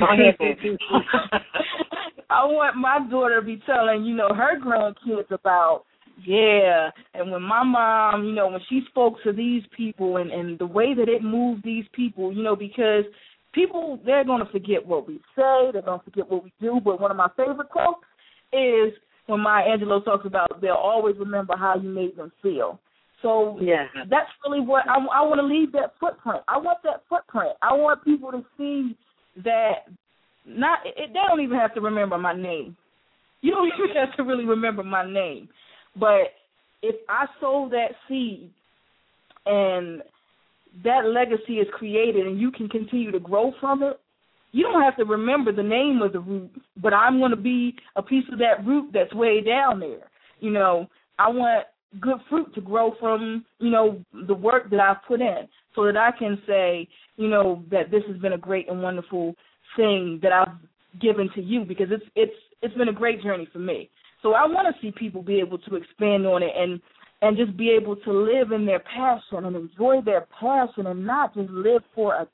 I 2.30 2.44
want 2.44 2.76
my 2.76 3.00
daughter 3.10 3.40
to 3.40 3.46
be 3.46 3.60
telling, 3.66 4.04
you 4.04 4.14
know, 4.14 4.28
her 4.28 4.58
grandkids 4.60 5.30
about, 5.32 5.84
yeah, 6.24 6.90
and 7.14 7.32
when 7.32 7.42
my 7.42 7.64
mom, 7.64 8.24
you 8.24 8.32
know, 8.32 8.48
when 8.48 8.60
she 8.68 8.82
spoke 8.88 9.14
to 9.24 9.32
these 9.32 9.62
people 9.76 10.18
and, 10.18 10.30
and 10.30 10.58
the 10.58 10.66
way 10.66 10.94
that 10.94 11.08
it 11.08 11.22
moved 11.22 11.64
these 11.64 11.86
people, 11.92 12.32
you 12.32 12.42
know, 12.42 12.54
because 12.54 13.04
people, 13.52 13.98
they're 14.04 14.24
going 14.24 14.44
to 14.44 14.52
forget 14.52 14.86
what 14.86 15.08
we 15.08 15.16
say, 15.34 15.70
they're 15.72 15.82
going 15.82 15.98
to 15.98 16.04
forget 16.04 16.30
what 16.30 16.44
we 16.44 16.52
do, 16.60 16.78
but 16.84 17.00
one 17.00 17.10
of 17.10 17.16
my 17.16 17.28
favorite 17.36 17.70
quotes 17.70 18.00
is 18.52 18.92
when 19.26 19.40
Maya 19.40 19.64
Angelou 19.76 20.04
talks 20.04 20.26
about 20.26 20.60
they'll 20.60 20.74
always 20.74 21.16
remember 21.18 21.56
how 21.56 21.76
you 21.80 21.88
made 21.88 22.16
them 22.16 22.32
feel. 22.42 22.80
So 23.22 23.58
yeah. 23.60 23.86
that's 24.08 24.30
really 24.44 24.60
what 24.60 24.88
I, 24.88 24.94
I 24.94 25.22
want 25.22 25.40
to 25.40 25.46
leave 25.46 25.72
that 25.72 25.92
footprint. 26.00 26.42
I 26.48 26.56
want 26.56 26.78
that 26.84 27.02
footprint. 27.08 27.52
I 27.60 27.74
want 27.74 28.04
people 28.04 28.30
to 28.32 28.44
see 28.56 28.96
that 29.44 29.86
not 30.46 30.78
it, 30.84 31.12
they 31.12 31.20
don't 31.28 31.40
even 31.40 31.58
have 31.58 31.74
to 31.74 31.80
remember 31.80 32.16
my 32.18 32.34
name. 32.34 32.76
You 33.42 33.52
don't 33.52 33.66
even 33.78 33.94
have 33.96 34.16
to 34.16 34.22
really 34.22 34.44
remember 34.44 34.82
my 34.82 35.10
name. 35.10 35.48
But 35.96 36.32
if 36.82 36.96
I 37.08 37.26
sow 37.40 37.68
that 37.70 37.90
seed 38.08 38.50
and 39.46 40.02
that 40.84 41.06
legacy 41.06 41.54
is 41.54 41.66
created 41.72 42.26
and 42.26 42.40
you 42.40 42.50
can 42.50 42.68
continue 42.68 43.10
to 43.10 43.20
grow 43.20 43.52
from 43.60 43.82
it, 43.82 44.00
you 44.52 44.64
don't 44.64 44.82
have 44.82 44.96
to 44.96 45.04
remember 45.04 45.52
the 45.52 45.62
name 45.62 46.00
of 46.02 46.12
the 46.12 46.20
root, 46.20 46.50
but 46.80 46.92
I'm 46.92 47.18
going 47.18 47.30
to 47.30 47.36
be 47.36 47.74
a 47.96 48.02
piece 48.02 48.24
of 48.32 48.38
that 48.38 48.66
root 48.66 48.90
that's 48.92 49.14
way 49.14 49.40
down 49.40 49.78
there. 49.78 50.08
You 50.40 50.50
know, 50.50 50.88
I 51.18 51.28
want 51.28 51.66
good 51.98 52.18
fruit 52.28 52.54
to 52.54 52.60
grow 52.60 52.94
from, 53.00 53.44
you 53.58 53.70
know, 53.70 54.04
the 54.26 54.34
work 54.34 54.70
that 54.70 54.80
I've 54.80 55.04
put 55.08 55.20
in 55.20 55.48
so 55.74 55.84
that 55.86 55.96
I 55.96 56.10
can 56.16 56.40
say, 56.46 56.88
you 57.16 57.28
know, 57.28 57.64
that 57.70 57.90
this 57.90 58.02
has 58.08 58.16
been 58.18 58.34
a 58.34 58.38
great 58.38 58.68
and 58.68 58.82
wonderful 58.82 59.34
thing 59.76 60.20
that 60.22 60.32
I've 60.32 60.54
given 61.00 61.30
to 61.34 61.42
you 61.42 61.64
because 61.64 61.88
it's 61.90 62.04
it's 62.14 62.32
it's 62.62 62.74
been 62.74 62.88
a 62.88 62.92
great 62.92 63.22
journey 63.22 63.48
for 63.52 63.58
me. 63.58 63.90
So 64.22 64.34
I 64.34 64.44
want 64.46 64.74
to 64.74 64.80
see 64.82 64.92
people 64.92 65.22
be 65.22 65.40
able 65.40 65.58
to 65.58 65.76
expand 65.76 66.26
on 66.26 66.42
it 66.42 66.52
and 66.56 66.80
and 67.22 67.36
just 67.36 67.56
be 67.56 67.70
able 67.70 67.96
to 67.96 68.12
live 68.12 68.52
in 68.52 68.66
their 68.66 68.80
passion 68.80 69.44
and 69.44 69.56
enjoy 69.56 70.00
their 70.04 70.26
passion 70.38 70.86
and 70.86 71.04
not 71.04 71.34
just 71.34 71.50
live 71.50 71.82
for 71.94 72.14
a 72.14 72.28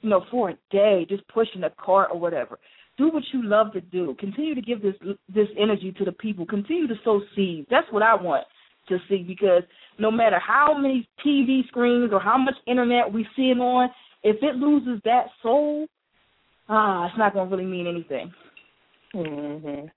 you 0.00 0.10
know 0.10 0.24
for 0.30 0.50
a 0.50 0.58
day 0.70 1.06
just 1.08 1.26
pushing 1.28 1.64
a 1.64 1.70
cart 1.70 2.10
or 2.12 2.18
whatever. 2.18 2.58
Do 2.98 3.08
what 3.08 3.22
you 3.32 3.42
love 3.42 3.72
to 3.72 3.80
do. 3.80 4.14
Continue 4.18 4.54
to 4.54 4.60
give 4.60 4.82
this 4.82 4.94
this 5.28 5.48
energy 5.58 5.92
to 5.98 6.04
the 6.04 6.12
people. 6.12 6.46
Continue 6.46 6.86
to 6.88 6.94
sow 7.04 7.20
seeds. 7.34 7.66
That's 7.70 7.90
what 7.90 8.02
i 8.02 8.14
want 8.14 8.46
to 8.92 9.04
see 9.08 9.22
because 9.22 9.62
no 9.98 10.10
matter 10.10 10.38
how 10.38 10.76
many 10.76 11.08
tv 11.24 11.66
screens 11.68 12.10
or 12.12 12.20
how 12.20 12.38
much 12.38 12.54
internet 12.66 13.12
we 13.12 13.26
see 13.36 13.50
it 13.50 13.58
on 13.58 13.88
if 14.22 14.36
it 14.42 14.56
loses 14.56 15.00
that 15.04 15.26
soul 15.42 15.86
ah 16.68 17.06
it's 17.06 17.18
not 17.18 17.32
going 17.32 17.48
to 17.48 17.56
really 17.56 17.68
mean 17.68 17.86
anything 17.86 18.32
mhm 19.14 19.90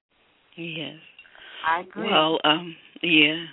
Yes. 0.58 0.96
I 1.68 1.82
agree. 1.82 2.10
Well, 2.10 2.40
um, 2.44 2.76
yeah. 3.02 3.46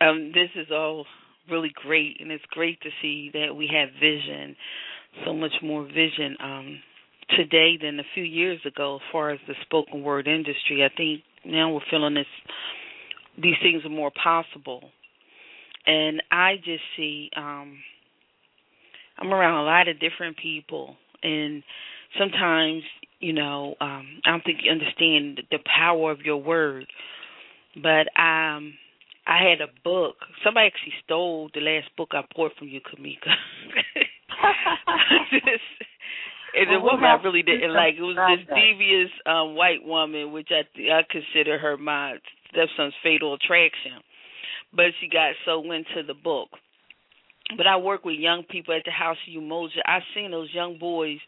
Um, 0.00 0.32
this 0.34 0.50
is 0.56 0.68
all 0.70 1.06
really 1.50 1.72
great, 1.74 2.16
and 2.20 2.30
it's 2.30 2.44
great 2.50 2.80
to 2.82 2.90
see 3.02 3.30
that 3.34 3.54
we 3.54 3.68
have 3.72 3.88
vision, 4.00 4.56
so 5.24 5.34
much 5.34 5.52
more 5.62 5.84
vision 5.84 6.36
um, 6.42 6.78
today 7.36 7.78
than 7.80 7.98
a 7.98 8.04
few 8.14 8.24
years 8.24 8.60
ago 8.66 8.96
as 8.96 9.02
far 9.12 9.30
as 9.30 9.38
the 9.46 9.54
spoken 9.62 10.02
word 10.02 10.26
industry. 10.26 10.84
I 10.84 10.88
think 10.96 11.22
now 11.44 11.72
we're 11.72 11.80
feeling 11.90 12.14
this; 12.14 12.26
these 13.42 13.56
things 13.62 13.84
are 13.84 13.88
more 13.90 14.10
possible, 14.22 14.90
and 15.86 16.22
I 16.30 16.56
just 16.56 16.82
see 16.96 17.30
um, 17.36 17.78
I'm 19.18 19.32
around 19.32 19.60
a 19.60 19.64
lot 19.64 19.88
of 19.88 20.00
different 20.00 20.36
people, 20.38 20.96
and 21.22 21.62
sometimes 22.18 22.82
you 23.20 23.32
know 23.32 23.74
um, 23.80 24.20
I 24.24 24.30
don't 24.30 24.44
think 24.44 24.60
you 24.62 24.72
understand 24.72 25.42
the 25.50 25.58
power 25.64 26.10
of 26.10 26.20
your 26.20 26.38
word, 26.38 26.86
but 27.76 28.08
um 28.20 28.74
I 29.26 29.44
had 29.48 29.60
a 29.60 29.68
book. 29.84 30.16
Somebody 30.42 30.66
actually 30.66 30.94
stole 31.04 31.50
the 31.54 31.60
last 31.60 31.88
book 31.96 32.08
I 32.12 32.22
bought 32.34 32.52
from 32.58 32.68
you, 32.68 32.80
Kimmika. 32.80 33.30
and 36.54 36.70
the 36.70 36.80
Well, 36.80 36.94
woman 36.94 37.04
I 37.04 37.22
really 37.22 37.42
didn't 37.42 37.72
like. 37.72 37.94
It 37.96 38.02
was 38.02 38.16
this 38.16 38.46
devious 38.54 39.10
um 39.26 39.54
white 39.54 39.84
woman, 39.84 40.32
which 40.32 40.48
I 40.50 40.62
I 40.90 41.02
consider 41.10 41.58
her 41.58 41.76
my 41.76 42.16
stepson's 42.50 42.94
fatal 43.02 43.34
attraction. 43.34 43.92
But 44.72 44.86
she 45.00 45.08
got 45.08 45.34
so 45.44 45.62
into 45.72 46.06
the 46.06 46.14
book. 46.14 46.48
But 47.56 47.66
I 47.66 47.76
work 47.76 48.04
with 48.04 48.18
young 48.18 48.44
people 48.48 48.74
at 48.74 48.82
the 48.84 48.92
House 48.92 49.16
of 49.26 49.42
Umoja. 49.42 49.80
I've 49.84 50.02
seen 50.14 50.30
those 50.30 50.48
young 50.54 50.78
boys 50.78 51.18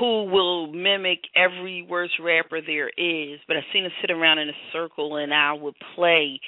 who 0.00 0.24
will 0.24 0.72
mimic 0.72 1.20
every 1.34 1.86
worst 1.88 2.14
rapper 2.20 2.60
there 2.60 2.88
is. 2.88 3.40
But 3.46 3.56
I've 3.56 3.70
seen 3.72 3.84
them 3.84 3.92
sit 4.00 4.10
around 4.10 4.38
in 4.38 4.48
a 4.48 4.58
circle 4.72 5.16
and 5.16 5.32
I 5.32 5.52
would 5.52 5.74
play 5.94 6.40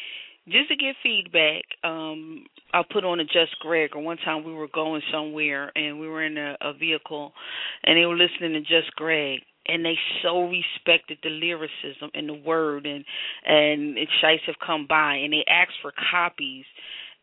just 0.48 0.68
to 0.70 0.76
get 0.76 0.96
feedback. 1.02 1.62
Um 1.84 2.46
I 2.72 2.82
put 2.90 3.04
on 3.04 3.20
a 3.20 3.24
Just 3.24 3.58
Greg 3.60 3.90
or 3.94 4.02
one 4.02 4.18
time 4.18 4.44
we 4.44 4.52
were 4.52 4.68
going 4.72 5.02
somewhere 5.12 5.72
and 5.74 5.98
we 6.00 6.08
were 6.08 6.22
in 6.22 6.36
a, 6.36 6.56
a 6.60 6.72
vehicle 6.74 7.32
and 7.84 7.96
they 7.96 8.04
were 8.04 8.16
listening 8.16 8.52
to 8.52 8.60
Just 8.60 8.94
Greg 8.96 9.40
and 9.68 9.84
they 9.84 9.98
so 10.22 10.48
respected 10.48 11.18
the 11.22 11.30
lyricism 11.30 12.10
and 12.14 12.28
the 12.28 12.34
word 12.34 12.86
and 12.86 13.04
and 13.46 13.98
it 13.98 14.08
shites 14.20 14.42
have 14.46 14.58
come 14.64 14.86
by 14.88 15.14
and 15.14 15.32
they 15.32 15.44
asked 15.48 15.78
for 15.82 15.92
copies 16.10 16.64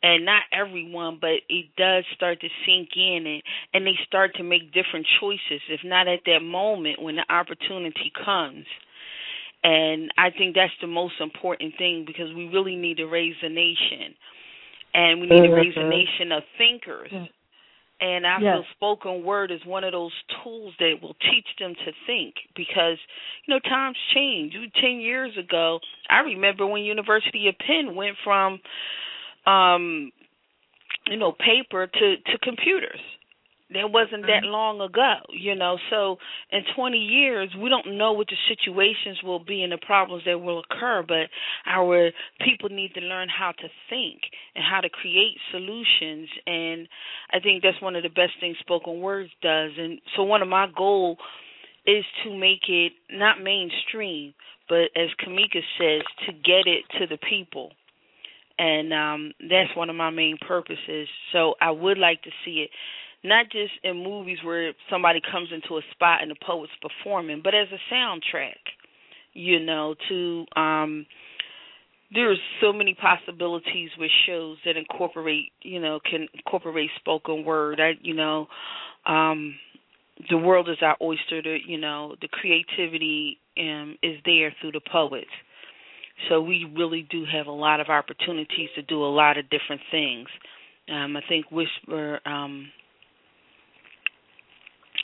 and 0.04 0.26
not 0.26 0.44
everyone 0.52 1.18
but 1.20 1.42
it 1.50 1.66
does 1.78 2.04
start 2.16 2.40
to 2.42 2.48
sink 2.66 2.90
in 2.96 3.26
and 3.26 3.44
and 3.74 3.86
they 3.86 3.98
start 4.06 4.36
to 4.36 4.44
make 4.44 4.74
different 4.74 5.06
choices 5.20 5.62
if 5.70 5.82
not 5.84 6.08
at 6.08 6.20
that 6.26 6.42
moment 6.42 7.02
when 7.02 7.16
the 7.16 7.34
opportunity 7.34 8.12
comes 8.24 8.66
and 9.66 10.14
I 10.16 10.30
think 10.30 10.54
that's 10.54 10.72
the 10.80 10.88
most 10.88 11.16
important 11.20 11.74
thing 11.78 12.04
because 12.06 12.32
we 12.36 12.46
really 12.50 12.76
need 12.76 12.98
to 12.98 13.06
raise 13.06 13.36
a 13.42 13.50
nation. 13.50 14.14
And 14.94 15.20
we 15.20 15.28
need 15.28 15.42
to 15.42 15.50
raise 15.50 15.76
a 15.76 15.80
Mhm. 15.80 15.90
nation 15.90 16.32
of 16.32 16.44
thinkers. 16.58 17.12
And 18.02 18.28
I 18.28 18.40
Yes. 18.42 18.58
feel 18.58 18.66
spoken 18.76 19.24
word 19.24 19.52
is 19.52 19.62
one 19.66 19.84
of 19.86 19.94
those 19.94 20.12
tools 20.44 20.74
that 20.80 20.96
will 21.02 21.16
teach 21.32 21.48
them 21.60 21.74
to 21.74 21.92
think 22.06 22.36
because, 22.56 22.98
you 23.46 23.54
know, 23.54 23.60
times 23.60 23.98
change. 24.14 24.54
Ten 24.82 25.00
years 25.00 25.32
ago, 25.38 25.80
I 26.10 26.20
remember 26.20 26.68
when 26.68 26.84
University 26.84 27.48
of 27.48 27.56
Penn 27.60 27.96
went 27.96 28.18
from 28.24 28.60
um 29.48 30.12
you 31.08 31.18
know, 31.18 31.32
paper 31.34 31.88
to 31.88 32.16
to 32.18 32.38
computers. 32.42 33.00
That 33.76 33.92
wasn't 33.92 34.24
that 34.24 34.44
long 34.44 34.80
ago, 34.80 35.16
you 35.30 35.54
know. 35.54 35.78
So 35.90 36.16
in 36.50 36.62
20 36.76 36.98
years, 36.98 37.50
we 37.62 37.70
don't 37.70 37.98
know 37.98 38.14
what 38.14 38.28
the 38.28 38.38
situations 38.48 39.22
will 39.22 39.44
be 39.44 39.64
and 39.64 39.72
the 39.74 39.78
problems 39.78 40.24
that 40.26 40.40
will 40.40 40.60
occur, 40.60 41.04
but 41.06 41.28
our 41.66 42.12
people 42.40 42.70
need 42.70 42.94
to 42.94 43.02
learn 43.02 43.28
how 43.28 43.52
to 43.52 43.68
think 43.90 44.22
and 44.56 44.64
how 44.64 44.80
to 44.80 44.88
create 44.88 45.36
solutions. 45.52 46.30
And 46.48 46.88
I 47.34 47.42
think 47.42 47.64
that's 47.64 47.82
one 47.82 47.98
of 47.98 48.04
the 48.04 48.10
best 48.10 48.32
things 48.40 48.56
spoken 48.62 49.02
words 49.02 49.30
does. 49.42 49.72
And 49.78 50.00
so 50.16 50.24
one 50.24 50.42
of 50.42 50.48
my 50.48 50.68
goals 50.76 51.18
is 51.86 52.06
to 52.24 52.34
make 52.34 52.70
it 52.70 52.94
not 53.12 53.44
mainstream, 53.44 54.34
but 54.70 54.88
as 54.96 55.10
Kimmika 55.20 55.62
says, 55.78 56.02
to 56.28 56.32
get 56.32 56.66
it 56.66 56.86
to 56.98 57.08
the 57.08 57.18
people 57.30 57.72
and 58.58 58.94
um 58.94 59.32
that's 59.50 59.76
one 59.76 59.90
of 59.90 59.96
my 59.98 60.10
main 60.10 60.38
purposes. 60.48 61.10
So 61.34 61.56
I 61.60 61.72
would 61.72 61.98
like 61.98 62.22
to 62.24 62.30
see 62.44 62.66
it 62.66 62.70
not 63.26 63.52
just 63.52 63.74
in 63.84 64.04
movies 64.04 64.38
where 64.44 64.74
somebody 64.90 65.20
comes 65.32 65.50
into 65.52 65.78
a 65.78 65.82
spot 65.92 66.22
and 66.22 66.32
the 66.32 66.36
poet's 66.46 66.72
performing, 66.82 67.42
but 67.44 67.54
as 67.56 67.68
a 67.72 67.94
soundtrack. 67.94 68.62
You 69.38 69.60
know, 69.60 69.96
to 70.08 70.46
um 70.56 71.06
there's 72.14 72.40
so 72.62 72.72
many 72.72 72.94
possibilities 72.94 73.90
with 73.98 74.12
shows 74.26 74.58
that 74.64 74.78
incorporate, 74.78 75.52
you 75.62 75.82
know, 75.82 76.00
can 76.10 76.28
incorporate 76.34 76.90
spoken 77.00 77.44
word. 77.44 77.82
I, 77.82 77.94
you 78.02 78.14
know, 78.14 78.48
um 79.06 79.56
the 80.30 80.38
world 80.38 80.70
is 80.70 80.78
our 80.82 80.96
oyster. 81.02 81.42
To, 81.42 81.58
you 81.68 81.78
know, 81.78 82.16
the 82.22 82.30
creativity 82.30 83.40
um, 83.60 83.98
is 84.02 84.18
there 84.26 84.56
through 84.62 84.72
the 84.72 84.82
poets. 84.90 85.28
So 86.30 86.42
we 86.42 86.66
really 86.78 87.06
do 87.12 87.26
have 87.26 87.48
a 87.48 87.52
lot 87.52 87.82
of 87.82 87.90
opportunities 87.90 88.70
to 88.76 88.82
do 88.82 89.04
a 89.04 89.12
lot 89.14 89.38
of 89.38 89.50
different 89.50 89.82
things. 89.92 90.28
Um, 90.90 91.18
I 91.18 91.22
think 91.28 91.52
Whisper. 91.52 92.22
Um, 92.26 92.70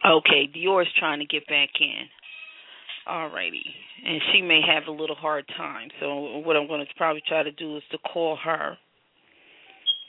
okay, 0.05 0.47
D'OR's 0.47 0.87
trying 0.99 1.19
to 1.19 1.25
get 1.25 1.45
back 1.47 1.69
in. 1.79 2.03
Alrighty, 3.07 3.65
and 4.05 4.21
she 4.31 4.41
may 4.41 4.61
have 4.61 4.83
a 4.87 4.91
little 4.91 5.15
hard 5.15 5.45
time. 5.57 5.89
So 5.99 6.37
what 6.45 6.55
I'm 6.55 6.67
going 6.67 6.85
to 6.85 6.93
probably 6.97 7.23
try 7.27 7.41
to 7.41 7.51
do 7.51 7.77
is 7.77 7.83
to 7.91 7.97
call 7.97 8.37
her 8.43 8.77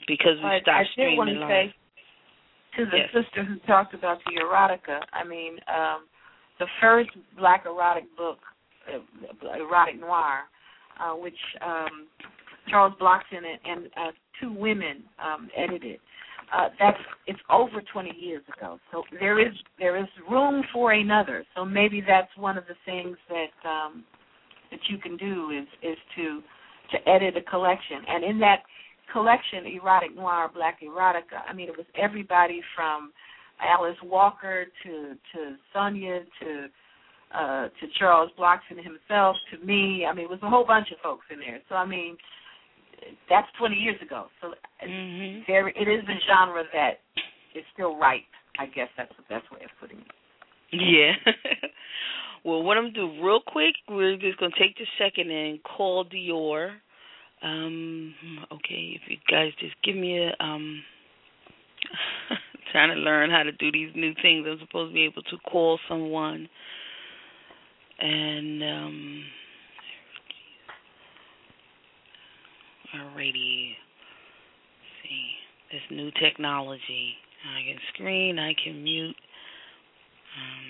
because 0.07 0.37
we 0.43 0.49
I, 0.49 0.59
stopped 0.61 0.87
I 0.97 1.01
did 1.01 1.17
want 1.17 1.29
streaming 1.29 1.35
to 1.35 1.39
live. 1.41 1.69
say 1.71 1.73
to 2.77 2.85
the 2.85 2.97
Yes. 2.97 3.09
sister 3.13 3.43
who 3.43 3.55
talked 3.67 3.93
about 3.93 4.19
the 4.25 4.39
erotica. 4.41 5.01
I 5.11 5.23
mean, 5.23 5.57
um, 5.67 6.05
the 6.59 6.67
first 6.81 7.09
black 7.37 7.65
erotic 7.65 8.05
book, 8.15 8.37
uh, 8.87 8.99
Erotique 9.57 9.99
Noire, 9.99 10.43
uh, 10.99 11.13
which 11.15 11.37
um, 11.65 12.07
Charles 12.69 12.93
Blockton 13.01 13.37
and, 13.37 13.59
and 13.65 13.85
uh, 13.97 14.11
two 14.39 14.53
women 14.53 15.03
um, 15.23 15.49
edited. 15.57 15.99
Uh, 16.53 16.69
that's 16.79 16.97
it's 17.25 17.39
over 17.49 17.81
20 17.91 18.15
years 18.19 18.43
ago. 18.55 18.79
So 18.91 19.03
there 19.19 19.39
is 19.39 19.53
there 19.79 19.97
is 19.97 20.07
room 20.29 20.63
for 20.71 20.91
another. 20.91 21.43
So 21.55 21.65
maybe 21.65 22.01
that's 22.05 22.29
one 22.37 22.57
of 22.57 22.65
the 22.67 22.75
things 22.85 23.17
that 23.29 23.69
um, 23.69 24.03
that 24.69 24.79
you 24.89 24.97
can 24.97 25.17
do 25.17 25.49
is 25.49 25.67
is 25.81 25.97
to 26.15 26.41
to 26.91 27.09
edit 27.09 27.35
a 27.37 27.41
collection. 27.49 27.97
And 28.07 28.23
in 28.23 28.39
that 28.39 28.59
collection, 29.11 29.65
Erotique 29.65 30.15
Noire, 30.15 30.51
black 30.53 30.79
erotica. 30.81 31.41
I 31.47 31.53
mean, 31.53 31.69
it 31.69 31.77
was 31.77 31.87
everybody 31.99 32.61
from 32.75 33.11
Alice 33.59 33.97
Walker 34.03 34.65
to 34.83 35.15
to 35.33 35.55
Sonia 35.73 36.19
to 36.41 36.67
uh 37.35 37.63
to 37.63 37.87
Charles 37.97 38.29
Blockton 38.37 38.77
himself 38.77 39.35
to 39.51 39.65
me. 39.65 40.05
I 40.05 40.13
mean, 40.13 40.25
it 40.25 40.29
was 40.29 40.39
a 40.43 40.49
whole 40.49 40.65
bunch 40.65 40.91
of 40.91 40.99
folks 41.01 41.25
in 41.31 41.39
there. 41.39 41.61
So 41.67 41.75
I 41.75 41.85
mean, 41.85 42.15
that's 43.29 43.47
20 43.57 43.75
years 43.75 43.97
ago. 44.01 44.27
So 44.41 44.53
Mm-hmm. 44.87 45.41
there, 45.47 45.67
it 45.69 45.87
is 45.87 46.03
a 46.03 46.17
genre 46.27 46.63
that 46.73 46.99
is 47.55 47.63
still 47.73 47.97
ripe. 47.97 48.21
I 48.59 48.65
guess 48.67 48.89
that's 48.97 49.11
the 49.15 49.23
best 49.33 49.51
way 49.51 49.59
of 49.63 49.69
putting 49.79 49.99
it. 49.99 50.05
Yeah. 50.71 51.13
well, 52.45 52.63
what 52.63 52.77
I'm 52.77 52.91
gonna 52.93 53.15
do 53.15 53.23
real 53.23 53.39
quick, 53.45 53.75
we're 53.89 54.17
just 54.17 54.39
gonna 54.39 54.51
take 54.59 54.77
the 54.77 54.85
second 54.97 55.31
and 55.31 55.59
call 55.63 56.03
D'OR. 56.03 56.71
Um, 57.41 58.13
okay, 58.51 58.99
if 58.99 59.01
you 59.07 59.17
guys 59.29 59.51
just 59.59 59.75
give 59.83 59.95
me 59.95 60.17
a 60.17 60.43
um, 60.43 60.81
trying 62.71 62.89
to 62.89 62.95
learn 62.95 63.29
how 63.29 63.43
to 63.43 63.51
do 63.51 63.71
these 63.71 63.91
new 63.95 64.13
things. 64.21 64.45
I'm 64.49 64.59
supposed 64.59 64.91
to 64.91 64.93
be 64.93 65.03
able 65.03 65.23
to 65.23 65.37
call 65.49 65.79
someone, 65.89 66.47
and 67.99 68.63
um, 68.63 69.23
alrighty. 72.95 73.71
Let's 73.71 74.93
see 75.03 75.31
this 75.71 75.81
new 75.91 76.11
technology. 76.21 77.13
I 77.43 77.63
can 77.67 77.79
screen. 77.93 78.39
I 78.39 78.53
can 78.63 78.83
mute. 78.83 79.15
Um, 80.35 80.65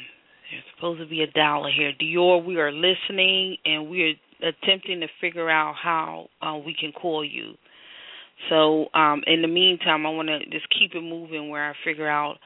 There's 0.50 0.64
supposed 0.76 1.02
to 1.02 1.08
be 1.08 1.22
a 1.22 1.28
dollar 1.28 1.70
here. 1.70 1.92
D'OR, 2.00 2.42
we 2.42 2.58
are 2.58 2.72
listening 2.72 3.58
and 3.66 3.90
we 3.90 4.18
are 4.42 4.50
attempting 4.50 5.02
to 5.02 5.08
figure 5.22 5.50
out 5.50 5.76
how 5.82 6.28
uh, 6.42 6.58
we 6.58 6.76
can 6.80 6.92
call 6.92 7.24
you. 7.24 7.54
So, 8.50 8.88
um, 8.94 9.22
in 9.28 9.42
the 9.42 9.48
meantime, 9.48 10.06
I 10.06 10.10
want 10.10 10.28
to 10.28 10.40
just 10.50 10.68
keep 10.78 10.96
it 10.96 11.02
moving 11.02 11.50
where 11.50 11.70
I 11.70 11.74
figure 11.86 12.10
out 12.10 12.38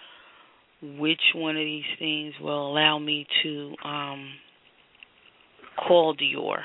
which 0.81 1.21
one 1.33 1.55
of 1.55 1.63
these 1.63 1.83
things 1.97 2.33
will 2.41 2.71
allow 2.71 2.99
me 2.99 3.25
to 3.43 3.75
um, 3.83 4.29
call 5.87 6.13
D'OR. 6.13 6.59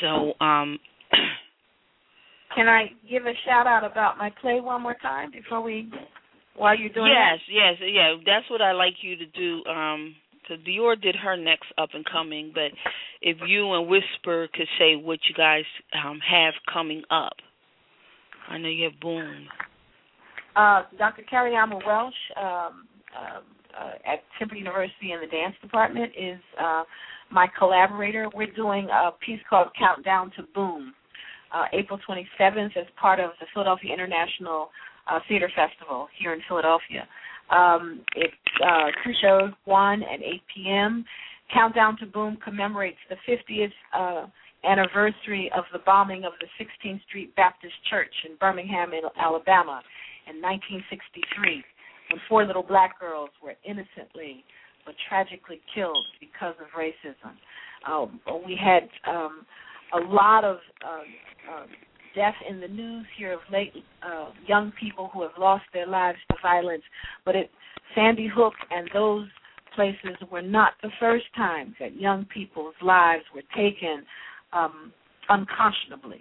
So, 0.00 0.32
um, 0.44 0.78
can 2.54 2.68
I 2.68 2.86
give 3.10 3.26
a 3.26 3.32
shout 3.44 3.66
out 3.66 3.84
about 3.84 4.18
my 4.18 4.30
play 4.40 4.60
one 4.60 4.82
more 4.82 4.96
time 5.00 5.30
before 5.30 5.60
we, 5.60 5.90
while 6.56 6.78
you're 6.78 6.92
doing 6.92 7.12
yes, 7.12 7.40
that? 7.46 7.52
Yes, 7.52 7.76
yes, 7.80 7.90
yeah. 7.92 8.14
That's 8.24 8.50
what 8.50 8.62
I 8.62 8.72
like 8.72 8.94
you 9.02 9.16
to 9.16 9.26
do. 9.26 9.64
Um, 9.70 10.14
so 10.48 10.56
D'OR 10.56 10.96
did 10.96 11.16
her 11.16 11.36
next 11.36 11.66
up 11.78 11.90
and 11.94 12.04
coming, 12.04 12.50
but 12.54 12.72
if 13.20 13.38
you 13.46 13.72
and 13.74 13.88
Whisper 13.88 14.48
could 14.52 14.66
say 14.78 14.96
what 14.96 15.20
you 15.28 15.34
guys 15.36 15.64
um, 16.04 16.18
have 16.28 16.54
coming 16.72 17.02
up, 17.10 17.34
I 18.48 18.58
know 18.58 18.68
you 18.68 18.84
have 18.84 19.00
Boom. 19.00 19.46
Uh, 20.56 20.82
Dr. 20.98 21.22
Kariamu 21.32 21.80
Welsh 21.86 22.14
um, 22.36 22.86
uh, 23.16 23.40
uh, 23.78 24.12
at 24.12 24.22
Temple 24.38 24.58
University 24.58 25.12
in 25.12 25.20
the 25.20 25.26
dance 25.26 25.54
department 25.62 26.12
is 26.18 26.40
uh, 26.60 26.82
my 27.32 27.48
collaborator. 27.58 28.28
We're 28.34 28.52
doing 28.52 28.88
a 28.90 29.10
piece 29.24 29.40
called 29.48 29.68
Countdown 29.78 30.32
to 30.36 30.42
Boom, 30.54 30.94
uh, 31.52 31.64
April 31.72 31.98
27th, 32.08 32.76
as 32.76 32.86
part 33.00 33.20
of 33.20 33.30
the 33.40 33.46
Philadelphia 33.52 33.92
International 33.92 34.70
uh, 35.10 35.18
Theater 35.28 35.50
Festival 35.54 36.08
here 36.18 36.32
in 36.32 36.40
Philadelphia. 36.48 37.06
Um, 37.50 38.00
it's 38.16 38.34
uh, 38.64 38.86
two 39.04 39.12
shows, 39.20 39.52
1 39.64 40.02
at 40.02 40.22
8 40.22 40.42
p.m. 40.54 41.04
Countdown 41.52 41.96
to 41.98 42.06
Boom 42.06 42.38
commemorates 42.42 42.98
the 43.08 43.16
50th 43.28 43.72
uh, 43.94 44.26
anniversary 44.64 45.50
of 45.56 45.64
the 45.72 45.80
bombing 45.84 46.24
of 46.24 46.32
the 46.40 46.46
16th 46.62 47.02
Street 47.08 47.34
Baptist 47.36 47.74
Church 47.90 48.14
in 48.28 48.36
Birmingham, 48.36 48.92
Alabama 49.18 49.82
in 50.28 50.40
1963 50.40 51.64
when 52.10 52.20
four 52.28 52.44
little 52.44 52.62
black 52.62 53.00
girls 53.00 53.30
were 53.42 53.54
innocently 53.64 54.44
but 54.84 54.94
tragically 55.08 55.60
killed 55.74 56.04
because 56.20 56.54
of 56.60 56.66
racism. 56.78 57.34
Um, 57.90 58.20
we 58.46 58.58
had 58.62 58.88
um, 59.08 59.44
a 59.94 59.98
lot 59.98 60.44
of 60.44 60.58
uh, 60.84 61.52
uh, 61.52 61.66
death 62.14 62.34
in 62.48 62.60
the 62.60 62.68
news 62.68 63.06
here 63.18 63.32
of 63.32 63.40
late, 63.50 63.72
uh, 64.02 64.30
young 64.46 64.72
people 64.80 65.10
who 65.12 65.22
have 65.22 65.32
lost 65.38 65.64
their 65.72 65.86
lives 65.86 66.18
to 66.30 66.36
violence. 66.42 66.82
But 67.24 67.36
it, 67.36 67.50
Sandy 67.94 68.28
Hook 68.32 68.54
and 68.70 68.88
those 68.92 69.26
places 69.74 70.16
were 70.30 70.42
not 70.42 70.74
the 70.82 70.90
first 71.00 71.24
times 71.36 71.74
that 71.80 71.98
young 71.98 72.26
people's 72.26 72.74
lives 72.82 73.24
were 73.34 73.42
taken 73.56 74.04
um, 74.52 74.92
unconscionably. 75.28 76.20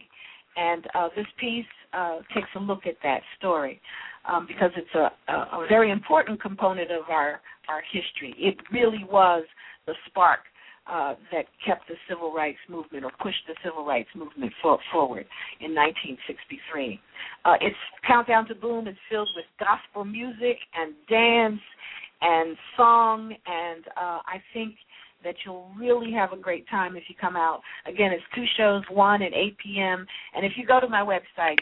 And 0.55 0.85
uh, 0.95 1.09
this 1.15 1.27
piece 1.39 1.65
uh, 1.93 2.19
takes 2.34 2.49
a 2.55 2.59
look 2.59 2.85
at 2.85 2.95
that 3.03 3.22
story 3.38 3.81
um, 4.30 4.45
because 4.47 4.72
it's 4.76 4.95
a, 4.95 5.11
a, 5.31 5.63
a 5.63 5.65
very 5.69 5.91
important 5.91 6.41
component 6.41 6.91
of 6.91 7.09
our, 7.09 7.41
our 7.69 7.81
history. 7.91 8.35
It 8.38 8.57
really 8.72 9.05
was 9.09 9.43
the 9.88 9.93
spark 10.07 10.39
uh, 10.88 11.15
that 11.31 11.45
kept 11.65 11.88
the 11.88 11.95
civil 12.09 12.34
rights 12.34 12.57
movement 12.69 13.05
or 13.05 13.11
pushed 13.22 13.43
the 13.47 13.53
civil 13.63 13.85
rights 13.85 14.09
movement 14.15 14.51
for, 14.61 14.80
forward 14.91 15.26
in 15.59 15.76
1963. 15.76 16.99
Uh, 17.45 17.53
its 17.61 17.76
Countdown 18.07 18.47
to 18.47 18.55
Boom 18.55 18.88
is 18.88 18.95
filled 19.09 19.30
with 19.35 19.45
gospel 19.59 20.05
music 20.05 20.57
and 20.76 20.93
dance 21.07 21.61
and 22.22 22.57
song, 22.77 23.34
and 23.45 23.85
uh, 23.97 24.19
I 24.26 24.41
think 24.53 24.76
that 25.23 25.35
you'll 25.45 25.69
really 25.77 26.11
have 26.11 26.34
a 26.34 26.38
great 26.38 26.68
time 26.69 26.95
if 26.95 27.03
you 27.07 27.15
come 27.19 27.35
out. 27.35 27.61
Again, 27.85 28.11
it's 28.11 28.23
two 28.35 28.45
shows, 28.57 28.84
one 28.89 29.22
at 29.22 29.34
8 29.34 29.57
p.m. 29.59 30.05
And 30.35 30.45
if 30.45 30.53
you 30.55 30.65
go 30.65 30.80
to 30.80 30.88
my 30.88 31.01
website, 31.01 31.57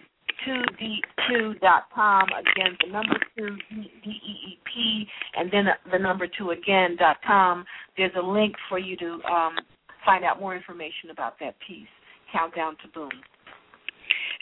2deep2.com. 0.48 2.28
Again, 2.30 2.78
the 2.86 2.92
number 2.92 3.16
2, 3.38 3.58
D-E-E-P, 4.04 5.08
and 5.36 5.52
then 5.52 5.66
the 5.92 6.00
number 6.00 6.28
2 6.28 6.52
again, 6.52 6.96
dot 6.98 7.18
com. 7.26 7.66
There's 7.98 8.12
a 8.18 8.26
link 8.26 8.56
for 8.68 8.80
you 8.80 8.96
to 8.98 9.20
um, 9.32 9.56
find 10.06 10.24
out 10.24 10.40
more 10.40 10.56
information 10.56 11.10
about 11.12 11.40
that 11.40 11.56
piece, 11.68 11.88
Countdown 12.32 12.78
to 12.84 12.88
Boom. 12.94 13.12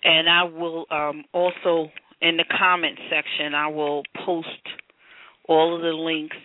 And 0.03 0.29
I 0.29 0.43
will 0.43 0.85
um, 0.91 1.23
also, 1.33 1.89
in 2.21 2.37
the 2.37 2.45
comment 2.57 2.97
section, 3.09 3.53
I 3.53 3.67
will 3.67 4.03
post 4.25 4.47
all 5.47 5.75
of 5.75 5.81
the 5.81 5.89
links 5.89 6.37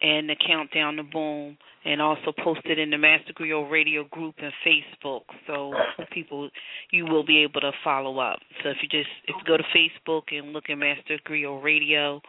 and 0.00 0.28
the 0.28 0.36
Countdown 0.46 0.96
to 0.96 1.02
Boom 1.02 1.56
and 1.86 2.02
also 2.02 2.32
posted 2.42 2.80
in 2.80 2.90
the 2.90 2.98
Master 2.98 3.32
Griot 3.32 3.70
Radio 3.70 4.02
group 4.10 4.34
and 4.38 4.52
Facebook. 4.66 5.20
So 5.46 5.72
people, 6.12 6.50
you 6.90 7.06
will 7.06 7.24
be 7.24 7.44
able 7.44 7.60
to 7.60 7.70
follow 7.84 8.18
up. 8.18 8.40
So 8.62 8.70
if 8.70 8.78
you 8.82 8.88
just 8.88 9.08
if 9.28 9.36
you 9.38 9.44
go 9.46 9.56
to 9.56 9.62
Facebook 9.74 10.36
and 10.36 10.52
look 10.52 10.64
at 10.68 10.76
Master 10.76 11.20
Griot 11.26 11.62
Radio 11.62 12.20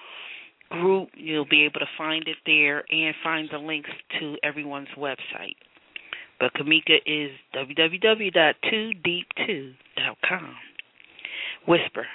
group, 0.69 1.09
you'll 1.15 1.47
be 1.49 1.65
able 1.65 1.79
to 1.79 1.87
find 1.97 2.27
it 2.27 2.37
there 2.45 2.83
and 2.89 3.15
find 3.23 3.49
the 3.51 3.57
links 3.57 3.89
to 4.19 4.37
everyone's 4.43 4.89
website. 4.95 5.55
But 6.39 6.53
Kimmika 6.53 6.97
is 7.07 7.31
www.2deep2.com. 7.55 10.55
Whisper, 11.67 12.05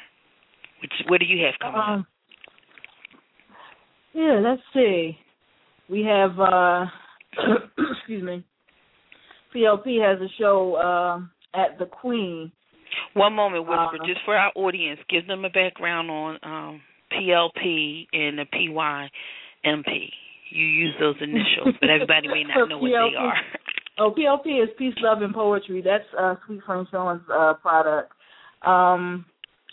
which 0.81 0.93
what 1.09 1.19
do 1.19 1.27
you 1.27 1.44
have 1.44 1.55
coming 1.60 1.81
um, 1.81 2.01
up? 2.01 2.06
Yeah, 4.14 4.39
let's 4.43 4.62
see. 4.73 5.19
We 5.90 6.05
have 6.05 6.39
uh 6.39 6.86
excuse 7.98 8.22
me, 8.22 8.44
PLP 9.54 10.00
has 10.00 10.20
a 10.20 10.28
show 10.38 10.74
uh, 10.74 11.59
at 11.59 11.78
the 11.78 11.86
Queen. 11.86 12.52
One 13.14 13.34
moment, 13.34 13.64
Whisper, 13.64 14.02
uh, 14.02 14.06
just 14.06 14.20
for 14.24 14.36
our 14.36 14.52
audience, 14.54 15.00
give 15.09 15.26
them 15.26 15.44
a 15.44 15.50
background 15.50 16.10
on 16.10 16.38
um, 16.42 16.80
PLP 17.12 18.06
and 18.12 18.38
the 18.38 18.44
PYMP. 18.52 20.10
You 20.50 20.66
use 20.66 20.94
those 21.00 21.16
initials, 21.20 21.74
but 21.80 21.88
everybody 21.88 22.28
may 22.28 22.44
not 22.44 22.68
know 22.68 22.78
what 22.78 22.88
they 22.88 23.16
are. 23.16 23.34
Oh, 23.98 24.14
PLP 24.16 24.62
is 24.62 24.68
Peace, 24.78 24.94
Love, 25.00 25.22
and 25.22 25.34
Poetry. 25.34 25.82
That's 25.82 26.04
uh, 26.18 26.34
Suite 26.46 26.60
Franchon's 26.66 27.22
uh, 27.32 27.54
product. 27.54 28.12
Um, 28.62 29.24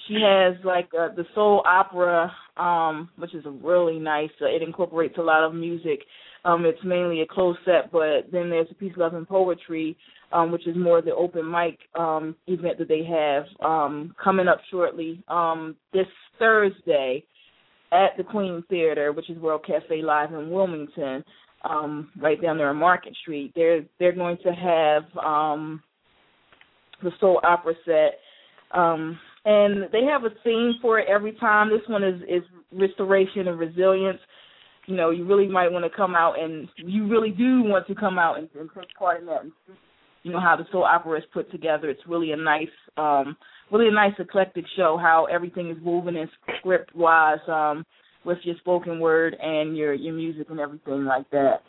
she 0.08 0.16
has 0.16 0.56
like 0.64 0.90
uh, 0.98 1.14
the 1.16 1.26
soul 1.36 1.64
opera, 1.66 2.32
um, 2.58 3.10
which 3.18 3.34
is 3.34 3.46
really 3.62 4.00
nice. 4.00 4.30
Uh, 4.42 4.46
it 4.46 4.62
incorporates 4.62 5.18
a 5.18 5.22
lot 5.22 5.44
of 5.44 5.54
music 5.54 6.00
um, 6.46 6.66
it's 6.66 6.84
mainly 6.84 7.22
a 7.22 7.26
closed 7.26 7.60
set, 7.66 7.92
but 7.92 8.32
then 8.32 8.50
there's 8.50 8.68
a 8.70 8.86
of 8.86 8.98
love 8.98 9.14
and 9.14 9.28
poetry, 9.28 9.98
um, 10.32 10.52
which 10.52 10.68
is 10.68 10.76
more 10.76 11.02
the 11.02 11.14
open 11.14 11.50
mic 11.50 11.80
um, 11.98 12.36
event 12.48 12.78
that 12.78 12.88
they 12.88 13.04
have 13.04 13.44
um, 13.62 14.16
coming 14.22 14.48
up 14.48 14.60
shortly 14.72 15.22
um, 15.28 15.76
this 15.94 16.08
Thursday 16.38 17.24
at 17.92 18.16
the 18.18 18.24
Queen 18.24 18.64
Theater, 18.70 19.12
which 19.12 19.30
is 19.30 19.38
World 19.38 19.66
Cafe 19.66 20.02
Live 20.02 20.34
in 20.34 20.50
Wilmington, 20.50 21.24
um, 21.64 22.12
right 22.22 22.42
down 22.42 22.58
there 22.58 22.70
on 22.70 22.78
Market 22.78 23.16
Street. 23.22 23.52
They're 23.56 23.82
they're 24.00 24.14
going 24.14 24.38
to 24.44 24.52
have 24.52 25.04
um, 25.24 25.82
the 27.04 27.12
soul 27.20 27.42
opera 27.44 27.74
set. 27.86 28.20
Um, 28.72 29.20
and 29.46 29.86
they 29.92 30.04
have 30.04 30.26
a 30.26 30.30
theme 30.44 30.74
for 30.82 31.00
it 31.00 31.08
every 31.10 31.34
time. 31.34 31.70
This 31.70 31.88
one 31.88 32.04
is 32.04 32.22
is 32.24 32.44
restoration 32.72 33.48
and 33.48 33.58
resilience 33.58 34.20
you 34.90 34.96
know, 34.96 35.12
you 35.12 35.24
really 35.24 35.48
might 35.48 35.72
want 35.72 35.86
to 35.86 35.96
come 35.96 36.16
out 36.16 36.40
and 36.40 36.68
you 36.78 37.08
really 37.08 37.30
do 37.30 37.62
want 37.62 37.86
to 37.88 37.96
come 37.96 38.18
out 38.18 38.40
and, 38.40 38.50
and 38.60 38.70
take 38.76 38.90
part 38.98 39.20
in 39.20 39.28
that 39.28 39.44
you 40.24 40.32
know, 40.32 40.40
how 40.40 40.56
the 40.56 40.66
soul 40.72 40.84
opera 40.84 41.18
is 41.18 41.24
put 41.34 41.50
together. 41.52 41.90
It's 41.90 42.02
really 42.08 42.32
a 42.32 42.38
nice, 42.38 42.68
um, 42.98 43.38
really 43.72 43.88
a 43.88 43.92
nice 43.92 44.14
eclectic 44.20 44.66
show, 44.76 44.98
how 45.02 45.28
everything 45.32 45.70
is 45.70 45.78
woven 45.82 46.16
in 46.16 46.30
script 46.60 46.94
wise, 46.96 47.40
um, 47.48 47.86
with 48.26 48.40
your 48.44 48.56
spoken 48.60 49.00
word 49.00 49.36
and 49.42 49.78
your, 49.78 49.94
your 49.94 50.14
music 50.14 50.48
and 50.50 50.60
everything 50.60 51.06
like 51.06 51.30
that. 51.32 51.62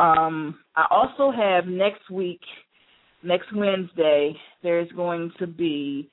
Um, 0.00 0.58
I 0.74 0.86
also 0.90 1.30
have 1.36 1.66
next 1.66 2.10
week, 2.10 2.40
next 3.22 3.54
Wednesday, 3.54 4.34
there's 4.62 4.90
going 4.92 5.32
to 5.38 5.46
be 5.46 6.08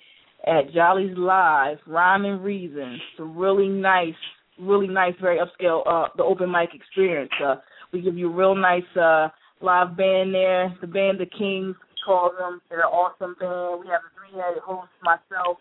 at 0.45 0.73
Jolly's 0.73 1.17
Live, 1.17 1.77
Rhyme 1.87 2.25
and 2.25 2.43
Reason, 2.43 2.99
some 3.17 3.37
really 3.37 3.69
nice 3.69 4.13
really 4.59 4.87
nice, 4.87 5.13
very 5.21 5.39
upscale 5.39 5.81
uh 5.87 6.09
the 6.17 6.23
open 6.23 6.51
mic 6.51 6.69
experience. 6.73 7.31
Uh 7.43 7.55
we 7.91 8.01
give 8.01 8.17
you 8.17 8.31
a 8.31 8.35
real 8.35 8.55
nice 8.55 8.83
uh 8.99 9.29
live 9.61 9.95
band 9.97 10.33
there. 10.33 10.75
The 10.81 10.87
band 10.87 11.19
the 11.19 11.25
Kings 11.25 11.75
call 12.05 12.31
them. 12.37 12.61
They're 12.69 12.81
an 12.81 12.85
awesome 12.85 13.35
band. 13.39 13.81
We 13.81 13.87
have 13.87 14.01
a 14.01 14.11
three 14.15 14.39
headed 14.39 14.61
host, 14.63 14.89
myself, 15.01 15.57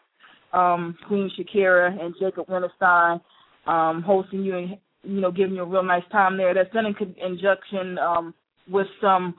um, 0.53 0.97
Queen 1.09 1.31
Shakira 1.39 1.99
and 2.01 2.15
Jacob 2.21 2.47
Winterstein, 2.47 3.21
um, 3.67 4.03
hosting 4.03 4.43
you 4.43 4.57
and 4.57 4.77
you 5.03 5.21
know, 5.21 5.31
giving 5.31 5.55
you 5.55 5.63
a 5.63 5.67
real 5.67 5.83
nice 5.83 6.03
time 6.11 6.37
there. 6.37 6.55
That's 6.55 6.73
done 6.73 6.87
in 6.87 6.95
conjunction 6.95 7.99
um 7.99 8.35
with 8.69 8.87
some 9.01 9.35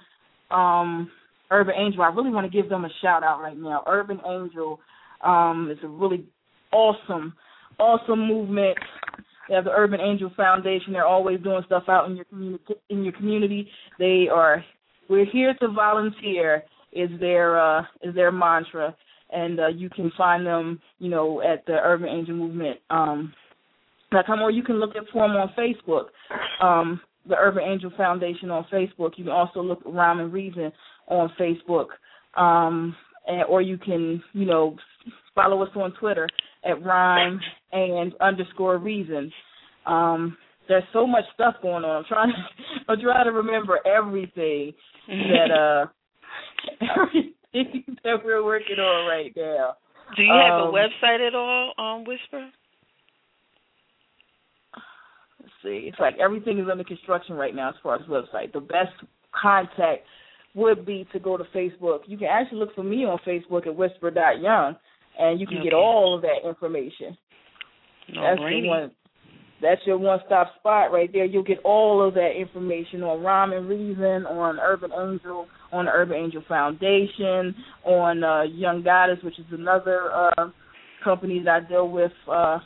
um 0.52 1.10
Urban 1.52 1.76
Angel. 1.77 2.02
I 2.02 2.10
really 2.10 2.32
want 2.32 2.52
to 2.52 2.61
give 2.61 2.69
them 2.69 2.86
a 2.86 2.90
shout 3.02 3.23
out 3.23 3.41
right 3.41 3.57
now. 3.57 3.84
Urban 3.88 4.19
Angel 4.27 4.80
um 5.23 5.69
is 5.72 5.77
a 5.84 5.88
really 5.88 6.26
awesome, 6.72 7.34
awesome 7.80 8.27
movement 8.27 8.77
They 9.48 9.56
have 9.56 9.66
the 9.66 9.72
Urban 9.72 10.00
Angel 10.02 10.32
Foundation. 10.36 10.94
They're 10.94 11.06
always 11.06 11.40
doing 11.42 11.62
stuff 11.66 11.84
out 11.88 12.10
in 12.10 12.16
your 12.16 12.26
community. 12.26 12.64
In 12.90 13.04
your 13.04 13.14
community, 13.14 13.70
they 14.00 14.28
are. 14.32 14.64
We're 15.10 15.26
here 15.26 15.54
to 15.62 15.68
volunteer. 15.68 16.64
Is 16.92 17.10
their 17.20 17.60
uh, 17.60 17.84
is 18.02 18.16
their 18.16 18.32
mantra, 18.32 18.96
and 19.32 19.60
uh, 19.60 19.68
you 19.68 19.90
can 19.90 20.12
find 20.18 20.46
them, 20.46 20.80
you 21.00 21.10
know, 21.10 21.42
at 21.42 21.66
the 21.66 21.74
Urban 21.74 22.08
Angel 22.08 22.36
Movement. 22.36 22.80
Um, 22.90 23.34
come 24.26 24.42
or 24.42 24.52
you 24.52 24.64
can 24.64 24.80
look 24.80 24.96
at 24.96 25.04
them 25.14 25.32
on 25.32 25.54
Facebook. 25.58 26.06
Um, 26.62 27.02
the 27.28 27.36
Urban 27.36 27.64
Angel 27.64 27.92
Foundation 27.98 28.52
on 28.52 28.66
Facebook. 28.72 29.12
You 29.18 29.26
can 29.26 29.34
also 29.34 29.62
look 29.62 29.82
at 29.86 29.92
Rhyme 29.92 30.20
and 30.20 30.32
Reason 30.32 30.72
on 31.08 31.32
Facebook. 31.40 31.88
Um, 32.38 32.96
and, 33.28 33.44
or 33.50 33.62
you 33.62 33.78
can, 33.78 34.24
you 34.34 34.46
know, 34.46 34.76
follow 35.34 35.61
us 35.64 35.69
on 35.76 35.94
Twitter 35.99 36.27
at 36.64 36.84
Rhyme 36.84 37.40
and 37.72 38.14
underscore 38.22 38.77
Reason. 38.77 39.32
Um, 39.86 40.38
there's 40.68 40.84
so 40.94 41.06
much 41.06 41.26
stuff 41.34 41.56
going 41.61 41.84
on. 41.84 41.98
I'm 41.98 42.06
trying 42.06 42.30
to, 42.30 42.36
I'm 42.91 42.99
trying 42.99 43.26
to 43.26 43.32
remember 43.32 43.80
everything 43.86 44.73
that 45.07 45.52
uh 45.52 45.86
everything 47.53 47.98
that 48.03 48.18
we're 48.23 48.44
working 48.44 48.77
on 48.80 49.07
right 49.07 49.32
now. 49.36 49.76
Do 50.15 50.23
you 50.23 50.34
have 50.34 50.61
um, 50.61 50.69
a 50.69 50.72
website 50.72 51.26
at 51.26 51.36
all 51.36 51.73
on 51.77 52.06
Whisper? 52.06 52.49
Let's 55.40 55.53
see. 55.64 55.88
It's 55.88 55.99
like 55.99 56.15
everything 56.19 56.60
is 56.60 56.68
under 56.72 56.84
construction 56.84 57.36
right 57.36 57.56
now 57.56 57.69
as 57.69 57.76
far 57.82 57.95
as 57.95 58.02
website. 58.07 58.53
The 58.53 58.60
best 58.60 58.94
contact 59.40 60.03
would 60.53 60.86
be 60.86 61.07
to 61.11 61.19
go 61.19 61.38
to 61.38 61.44
Facebook. 61.56 62.02
You 62.07 62.18
can 62.18 62.27
actually 62.27 62.60
look 62.60 62.73
for 62.76 62.84
me 62.84 63.06
on 63.06 63.19
Facebook 63.27 63.68
at 63.68 63.76
whisper.young 63.76 64.76
and 65.18 65.40
you 65.40 65.48
can 65.48 65.58
okay. 65.58 65.66
get 65.66 65.74
all 65.74 66.16
of 66.16 66.22
that 66.22 66.48
information. 66.48 67.18
That's 68.14 68.40
your 68.40 68.68
one 68.68 68.92
that's 69.62 69.82
your 69.86 69.98
one 69.98 70.20
stop 70.26 70.54
spot 70.60 70.92
right 70.92 71.10
there. 71.12 71.26
You'll 71.26 71.44
get 71.44 71.60
all 71.64 72.06
of 72.06 72.14
that 72.16 72.32
information 72.38 73.04
on 73.04 73.22
Rhyme 73.24 73.54
and 73.54 73.68
Reason, 73.68 74.26
on 74.26 74.60
Urban 74.60 74.92
Angel, 74.92 75.48
on 75.72 75.86
the 75.86 75.92
Urban 75.92 76.18
Angel 76.18 76.44
Foundation, 76.48 77.56
on 77.84 78.24
uh, 78.24 78.44
Young 78.44 78.84
Goddess, 78.84 79.18
which 79.24 79.40
is 79.40 79.46
another 79.52 80.12
uh, 80.12 80.50
company 81.04 81.42
that 81.44 81.64
I 81.66 81.68
deal 81.70 81.90
with. 81.90 82.12
Uh, 82.32 82.60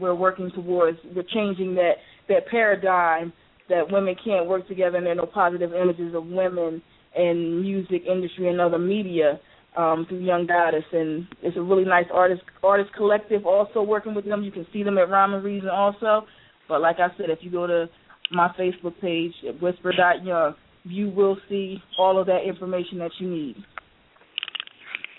we're 0.00 0.14
working 0.14 0.50
towards 0.54 0.98
we're 1.14 1.24
changing 1.34 1.74
that 1.74 1.94
that 2.28 2.46
paradigm 2.50 3.32
that 3.68 3.90
women 3.90 4.14
can't 4.24 4.46
work 4.46 4.66
together 4.68 4.96
and 4.96 5.06
there 5.06 5.12
are 5.12 5.16
no 5.16 5.26
positive 5.26 5.74
images 5.74 6.14
of 6.14 6.26
women 6.26 6.80
in 7.16 7.60
music 7.60 8.02
industry 8.10 8.48
and 8.48 8.60
other 8.60 8.78
media 8.78 9.38
um, 9.78 10.06
through 10.08 10.18
Young 10.18 10.44
Goddess, 10.46 10.84
and 10.92 11.26
it's 11.40 11.56
a 11.56 11.62
really 11.62 11.84
nice 11.84 12.06
artist 12.12 12.42
artist 12.64 12.90
collective. 12.96 13.46
Also 13.46 13.80
working 13.80 14.12
with 14.12 14.24
them, 14.24 14.42
you 14.42 14.50
can 14.50 14.66
see 14.72 14.82
them 14.82 14.98
at 14.98 15.08
Rhyme 15.08 15.34
and 15.34 15.44
Reason 15.44 15.68
also. 15.68 16.26
But 16.68 16.80
like 16.80 16.96
I 16.98 17.08
said, 17.16 17.30
if 17.30 17.38
you 17.42 17.50
go 17.50 17.66
to 17.66 17.88
my 18.32 18.52
Facebook 18.58 19.00
page 19.00 19.32
at 19.48 19.62
Whisper.Young, 19.62 20.54
you 20.82 21.10
will 21.10 21.38
see 21.48 21.78
all 21.96 22.20
of 22.20 22.26
that 22.26 22.40
information 22.44 22.98
that 22.98 23.12
you 23.20 23.30
need. 23.30 23.56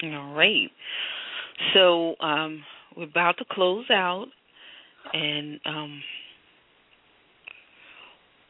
All 0.03 0.33
right. 0.33 0.69
So 1.73 2.15
um, 2.21 2.61
we're 2.97 3.05
about 3.05 3.37
to 3.37 3.45
close 3.49 3.85
out, 3.89 4.27
and 5.13 5.59
um, 5.65 6.01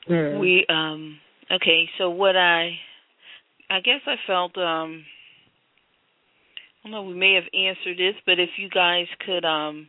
mm. 0.09 0.39
we 0.39 0.65
um, 0.69 1.17
okay. 1.51 1.85
So 1.99 2.09
what 2.09 2.35
I 2.35 2.71
I 3.69 3.79
guess 3.81 4.01
I 4.07 4.15
felt 4.25 4.57
um 4.57 5.03
I 6.83 6.87
don't 6.87 6.91
know, 6.91 7.03
we 7.03 7.13
may 7.13 7.35
have 7.35 7.43
answered 7.53 7.97
this, 7.97 8.15
but 8.25 8.39
if 8.39 8.49
you 8.57 8.69
guys 8.69 9.07
could 9.25 9.45
um 9.45 9.87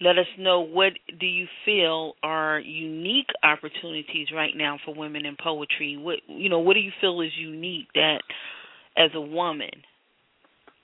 let 0.00 0.18
us 0.18 0.26
know 0.38 0.60
what 0.60 0.92
do 1.20 1.26
you 1.26 1.46
feel 1.64 2.14
are 2.22 2.58
unique 2.58 3.28
opportunities 3.44 4.28
right 4.34 4.52
now 4.56 4.78
for 4.84 4.94
women 4.94 5.24
in 5.24 5.36
poetry? 5.42 5.96
What 5.96 6.18
you 6.26 6.48
know, 6.48 6.58
what 6.58 6.74
do 6.74 6.80
you 6.80 6.92
feel 7.00 7.20
is 7.20 7.30
unique 7.38 7.86
that 7.94 8.22
as 8.96 9.10
a 9.14 9.20
woman, 9.20 9.70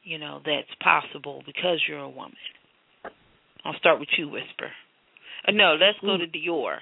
you 0.04 0.18
know, 0.18 0.40
that's 0.44 0.68
possible 0.82 1.42
because 1.44 1.82
you're 1.88 1.98
a 1.98 2.08
woman? 2.08 2.36
I'll 3.64 3.78
start 3.78 3.98
with 4.00 4.08
you, 4.16 4.28
Whisper. 4.28 4.70
Uh, 5.46 5.52
no, 5.52 5.76
let's 5.78 5.98
go 6.00 6.16
to 6.16 6.26
D'OR. 6.26 6.78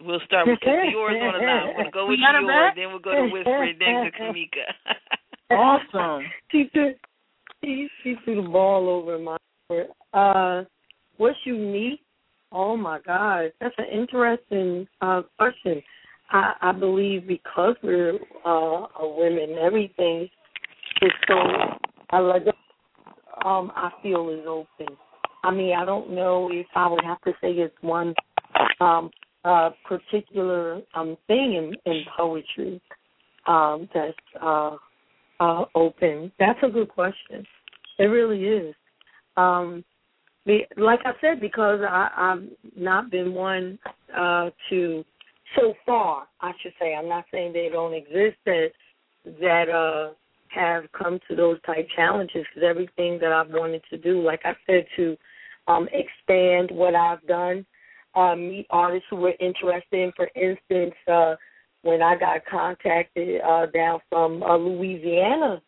We'll 0.00 0.20
start 0.26 0.46
with 0.46 0.60
D'OR's 0.60 1.16
on 1.20 1.40
the 1.40 1.46
line. 1.46 1.74
We'll 1.76 1.90
go 1.90 2.06
with 2.08 2.18
Dior, 2.20 2.74
then 2.74 2.88
we'll 2.88 2.98
go 2.98 3.12
to 3.12 3.32
Whisper, 3.32 3.64
and 3.64 3.80
then 3.80 4.04
to 4.04 4.10
Kimmika. 4.12 4.94
awesome. 5.50 6.26
She 6.52 6.70
threw, 6.72 6.94
she, 7.66 7.88
she 8.02 8.14
threw 8.24 8.42
the 8.42 8.48
ball 8.48 8.88
over 8.88 9.18
my 9.18 9.36
court. 9.68 9.88
Uh, 10.12 10.64
what's 11.16 11.36
unique? 11.44 12.00
Oh 12.52 12.76
my 12.76 13.00
God, 13.04 13.52
that's 13.60 13.74
an 13.78 13.86
interesting 13.92 14.86
uh, 15.00 15.22
question. 15.36 15.82
I, 16.30 16.52
I 16.62 16.72
believe 16.72 17.26
because 17.26 17.74
we're 17.82 18.14
uh, 18.44 18.86
a 19.00 19.16
women, 19.18 19.56
everything 19.60 20.28
is 21.02 21.10
so. 21.28 21.34
I 22.10 22.18
like. 22.18 22.42
Um, 23.44 23.70
I 23.76 23.90
feel 24.02 24.30
is 24.30 24.46
open. 24.46 24.96
I 25.44 25.50
mean, 25.50 25.74
I 25.76 25.84
don't 25.84 26.10
know 26.12 26.48
if 26.50 26.66
I 26.74 26.88
would 26.88 27.04
have 27.04 27.20
to 27.22 27.32
say 27.40 27.52
it's 27.52 27.74
one 27.80 28.14
um, 28.80 29.10
uh, 29.44 29.70
particular 29.86 30.80
um, 30.94 31.16
thing 31.26 31.54
in, 31.54 31.92
in 31.92 32.02
poetry 32.16 32.80
um, 33.46 33.88
that's 33.94 34.16
uh, 34.40 34.76
uh, 35.40 35.64
open. 35.74 36.32
That's 36.38 36.58
a 36.62 36.68
good 36.68 36.88
question. 36.88 37.44
It 37.98 38.04
really 38.04 38.44
is. 38.44 38.74
Um, 39.36 39.84
like 40.76 41.00
I 41.04 41.12
said, 41.20 41.40
because 41.40 41.80
I, 41.82 42.08
I've 42.16 42.44
not 42.76 43.10
been 43.10 43.34
one 43.34 43.78
uh, 44.16 44.50
to 44.70 45.04
so 45.58 45.74
far. 45.84 46.28
I 46.40 46.52
should 46.62 46.72
say 46.80 46.94
I'm 46.94 47.08
not 47.08 47.24
saying 47.32 47.52
they 47.52 47.68
don't 47.70 47.94
exist 47.94 48.36
that 48.44 48.70
that 49.40 49.68
uh, 49.68 50.14
have 50.48 50.84
come 50.92 51.18
to 51.28 51.36
those 51.36 51.60
type 51.62 51.88
challenges. 51.94 52.44
Because 52.54 52.68
everything 52.68 53.18
that 53.20 53.32
I've 53.32 53.50
wanted 53.50 53.82
to 53.90 53.98
do, 53.98 54.22
like 54.22 54.40
I 54.44 54.54
said, 54.66 54.86
to 54.96 55.16
um, 55.66 55.88
expand 55.92 56.70
what 56.70 56.94
I've 56.94 57.26
done, 57.26 57.66
uh, 58.14 58.36
meet 58.36 58.66
artists 58.70 59.06
who 59.10 59.16
were 59.16 59.34
interested 59.40 59.84
in. 59.92 60.12
For 60.14 60.30
instance, 60.36 60.94
uh, 61.10 61.34
when 61.86 62.02
I 62.02 62.16
got 62.16 62.44
contacted 62.44 63.40
uh, 63.40 63.66
down 63.66 64.00
from 64.10 64.42
uh, 64.42 64.56
Louisiana 64.56 65.62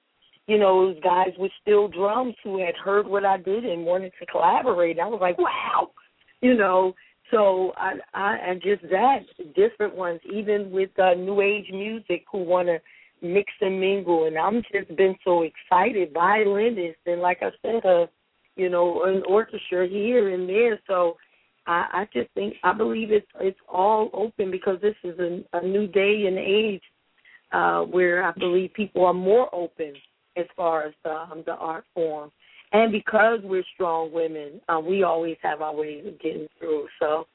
you 0.48 0.58
know, 0.58 0.86
those 0.86 1.02
guys 1.04 1.28
with 1.36 1.52
steel 1.60 1.88
drums 1.88 2.34
who 2.42 2.58
had 2.58 2.74
heard 2.82 3.06
what 3.06 3.24
I 3.24 3.36
did 3.36 3.64
and 3.64 3.84
wanted 3.84 4.12
to 4.18 4.26
collaborate. 4.26 4.98
I 4.98 5.06
was 5.06 5.20
like, 5.20 5.38
wow, 5.38 5.90
you 6.40 6.54
know. 6.54 6.94
So 7.30 7.72
I, 7.76 7.92
I 8.14 8.36
and 8.38 8.62
just 8.62 8.80
that 8.90 9.18
different 9.54 9.94
ones, 9.94 10.20
even 10.32 10.70
with 10.70 10.88
uh, 10.98 11.12
new 11.12 11.42
age 11.42 11.66
music, 11.70 12.24
who 12.32 12.38
want 12.38 12.68
to 12.68 12.78
mix 13.20 13.52
and 13.60 13.78
mingle. 13.78 14.24
And 14.24 14.38
I'm 14.38 14.62
just 14.72 14.96
been 14.96 15.14
so 15.22 15.42
excited, 15.42 16.14
violinists, 16.14 17.02
and 17.04 17.20
like 17.20 17.42
I 17.42 17.50
said, 17.60 17.84
uh, 17.84 18.06
you 18.56 18.70
know, 18.70 19.04
an 19.04 19.22
orchestra 19.28 19.86
here 19.86 20.34
and 20.34 20.48
there. 20.48 20.80
So 20.86 21.18
I, 21.68 21.86
I 21.92 22.08
just 22.14 22.30
think 22.32 22.54
I 22.64 22.72
believe 22.72 23.12
it's 23.12 23.26
it's 23.40 23.58
all 23.68 24.10
open 24.14 24.50
because 24.50 24.80
this 24.80 24.96
is 25.04 25.18
a, 25.18 25.44
a 25.52 25.64
new 25.64 25.86
day 25.86 26.24
and 26.26 26.38
age 26.38 26.82
uh, 27.52 27.82
where 27.82 28.24
I 28.24 28.32
believe 28.32 28.72
people 28.72 29.04
are 29.04 29.14
more 29.14 29.54
open 29.54 29.92
as 30.36 30.46
far 30.56 30.86
as 30.86 30.94
the, 31.04 31.10
um, 31.10 31.42
the 31.46 31.52
art 31.52 31.84
form. 31.94 32.32
And 32.72 32.90
because 32.90 33.40
we're 33.42 33.64
strong 33.74 34.12
women, 34.12 34.60
um, 34.68 34.86
we 34.86 35.02
always 35.02 35.36
have 35.42 35.62
our 35.62 35.74
ways 35.74 36.04
of 36.06 36.20
getting 36.20 36.48
through. 36.58 36.86
So 37.00 37.26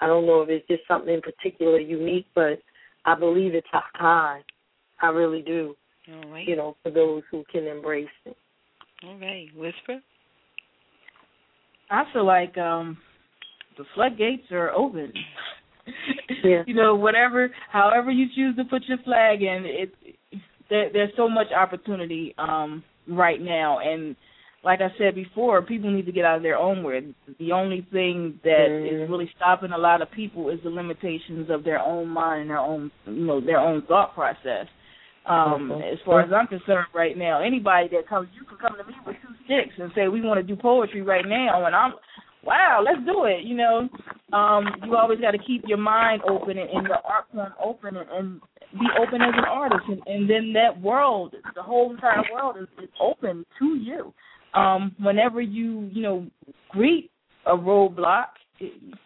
I 0.00 0.06
don't 0.06 0.26
know 0.26 0.42
if 0.42 0.48
it's 0.48 0.66
just 0.68 0.82
something 0.88 1.12
in 1.12 1.20
particular 1.20 1.78
unique, 1.78 2.26
but 2.34 2.60
I 3.04 3.14
believe 3.14 3.54
it's 3.54 3.66
a 3.72 3.98
time. 3.98 4.42
I 5.00 5.08
really 5.08 5.42
do. 5.42 5.74
All 6.12 6.30
right. 6.30 6.46
You 6.46 6.56
know, 6.56 6.76
for 6.82 6.90
those 6.90 7.22
who 7.30 7.44
can 7.50 7.66
embrace 7.66 8.06
it. 8.24 8.36
All 9.06 9.18
right. 9.18 9.46
Whisper? 9.56 10.00
I 11.90 12.04
feel 12.12 12.24
like 12.24 12.56
um 12.56 12.98
the 13.76 13.84
floodgates 13.94 14.50
are 14.50 14.70
open. 14.70 15.12
yeah. 16.44 16.62
You 16.66 16.74
know, 16.74 16.94
whatever, 16.94 17.50
however 17.70 18.10
you 18.10 18.26
choose 18.34 18.56
to 18.56 18.64
put 18.64 18.84
your 18.86 18.98
flag 18.98 19.42
in, 19.42 19.64
it 19.64 19.94
there, 20.70 20.90
there's 20.92 21.12
so 21.16 21.28
much 21.28 21.48
opportunity 21.56 22.34
um, 22.38 22.82
right 23.08 23.40
now, 23.40 23.78
and 23.80 24.16
like 24.64 24.80
I 24.80 24.88
said 24.96 25.14
before, 25.14 25.60
people 25.62 25.90
need 25.92 26.06
to 26.06 26.12
get 26.12 26.24
out 26.24 26.38
of 26.38 26.42
their 26.42 26.56
own 26.56 26.82
way. 26.82 27.14
The 27.38 27.52
only 27.52 27.86
thing 27.92 28.40
that 28.44 28.66
mm-hmm. 28.68 29.02
is 29.02 29.10
really 29.10 29.30
stopping 29.36 29.72
a 29.72 29.78
lot 29.78 30.00
of 30.00 30.10
people 30.10 30.48
is 30.48 30.58
the 30.64 30.70
limitations 30.70 31.50
of 31.50 31.64
their 31.64 31.80
own 31.80 32.08
mind 32.08 32.42
and 32.42 32.50
their 32.50 32.58
own, 32.58 32.90
you 33.06 33.26
know, 33.26 33.40
their 33.40 33.58
own 33.58 33.82
thought 33.86 34.14
process. 34.14 34.66
Um, 35.26 35.70
mm-hmm. 35.70 35.92
As 35.92 35.98
far 36.04 36.22
as 36.22 36.30
I'm 36.32 36.46
concerned, 36.46 36.86
right 36.94 37.16
now, 37.16 37.42
anybody 37.42 37.88
that 37.92 38.08
comes, 38.08 38.28
you 38.34 38.44
can 38.46 38.56
come 38.56 38.76
to 38.78 38.84
me 38.84 38.94
with 39.06 39.16
two 39.22 39.34
sticks 39.44 39.74
and 39.78 39.92
say 39.94 40.08
we 40.08 40.22
want 40.22 40.38
to 40.38 40.54
do 40.54 40.60
poetry 40.60 41.02
right 41.02 41.24
now, 41.26 41.66
and 41.66 41.76
I'm, 41.76 41.92
wow, 42.46 42.82
let's 42.84 43.04
do 43.06 43.24
it. 43.24 43.44
You 43.44 43.56
know, 43.56 43.88
um, 44.32 44.66
you 44.84 44.96
always 44.96 45.20
got 45.20 45.32
to 45.32 45.38
keep 45.38 45.64
your 45.66 45.78
mind 45.78 46.22
open 46.28 46.58
and, 46.58 46.70
and 46.70 46.86
your 46.86 46.98
art 47.04 47.26
form 47.32 47.52
open 47.62 47.96
and, 47.96 48.08
and 48.10 48.40
be 48.72 48.86
open 49.00 49.22
as 49.22 49.34
an 49.36 49.44
artist, 49.48 49.84
and, 49.88 50.02
and 50.06 50.28
then 50.28 50.52
that 50.54 50.80
world, 50.80 51.34
the 51.54 51.62
whole 51.62 51.92
entire 51.92 52.22
world 52.32 52.56
is, 52.60 52.66
is 52.82 52.90
open 53.00 53.46
to 53.58 53.76
you. 53.76 54.12
Um, 54.58 54.94
whenever 55.00 55.40
you, 55.40 55.88
you 55.92 56.02
know, 56.02 56.26
greet 56.70 57.10
a 57.46 57.56
roadblock, 57.56 58.26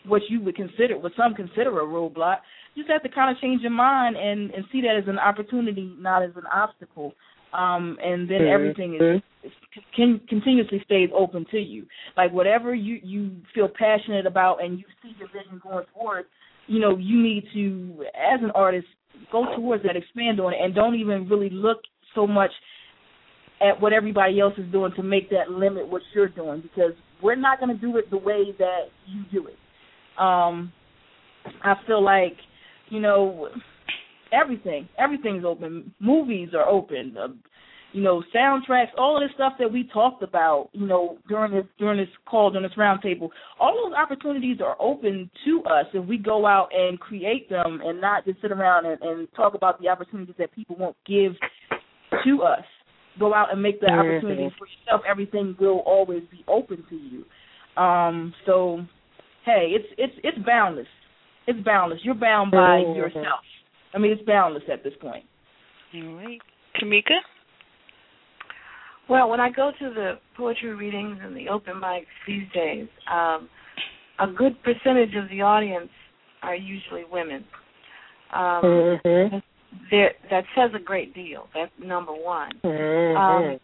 what 0.06 0.22
you 0.28 0.40
would 0.42 0.56
consider, 0.56 0.98
what 0.98 1.12
some 1.16 1.34
consider 1.34 1.80
a 1.80 1.84
roadblock. 1.84 2.38
You 2.74 2.82
just 2.82 2.92
have 2.92 3.02
to 3.02 3.08
kind 3.08 3.34
of 3.34 3.40
change 3.40 3.62
your 3.62 3.70
mind 3.70 4.16
and 4.16 4.50
and 4.50 4.64
see 4.70 4.82
that 4.82 4.96
as 4.96 5.08
an 5.08 5.18
opportunity, 5.18 5.92
not 5.98 6.22
as 6.22 6.30
an 6.36 6.46
obstacle. 6.52 7.14
Um, 7.52 7.96
and 8.02 8.28
then 8.28 8.42
mm-hmm. 8.42 8.54
everything 8.54 8.94
is, 8.94 9.22
is 9.42 9.52
can, 9.94 10.20
continuously 10.28 10.80
stays 10.84 11.10
open 11.14 11.46
to 11.50 11.58
you. 11.58 11.86
Like 12.16 12.32
whatever 12.32 12.74
you 12.74 12.98
you 13.02 13.36
feel 13.54 13.68
passionate 13.68 14.26
about 14.26 14.62
and 14.62 14.78
you 14.78 14.84
see 15.02 15.12
your 15.18 15.28
vision 15.28 15.60
going 15.62 15.84
forward, 15.94 16.26
you 16.66 16.80
know, 16.80 16.96
you 16.96 17.22
need 17.22 17.44
to, 17.54 18.04
as 18.14 18.40
an 18.42 18.50
artist, 18.54 18.86
go 19.32 19.44
towards 19.56 19.82
that, 19.84 19.96
expand 19.96 20.40
on 20.40 20.52
it, 20.52 20.58
and 20.62 20.74
don't 20.74 20.94
even 20.94 21.28
really 21.28 21.50
look 21.50 21.78
so 22.14 22.26
much 22.26 22.50
at 23.60 23.80
what 23.80 23.92
everybody 23.92 24.38
else 24.40 24.54
is 24.56 24.70
doing 24.70 24.92
to 24.96 25.02
make 25.02 25.30
that 25.30 25.50
limit 25.50 25.88
what 25.88 26.02
you're 26.14 26.28
doing 26.28 26.60
because 26.60 26.92
we're 27.22 27.34
not 27.34 27.58
going 27.58 27.74
to 27.74 27.80
do 27.80 27.96
it 27.96 28.08
the 28.10 28.16
way 28.16 28.54
that 28.58 28.82
you 29.06 29.24
do 29.32 29.48
it. 29.48 29.56
Um, 30.20 30.72
I 31.62 31.74
feel 31.86 32.02
like, 32.02 32.36
you 32.90 33.00
know, 33.00 33.48
everything, 34.32 34.88
everything's 34.98 35.44
open. 35.44 35.92
Movies 35.98 36.50
are 36.54 36.68
open. 36.68 37.16
Uh, 37.20 37.28
you 37.92 38.02
know, 38.02 38.22
soundtracks, 38.34 38.88
all 38.98 39.16
of 39.16 39.28
the 39.28 39.34
stuff 39.34 39.54
that 39.58 39.72
we 39.72 39.88
talked 39.92 40.22
about, 40.22 40.68
you 40.72 40.86
know, 40.86 41.16
during 41.28 41.52
this 41.52 41.64
during 41.78 41.98
this 41.98 42.08
call, 42.26 42.50
during 42.50 42.68
this 42.68 42.76
roundtable, 42.76 43.30
all 43.58 43.74
those 43.84 43.96
opportunities 43.96 44.58
are 44.60 44.76
open 44.78 45.30
to 45.46 45.62
us 45.64 45.86
if 45.94 46.06
we 46.06 46.18
go 46.18 46.46
out 46.46 46.68
and 46.72 47.00
create 47.00 47.48
them 47.48 47.80
and 47.82 48.00
not 48.00 48.24
just 48.26 48.40
sit 48.42 48.52
around 48.52 48.84
and, 48.84 49.00
and 49.00 49.28
talk 49.34 49.54
about 49.54 49.80
the 49.80 49.88
opportunities 49.88 50.34
that 50.38 50.52
people 50.54 50.76
won't 50.78 50.96
give 51.06 51.32
to 52.24 52.42
us 52.42 52.64
go 53.18 53.34
out 53.34 53.52
and 53.52 53.62
make 53.62 53.80
the 53.80 53.86
mm-hmm. 53.86 53.98
opportunities 53.98 54.52
for 54.58 54.66
yourself, 54.66 55.02
everything 55.08 55.56
will 55.58 55.80
always 55.80 56.22
be 56.30 56.44
open 56.46 56.84
to 56.88 56.96
you. 56.96 57.24
Um, 57.82 58.32
so, 58.46 58.80
hey, 59.44 59.72
it's 59.74 59.86
it's 59.96 60.14
it's 60.22 60.38
boundless. 60.46 60.86
It's 61.46 61.58
boundless. 61.64 62.00
You're 62.02 62.14
bound 62.14 62.50
by 62.50 62.82
mm-hmm. 62.82 62.96
yourself. 62.96 63.40
I 63.94 63.98
mean, 63.98 64.12
it's 64.12 64.22
boundless 64.22 64.64
at 64.72 64.84
this 64.84 64.92
point. 65.00 65.24
All 65.94 66.14
right, 66.14 66.40
Kimmika. 66.80 67.18
Well, 69.08 69.28
when 69.30 69.40
I 69.40 69.50
go 69.50 69.72
to 69.78 69.90
the 69.90 70.14
poetry 70.36 70.74
readings 70.74 71.18
and 71.22 71.36
the 71.36 71.48
open 71.48 71.74
mics 71.74 72.06
these 72.26 72.46
days, 72.54 72.88
um, 73.12 73.48
a 74.18 74.26
good 74.26 74.56
percentage 74.62 75.14
of 75.16 75.28
the 75.30 75.42
audience 75.42 75.90
are 76.42 76.54
usually 76.54 77.04
women. 77.10 77.44
Um, 78.32 78.62
mm-hmm 78.62 79.38
there 79.90 80.12
that 80.30 80.44
says 80.56 80.70
a 80.74 80.82
great 80.82 81.14
deal. 81.14 81.48
That's 81.54 81.72
number 81.82 82.12
one. 82.12 82.52
Mm-hmm. 82.64 83.16
Um, 83.16 83.58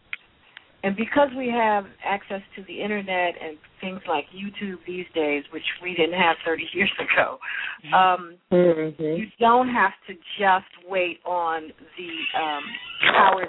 and 0.83 0.95
because 0.95 1.29
we 1.35 1.49
have 1.49 1.85
access 2.05 2.41
to 2.55 2.63
the 2.67 2.81
internet 2.81 3.33
and 3.41 3.57
things 3.81 4.01
like 4.07 4.25
YouTube 4.25 4.77
these 4.85 5.05
days, 5.15 5.43
which 5.51 5.63
we 5.81 5.95
didn't 5.95 6.19
have 6.19 6.35
30 6.45 6.63
years 6.73 6.91
ago, 6.99 7.39
um, 7.95 8.35
mm-hmm. 8.51 9.03
you 9.03 9.25
don't 9.39 9.69
have 9.69 9.93
to 10.07 10.13
just 10.39 10.87
wait 10.87 11.19
on 11.25 11.71
the 11.97 12.39
um, 12.39 12.63
powers 13.13 13.47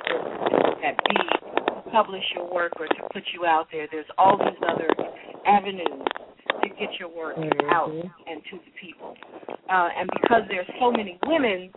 that, 0.82 0.96
be 1.08 1.65
publish 1.92 2.22
your 2.34 2.52
work 2.52 2.72
or 2.78 2.86
to 2.86 3.02
put 3.12 3.22
you 3.34 3.44
out 3.46 3.66
there. 3.72 3.86
There's 3.90 4.06
all 4.18 4.38
these 4.38 4.58
other 4.68 4.88
avenues 5.46 6.04
to 6.62 6.68
get 6.68 6.88
your 6.98 7.08
work 7.08 7.36
mm-hmm. 7.36 7.70
out 7.70 7.90
and 7.90 8.42
to 8.50 8.56
the 8.58 8.72
people. 8.80 9.16
Uh, 9.70 9.88
and 9.98 10.08
because 10.20 10.42
there's 10.48 10.68
so 10.80 10.90
many 10.90 11.18
women 11.26 11.70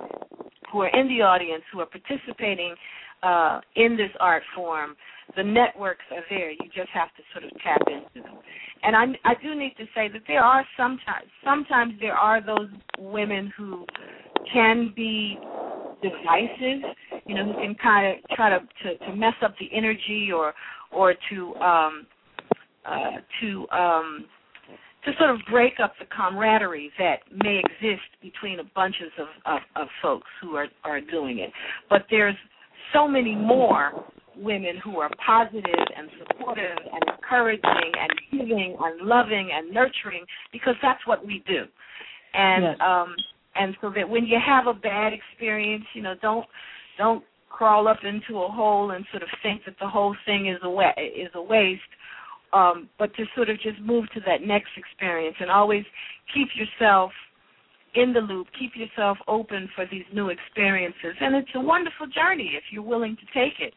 who 0.72 0.82
are 0.82 0.90
in 0.90 1.08
the 1.08 1.22
audience 1.22 1.64
who 1.72 1.80
are 1.80 1.88
participating 1.88 2.76
uh, 3.24 3.60
in 3.76 3.98
this 3.98 4.12
art 4.20 4.44
form, 4.56 4.96
the 5.36 5.44
networks 5.44 6.06
are 6.12 6.24
there. 6.30 6.52
You 6.52 6.70
just 6.76 6.90
have 6.94 7.10
to 7.16 7.24
sort 7.34 7.44
of 7.46 7.52
tap 7.62 7.82
into 7.88 8.28
them. 8.28 8.38
And 8.82 8.96
I, 8.96 9.30
I 9.30 9.34
do 9.42 9.56
need 9.56 9.76
to 9.78 9.86
say 9.96 10.08
that 10.12 10.22
there 10.28 10.42
are 10.42 10.66
sometimes 10.78 11.28
sometimes 11.44 11.94
there 12.00 12.14
are 12.14 12.44
those 12.44 12.70
women 12.98 13.52
who 13.58 13.86
can 14.52 14.94
be 14.96 15.38
divisive, 16.02 16.82
you 17.26 17.36
know, 17.36 17.46
who 17.46 17.54
can 17.54 17.76
kind 17.82 18.18
of 18.18 18.36
try 18.36 18.50
to, 18.50 18.60
to 18.84 19.06
to 19.06 19.16
mess 19.16 19.34
up 19.44 19.56
the 19.60 19.70
energy 19.76 20.30
or 20.34 20.54
or 20.92 21.14
to 21.30 21.56
um 21.56 22.08
uh 22.86 23.18
to 23.42 23.68
um 23.70 24.26
to 25.06 25.12
sort 25.18 25.30
of 25.30 25.38
break 25.50 25.74
up 25.82 25.94
the 26.00 26.06
camaraderie 26.06 26.92
that 27.00 27.20
may 27.34 27.60
exist 27.60 28.04
between 28.22 28.60
a 28.60 28.64
bunches 28.76 29.12
of, 29.18 29.28
of, 29.46 29.60
of 29.78 29.88
folks 30.02 30.28
who 30.42 30.56
are, 30.56 30.68
are 30.84 31.00
doing 31.00 31.40
it. 31.40 31.52
But 31.90 32.06
there's 32.10 32.36
so 32.94 33.08
many 33.08 33.34
more 33.34 34.06
women 34.36 34.78
who 34.84 34.98
are 34.98 35.10
positive 35.26 35.64
and 35.98 36.10
supportive 36.20 36.78
and 36.92 37.04
encouraging 37.16 37.62
and 37.64 38.12
giving 38.32 38.76
and 38.80 39.08
loving 39.08 39.50
and 39.54 39.72
nurturing 39.74 40.26
because 40.52 40.76
that's 40.82 41.06
what 41.06 41.26
we 41.26 41.44
do. 41.48 41.64
And 42.34 42.64
yes. 42.64 42.76
um 42.82 43.16
and 43.56 43.76
so 43.82 43.92
that 43.96 44.08
when 44.08 44.26
you 44.26 44.38
have 44.46 44.68
a 44.68 44.74
bad 44.74 45.12
experience, 45.14 45.86
you 45.94 46.02
know, 46.02 46.16
don't 46.22 46.46
don't 46.98 47.24
crawl 47.50 47.88
up 47.88 48.00
into 48.04 48.42
a 48.42 48.48
hole 48.48 48.92
and 48.92 49.06
sort 49.12 49.24
of 49.24 49.30
think 49.42 49.62
that 49.66 49.76
the 49.80 49.88
whole 49.88 50.16
thing 50.26 50.48
is 50.48 50.58
a 50.64 50.70
wa- 50.70 50.94
is 50.98 51.30
a 51.36 51.42
waste 51.42 51.82
um, 52.54 52.90
but 52.98 53.16
to 53.16 53.26
sort 53.36 53.50
of 53.50 53.60
just 53.60 53.80
move 53.82 54.06
to 54.14 54.20
that 54.26 54.42
next 54.42 54.70
experience 54.78 55.36
and 55.40 55.52
always 55.52 55.84
keep 56.34 56.50
yourself 56.56 57.12
in 57.96 58.14
the 58.14 58.20
loop, 58.20 58.48
keep 58.58 58.72
yourself 58.76 59.18
open 59.28 59.68
for 59.76 59.86
these 59.90 60.04
new 60.14 60.30
experiences. 60.30 61.16
And 61.20 61.36
it's 61.36 61.50
a 61.56 61.60
wonderful 61.60 62.08
journey 62.08 62.52
if 62.56 62.64
you're 62.72 62.84
willing 62.84 63.18
to 63.18 63.40
take 63.40 63.60
it. 63.60 63.74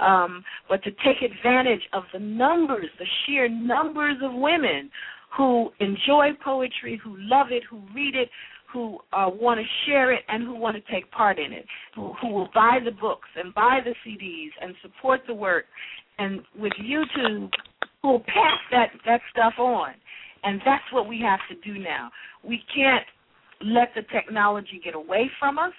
Um, 0.00 0.44
but 0.68 0.82
to 0.84 0.90
take 0.90 1.22
advantage 1.22 1.82
of 1.92 2.04
the 2.12 2.20
numbers, 2.20 2.86
the 2.98 3.06
sheer 3.24 3.48
numbers 3.48 4.16
of 4.22 4.32
women 4.34 4.90
who 5.36 5.70
enjoy 5.80 6.30
poetry, 6.44 7.00
who 7.02 7.16
love 7.18 7.48
it, 7.50 7.64
who 7.68 7.80
read 7.94 8.14
it, 8.14 8.28
who 8.76 8.98
uh, 9.14 9.30
want 9.32 9.58
to 9.58 9.64
share 9.86 10.12
it, 10.12 10.20
and 10.28 10.44
who 10.44 10.54
want 10.54 10.76
to 10.76 10.92
take 10.92 11.10
part 11.10 11.38
in 11.38 11.50
it, 11.50 11.64
who, 11.94 12.12
who 12.20 12.28
will 12.28 12.50
buy 12.54 12.78
the 12.84 12.90
books 12.90 13.28
and 13.34 13.54
buy 13.54 13.78
the 13.82 13.94
CDs 14.04 14.50
and 14.60 14.74
support 14.82 15.22
the 15.26 15.32
work. 15.32 15.64
And 16.18 16.42
with 16.58 16.74
YouTube, 16.74 17.48
who'll 18.02 18.20
pass 18.20 18.58
that 18.72 18.88
that 19.06 19.20
stuff 19.32 19.54
on. 19.58 19.94
And 20.44 20.60
that's 20.66 20.84
what 20.92 21.08
we 21.08 21.22
have 21.22 21.40
to 21.48 21.72
do 21.72 21.78
now. 21.78 22.10
We 22.44 22.60
can't 22.74 23.06
let 23.62 23.94
the 23.94 24.02
technology 24.12 24.78
get 24.84 24.94
away 24.94 25.30
from 25.40 25.58
us. 25.58 25.72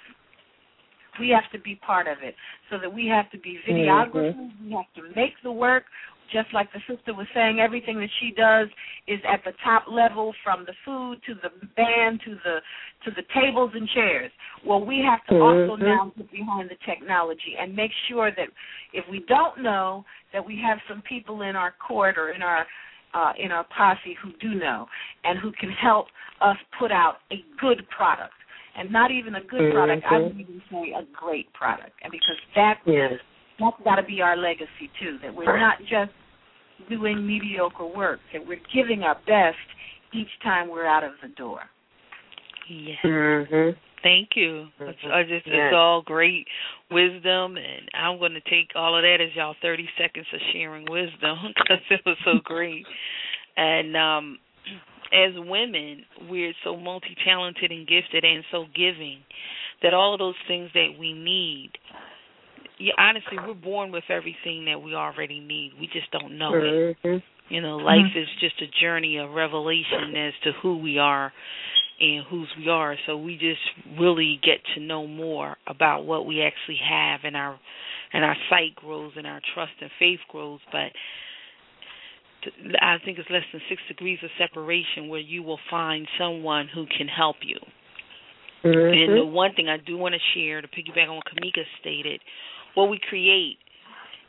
We 1.19 1.29
have 1.29 1.51
to 1.51 1.59
be 1.59 1.75
part 1.75 2.07
of 2.07 2.17
it. 2.23 2.33
So 2.71 2.79
that 2.81 2.91
we 2.91 3.05
have 3.05 3.29
to 3.29 3.37
be 3.37 3.59
videographers, 3.69 4.35
mm-hmm. 4.35 4.65
we 4.65 4.71
have 4.73 4.91
to 4.95 5.15
make 5.15 5.33
the 5.43 5.51
work, 5.51 5.83
just 6.31 6.53
like 6.53 6.71
the 6.73 6.79
sister 6.87 7.13
was 7.13 7.27
saying, 7.33 7.59
everything 7.59 7.99
that 7.99 8.09
she 8.19 8.31
does 8.35 8.67
is 9.07 9.19
at 9.27 9.41
the 9.45 9.51
top 9.63 9.85
level, 9.89 10.33
from 10.43 10.65
the 10.65 10.73
food 10.85 11.19
to 11.27 11.33
the 11.35 11.49
band 11.75 12.21
to 12.25 12.35
the 12.43 12.59
to 13.05 13.11
the 13.11 13.23
tables 13.33 13.71
and 13.73 13.87
chairs. 13.89 14.31
Well, 14.65 14.83
we 14.83 15.03
have 15.07 15.25
to 15.27 15.33
mm-hmm. 15.33 15.71
also 15.71 15.83
now 15.83 16.11
get 16.15 16.31
behind 16.31 16.69
the 16.69 16.77
technology 16.85 17.55
and 17.59 17.75
make 17.75 17.91
sure 18.09 18.31
that 18.31 18.47
if 18.93 19.05
we 19.09 19.23
don't 19.27 19.61
know, 19.61 20.05
that 20.33 20.45
we 20.45 20.59
have 20.65 20.79
some 20.89 21.01
people 21.07 21.41
in 21.41 21.55
our 21.55 21.73
court 21.85 22.17
or 22.17 22.31
in 22.31 22.41
our 22.41 22.65
uh, 23.13 23.33
in 23.39 23.51
our 23.51 23.65
posse 23.75 24.15
who 24.21 24.31
do 24.41 24.57
know 24.57 24.85
and 25.23 25.39
who 25.39 25.51
can 25.59 25.69
help 25.71 26.07
us 26.41 26.57
put 26.79 26.91
out 26.91 27.15
a 27.31 27.43
good 27.59 27.87
product. 27.89 28.33
And 28.77 28.91
not 28.91 29.09
even 29.09 29.35
a 29.35 29.41
good 29.41 29.59
mm-hmm. 29.59 29.75
product, 29.75 30.05
I 30.09 30.19
would 30.19 30.39
even 30.39 30.61
say 30.69 30.93
a 30.93 31.01
great 31.11 31.51
product. 31.53 31.93
And 32.03 32.11
because 32.11 32.37
that 32.55 32.75
yes 32.85 33.13
that's 33.59 33.77
got 33.83 33.95
to 33.95 34.03
be 34.03 34.21
our 34.21 34.37
legacy 34.37 34.89
too. 34.99 35.17
That 35.21 35.33
we're 35.33 35.59
not 35.59 35.79
just 35.79 36.11
doing 36.89 37.25
mediocre 37.25 37.85
work. 37.85 38.19
That 38.33 38.45
we're 38.45 38.61
giving 38.73 39.03
our 39.03 39.15
best 39.25 39.57
each 40.13 40.29
time 40.43 40.69
we're 40.69 40.87
out 40.87 41.03
of 41.03 41.13
the 41.21 41.29
door. 41.29 41.61
Yes. 42.69 42.97
Mm-hmm. 43.03 43.77
Thank 44.03 44.29
you. 44.35 44.67
Mm-hmm. 44.79 44.89
It's, 44.89 45.29
just, 45.29 45.47
yes. 45.47 45.55
it's 45.55 45.75
all 45.75 46.01
great 46.01 46.45
wisdom, 46.91 47.57
and 47.57 47.89
I'm 47.93 48.19
going 48.19 48.33
to 48.33 48.41
take 48.41 48.69
all 48.75 48.95
of 48.95 49.01
that 49.01 49.17
as 49.21 49.35
y'all 49.35 49.55
30 49.61 49.87
seconds 49.97 50.27
of 50.33 50.39
sharing 50.53 50.85
wisdom 50.89 51.37
because 51.47 51.83
it 51.89 52.01
was 52.05 52.17
so 52.23 52.39
great. 52.43 52.85
And 53.55 53.97
um 53.97 54.37
as 55.13 55.31
women, 55.37 56.03
we're 56.29 56.53
so 56.65 56.75
multi-talented 56.75 57.71
and 57.71 57.87
gifted 57.87 58.25
and 58.25 58.43
so 58.51 58.65
giving 58.75 59.19
that 59.81 59.93
all 59.93 60.13
of 60.13 60.19
those 60.19 60.35
things 60.47 60.69
that 60.73 60.95
we 60.99 61.13
need 61.13 61.71
yeah, 62.79 62.93
honestly, 62.97 63.37
we're 63.45 63.53
born 63.53 63.91
with 63.91 64.03
everything 64.09 64.65
that 64.65 64.81
we 64.81 64.93
already 64.93 65.39
need. 65.39 65.73
We 65.79 65.87
just 65.87 66.11
don't 66.11 66.37
know 66.37 66.51
mm-hmm. 66.51 67.07
it. 67.07 67.23
You 67.49 67.61
know, 67.61 67.77
life 67.77 68.11
mm-hmm. 68.11 68.19
is 68.19 68.27
just 68.39 68.61
a 68.61 68.81
journey 68.81 69.17
of 69.17 69.31
revelation 69.31 70.15
as 70.15 70.33
to 70.43 70.51
who 70.61 70.77
we 70.79 70.97
are 70.97 71.31
and 71.99 72.25
whose 72.29 72.49
we 72.57 72.69
are. 72.69 72.95
So 73.05 73.17
we 73.17 73.37
just 73.37 73.97
really 73.99 74.39
get 74.43 74.57
to 74.75 74.81
know 74.81 75.07
more 75.07 75.55
about 75.65 76.05
what 76.05 76.25
we 76.25 76.41
actually 76.41 76.79
have, 76.87 77.21
and 77.23 77.35
our 77.35 77.57
and 78.13 78.23
our 78.23 78.35
sight 78.49 78.75
grows, 78.75 79.13
and 79.15 79.25
our 79.25 79.41
trust 79.53 79.71
and 79.81 79.89
faith 79.97 80.19
grows. 80.29 80.59
But 80.71 80.91
I 82.81 82.97
think 83.03 83.17
it's 83.17 83.29
less 83.29 83.43
than 83.51 83.61
six 83.69 83.81
degrees 83.87 84.19
of 84.23 84.29
separation 84.37 85.07
where 85.07 85.19
you 85.19 85.41
will 85.41 85.59
find 85.71 86.07
someone 86.19 86.67
who 86.73 86.85
can 86.85 87.07
help 87.07 87.37
you. 87.41 87.57
Mm-hmm. 88.63 89.11
And 89.11 89.17
the 89.17 89.25
one 89.25 89.53
thing 89.53 89.69
I 89.69 89.77
do 89.77 89.97
want 89.97 90.15
to 90.15 90.39
share 90.39 90.61
to 90.61 90.67
piggyback 90.67 91.09
on 91.09 91.15
what 91.15 91.25
Kimmika 91.25 91.63
stated 91.79 92.21
what 92.77 92.91
we 92.91 92.99
create, 93.09 93.57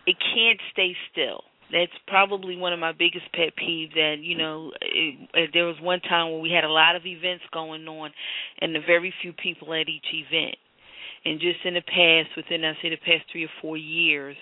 it 0.07 0.17
can't 0.35 0.59
stay 0.73 0.97
still. 1.13 1.45
that's 1.71 1.93
probably 2.07 2.57
one 2.57 2.73
of 2.73 2.79
my 2.81 2.93
biggest 2.93 3.27
pet 3.35 3.53
peeves. 3.61 3.93
That 3.93 4.17
you 4.21 4.37
know, 4.39 4.73
it, 4.81 5.29
it, 5.35 5.51
there 5.53 5.67
was 5.67 5.77
one 5.83 6.01
time 6.01 6.33
where 6.33 6.41
we 6.41 6.51
had 6.51 6.65
a 6.65 6.73
lot 6.73 6.97
of 6.97 7.05
events 7.05 7.45
going 7.53 7.87
on, 7.87 8.11
and 8.61 8.75
the 8.75 8.81
very 8.87 9.13
few 9.21 9.33
people 9.35 9.75
at 9.75 9.89
each 9.89 10.07
event. 10.13 10.57
And 11.25 11.41
just 11.41 11.59
in 11.65 11.75
the 11.75 11.83
past, 11.83 12.31
within 12.37 12.65
I 12.65 12.73
say 12.81 12.89
the 12.89 12.97
past 12.97 13.25
three 13.31 13.45
or 13.45 13.53
four 13.61 13.77
years, 13.77 14.37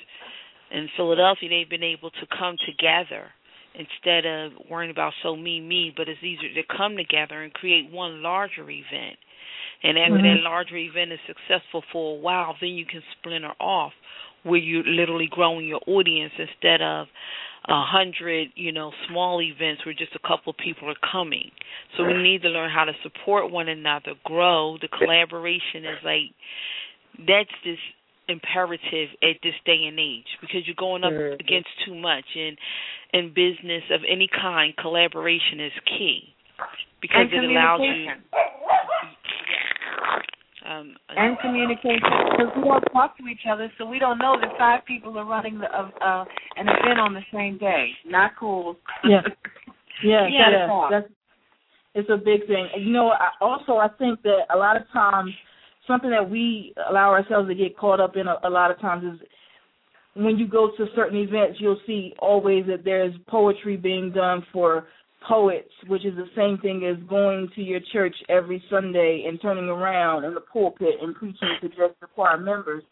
in 0.70 0.88
Philadelphia, 0.96 1.48
they've 1.48 1.70
been 1.70 1.82
able 1.82 2.10
to 2.10 2.26
come 2.38 2.56
together 2.64 3.26
instead 3.74 4.24
of 4.24 4.52
worrying 4.70 4.90
about 4.90 5.12
so 5.22 5.34
me 5.34 5.60
me. 5.60 5.92
But 5.96 6.08
it's 6.08 6.22
easier 6.22 6.54
to 6.54 6.76
come 6.76 6.96
together 6.96 7.42
and 7.42 7.52
create 7.52 7.90
one 7.90 8.22
larger 8.22 8.70
event. 8.70 9.18
And 9.82 9.98
after 9.98 10.14
mm-hmm. 10.14 10.42
that 10.42 10.48
larger 10.48 10.76
event 10.76 11.12
is 11.12 11.18
successful 11.26 11.82
for 11.92 12.16
a 12.16 12.20
while, 12.20 12.54
then 12.60 12.70
you 12.70 12.86
can 12.86 13.02
splinter 13.18 13.52
off 13.60 13.92
where 14.42 14.60
you're 14.60 14.84
literally 14.86 15.28
growing 15.30 15.66
your 15.66 15.80
audience 15.86 16.32
instead 16.38 16.80
of 16.80 17.08
a 17.68 17.82
hundred, 17.82 18.48
you 18.54 18.70
know, 18.70 18.92
small 19.08 19.42
events 19.42 19.84
where 19.84 19.94
just 19.94 20.14
a 20.14 20.20
couple 20.20 20.50
of 20.50 20.56
people 20.56 20.88
are 20.88 21.10
coming. 21.12 21.50
So 21.96 22.04
we 22.04 22.14
need 22.14 22.42
to 22.42 22.48
learn 22.48 22.70
how 22.70 22.84
to 22.84 22.92
support 23.02 23.50
one 23.50 23.68
another, 23.68 24.12
grow. 24.24 24.78
The 24.80 24.88
collaboration 24.88 25.82
is 25.84 25.98
like 26.04 26.30
that's 27.18 27.50
this 27.64 27.78
imperative 28.28 29.10
at 29.22 29.38
this 29.42 29.54
day 29.64 29.86
and 29.86 29.98
age 29.98 30.26
because 30.40 30.66
you're 30.66 30.78
going 30.78 31.04
up 31.04 31.12
mm-hmm. 31.12 31.34
against 31.34 31.68
too 31.86 31.94
much 31.94 32.24
and 32.34 32.58
in 33.12 33.28
business 33.30 33.82
of 33.90 34.00
any 34.02 34.28
kind 34.28 34.74
collaboration 34.76 35.60
is 35.60 35.72
key 35.86 36.34
because 37.00 37.30
and 37.30 37.44
it 37.44 37.50
allows 37.50 37.80
you 37.80 38.10
um, 40.68 40.97
and 41.16 41.39
communication 41.39 42.01
because 42.31 42.52
we 42.56 42.64
don't 42.64 42.85
talk 42.93 43.16
to 43.18 43.27
each 43.27 43.47
other, 43.51 43.70
so 43.78 43.86
we 43.86 43.98
don't 43.98 44.18
know 44.18 44.36
that 44.40 44.51
five 44.59 44.85
people 44.85 45.16
are 45.18 45.24
running 45.24 45.59
the, 45.59 45.66
uh, 45.66 45.90
uh, 46.05 46.24
an 46.56 46.66
event 46.68 46.98
on 46.98 47.14
the 47.14 47.20
same 47.32 47.59
day. 47.59 47.90
Not 48.05 48.32
cool. 48.39 48.77
Yeah, 49.05 49.20
yeah, 50.05 50.27
yeah. 50.28 50.51
yeah. 50.51 50.89
That's 50.90 51.09
it's 51.94 52.10
a 52.10 52.16
big 52.16 52.47
thing. 52.47 52.68
You 52.78 52.93
know, 52.93 53.09
I, 53.09 53.31
also 53.40 53.77
I 53.77 53.89
think 53.98 54.23
that 54.23 54.40
a 54.52 54.56
lot 54.56 54.77
of 54.77 54.82
times 54.93 55.31
something 55.86 56.10
that 56.10 56.28
we 56.28 56.74
allow 56.90 57.10
ourselves 57.10 57.48
to 57.48 57.55
get 57.55 57.77
caught 57.78 58.01
up 58.01 58.16
in 58.16 58.27
a, 58.27 58.36
a 58.44 58.51
lot 58.51 58.70
of 58.70 58.81
times 58.81 59.05
is 59.05 59.27
when 60.14 60.39
you 60.39 60.48
go 60.48 60.70
to 60.77 60.86
certain 60.94 61.18
events, 61.18 61.59
you'll 61.60 61.81
see 61.86 62.12
always 62.18 62.66
that 62.66 62.85
there's 62.85 63.14
poetry 63.28 63.77
being 63.77 64.10
done 64.12 64.44
for 64.52 64.86
poets, 65.27 65.70
which 65.89 66.05
is 66.05 66.15
the 66.16 66.28
same 66.36 66.59
thing 66.59 66.86
as 66.86 67.03
going 67.09 67.48
to 67.55 67.62
your 67.62 67.81
church 67.93 68.15
every 68.28 68.62
Sunday 68.70 69.24
and 69.28 69.40
turning 69.40 69.69
around 69.69 70.24
in 70.24 70.35
the 70.35 70.40
pulpit 70.40 70.94
and 71.01 71.15
preaching 71.15 71.48
to 71.61 71.69
just 71.69 72.01
the 72.01 72.07
choir 72.15 72.39
members. 72.39 72.82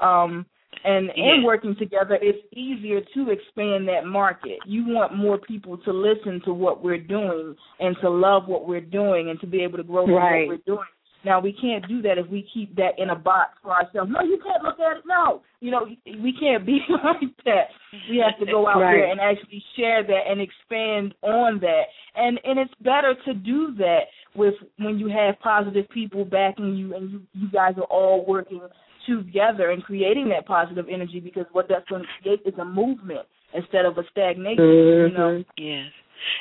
Um, 0.00 0.46
and 0.84 1.10
in 1.16 1.42
working 1.44 1.74
together, 1.78 2.18
it's 2.22 2.38
easier 2.54 3.00
to 3.14 3.30
expand 3.30 3.88
that 3.88 4.06
market. 4.06 4.58
You 4.66 4.84
want 4.86 5.16
more 5.16 5.36
people 5.36 5.76
to 5.78 5.92
listen 5.92 6.40
to 6.44 6.54
what 6.54 6.82
we're 6.82 7.02
doing 7.02 7.54
and 7.80 7.96
to 8.00 8.08
love 8.08 8.46
what 8.46 8.66
we're 8.66 8.80
doing 8.80 9.30
and 9.30 9.40
to 9.40 9.46
be 9.46 9.62
able 9.62 9.78
to 9.78 9.84
grow 9.84 10.06
from 10.06 10.14
right. 10.14 10.46
what 10.46 10.60
we're 10.66 10.74
doing. 10.74 10.86
Now 11.24 11.40
we 11.40 11.52
can't 11.52 11.86
do 11.86 12.00
that 12.02 12.18
if 12.18 12.26
we 12.28 12.48
keep 12.52 12.74
that 12.76 12.98
in 12.98 13.10
a 13.10 13.16
box 13.16 13.50
for 13.62 13.72
ourselves. 13.72 14.10
No, 14.10 14.22
you 14.22 14.40
can't 14.42 14.62
look 14.62 14.80
at 14.80 14.98
it. 14.98 15.04
No, 15.06 15.42
you 15.60 15.70
know 15.70 15.86
we 16.06 16.34
can't 16.38 16.64
be 16.64 16.80
like 16.88 17.36
that. 17.44 17.68
We 18.08 18.22
have 18.24 18.38
to 18.44 18.50
go 18.50 18.66
out 18.66 18.80
right. 18.80 18.92
there 18.92 19.10
and 19.10 19.20
actually 19.20 19.62
share 19.76 20.02
that 20.02 20.22
and 20.28 20.40
expand 20.40 21.14
on 21.22 21.60
that. 21.60 21.82
And 22.14 22.40
and 22.44 22.58
it's 22.58 22.74
better 22.80 23.14
to 23.26 23.34
do 23.34 23.74
that 23.76 24.04
with 24.34 24.54
when 24.78 24.98
you 24.98 25.08
have 25.08 25.38
positive 25.40 25.88
people 25.90 26.24
backing 26.24 26.74
you 26.74 26.94
and 26.94 27.10
you 27.10 27.22
you 27.34 27.50
guys 27.50 27.74
are 27.76 27.84
all 27.84 28.24
working 28.26 28.62
together 29.06 29.70
and 29.70 29.82
creating 29.82 30.28
that 30.30 30.46
positive 30.46 30.86
energy 30.90 31.20
because 31.20 31.46
what 31.52 31.66
that's 31.68 31.88
going 31.88 32.02
to 32.02 32.08
create 32.22 32.40
is 32.46 32.58
a 32.58 32.64
movement 32.64 33.26
instead 33.54 33.84
of 33.84 33.98
a 33.98 34.02
stagnation. 34.10 34.64
Mm-hmm. 34.64 35.12
You 35.12 35.18
know. 35.18 35.44
Yes 35.58 35.90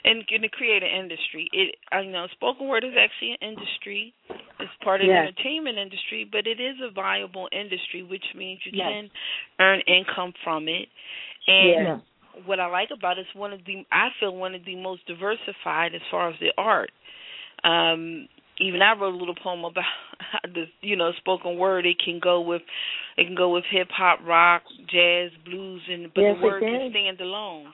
and 0.04 0.24
in 0.30 0.50
create 0.50 0.84
an 0.84 0.90
industry. 0.90 1.50
It 1.52 1.76
I 1.92 2.04
know 2.04 2.28
spoken 2.32 2.68
word 2.68 2.84
is 2.84 2.94
actually 2.98 3.38
an 3.42 3.56
industry. 3.56 4.14
It's 4.60 4.72
part 4.84 5.02
of 5.02 5.08
yes. 5.08 5.16
the 5.16 5.28
entertainment 5.30 5.78
industry, 5.78 6.28
but 6.30 6.48
it 6.48 6.60
is 6.60 6.76
a 6.84 6.92
viable 6.92 7.48
industry, 7.52 8.04
which 8.04 8.26
means 8.36 8.60
you 8.66 8.72
yes. 8.76 8.88
can 8.90 9.10
earn 9.60 9.82
income 9.88 10.34
from 10.44 10.68
it. 10.68 10.88
And 11.48 11.88
yes. 11.88 12.00
what 12.46 12.60
I 12.60 12.68
like 12.68 12.90
about 12.96 13.18
it 13.18 13.22
is 13.22 13.28
one 13.36 13.54
of 13.54 13.62
the 13.66 13.86
I 13.92 14.10
feel 14.20 14.36
one 14.36 14.56
of 14.56 14.66
the 14.66 14.76
most 14.76 15.06
diversified 15.08 15.96
as 15.96 16.02
far 16.12 16.30
as 16.30 16.36
the 16.40 16.52
art. 16.58 16.92
Um 17.64 18.28
even 18.60 18.82
I 18.82 18.94
wrote 19.00 19.14
a 19.14 19.18
little 19.18 19.36
poem 19.42 19.64
about 19.64 19.84
the 20.44 20.66
you 20.82 20.96
know 20.96 21.12
spoken 21.18 21.58
word. 21.58 21.86
It 21.86 21.98
can 22.04 22.20
go 22.22 22.42
with 22.42 22.62
it 23.18 23.26
can 23.26 23.36
go 23.36 23.54
with 23.54 23.64
hip 23.72 23.88
hop, 23.92 24.20
rock, 24.26 24.64
jazz, 24.92 25.32
blues, 25.46 25.82
and 25.90 26.14
but 26.14 26.22
yes, 26.22 26.36
the 26.40 26.46
word 26.46 26.62
can 26.62 26.92
stand 26.92 27.22
alone. 27.22 27.74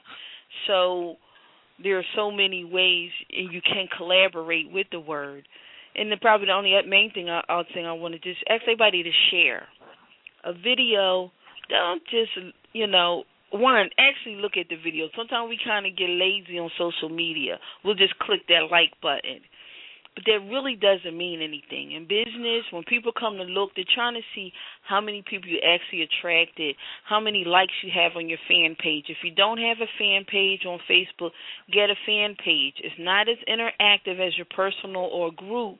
So 0.67 1.17
there 1.81 1.97
are 1.99 2.05
so 2.15 2.31
many 2.31 2.63
ways 2.63 3.09
you 3.29 3.61
can 3.61 3.87
collaborate 3.95 4.71
with 4.71 4.87
the 4.91 4.99
word. 4.99 5.47
And 5.95 6.11
then 6.11 6.19
probably 6.21 6.47
the 6.47 6.53
only 6.53 6.73
main 6.87 7.11
thing 7.13 7.29
I, 7.29 7.41
I'll 7.47 7.63
thing 7.73 7.85
I 7.85 7.93
want 7.93 8.13
to 8.13 8.19
just 8.19 8.43
ask 8.49 8.63
everybody 8.63 9.03
to 9.03 9.11
share 9.31 9.63
a 10.43 10.53
video. 10.53 11.31
Don't 11.69 12.03
just 12.05 12.31
you 12.73 12.87
know 12.87 13.23
one 13.51 13.89
actually 13.97 14.35
look 14.35 14.53
at 14.59 14.67
the 14.69 14.75
video. 14.75 15.07
Sometimes 15.15 15.49
we 15.49 15.57
kind 15.63 15.85
of 15.85 15.95
get 15.95 16.09
lazy 16.09 16.59
on 16.59 16.69
social 16.77 17.09
media. 17.09 17.59
We'll 17.83 17.95
just 17.95 18.17
click 18.19 18.41
that 18.49 18.67
like 18.69 18.91
button 19.01 19.39
but 20.15 20.23
that 20.25 20.47
really 20.49 20.75
doesn't 20.79 21.15
mean 21.15 21.41
anything. 21.41 21.91
In 21.91 22.07
business, 22.07 22.63
when 22.71 22.83
people 22.87 23.11
come 23.11 23.35
to 23.37 23.43
look, 23.43 23.71
they're 23.75 23.83
trying 23.93 24.15
to 24.15 24.23
see 24.33 24.53
how 24.87 25.01
many 25.01 25.21
people 25.27 25.49
you 25.49 25.59
actually 25.59 26.07
attracted, 26.07 26.75
how 27.03 27.19
many 27.19 27.43
likes 27.43 27.73
you 27.83 27.91
have 27.93 28.15
on 28.15 28.29
your 28.29 28.39
fan 28.47 28.75
page. 28.79 29.05
If 29.09 29.17
you 29.23 29.35
don't 29.35 29.59
have 29.59 29.77
a 29.83 29.91
fan 29.99 30.23
page 30.23 30.65
on 30.65 30.79
Facebook, 30.89 31.31
get 31.71 31.91
a 31.91 31.99
fan 32.07 32.35
page. 32.39 32.79
It's 32.79 32.95
not 32.97 33.27
as 33.27 33.37
interactive 33.43 34.25
as 34.25 34.37
your 34.37 34.47
personal 34.55 35.03
or 35.03 35.31
group, 35.31 35.79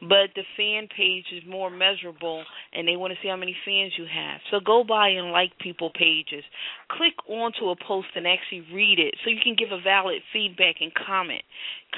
but 0.00 0.32
the 0.34 0.48
fan 0.56 0.88
page 0.88 1.26
is 1.36 1.42
more 1.46 1.68
measurable 1.68 2.42
and 2.72 2.88
they 2.88 2.96
want 2.96 3.12
to 3.12 3.18
see 3.22 3.28
how 3.28 3.36
many 3.36 3.56
fans 3.66 3.92
you 3.98 4.06
have. 4.08 4.40
So 4.50 4.60
go 4.64 4.82
by 4.82 5.08
and 5.10 5.30
like 5.30 5.52
people 5.60 5.90
pages. 5.92 6.44
Click 6.88 7.14
onto 7.28 7.68
a 7.68 7.76
post 7.76 8.08
and 8.16 8.26
actually 8.26 8.64
read 8.72 8.98
it 8.98 9.14
so 9.22 9.30
you 9.30 9.44
can 9.44 9.56
give 9.58 9.72
a 9.72 9.82
valid 9.82 10.22
feedback 10.32 10.76
and 10.80 10.92
comment. 10.94 11.42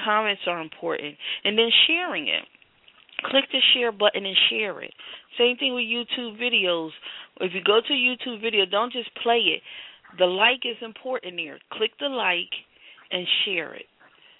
Comments 0.03 0.41
are 0.47 0.61
important. 0.61 1.15
And 1.43 1.57
then 1.57 1.69
sharing 1.87 2.27
it. 2.27 2.43
Click 3.25 3.45
the 3.51 3.59
share 3.73 3.91
button 3.91 4.25
and 4.25 4.37
share 4.49 4.81
it. 4.81 4.93
Same 5.37 5.57
thing 5.57 5.73
with 5.73 5.85
YouTube 5.85 6.39
videos. 6.39 6.91
If 7.41 7.53
you 7.53 7.61
go 7.63 7.79
to 7.81 7.93
YouTube 7.93 8.41
video, 8.41 8.65
don't 8.65 8.93
just 8.93 9.09
play 9.23 9.39
it. 9.39 9.61
The 10.19 10.25
like 10.25 10.65
is 10.65 10.77
important 10.81 11.35
there. 11.35 11.59
Click 11.71 11.91
the 11.99 12.09
like 12.09 12.51
and 13.11 13.25
share 13.43 13.73
it. 13.73 13.85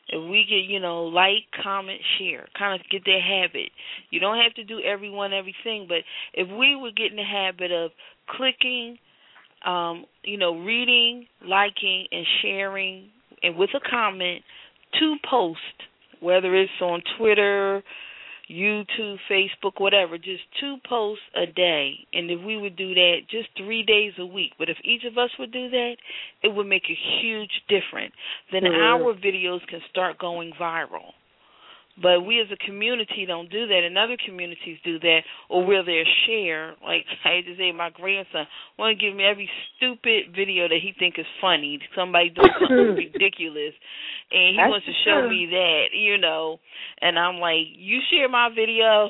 If 0.09 0.29
we 0.29 0.45
get, 0.47 0.71
you 0.71 0.79
know, 0.79 1.03
like, 1.03 1.43
comment, 1.61 1.99
share, 2.17 2.47
kind 2.57 2.79
of 2.79 2.87
get 2.89 3.03
that 3.03 3.19
habit. 3.21 3.71
You 4.09 4.21
don't 4.21 4.37
have 4.37 4.53
to 4.53 4.63
do 4.63 4.79
everyone 4.79 5.33
everything, 5.33 5.85
but 5.87 5.97
if 6.33 6.47
we 6.57 6.75
would 6.75 6.95
get 6.95 7.11
in 7.11 7.17
the 7.17 7.23
habit 7.23 7.73
of 7.73 7.91
clicking, 8.29 8.97
um, 9.65 10.05
you 10.23 10.37
know, 10.37 10.57
reading, 10.63 11.27
liking, 11.45 12.07
and 12.11 12.25
sharing, 12.41 13.09
and 13.43 13.57
with 13.57 13.71
a 13.75 13.89
comment, 13.89 14.43
two 14.99 15.15
posts, 15.29 15.61
whether 16.19 16.55
it's 16.55 16.71
on 16.81 17.01
Twitter, 17.17 17.83
YouTube, 18.49 19.17
Facebook, 19.29 19.73
whatever, 19.77 20.17
just 20.17 20.43
two 20.59 20.77
posts 20.87 21.23
a 21.35 21.45
day. 21.45 22.07
And 22.13 22.31
if 22.31 22.41
we 22.45 22.57
would 22.57 22.75
do 22.75 22.93
that 22.93 23.17
just 23.29 23.49
three 23.57 23.83
days 23.83 24.13
a 24.17 24.25
week, 24.25 24.53
but 24.57 24.69
if 24.69 24.77
each 24.83 25.03
of 25.03 25.17
us 25.17 25.29
would 25.37 25.51
do 25.51 25.69
that, 25.69 25.95
it 26.43 26.55
would 26.55 26.67
make 26.67 26.83
a 26.89 27.21
huge 27.21 27.61
difference. 27.67 28.13
Then 28.51 28.63
mm-hmm. 28.63 29.03
our 29.03 29.13
videos 29.13 29.65
can 29.67 29.81
start 29.89 30.17
going 30.17 30.53
viral. 30.59 31.11
But 32.01 32.21
we 32.21 32.39
as 32.39 32.47
a 32.53 32.65
community 32.65 33.25
don't 33.25 33.49
do 33.49 33.65
that, 33.67 33.81
and 33.83 33.97
other 33.97 34.17
communities 34.23 34.77
do 34.83 34.99
that, 34.99 35.21
or 35.49 35.65
will 35.65 35.83
they 35.83 36.03
share? 36.25 36.75
Like 36.83 37.05
I 37.25 37.41
to 37.41 37.55
say, 37.57 37.71
my 37.71 37.89
grandson 37.89 38.45
want 38.77 38.97
to 38.97 39.05
give 39.05 39.15
me 39.15 39.23
every 39.23 39.49
stupid 39.75 40.35
video 40.35 40.67
that 40.67 40.79
he 40.81 40.93
think 40.97 41.15
is 41.17 41.25
funny. 41.41 41.79
Somebody 41.95 42.29
doing 42.29 42.49
something 42.59 42.95
ridiculous, 43.13 43.73
and 44.31 44.53
he 44.53 44.57
That's 44.57 44.69
wants 44.69 44.85
to 44.85 44.93
show 45.05 45.21
true. 45.21 45.29
me 45.29 45.47
that, 45.51 45.85
you 45.93 46.17
know. 46.17 46.59
And 47.01 47.17
I'm 47.17 47.37
like, 47.37 47.65
you 47.73 47.99
share 48.11 48.29
my 48.29 48.49
video, 48.49 49.09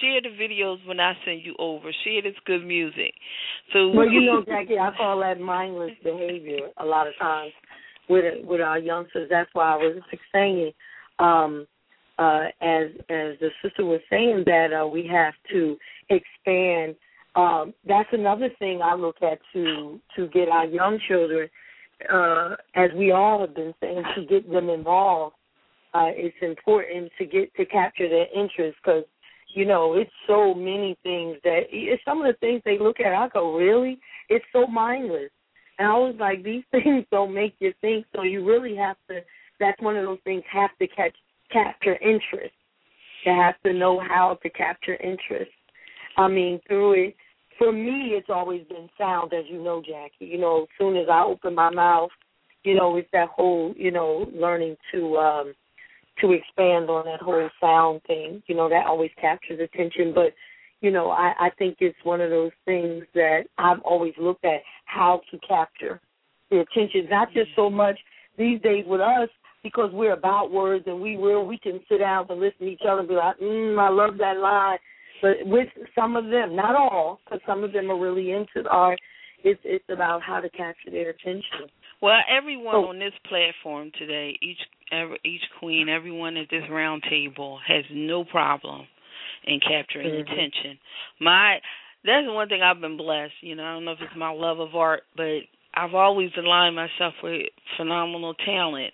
share 0.00 0.22
the 0.22 0.30
videos 0.30 0.86
when 0.86 1.00
I 1.00 1.14
send 1.24 1.42
you 1.44 1.54
over. 1.58 1.90
Share 2.04 2.22
this 2.22 2.38
good 2.46 2.64
music. 2.64 3.14
So 3.72 3.88
well, 3.90 4.08
you 4.08 4.22
know, 4.22 4.44
Jackie, 4.46 4.78
I 4.78 4.90
call 4.96 5.18
that 5.20 5.40
mindless 5.40 5.92
behavior 6.02 6.68
a 6.76 6.84
lot 6.84 7.08
of 7.08 7.14
times 7.18 7.52
with 8.08 8.24
with 8.44 8.60
our 8.60 8.78
youngsters. 8.78 9.28
That's 9.28 9.50
why 9.52 9.74
I 9.74 9.76
was 9.76 9.96
just 10.10 10.22
saying. 10.32 10.72
Um, 11.18 11.66
uh, 12.20 12.44
as 12.60 12.88
as 13.08 13.38
the 13.40 13.48
sister 13.62 13.84
was 13.84 14.00
saying 14.10 14.44
that 14.44 14.68
uh, 14.72 14.86
we 14.86 15.06
have 15.06 15.34
to 15.50 15.76
expand. 16.10 16.94
Um, 17.34 17.72
that's 17.86 18.08
another 18.12 18.50
thing 18.58 18.82
I 18.82 18.94
look 18.94 19.16
at 19.22 19.38
to 19.54 19.98
to 20.16 20.28
get 20.28 20.48
our 20.48 20.66
young 20.66 21.00
children, 21.08 21.48
uh, 22.12 22.56
as 22.74 22.90
we 22.94 23.12
all 23.12 23.40
have 23.40 23.54
been 23.54 23.72
saying, 23.80 24.02
to 24.16 24.26
get 24.26 24.50
them 24.50 24.68
involved. 24.68 25.34
Uh, 25.94 26.10
it's 26.10 26.36
important 26.42 27.10
to 27.18 27.24
get 27.24 27.54
to 27.54 27.64
capture 27.64 28.08
their 28.08 28.26
interest 28.34 28.76
because 28.84 29.04
you 29.54 29.64
know 29.64 29.94
it's 29.94 30.10
so 30.26 30.52
many 30.52 30.98
things 31.02 31.36
that 31.42 31.62
it's 31.70 32.04
some 32.04 32.20
of 32.20 32.26
the 32.26 32.38
things 32.38 32.60
they 32.66 32.78
look 32.78 33.00
at. 33.00 33.14
I 33.14 33.28
go, 33.28 33.56
really? 33.56 33.98
It's 34.28 34.44
so 34.52 34.66
mindless, 34.66 35.30
And 35.78 35.88
I 35.88 35.94
was 35.94 36.16
like, 36.20 36.44
these 36.44 36.64
things 36.70 37.06
don't 37.10 37.32
make 37.32 37.54
you 37.60 37.72
think, 37.80 38.04
so 38.14 38.22
you 38.22 38.44
really 38.44 38.76
have 38.76 38.96
to. 39.08 39.20
That's 39.58 39.80
one 39.80 39.96
of 39.96 40.04
those 40.04 40.18
things 40.24 40.42
have 40.52 40.70
to 40.80 40.86
catch 40.86 41.14
capture 41.52 41.96
interest. 41.96 42.54
You 43.24 43.32
have 43.32 43.54
to 43.64 43.72
know 43.72 44.00
how 44.00 44.38
to 44.42 44.50
capture 44.50 44.94
interest. 44.94 45.50
I 46.16 46.28
mean, 46.28 46.60
through 46.66 47.08
it. 47.08 47.16
For 47.58 47.72
me, 47.72 48.12
it's 48.14 48.30
always 48.30 48.62
been 48.68 48.88
sound, 48.96 49.34
as 49.34 49.44
you 49.48 49.62
know, 49.62 49.82
Jackie. 49.82 50.30
You 50.32 50.38
know, 50.38 50.62
as 50.62 50.68
soon 50.78 50.96
as 50.96 51.06
I 51.10 51.22
open 51.22 51.54
my 51.54 51.70
mouth, 51.70 52.08
you 52.64 52.74
know, 52.74 52.96
it's 52.96 53.08
that 53.12 53.28
whole, 53.28 53.74
you 53.76 53.90
know, 53.90 54.26
learning 54.34 54.76
to 54.92 55.16
um 55.18 55.54
to 56.20 56.32
expand 56.32 56.90
on 56.90 57.04
that 57.04 57.20
whole 57.20 57.48
sound 57.60 58.02
thing. 58.06 58.42
You 58.46 58.54
know, 58.54 58.68
that 58.68 58.86
always 58.86 59.10
captures 59.20 59.60
attention. 59.60 60.12
But, 60.14 60.34
you 60.80 60.90
know, 60.90 61.10
I, 61.10 61.32
I 61.38 61.50
think 61.58 61.76
it's 61.80 61.96
one 62.02 62.20
of 62.20 62.30
those 62.30 62.52
things 62.64 63.04
that 63.14 63.42
I've 63.58 63.80
always 63.80 64.14
looked 64.18 64.44
at 64.44 64.60
how 64.86 65.20
to 65.30 65.38
capture 65.46 66.00
the 66.50 66.60
attention, 66.60 67.08
not 67.10 67.32
just 67.32 67.50
so 67.54 67.70
much 67.70 67.98
these 68.38 68.60
days 68.62 68.84
with 68.86 69.00
us 69.00 69.28
because 69.62 69.90
we're 69.92 70.12
about 70.12 70.50
words 70.50 70.84
and 70.86 71.00
we 71.00 71.16
will 71.16 71.46
we 71.46 71.58
can 71.58 71.80
sit 71.88 71.98
down 71.98 72.26
and 72.28 72.40
listen 72.40 72.60
to 72.60 72.72
each 72.72 72.82
other 72.88 73.00
and 73.00 73.08
be 73.08 73.14
like, 73.14 73.38
mm, 73.38 73.78
I 73.78 73.88
love 73.90 74.18
that 74.18 74.38
line. 74.38 74.78
But 75.22 75.36
with 75.42 75.68
some 75.94 76.16
of 76.16 76.24
them, 76.24 76.56
not 76.56 76.74
all, 76.74 77.20
because 77.24 77.40
some 77.46 77.62
of 77.62 77.72
them 77.72 77.90
are 77.90 77.98
really 77.98 78.30
into 78.32 78.68
art. 78.70 78.98
It's 79.44 79.60
it's 79.64 79.84
about 79.90 80.22
how 80.22 80.40
to 80.40 80.50
capture 80.50 80.90
their 80.90 81.10
attention. 81.10 81.68
Well, 82.02 82.18
everyone 82.30 82.74
oh. 82.74 82.88
on 82.88 82.98
this 82.98 83.12
platform 83.28 83.90
today, 83.98 84.38
each 84.42 84.58
every, 84.92 85.18
each 85.24 85.42
queen, 85.58 85.88
everyone 85.88 86.36
at 86.36 86.48
this 86.50 86.64
round 86.70 87.02
table 87.08 87.58
has 87.66 87.84
no 87.92 88.24
problem 88.24 88.86
in 89.44 89.60
capturing 89.60 90.08
mm-hmm. 90.08 90.32
attention. 90.32 90.78
My 91.20 91.58
that's 92.04 92.26
one 92.26 92.48
thing 92.48 92.62
I've 92.62 92.80
been 92.80 92.96
blessed. 92.96 93.34
You 93.42 93.56
know, 93.56 93.64
I 93.64 93.72
don't 93.74 93.84
know 93.84 93.92
if 93.92 93.98
it's 94.00 94.16
my 94.16 94.30
love 94.30 94.60
of 94.60 94.74
art, 94.74 95.02
but 95.16 95.40
I've 95.74 95.94
always 95.94 96.30
aligned 96.36 96.76
myself 96.76 97.14
with 97.22 97.46
phenomenal 97.76 98.34
talent, 98.34 98.92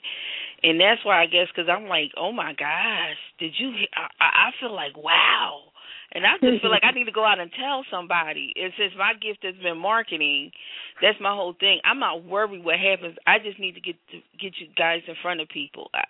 and 0.63 0.81
that's 0.81 1.05
why 1.05 1.23
I 1.23 1.27
guess 1.27 1.49
because 1.55 1.71
I'm 1.71 1.87
like, 1.87 2.13
oh 2.17 2.33
my 2.33 2.53
gosh, 2.53 3.17
did 3.39 3.53
you? 3.59 3.73
I, 3.95 4.49
I 4.49 4.51
feel 4.61 4.75
like 4.75 4.97
wow. 4.97 5.61
And 6.13 6.25
I 6.25 6.39
just 6.41 6.63
feel 6.63 6.71
like 6.71 6.85
I 6.85 6.93
need 6.97 7.05
to 7.05 7.13
go 7.13 7.25
out 7.25 7.41
and 7.41 7.51
tell 7.53 7.85
somebody. 7.91 8.53
And 8.57 8.73
since 8.79 8.93
my 8.97 9.13
gift 9.15 9.45
has 9.45 9.57
been 9.63 9.77
marketing, 9.77 10.51
that's 11.03 11.19
my 11.21 11.35
whole 11.35 11.55
thing. 11.59 11.81
I'm 11.85 11.99
not 11.99 12.25
worried 12.25 12.65
what 12.65 12.77
happens. 12.79 13.17
I 13.27 13.39
just 13.39 13.59
need 13.59 13.75
to 13.75 13.81
get 13.81 13.97
to 14.13 14.19
get 14.41 14.55
you 14.59 14.69
guys 14.79 15.03
in 15.09 15.15
front 15.21 15.41
of 15.41 15.49
people. 15.49 15.91
I, 15.93 16.05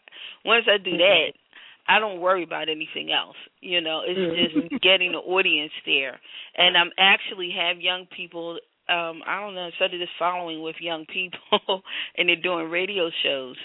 once 0.44 0.66
I 0.68 0.78
do 0.78 0.90
mm-hmm. 0.90 0.98
that, 0.98 1.32
I 1.88 1.98
don't 1.98 2.20
worry 2.20 2.43
about 2.43 2.68
anything 2.68 3.10
else. 3.12 3.36
You 3.60 3.80
know, 3.80 4.02
it's 4.06 4.18
just 4.36 4.56
mm-hmm. 4.56 4.76
getting 4.82 5.12
the 5.12 5.18
audience 5.18 5.72
there. 5.84 6.18
And 6.56 6.76
I'm 6.76 6.90
actually 6.98 7.55
have 7.56 7.80
young 7.80 8.06
people 8.14 8.59
um 8.89 9.23
I 9.27 9.41
don't 9.41 9.55
know, 9.55 9.69
started 9.77 10.01
this 10.01 10.09
following 10.19 10.63
with 10.63 10.77
young 10.81 11.07
people 11.07 11.83
and 12.17 12.29
they're 12.29 12.37
doing 12.37 12.71
radio 12.71 13.11
shows. 13.23 13.57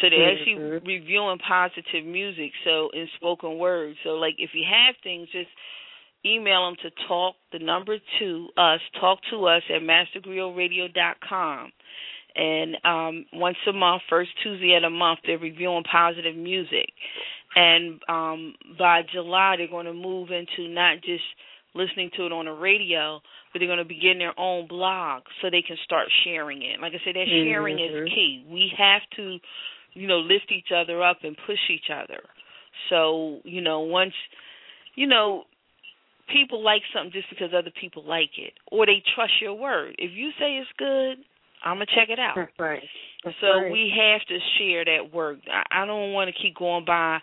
So 0.00 0.08
they're 0.08 0.32
actually 0.32 0.54
mm-hmm. 0.54 0.86
reviewing 0.86 1.38
positive 1.38 2.04
music, 2.06 2.52
so 2.64 2.90
in 2.92 3.08
spoken 3.16 3.58
word. 3.58 3.96
So 4.04 4.10
like 4.10 4.34
if 4.38 4.50
you 4.54 4.64
have 4.70 4.94
things, 5.02 5.28
just 5.32 5.48
email 6.24 6.66
them 6.66 6.76
to 6.82 7.06
talk 7.08 7.34
the 7.52 7.58
number 7.58 7.96
to 8.18 8.48
us 8.56 8.80
talk 9.00 9.18
to 9.30 9.46
us 9.46 9.62
at 9.74 9.82
mastergriotradio.com. 9.82 11.72
And 12.36 12.76
um 12.84 13.26
once 13.32 13.56
a 13.68 13.72
month, 13.72 14.02
first 14.08 14.30
Tuesday 14.42 14.74
of 14.74 14.82
the 14.82 14.90
month, 14.90 15.20
they're 15.26 15.38
reviewing 15.38 15.84
positive 15.90 16.36
music. 16.36 16.92
And 17.56 18.00
um 18.08 18.54
by 18.78 19.02
July, 19.12 19.56
they're 19.56 19.68
going 19.68 19.86
to 19.86 19.94
move 19.94 20.30
into 20.30 20.68
not 20.68 21.00
just 21.02 21.24
listening 21.74 22.10
to 22.16 22.26
it 22.26 22.32
on 22.32 22.46
the 22.46 22.52
radio, 22.52 23.20
but 23.52 23.58
they're 23.58 23.68
going 23.68 23.78
to 23.78 23.84
begin 23.84 24.18
their 24.18 24.38
own 24.38 24.66
blog 24.66 25.22
so 25.40 25.50
they 25.50 25.62
can 25.62 25.76
start 25.84 26.08
sharing 26.24 26.62
it. 26.62 26.80
Like 26.80 26.92
I 26.92 27.04
said, 27.04 27.14
that 27.14 27.26
sharing 27.26 27.78
mm-hmm. 27.78 28.06
is 28.06 28.12
key. 28.12 28.44
We 28.50 28.72
have 28.76 29.02
to 29.16 29.38
you 29.94 30.06
know, 30.06 30.18
lift 30.18 30.52
each 30.52 30.68
other 30.74 31.02
up 31.02 31.18
and 31.22 31.36
push 31.46 31.58
each 31.70 31.90
other. 31.92 32.20
So, 32.88 33.40
you 33.44 33.60
know, 33.60 33.80
once, 33.80 34.12
you 34.94 35.06
know, 35.06 35.44
people 36.32 36.62
like 36.62 36.82
something 36.94 37.12
just 37.12 37.28
because 37.30 37.50
other 37.56 37.72
people 37.80 38.04
like 38.06 38.30
it, 38.38 38.52
or 38.70 38.86
they 38.86 39.02
trust 39.14 39.32
your 39.40 39.54
word. 39.54 39.96
If 39.98 40.12
you 40.14 40.30
say 40.38 40.56
it's 40.56 40.70
good, 40.78 41.24
I'm 41.64 41.76
gonna 41.76 41.86
check 41.86 42.08
it 42.08 42.18
out. 42.18 42.34
That's 42.36 42.52
right. 42.58 42.82
That's 43.24 43.36
so 43.40 43.62
right. 43.62 43.72
we 43.72 43.92
have 43.96 44.26
to 44.28 44.38
share 44.58 44.84
that 44.84 45.12
work. 45.12 45.38
I, 45.52 45.82
I 45.82 45.86
don't 45.86 46.12
want 46.12 46.32
to 46.34 46.42
keep 46.42 46.56
going 46.56 46.84
by 46.84 47.18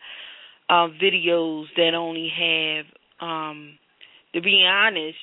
uh, 0.69 0.87
videos 1.01 1.65
that 1.77 1.93
only 1.93 2.29
have. 2.37 2.85
um 3.21 3.79
To 4.37 4.41
be 4.41 4.63
honest, 4.69 5.17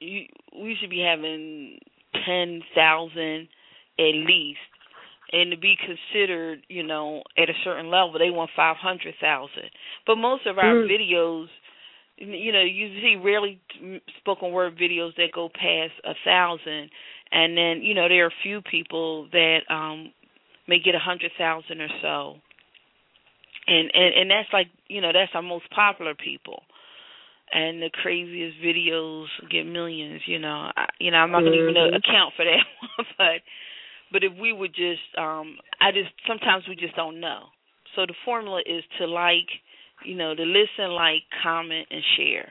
you, 0.00 0.22
we 0.52 0.76
should 0.80 0.90
be 0.90 1.00
having 1.00 1.78
ten 2.26 2.60
thousand 2.74 3.48
at 3.98 4.14
least 4.14 4.58
and 5.32 5.50
to 5.50 5.58
be 5.58 5.76
considered, 5.76 6.60
you 6.68 6.82
know, 6.82 7.22
at 7.36 7.50
a 7.50 7.52
certain 7.64 7.90
level, 7.90 8.14
they 8.18 8.30
want 8.30 8.50
five 8.56 8.76
hundred 8.76 9.14
thousand. 9.20 9.70
But 10.06 10.16
most 10.16 10.46
of 10.46 10.58
our 10.58 10.74
mm. 10.74 10.88
videos, 10.88 11.46
you 12.16 12.52
know, 12.52 12.62
you 12.62 12.88
see 13.00 13.20
rarely 13.22 13.60
spoken 14.18 14.52
word 14.52 14.78
videos 14.78 15.14
that 15.16 15.28
go 15.34 15.48
past 15.48 15.92
a 16.04 16.14
thousand, 16.24 16.90
and 17.30 17.56
then 17.56 17.82
you 17.82 17.94
know 17.94 18.08
there 18.08 18.24
are 18.24 18.28
a 18.28 18.42
few 18.42 18.62
people 18.62 19.28
that 19.32 19.58
um 19.70 20.12
may 20.66 20.78
get 20.80 20.94
a 20.94 20.98
hundred 20.98 21.32
thousand 21.36 21.80
or 21.80 21.88
so, 22.00 22.34
and 23.66 23.90
and 23.92 24.14
and 24.14 24.30
that's 24.30 24.48
like 24.52 24.68
you 24.88 25.02
know 25.02 25.12
that's 25.12 25.32
our 25.34 25.42
most 25.42 25.70
popular 25.70 26.14
people. 26.14 26.62
And 27.52 27.80
the 27.80 27.90
craziest 27.90 28.58
videos 28.58 29.26
get 29.50 29.64
millions, 29.64 30.20
you 30.26 30.38
know. 30.38 30.70
I, 30.76 30.86
you 31.00 31.10
know, 31.10 31.18
I'm 31.18 31.30
not 31.30 31.40
gonna 31.40 31.56
mm-hmm. 31.56 31.70
even 31.70 31.94
account 31.94 32.34
for 32.36 32.44
that 32.44 32.64
one, 32.98 33.06
but 33.16 33.40
but 34.12 34.24
if 34.24 34.32
we 34.40 34.52
would 34.52 34.74
just, 34.74 35.00
um, 35.18 35.56
I 35.80 35.92
just 35.92 36.10
sometimes 36.26 36.64
we 36.68 36.76
just 36.76 36.96
don't 36.96 37.20
know. 37.20 37.44
So 37.94 38.06
the 38.06 38.14
formula 38.24 38.60
is 38.64 38.82
to 38.98 39.06
like, 39.06 39.48
you 40.04 40.14
know, 40.14 40.34
to 40.34 40.42
listen, 40.42 40.90
like, 40.92 41.22
comment, 41.42 41.88
and 41.90 42.02
share. 42.16 42.48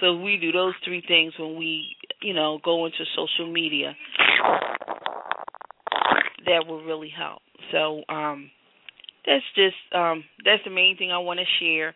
So 0.00 0.16
we 0.16 0.36
do 0.36 0.52
those 0.52 0.74
three 0.84 1.02
things 1.06 1.32
when 1.38 1.56
we, 1.56 1.96
you 2.22 2.34
know, 2.34 2.58
go 2.64 2.86
into 2.86 3.04
social 3.16 3.50
media. 3.50 3.94
That 6.46 6.66
will 6.66 6.84
really 6.84 7.10
help. 7.16 7.40
So 7.72 8.02
um, 8.08 8.50
that's 9.26 9.44
just 9.54 9.76
um, 9.94 10.24
that's 10.44 10.62
the 10.64 10.70
main 10.70 10.96
thing 10.96 11.10
I 11.10 11.18
want 11.18 11.40
to 11.40 11.64
share. 11.64 11.94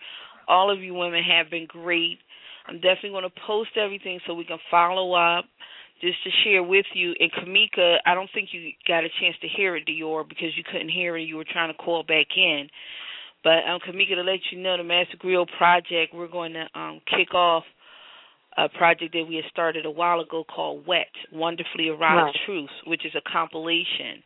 All 0.49 0.70
of 0.73 0.81
you 0.81 0.95
women 0.95 1.23
have 1.23 1.51
been 1.51 1.66
great. 1.66 2.19
I'm 2.69 2.77
definitely 2.77 3.11
going 3.11 3.24
to 3.24 3.40
post 3.47 3.70
everything 3.77 4.20
so 4.27 4.35
we 4.35 4.45
can 4.45 4.59
follow 4.70 5.15
up 5.15 5.47
just 6.01 6.23
to 6.24 6.31
share 6.45 6.62
with 6.62 6.86
you. 6.95 7.15
And 7.19 7.32
Kimmika, 7.32 7.97
I 8.07 8.15
don't 8.15 8.31
think 8.32 8.51
you 8.53 8.70
got 8.86 9.05
a 9.05 9.09
chance 9.20 9.36
to 9.40 9.49
hear 9.49 9.77
it, 9.77 9.86
D'OR, 9.86 10.24
because 10.24 10.57
you 10.57 10.62
couldn't 10.70 10.90
hear 10.90 11.16
it. 11.16 11.23
You 11.23 11.36
were 11.36 11.47
trying 11.51 11.73
to 11.73 11.78
call 11.78 12.03
back 12.03 12.27
in. 12.36 12.69
But 13.43 13.65
um, 13.69 13.81
Kimmika, 13.81 14.15
to 14.15 14.23
let 14.23 14.40
you 14.53 14.59
know, 14.59 14.77
the 14.77 14.85
Master 14.85 15.16
Griot 15.16 15.49
project, 15.57 16.15
we're 16.15 16.28
going 16.28 16.53
to 16.53 16.66
um, 16.78 17.01
kick 17.16 17.35
off 17.35 17.65
a 18.57 18.69
project 18.69 19.15
that 19.15 19.24
we 19.28 19.36
had 19.36 19.45
started 19.51 19.86
a 19.86 19.90
while 19.90 20.20
ago 20.20 20.45
called 20.45 20.86
Wet, 20.86 21.07
Wonderfully 21.32 21.89
Erotic 21.89 22.24
right. 22.24 22.35
Truths, 22.45 22.73
which 22.86 23.07
is 23.07 23.12
a 23.15 23.31
compilation. 23.31 24.23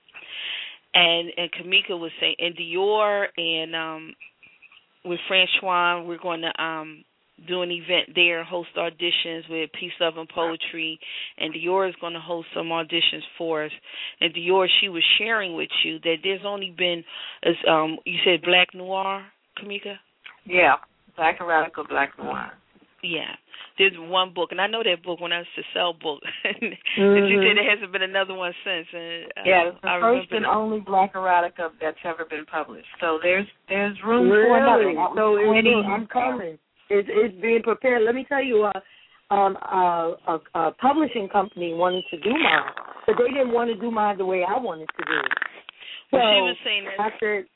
And 0.94 1.31
and 1.36 1.51
Kimmika 1.52 1.98
was 1.98 2.10
saying, 2.20 2.36
and 2.39 2.56
D'OR 2.56 3.28
and 3.36 3.77
um, 3.77 4.14
with 5.05 5.20
Franchon, 5.31 6.06
we're 6.06 6.19
going 6.19 6.43
to 6.43 6.62
um, 6.62 7.05
do 7.47 7.62
an 7.62 7.70
event 7.70 8.10
there, 8.14 8.44
host 8.44 8.70
auditions 8.77 9.48
with 9.48 9.70
Peace, 9.78 9.93
Love, 10.01 10.16
and 10.16 10.28
Poetry, 10.28 10.98
and 11.39 11.55
D'OR 11.55 11.89
is 11.89 11.94
going 12.01 12.14
to 12.14 12.20
host 12.20 12.48
some 12.55 12.66
auditions 12.66 13.23
for 13.39 13.64
us. 13.64 13.73
And 14.20 14.32
D'OR, 14.35 14.69
she 14.81 14.89
was 14.89 15.02
sharing 15.19 15.55
with 15.55 15.70
you 15.85 15.98
that 16.01 16.16
there's 16.23 16.43
only 16.44 16.74
been, 16.77 17.05
as 17.43 17.55
um, 17.69 17.98
you 18.05 18.19
said, 18.24 18.43
Black 18.43 18.69
Noir, 18.74 19.24
Kimmika. 19.59 19.97
Yeah, 20.44 20.74
Black 21.16 21.36
and 21.40 21.48
Radical 21.48 21.85
Black 21.89 22.12
Noir. 22.19 22.52
Yeah, 23.02 23.35
there's 23.78 23.93
one 23.98 24.32
book, 24.32 24.52
and 24.52 24.60
I 24.60 24.66
know 24.66 24.82
that 24.82 25.02
book 25.02 25.20
when 25.20 25.32
I 25.32 25.39
was 25.39 25.47
to 25.56 25.62
sell 25.74 25.93
book. 25.93 26.20
mm-hmm. 26.47 26.64
you 26.97 27.43
said 27.43 27.56
there 27.59 27.69
hasn't 27.69 27.93
been 27.93 28.02
another 28.02 28.35
one 28.35 28.52
since. 28.64 28.86
And, 28.93 29.24
uh, 29.36 29.43
yeah, 29.44 29.69
it's 29.69 29.78
the 29.82 29.89
I 29.89 30.01
first 30.01 30.31
and 30.31 30.47
only 30.47 30.81
Black 30.81 31.14
erotica 31.14 31.70
that's 31.81 31.98
ever 32.05 32.24
been 32.24 32.47
published. 32.47 32.86
So 33.01 33.19
there's 33.23 33.47
there's 33.69 33.97
room 34.06 34.31
really? 34.31 34.47
for 34.47 34.59
another. 34.59 34.94
So 35.16 35.90
I'm 35.90 36.06
coming. 36.06 36.59
It's, 36.93 37.09
it's 37.10 37.40
being 37.40 37.62
prepared. 37.62 38.02
Let 38.05 38.14
me 38.14 38.27
tell 38.28 38.44
you, 38.44 38.64
uh, 38.64 39.35
um, 39.35 39.56
uh, 39.56 40.12
a, 40.28 40.39
a 40.55 40.73
publishing 40.73 41.28
company 41.28 41.73
wanted 41.73 42.05
to 42.10 42.19
do 42.19 42.31
mine, 42.31 42.70
but 43.06 43.16
they 43.19 43.32
didn't 43.32 43.52
want 43.52 43.70
to 43.70 43.81
do 43.81 43.90
mine 43.90 44.19
the 44.19 44.27
way 44.27 44.44
I 44.47 44.59
wanted 44.59 44.89
to 44.98 45.05
do 45.06 45.19
it. 45.19 45.32
So 46.10 46.19
well, 46.19 46.32
she 46.32 46.40
was 46.43 46.56
saying 46.64 46.85
that. 46.85 47.02
I 47.02 47.09
said, 47.19 47.47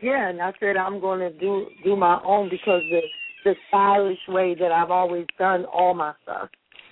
yeah, 0.00 0.30
and 0.30 0.40
I 0.40 0.52
said 0.58 0.78
I'm 0.78 0.98
going 0.98 1.20
to 1.20 1.30
do 1.38 1.66
do 1.84 1.94
my 1.94 2.18
own 2.24 2.48
because 2.48 2.82
the 2.90 3.00
the 3.44 3.54
stylish 3.68 4.18
way 4.28 4.54
that 4.58 4.72
I've 4.72 4.90
always 4.90 5.26
done 5.38 5.66
all 5.66 5.92
my 5.92 6.14
stuff 6.22 6.48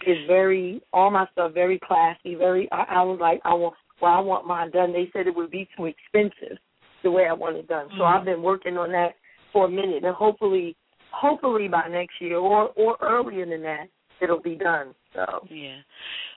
is 0.06 0.18
very 0.26 0.82
all 0.92 1.10
my 1.10 1.26
stuff 1.32 1.54
very 1.54 1.80
classy. 1.82 2.34
Very, 2.34 2.70
I, 2.70 3.00
I 3.00 3.02
was 3.02 3.18
like, 3.20 3.40
I 3.44 3.54
want 3.54 3.74
well, 4.02 4.12
I 4.12 4.20
want 4.20 4.46
mine 4.46 4.70
done. 4.72 4.92
They 4.92 5.08
said 5.12 5.26
it 5.26 5.34
would 5.34 5.50
be 5.50 5.66
too 5.76 5.86
expensive 5.86 6.58
the 7.02 7.10
way 7.10 7.26
I 7.26 7.32
want 7.32 7.56
it 7.56 7.66
done. 7.66 7.88
So 7.92 8.02
mm-hmm. 8.02 8.18
I've 8.18 8.24
been 8.26 8.42
working 8.42 8.76
on 8.76 8.92
that 8.92 9.14
for 9.52 9.64
a 9.64 9.70
minute, 9.70 10.04
and 10.04 10.14
hopefully 10.14 10.76
hopefully 11.12 11.68
by 11.68 11.88
next 11.88 12.14
year 12.20 12.36
or 12.36 12.68
or 12.76 12.96
earlier 13.02 13.46
than 13.46 13.62
that 13.62 13.86
it'll 14.20 14.40
be 14.40 14.56
done. 14.56 14.94
So 15.14 15.24
yeah, 15.50 15.78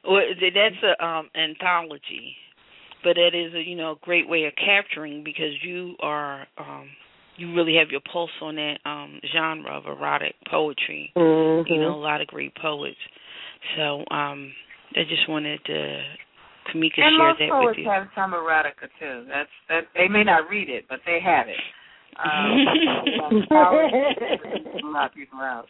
well 0.07 0.21
that's 0.39 0.75
a 0.83 1.05
um 1.05 1.29
anthology. 1.35 2.35
but 3.03 3.15
that 3.15 3.31
is 3.33 3.53
a 3.53 3.61
you 3.61 3.75
know 3.75 3.91
a 3.93 3.95
great 4.01 4.27
way 4.27 4.45
of 4.45 4.53
capturing 4.55 5.23
because 5.23 5.53
you 5.63 5.95
are 6.01 6.47
um 6.57 6.89
you 7.37 7.55
really 7.55 7.75
have 7.75 7.89
your 7.89 8.01
pulse 8.11 8.29
on 8.41 8.55
that 8.55 8.77
um 8.85 9.19
genre 9.33 9.77
of 9.77 9.85
erotic 9.85 10.35
poetry. 10.49 11.11
Mm-hmm. 11.15 11.71
You 11.71 11.81
know, 11.81 11.95
a 11.95 12.01
lot 12.01 12.21
of 12.21 12.27
great 12.27 12.53
poets. 12.55 12.97
So 13.75 14.03
um 14.11 14.51
I 14.95 15.03
just 15.07 15.27
wanted 15.29 15.63
to 15.65 16.03
Kimmika 16.69 17.01
and 17.01 17.17
share 17.17 17.27
most 17.27 17.39
that 17.39 17.49
poets 17.49 17.77
with 17.77 17.85
you. 17.85 17.89
have 17.89 18.07
some 18.13 18.31
erotica 18.33 18.87
too. 18.99 19.25
That's 19.27 19.49
that 19.69 19.81
they 19.95 20.07
may 20.07 20.23
not 20.23 20.49
read 20.49 20.69
it, 20.69 20.85
but 20.89 20.99
they 21.05 21.19
have 21.23 21.47
it. 21.47 21.55
Um, 22.19 22.65
people 25.15 25.39
out. 25.39 25.65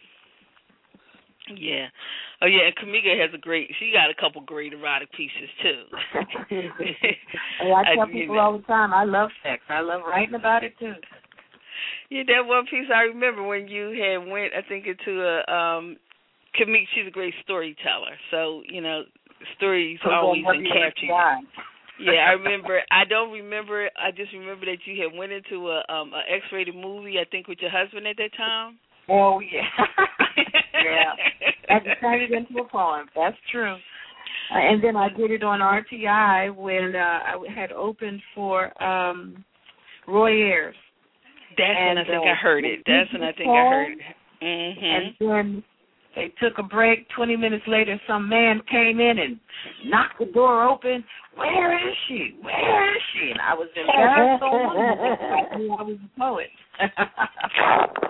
Yeah. 1.56 1.86
Oh 2.40 2.46
yeah, 2.46 2.66
and 2.66 2.76
Kimmika 2.76 3.18
has 3.20 3.30
a 3.34 3.38
great 3.38 3.70
she 3.78 3.92
got 3.92 4.10
a 4.10 4.14
couple 4.20 4.40
great 4.42 4.72
erotic 4.72 5.10
pieces 5.12 5.48
too. 5.62 5.82
Hey, 7.60 7.72
I 7.72 7.94
tell 7.94 8.04
I- 8.04 8.12
people 8.12 8.38
all 8.38 8.58
the 8.58 8.64
time, 8.64 8.92
I 8.92 9.04
love 9.04 9.30
sex. 9.42 9.62
I 9.68 9.80
love 9.80 10.02
writing 10.06 10.34
about 10.34 10.64
it 10.64 10.78
too. 10.78 10.94
Yeah, 12.10 12.22
that 12.26 12.46
one 12.46 12.64
piece 12.66 12.88
I 12.94 13.02
remember 13.02 13.42
when 13.42 13.68
you 13.68 13.90
had 13.90 14.30
went 14.30 14.52
I 14.54 14.62
think 14.68 14.86
into 14.86 15.22
a 15.22 15.38
um 15.52 15.96
Kimmika 16.58 16.86
she's 16.94 17.06
a 17.06 17.10
great 17.10 17.34
storyteller. 17.42 18.16
So, 18.30 18.62
you 18.68 18.80
know, 18.80 19.02
stories 19.56 19.98
always 20.04 20.44
in 20.54 20.64
you? 20.64 20.70
Yeah, 22.00 22.26
I 22.28 22.32
remember 22.32 22.80
I 22.90 23.04
don't 23.04 23.32
remember 23.32 23.88
I 23.96 24.10
just 24.10 24.32
remember 24.32 24.66
that 24.66 24.78
you 24.86 25.02
had 25.02 25.16
went 25.16 25.32
into 25.32 25.68
a 25.68 25.82
um 25.92 26.12
a 26.12 26.22
X 26.34 26.44
rated 26.52 26.74
movie, 26.74 27.18
I 27.18 27.24
think 27.30 27.48
with 27.48 27.58
your 27.60 27.70
husband 27.70 28.06
at 28.06 28.16
that 28.16 28.36
time. 28.36 28.78
Oh 29.08 29.40
yeah, 29.40 29.68
yeah. 30.74 31.12
I 31.68 32.14
it 32.16 32.32
into 32.32 32.62
a 32.62 32.68
poem. 32.68 33.06
That's 33.14 33.36
true. 33.50 33.74
Uh, 33.74 34.58
and 34.58 34.82
then 34.82 34.96
I 34.96 35.08
did 35.08 35.30
it 35.30 35.42
on 35.42 35.60
RTI 35.60 36.54
when 36.54 36.94
uh, 36.94 36.98
I 36.98 37.36
had 37.54 37.72
opened 37.72 38.20
for 38.34 38.82
um 38.82 39.44
Roy 40.06 40.32
Ayers. 40.32 40.76
That's 41.56 41.78
and, 41.78 41.96
when 41.96 41.98
I 41.98 42.04
think 42.04 42.26
uh, 42.26 42.30
I 42.30 42.34
heard 42.34 42.64
it. 42.64 42.80
That's 42.86 43.12
when 43.12 43.22
I 43.22 43.32
think 43.32 43.48
I 43.50 43.64
heard 43.68 43.92
it. 43.92 43.98
Mhm. 44.42 44.82
And 44.82 45.14
then 45.20 45.64
they 46.14 46.32
took 46.40 46.58
a 46.58 46.62
break. 46.62 47.06
Twenty 47.14 47.36
minutes 47.36 47.64
later, 47.66 48.00
some 48.06 48.28
man 48.28 48.60
came 48.70 49.00
in 49.00 49.18
and 49.18 49.40
knocked 49.86 50.18
the 50.18 50.26
door 50.26 50.68
open. 50.68 51.04
Where 51.34 51.74
is 51.74 51.94
she? 52.08 52.36
Where 52.42 52.94
is 52.94 53.02
she? 53.14 53.30
And 53.30 53.40
I 53.40 53.54
was 53.54 53.68
embarrassed. 53.76 54.42
so 54.42 54.46
I 55.78 55.82
was 55.82 55.98
a 56.04 56.20
poet. 56.20 56.50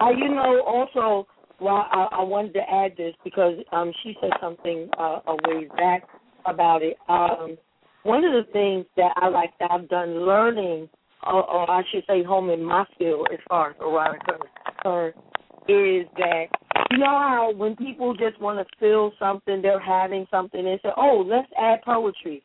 Uh, 0.00 0.08
you 0.10 0.30
know, 0.30 0.62
also, 0.66 1.28
well, 1.60 1.86
I, 1.92 2.08
I 2.12 2.22
wanted 2.22 2.54
to 2.54 2.60
add 2.60 2.96
this 2.96 3.14
because 3.22 3.56
um, 3.70 3.92
she 4.02 4.16
said 4.20 4.30
something 4.40 4.88
uh, 4.98 5.20
a 5.26 5.36
ways 5.46 5.68
back 5.76 6.04
about 6.46 6.82
it. 6.82 6.96
Um, 7.08 7.58
one 8.02 8.24
of 8.24 8.32
the 8.32 8.50
things 8.50 8.86
that 8.96 9.12
I 9.16 9.28
like 9.28 9.50
that 9.60 9.70
I've 9.70 9.88
done 9.90 10.26
learning, 10.26 10.88
or, 11.26 11.44
or 11.44 11.70
I 11.70 11.82
should 11.92 12.04
say, 12.08 12.22
home 12.22 12.48
in 12.48 12.64
my 12.64 12.86
field 12.98 13.28
as 13.30 13.38
far 13.46 13.70
as 13.70 13.76
erotica 13.76 14.36
is 14.36 14.50
concerned, 14.82 15.14
is 15.68 16.06
that 16.16 16.46
you 16.90 16.98
know 16.98 17.06
how 17.06 17.52
when 17.54 17.76
people 17.76 18.14
just 18.14 18.40
want 18.40 18.58
to 18.58 18.76
feel 18.78 19.12
something, 19.18 19.62
they're 19.62 19.80
having 19.80 20.26
something, 20.30 20.66
and 20.66 20.80
say, 20.82 20.90
"Oh, 20.96 21.24
let's 21.26 21.50
add 21.58 21.82
poetry." 21.82 22.42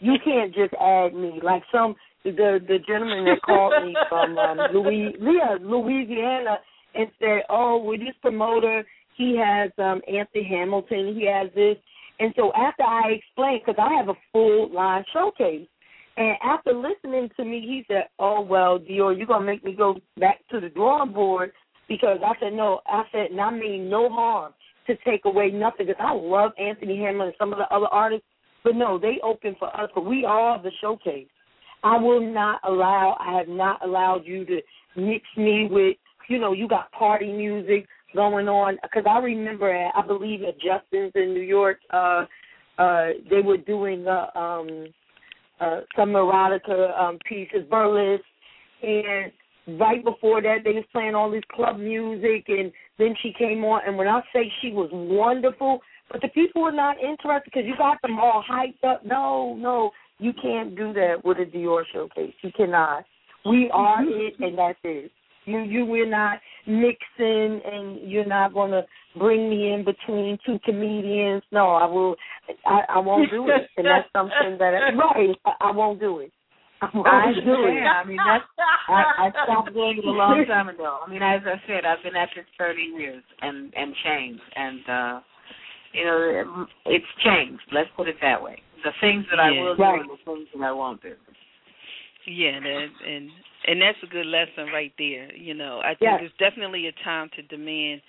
You 0.00 0.14
can't 0.24 0.54
just 0.54 0.74
add 0.80 1.14
me 1.14 1.40
like 1.42 1.62
some 1.70 1.94
the 2.24 2.58
the 2.66 2.78
gentleman 2.86 3.24
that 3.24 3.42
called 3.44 3.84
me 3.84 3.94
from 4.08 4.38
um, 4.38 4.58
Louis, 4.72 5.14
yeah, 5.20 5.56
Louisiana 5.60 6.58
and 6.94 7.08
said, 7.18 7.42
"Oh, 7.48 7.82
with 7.82 8.00
this 8.00 8.14
promoter, 8.20 8.84
he 9.16 9.36
has 9.36 9.70
um 9.78 10.00
Anthony 10.08 10.44
Hamilton, 10.48 11.14
he 11.14 11.26
has 11.26 11.50
this." 11.54 11.76
And 12.20 12.32
so 12.36 12.52
after 12.54 12.82
I 12.82 13.12
explained, 13.12 13.62
because 13.64 13.82
I 13.82 13.94
have 13.94 14.08
a 14.08 14.18
full 14.32 14.72
line 14.72 15.04
showcase, 15.12 15.66
and 16.16 16.36
after 16.42 16.72
listening 16.72 17.30
to 17.36 17.44
me, 17.44 17.60
he 17.60 17.84
said, 17.88 18.08
"Oh 18.18 18.40
well, 18.40 18.78
D'OR, 18.78 19.12
you're 19.12 19.26
gonna 19.26 19.44
make 19.44 19.64
me 19.64 19.72
go 19.72 19.96
back 20.18 20.40
to 20.50 20.60
the 20.60 20.68
drawing 20.68 21.12
board." 21.12 21.52
Because 21.88 22.18
I 22.24 22.32
said 22.40 22.52
no, 22.52 22.80
I 22.86 23.04
said, 23.12 23.30
and 23.30 23.40
I 23.40 23.50
mean 23.50 23.90
no 23.90 24.08
harm 24.08 24.52
to 24.86 24.96
take 25.04 25.24
away 25.24 25.50
nothing. 25.50 25.86
Because 25.86 26.00
I 26.00 26.12
love 26.12 26.52
Anthony 26.58 26.98
Hamilton 26.98 27.28
and 27.28 27.34
some 27.38 27.52
of 27.52 27.58
the 27.58 27.74
other 27.74 27.86
artists, 27.86 28.26
but 28.64 28.76
no, 28.76 28.98
they 28.98 29.18
open 29.22 29.56
for 29.58 29.68
us. 29.78 29.90
But 29.94 30.06
we 30.06 30.24
are 30.24 30.62
the 30.62 30.70
showcase. 30.80 31.28
I 31.84 31.96
will 31.98 32.20
not 32.20 32.60
allow. 32.64 33.16
I 33.18 33.36
have 33.38 33.48
not 33.48 33.84
allowed 33.84 34.22
you 34.24 34.44
to 34.46 34.60
mix 34.96 35.24
me 35.36 35.68
with. 35.70 35.96
You 36.28 36.38
know, 36.38 36.52
you 36.52 36.68
got 36.68 36.92
party 36.92 37.32
music 37.32 37.86
going 38.14 38.48
on. 38.48 38.78
Because 38.82 39.04
I 39.08 39.18
remember, 39.18 39.74
at, 39.74 39.92
I 39.96 40.06
believe 40.06 40.42
at 40.42 40.54
Justin's 40.54 41.12
in 41.14 41.34
New 41.34 41.42
York, 41.42 41.78
uh, 41.90 42.24
uh, 42.78 43.08
they 43.28 43.40
were 43.40 43.58
doing 43.58 44.06
uh, 44.06 44.38
um, 44.38 44.86
uh, 45.60 45.80
some 45.96 46.10
erotica 46.10 46.98
um, 46.98 47.18
pieces, 47.28 47.64
burlesque, 47.70 48.24
and 48.82 49.32
right 49.66 50.04
before 50.04 50.42
that 50.42 50.58
they 50.64 50.72
was 50.72 50.84
playing 50.92 51.14
all 51.14 51.30
this 51.30 51.44
club 51.52 51.78
music, 51.78 52.44
and 52.48 52.72
then 52.98 53.14
she 53.22 53.32
came 53.38 53.64
on. 53.64 53.82
And 53.86 53.96
when 53.96 54.08
I 54.08 54.20
say 54.32 54.50
she 54.60 54.72
was 54.72 54.88
wonderful, 54.92 55.80
but 56.10 56.20
the 56.20 56.28
people 56.28 56.62
were 56.62 56.72
not 56.72 56.96
interested 56.98 57.44
because 57.44 57.62
you 57.66 57.74
got 57.76 58.00
them 58.02 58.18
all 58.18 58.44
hyped 58.48 58.84
up. 58.88 59.04
No, 59.04 59.54
no, 59.54 59.90
you 60.18 60.32
can't 60.40 60.76
do 60.76 60.92
that 60.92 61.24
with 61.24 61.38
a 61.38 61.44
D'OR 61.44 61.84
showcase. 61.92 62.34
You 62.42 62.50
cannot. 62.56 63.04
We 63.44 63.70
are 63.72 64.02
mm-hmm. 64.02 64.42
it, 64.42 64.46
and 64.46 64.58
that's 64.58 64.78
it. 64.84 65.10
You, 65.44 65.58
you, 65.60 65.84
we're 65.84 66.08
not 66.08 66.38
mixing, 66.66 67.60
and 67.64 68.08
you're 68.08 68.26
not 68.26 68.54
going 68.54 68.70
to 68.70 68.82
bring 69.18 69.50
me 69.50 69.72
in 69.72 69.84
between 69.84 70.38
two 70.46 70.58
comedians. 70.64 71.42
No, 71.50 71.70
I 71.70 71.86
will. 71.86 72.14
I, 72.64 72.80
I 72.88 72.98
won't 73.00 73.30
do 73.30 73.48
it, 73.48 73.68
and 73.76 73.86
that's 73.86 74.08
something 74.12 74.58
that 74.58 74.74
I, 74.74 74.94
right. 75.18 75.36
I, 75.44 75.68
I 75.68 75.72
won't 75.72 75.98
do 75.98 76.20
it. 76.20 76.32
I 76.82 76.86
I 77.06 77.32
do 77.32 77.40
it. 77.40 77.78
understand. 77.78 77.88
I 77.88 78.04
mean, 78.04 78.18
that's 78.18 78.44
I, 78.88 79.30
I 79.30 79.44
stopped 79.44 79.72
doing 79.72 79.98
it 79.98 80.04
a 80.04 80.10
long 80.10 80.44
time 80.48 80.68
ago. 80.68 81.00
I 81.06 81.10
mean, 81.10 81.22
as 81.22 81.40
I 81.46 81.56
said, 81.66 81.84
I've 81.84 82.02
been 82.02 82.16
at 82.16 82.28
this 82.34 82.44
thirty 82.58 82.82
years 82.82 83.22
and 83.40 83.72
and 83.74 83.94
changed, 84.04 84.42
and 84.56 84.80
uh 84.88 85.20
you 85.92 86.04
know, 86.04 86.66
it's 86.86 87.04
changed. 87.22 87.62
Let's 87.72 87.90
put 87.96 88.08
it 88.08 88.16
that 88.22 88.42
way. 88.42 88.62
The 88.82 88.92
things 89.00 89.26
that 89.30 89.38
I 89.38 89.50
Yeah. 89.52 89.60
will 89.62 89.76
do 89.76 89.82
and 89.84 90.10
the 90.10 90.16
things 90.24 90.48
that 90.56 90.64
I 90.64 90.72
won't 90.72 91.02
do. 91.02 91.14
Yeah, 92.26 92.58
that, 92.60 92.88
and 93.06 93.30
and 93.66 93.82
that's 93.82 93.98
a 94.02 94.06
good 94.06 94.26
lesson 94.26 94.72
right 94.72 94.92
there. 94.98 95.34
You 95.34 95.54
know, 95.54 95.80
I 95.84 95.94
think 95.94 96.00
Yes. 96.00 96.20
there's 96.20 96.50
definitely 96.50 96.86
a 96.88 96.92
time 97.04 97.30
to 97.36 97.42
demand 97.42 98.00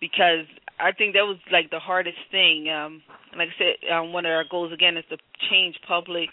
because 0.00 0.46
I 0.78 0.92
think 0.92 1.14
that 1.14 1.26
was 1.26 1.38
like 1.52 1.70
the 1.70 1.78
hardest 1.78 2.18
thing. 2.30 2.70
Um, 2.70 3.02
like 3.36 3.48
I 3.50 3.58
said, 3.58 3.90
um, 3.92 4.12
one 4.12 4.26
of 4.26 4.30
our 4.32 4.44
goals 4.48 4.72
again 4.72 4.96
is 4.96 5.04
to 5.10 5.18
change 5.50 5.76
public 5.86 6.30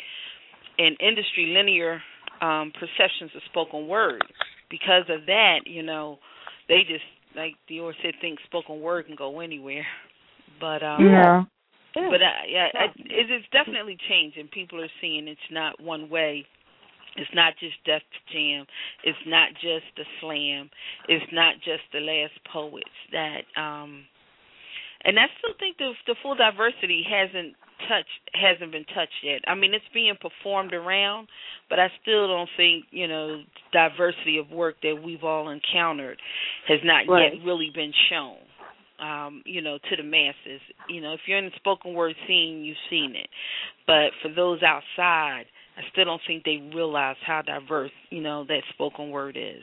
and 0.77 0.97
industry 0.99 1.53
linear 1.56 2.02
um, 2.41 2.72
perceptions 2.73 3.31
of 3.35 3.41
spoken 3.49 3.88
word. 3.88 4.23
Because 4.69 5.03
of 5.10 5.26
that, 5.27 5.60
you 5.65 5.84
know, 5.84 6.18
they 6.68 6.81
just 6.88 7.03
like 7.35 7.56
D'OR 7.68 7.93
said, 8.02 8.14
think 8.22 8.39
spoken 8.45 8.81
word 8.81 9.07
can 9.07 9.15
go 9.15 9.39
anywhere. 9.39 9.85
But 10.60 10.84
um, 10.84 11.02
Yeah. 11.03 11.43
but 11.95 12.22
uh, 12.22 12.45
yeah, 12.47 12.68
I, 12.73 12.85
it, 12.95 13.30
it's 13.30 13.45
definitely 13.52 13.97
changing. 14.10 14.47
People 14.47 14.81
are 14.81 14.91
seeing 15.02 15.27
it's 15.27 15.39
not 15.52 15.81
one 15.81 16.10
way. 16.10 16.45
It's 17.18 17.31
not 17.34 17.53
just 17.60 17.76
Def 17.85 18.02
Jam. 18.34 18.65
It's 19.03 19.18
not 19.26 19.49
just 19.53 19.85
the 19.95 20.03
slam. 20.19 20.69
It's 21.07 21.26
not 21.31 21.56
just 21.64 21.84
the 21.93 21.99
last 21.99 22.34
poets 22.52 22.95
that 23.11 23.43
um 23.60 24.03
and 25.03 25.19
I 25.19 25.26
still 25.39 25.53
think 25.60 25.77
the 25.77 25.93
the 26.07 26.15
full 26.22 26.35
diversity 26.35 27.06
hasn't 27.07 27.56
touched 27.88 28.22
hasn't 28.34 28.72
been 28.72 28.85
touched 28.85 29.19
yet. 29.23 29.41
I 29.47 29.56
mean 29.56 29.73
it's 29.73 29.85
being 29.93 30.15
performed 30.19 30.73
around, 30.73 31.27
but 31.69 31.80
I 31.80 31.88
still 32.02 32.27
don't 32.27 32.49
think, 32.57 32.85
you 32.91 33.07
know, 33.07 33.41
diversity 33.72 34.38
of 34.38 34.49
work 34.52 34.76
that 34.84 34.95
we've 35.03 35.23
all 35.23 35.49
encountered 35.49 36.19
has 36.68 36.80
not 36.84 37.07
Right. 37.07 37.34
yet 37.34 37.43
really 37.45 37.72
been 37.73 37.93
shown. 38.10 38.38
Um, 38.97 39.43
you 39.45 39.61
know, 39.61 39.77
to 39.77 39.95
the 39.97 40.03
masses. 40.03 40.61
You 40.88 41.02
know, 41.02 41.11
if 41.14 41.19
you're 41.27 41.38
in 41.38 41.45
the 41.45 41.52
spoken 41.57 41.93
word 41.93 42.15
scene, 42.27 42.64
you've 42.64 42.77
seen 42.89 43.14
it. 43.14 43.27
But 43.85 44.11
for 44.22 44.30
those 44.34 44.64
outside, 44.64 45.47
I 45.77 45.81
still 45.91 46.06
don't 46.06 46.22
think 46.26 46.45
they 46.45 46.64
realize 46.73 47.18
how 47.27 47.41
diverse, 47.41 47.91
you 48.10 48.22
know, 48.22 48.45
that 48.45 48.61
spoken 48.73 49.10
word 49.10 49.35
is. 49.38 49.61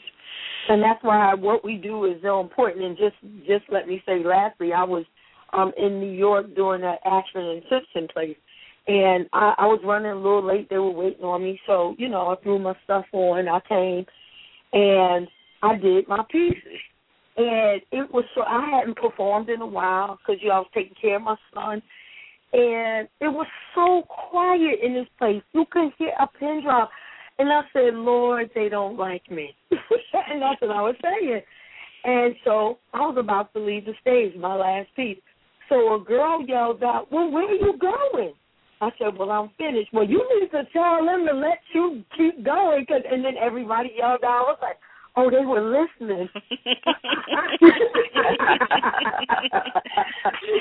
and 0.68 0.82
that's 0.82 1.02
why 1.02 1.32
what 1.32 1.64
we 1.64 1.76
do 1.76 2.05
is 2.05 2.20
so 2.22 2.40
important. 2.40 2.84
And 2.84 2.97
just 2.98 3.16
just 3.47 3.64
let 3.70 3.89
me 3.89 4.02
say, 4.05 4.22
lastly, 4.22 4.74
I 4.74 4.84
was 4.84 5.05
um 5.53 5.73
in 5.77 6.01
New 6.01 6.11
York 6.12 6.55
doing 6.55 6.81
that 6.83 7.01
Ashford 7.05 7.45
and 7.45 7.62
Simpson 7.69 8.09
place, 8.12 8.37
and 8.87 9.27
I, 9.33 9.55
I 9.59 9.66
was 9.66 9.81
running 9.85 10.11
a 10.11 10.16
little 10.16 10.45
late. 10.45 10.69
They 10.69 10.79
were 10.79 10.91
waiting 10.91 11.24
on 11.24 11.43
me, 11.43 11.61
so 11.66 11.95
you 11.99 12.09
know 12.09 12.29
I 12.29 12.43
threw 12.43 12.59
my 12.59 12.74
stuff 12.85 13.05
on. 13.12 13.49
I 13.49 13.61
came, 13.69 14.07
and 14.73 15.29
I 15.62 15.77
did 15.77 16.09
my 16.09 16.24
pieces, 16.31 16.81
and 17.37 17.81
it 17.93 18.12
was 18.12 18.24
so 18.35 18.43
I 18.43 18.69
hadn't 18.70 18.97
performed 18.97 19.49
in 19.49 19.61
a 19.61 19.66
while 19.66 20.19
because 20.19 20.43
you 20.43 20.49
know 20.49 20.55
I 20.57 20.59
was 20.61 20.70
taking 20.74 20.97
care 21.01 21.16
of 21.16 21.23
my 21.23 21.37
son. 21.55 21.83
And 22.55 23.09
it 23.20 23.29
was 23.29 23.47
so 23.74 24.03
quiet 24.31 24.81
in 24.83 24.93
this 24.93 25.07
place. 25.19 25.43
You 25.55 25.65
couldn't 25.70 25.95
hear 25.97 26.12
a 26.20 26.27
pin 26.27 26.61
drop. 26.62 26.91
And 27.39 27.51
I 27.51 27.62
said, 27.73 27.95
Lord, 27.95 28.51
they 28.55 28.69
don't 28.69 28.99
like 28.99 29.31
me. 29.31 29.55
and 29.70 30.43
that's 30.43 30.61
what 30.61 30.70
I 30.70 30.83
was 30.83 30.95
saying. 31.03 31.41
And 32.05 32.35
so 32.45 32.79
I 32.93 33.01
was 33.01 33.16
about 33.19 33.53
to 33.55 33.61
leave 33.61 33.87
the 33.87 33.95
stage, 34.01 34.39
my 34.39 34.55
last 34.55 34.89
piece. 34.95 35.16
So 35.73 35.94
a 35.94 36.05
girl 36.05 36.44
yelled 36.47 36.82
out, 36.82 37.11
Well, 37.11 37.31
where 37.31 37.49
are 37.49 37.55
you 37.55 37.78
going? 37.78 38.35
I 38.82 38.90
said, 38.99 39.16
well, 39.16 39.31
I'm 39.31 39.49
finished. 39.57 39.90
Well, 39.93 40.05
you 40.05 40.19
need 40.39 40.51
to 40.51 40.65
tell 40.73 41.07
them 41.07 41.24
to 41.24 41.32
let 41.32 41.61
you 41.73 42.03
keep 42.16 42.44
going. 42.44 42.85
Cause, 42.85 43.03
and 43.11 43.24
then 43.24 43.35
everybody 43.40 43.93
yelled 43.97 44.24
out. 44.24 44.27
I 44.27 44.40
was 44.43 44.59
like, 44.61 44.77
oh, 45.16 45.31
they 45.31 45.47
were 45.47 45.62
listening. 45.62 46.28
I 46.35 46.47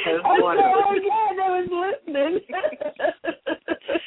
said, 0.06 0.22
oh, 0.24 0.94
yeah, 1.04 1.34
they 1.36 1.50
was 1.50 1.96
listening. 2.06 2.40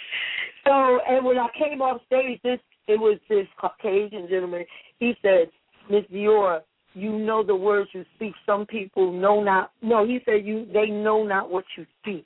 so, 0.65 1.01
and 1.09 1.25
when 1.25 1.37
I 1.37 1.49
came 1.59 1.83
off 1.83 2.01
stage, 2.07 2.41
this 2.45 2.61
it 2.87 3.01
was 3.01 3.19
this 3.29 3.49
Caucasian 3.61 4.29
gentleman. 4.29 4.65
He 5.01 5.15
said, 5.23 5.51
Miss 5.91 6.05
D'OR, 6.13 6.63
you 6.95 7.19
know 7.19 7.45
the 7.45 7.57
words 7.57 7.91
you 7.93 8.05
speak. 8.17 8.33
Some 8.47 8.67
people 8.67 9.13
know 9.13 9.43
not. 9.43 9.73
No, 9.83 10.07
he 10.07 10.21
said 10.25 10.45
you. 10.45 10.67
They 10.73 10.87
know 10.87 11.25
not 11.25 11.51
what 11.51 11.65
you 11.77 11.87
speak. 12.01 12.25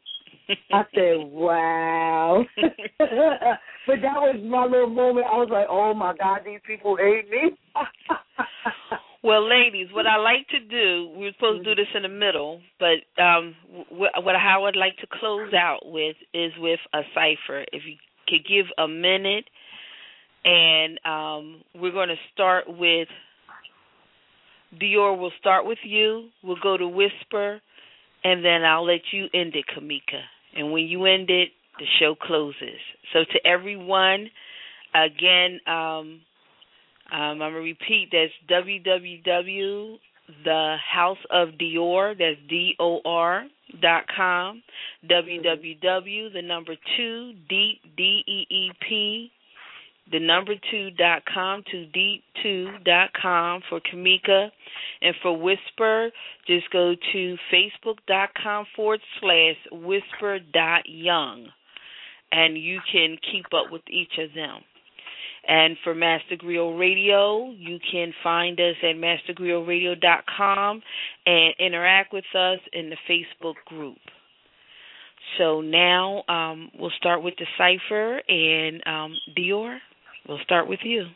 I 0.73 0.83
said, 0.95 1.17
wow. 1.19 2.45
but 2.99 3.97
that 4.03 4.19
was 4.19 4.41
my 4.45 4.65
little 4.65 4.89
moment. 4.89 5.27
I 5.27 5.37
was 5.37 5.49
like, 5.51 5.67
oh 5.69 5.95
my 5.95 6.15
God, 6.17 6.41
these 6.45 6.61
people 6.67 6.97
hate 6.97 7.29
me. 7.31 7.57
well, 9.23 9.49
ladies, 9.49 9.89
what 9.93 10.07
I 10.07 10.17
like 10.17 10.49
to 10.49 10.61
do, 10.61 11.15
we 11.19 11.27
are 11.27 11.33
supposed 11.33 11.65
to 11.65 11.75
do 11.75 11.81
this 11.81 11.91
in 11.95 12.03
the 12.03 12.09
middle, 12.09 12.61
but 12.79 13.23
um 13.23 13.55
what 13.91 14.35
how 14.37 14.65
I'd 14.65 14.77
like 14.77 14.97
to 14.99 15.07
close 15.21 15.53
out 15.55 15.81
with 15.85 16.17
is 16.33 16.53
with 16.59 16.81
a 16.95 17.01
cipher. 17.15 17.65
If 17.73 17.83
you 17.87 17.97
could 18.27 18.47
give 18.49 18.67
a 18.79 18.89
minute, 18.89 19.45
and 20.45 20.99
um 21.05 21.63
we're 21.75 21.93
going 21.93 22.09
to 22.09 22.17
start 22.33 22.65
with 22.69 23.09
D'OR. 24.79 25.17
We'll 25.17 25.33
start 25.39 25.67
with 25.67 25.79
you. 25.85 26.29
We'll 26.43 26.57
go 26.63 26.77
to 26.77 26.89
Whisper, 26.89 27.61
and 28.25 28.45
then 28.45 28.65
I'll 28.65 28.87
let 28.87 29.01
you 29.13 29.27
end 29.35 29.55
it, 29.55 29.65
Kimmika. 29.75 30.21
And 30.57 30.73
when 30.73 30.85
you 30.85 31.05
end 31.07 31.31
it, 31.31 31.51
the 31.79 31.87
show 32.01 32.15
closes. 32.15 32.81
So 33.13 33.21
to 33.21 33.47
everyone, 33.47 34.31
again, 34.95 35.61
um, 35.67 36.21
um, 37.11 37.21
I'm 37.21 37.39
gonna 37.39 37.61
repeat. 37.61 38.11
That's 38.13 38.33
www 38.51 39.99
the 40.45 40.77
House 40.93 41.19
of 41.31 41.57
D'OR. 41.59 42.15
That's 42.19 42.37
D 42.49 42.75
O 42.79 43.01
R 43.05 43.47
dot 43.81 44.05
com. 44.15 44.63
www 45.09 46.33
the 46.33 46.43
number 46.43 46.75
two 46.97 47.33
deep 47.49 47.81
D 47.97 48.23
E 48.27 48.47
E 48.51 48.71
P 48.87 49.31
the 50.11 50.21
number 50.21 50.55
two 50.71 50.91
dot 50.93 51.23
com 51.33 51.63
to 51.71 51.87
deep 51.87 52.23
two 52.43 52.71
dot 52.85 53.11
com 53.21 53.61
for 53.69 53.81
Kimmika 53.81 54.51
and 55.03 55.15
for 55.23 55.37
Whisper 55.37 56.11
just 56.47 56.71
go 56.71 56.95
to 57.13 57.37
facebook 57.53 57.99
dot 58.07 58.31
com 58.41 58.67
forward 58.75 59.01
slash 59.21 59.57
whisper 59.71 60.39
dot 60.53 60.83
young 60.87 61.49
and 62.33 62.57
you 62.59 62.81
can 62.91 63.17
keep 63.33 63.47
up 63.47 63.71
with 63.71 63.83
each 63.89 64.19
of 64.19 64.35
them. 64.35 64.61
And 65.47 65.77
for 65.83 65.95
Master 65.95 66.37
Griot 66.37 66.79
Radio, 66.79 67.51
you 67.53 67.79
can 67.91 68.13
find 68.23 68.61
us 68.61 68.75
at 68.83 68.97
mastergriotradio.com 68.97 70.83
and 71.25 71.55
interact 71.59 72.13
with 72.13 72.27
us 72.35 72.59
in 72.75 72.91
the 72.91 72.97
Facebook 73.09 73.55
group. 73.65 73.97
So 75.39 75.63
now 75.63 76.23
um, 76.29 76.71
we'll 76.79 76.91
start 76.99 77.23
with 77.23 77.35
the 77.39 77.47
cipher 77.57 78.21
and 78.29 78.83
um, 78.87 79.15
D'OR. 79.37 79.79
We'll 80.29 80.39
start 80.45 80.69
with 80.69 80.81
you. 80.83 81.07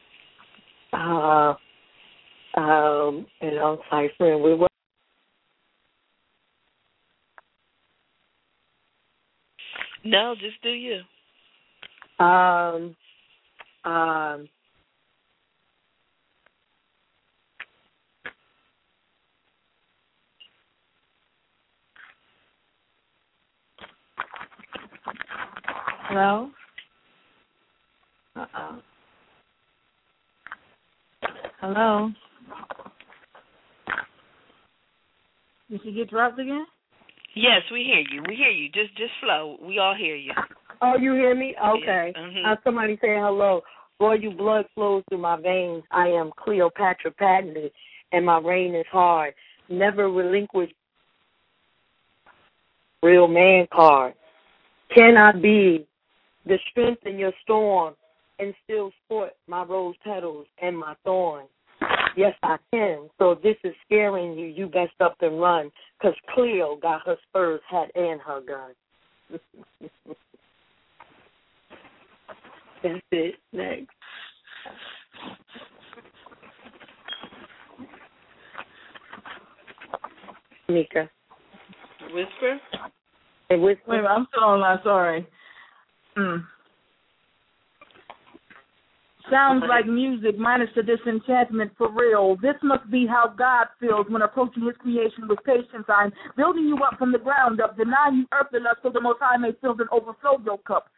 Uh, 0.92 1.54
um, 2.56 3.26
and 3.40 3.58
on 3.58 3.78
cipher, 3.90 4.32
and 4.32 4.42
we 4.42 4.54
will. 4.54 4.68
No, 10.04 10.34
just 10.40 10.60
do 10.62 10.70
you. 10.70 11.00
Um, 12.24 12.96
um, 13.84 14.48
hello? 26.08 26.50
Uh-oh. 28.36 28.82
Hello? 31.62 32.10
Did 35.70 35.80
she 35.84 35.92
get 35.92 36.10
dropped 36.10 36.40
again? 36.40 36.66
Yes, 37.36 37.60
we 37.70 37.84
hear 37.84 38.00
you. 38.00 38.24
We 38.28 38.34
hear 38.34 38.50
you. 38.50 38.68
Just 38.68 38.96
just 38.96 39.12
slow. 39.22 39.58
We 39.62 39.78
all 39.78 39.94
hear 39.94 40.16
you. 40.16 40.32
Oh, 40.82 40.94
you 41.00 41.14
hear 41.14 41.36
me? 41.36 41.54
Okay. 41.64 42.12
Yes. 42.16 42.20
Mm-hmm. 42.20 42.50
Uh, 42.50 42.56
somebody 42.64 42.98
saying 43.00 43.22
hello. 43.22 43.60
Royal 44.00 44.32
blood 44.32 44.64
flows 44.74 45.04
through 45.08 45.18
my 45.18 45.40
veins. 45.40 45.84
I 45.92 46.08
am 46.08 46.32
Cleopatra 46.36 47.12
patented, 47.12 47.70
and 48.10 48.26
my 48.26 48.38
reign 48.38 48.74
is 48.74 48.86
hard. 48.90 49.32
Never 49.68 50.10
relinquish 50.10 50.72
real 53.04 53.28
man 53.28 53.68
card. 53.72 54.14
Cannot 54.92 55.40
be 55.40 55.86
the 56.44 56.58
strength 56.72 57.06
in 57.06 57.20
your 57.20 57.32
storm 57.44 57.94
and 58.42 58.54
still 58.64 58.90
sport 59.04 59.30
my 59.46 59.62
rose 59.62 59.94
petals 60.04 60.46
and 60.60 60.76
my 60.76 60.94
thorns. 61.04 61.48
Yes, 62.16 62.34
I 62.42 62.56
can. 62.72 63.08
So 63.18 63.30
if 63.32 63.42
this 63.42 63.56
is 63.64 63.74
scaring 63.86 64.38
you, 64.38 64.46
you 64.46 64.66
best 64.66 64.92
up 65.00 65.16
and 65.20 65.40
run, 65.40 65.70
because 65.98 66.16
Cleo 66.34 66.76
got 66.76 67.06
her 67.06 67.16
spurs, 67.28 67.60
hat, 67.70 67.90
and 67.94 68.20
her 68.20 68.40
gun. 68.46 68.72
That's 72.82 73.00
it. 73.12 73.36
Next. 73.52 73.86
Mika. 80.68 81.08
Whisper? 82.12 82.60
Hey, 83.48 83.56
whisper. 83.56 83.82
Wait 83.86 84.04
I'm 84.04 84.26
still 84.30 84.44
on 84.44 84.60
that. 84.60 84.82
Sorry. 84.82 85.26
Mm. 86.16 86.44
Sounds 89.30 89.64
like 89.68 89.86
music 89.86 90.38
minus 90.38 90.68
the 90.74 90.82
disenchantment 90.82 91.72
for 91.78 91.90
real. 91.90 92.36
This 92.36 92.56
must 92.62 92.90
be 92.90 93.06
how 93.06 93.32
God 93.36 93.66
feels 93.78 94.06
when 94.08 94.22
approaching 94.22 94.64
his 94.64 94.76
creation 94.78 95.28
with 95.28 95.38
patience. 95.44 95.84
I'm 95.88 96.12
building 96.36 96.66
you 96.66 96.78
up 96.82 96.98
from 96.98 97.12
the 97.12 97.18
ground 97.18 97.60
up, 97.60 97.76
denying 97.76 98.16
you 98.16 98.26
earthly 98.32 98.60
lust 98.60 98.78
so 98.82 98.90
the 98.90 99.00
Most 99.00 99.18
High 99.20 99.36
may 99.36 99.52
fill 99.60 99.72
and 99.72 99.88
overflow 99.90 100.38
your 100.44 100.58
cup. 100.58 100.88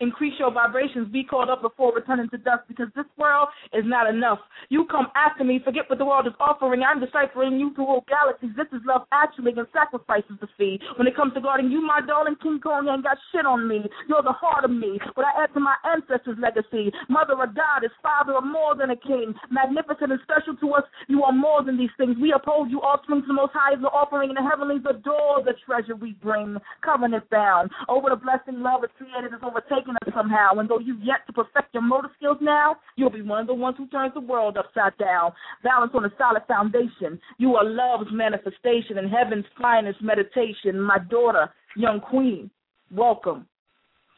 Increase 0.00 0.34
your 0.38 0.52
vibrations, 0.52 1.08
be 1.10 1.24
called 1.24 1.48
up 1.48 1.62
before 1.62 1.94
returning 1.94 2.28
to 2.28 2.36
dust 2.38 2.68
because 2.68 2.88
this 2.94 3.06
world 3.16 3.48
is 3.72 3.84
not 3.86 4.08
enough. 4.08 4.38
You 4.68 4.84
come 4.90 5.06
after 5.16 5.42
me, 5.42 5.60
forget 5.64 5.88
what 5.88 5.98
the 5.98 6.04
world 6.04 6.26
is 6.26 6.34
offering. 6.38 6.82
I'm 6.82 7.00
deciphering 7.00 7.58
you 7.58 7.72
to 7.76 7.82
all 7.82 8.04
galaxies. 8.06 8.50
This 8.56 8.68
is 8.76 8.84
love 8.84 9.08
actually 9.12 9.52
and 9.56 9.66
sacrifices 9.72 10.36
the 10.40 10.48
fee. 10.58 10.78
When 10.96 11.08
it 11.08 11.16
comes 11.16 11.32
to 11.34 11.40
guarding 11.40 11.70
you, 11.70 11.80
my 11.80 12.00
darling 12.06 12.36
King 12.42 12.60
Kong 12.60 12.88
ain't 12.92 13.04
got 13.04 13.16
shit 13.32 13.46
on 13.46 13.66
me. 13.66 13.88
You're 14.08 14.22
the 14.22 14.36
heart 14.36 14.64
of 14.64 14.70
me. 14.70 15.00
What 15.14 15.24
I 15.24 15.44
add 15.44 15.54
to 15.54 15.60
my 15.60 15.76
ancestors' 15.88 16.36
legacy. 16.36 16.92
Mother 17.08 17.32
of 17.32 17.54
God 17.56 17.84
is 17.84 17.90
father 18.02 18.36
of 18.36 18.44
more 18.44 18.76
than 18.76 18.90
a 18.90 18.96
king. 18.96 19.32
Magnificent 19.50 20.12
and 20.12 20.20
special 20.28 20.56
to 20.60 20.74
us, 20.74 20.84
you 21.08 21.22
are 21.24 21.32
more 21.32 21.64
than 21.64 21.78
these 21.78 21.94
things. 21.96 22.16
We 22.20 22.32
uphold 22.36 22.70
you, 22.70 22.80
offspring 22.80 23.22
to 23.22 23.26
the 23.26 23.32
most 23.32 23.52
high, 23.54 23.74
the 23.80 23.88
offering 23.88 24.28
in 24.28 24.36
the 24.36 24.44
heavenlies, 24.44 24.84
adore 24.84 25.40
the 25.40 25.54
treasure 25.64 25.96
we 25.96 26.12
bring. 26.20 26.58
Covenant 26.84 27.28
bound. 27.30 27.70
Over 27.88 28.10
the 28.10 28.16
blessing 28.16 28.60
love 28.60 28.84
is 28.84 28.90
created 28.98 29.32
is 29.32 29.40
overtaken 29.42 29.85
us 29.94 30.12
somehow. 30.14 30.58
And 30.58 30.68
though 30.68 30.78
you've 30.78 31.02
yet 31.02 31.26
to 31.26 31.32
perfect 31.32 31.72
your 31.72 31.82
motor 31.82 32.10
skills 32.16 32.38
now, 32.40 32.76
you'll 32.96 33.10
be 33.10 33.22
one 33.22 33.40
of 33.40 33.46
the 33.46 33.54
ones 33.54 33.76
who 33.78 33.86
turns 33.88 34.14
the 34.14 34.20
world 34.20 34.56
upside 34.56 34.96
down. 34.98 35.32
Balance 35.62 35.92
on 35.94 36.04
a 36.04 36.12
solid 36.18 36.42
foundation. 36.48 37.20
You 37.38 37.54
are 37.56 37.64
love's 37.64 38.10
manifestation 38.12 38.98
and 38.98 39.10
heaven's 39.10 39.44
finest 39.60 40.02
meditation. 40.02 40.80
My 40.80 40.98
daughter, 40.98 41.52
young 41.76 42.00
queen, 42.00 42.50
welcome 42.90 43.46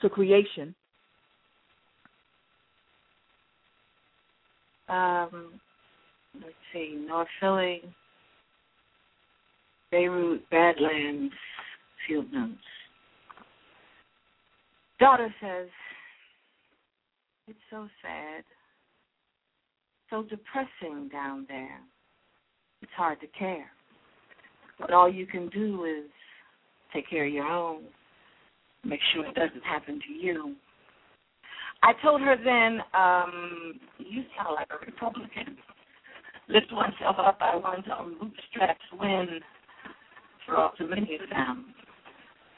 to 0.00 0.08
creation. 0.08 0.74
Um, 4.88 5.60
let's 6.34 6.54
see, 6.72 7.04
North 7.06 7.28
Philly, 7.40 7.82
Beirut, 9.90 10.48
Badlands, 10.50 11.34
Field 12.06 12.32
Notes. 12.32 12.54
Daughter 14.98 15.32
says, 15.40 15.68
It's 17.46 17.58
so 17.70 17.88
sad, 18.02 18.44
so 20.10 20.22
depressing 20.22 21.08
down 21.08 21.46
there. 21.48 21.80
It's 22.82 22.92
hard 22.96 23.20
to 23.20 23.26
care. 23.38 23.70
But 24.80 24.92
all 24.92 25.12
you 25.12 25.26
can 25.26 25.48
do 25.50 25.84
is 25.84 26.10
take 26.92 27.08
care 27.08 27.26
of 27.26 27.32
your 27.32 27.46
own, 27.46 27.82
make 28.84 29.00
sure 29.12 29.24
it 29.24 29.34
doesn't 29.34 29.64
happen 29.64 30.00
to 30.06 30.12
you. 30.12 30.54
I 31.82 31.92
told 32.02 32.20
her 32.20 32.36
then, 32.36 32.80
um, 32.92 33.78
you 33.98 34.24
sound 34.36 34.56
like 34.56 34.68
a 34.70 34.84
Republican. 34.84 35.56
Lift 36.48 36.72
oneself 36.72 37.16
up 37.18 37.38
by 37.38 37.54
one's 37.54 37.84
own 37.96 38.16
bootstraps, 38.18 38.80
win 38.98 39.40
for 40.44 40.56
all 40.56 40.72
too 40.76 40.88
many 40.88 41.18
of 41.22 41.28
them. 41.30 41.74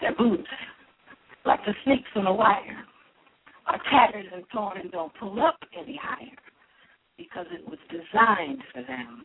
Their 0.01 0.15
boots 0.15 0.49
like 1.45 1.61
the 1.65 1.75
snakes 1.85 2.09
on 2.17 2.27
a 2.27 2.33
wire, 2.33 2.85
are 3.67 3.81
tattered 3.91 4.27
and 4.33 4.45
torn 4.53 4.79
and 4.79 4.91
don't 4.91 5.13
pull 5.19 5.41
up 5.43 5.59
any 5.79 5.99
higher 6.01 6.37
because 7.17 7.47
it 7.53 7.67
was 7.69 7.79
designed 7.91 8.63
for 8.73 8.83
them 8.83 9.23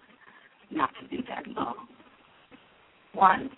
not 0.71 0.91
to 1.01 1.07
be 1.07 1.23
that 1.27 1.47
long. 1.47 1.87
One. 3.13 3.49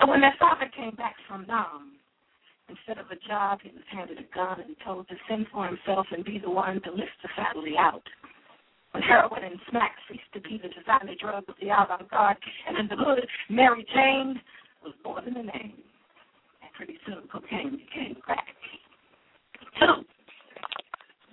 So 0.00 0.08
when 0.08 0.20
their 0.20 0.34
father 0.38 0.70
came 0.76 0.94
back 0.94 1.14
from 1.28 1.46
Nam, 1.46 1.92
instead 2.68 2.98
of 2.98 3.10
a 3.10 3.28
job, 3.28 3.58
he 3.62 3.70
was 3.70 3.82
handed 3.90 4.18
a 4.18 4.34
gun 4.34 4.60
and 4.60 4.76
told 4.84 5.08
to 5.08 5.14
send 5.28 5.46
for 5.52 5.66
himself 5.66 6.06
and 6.12 6.24
be 6.24 6.38
the 6.38 6.50
one 6.50 6.80
to 6.82 6.90
lift 6.90 7.18
the 7.22 7.28
family 7.36 7.74
out. 7.78 8.02
When 8.92 9.02
heroin 9.02 9.42
and 9.42 9.58
smack 9.70 9.92
ceased 10.08 10.22
to 10.34 10.40
be 10.40 10.60
the 10.62 10.68
designer 10.68 11.14
drug 11.20 11.44
of 11.48 11.56
the 11.60 11.66
avant-garde, 11.66 12.36
and 12.68 12.78
in 12.78 12.86
the 12.86 12.96
hood, 12.96 13.26
Mary 13.50 13.84
Jane 13.92 14.40
was 14.84 14.94
more 15.04 15.20
than 15.20 15.36
a 15.36 15.42
name. 15.42 15.82
Pretty 16.76 16.98
soon, 17.06 17.22
cocaine 17.30 17.78
became 17.78 18.16
crack. 18.20 18.46
Two, 19.78 20.04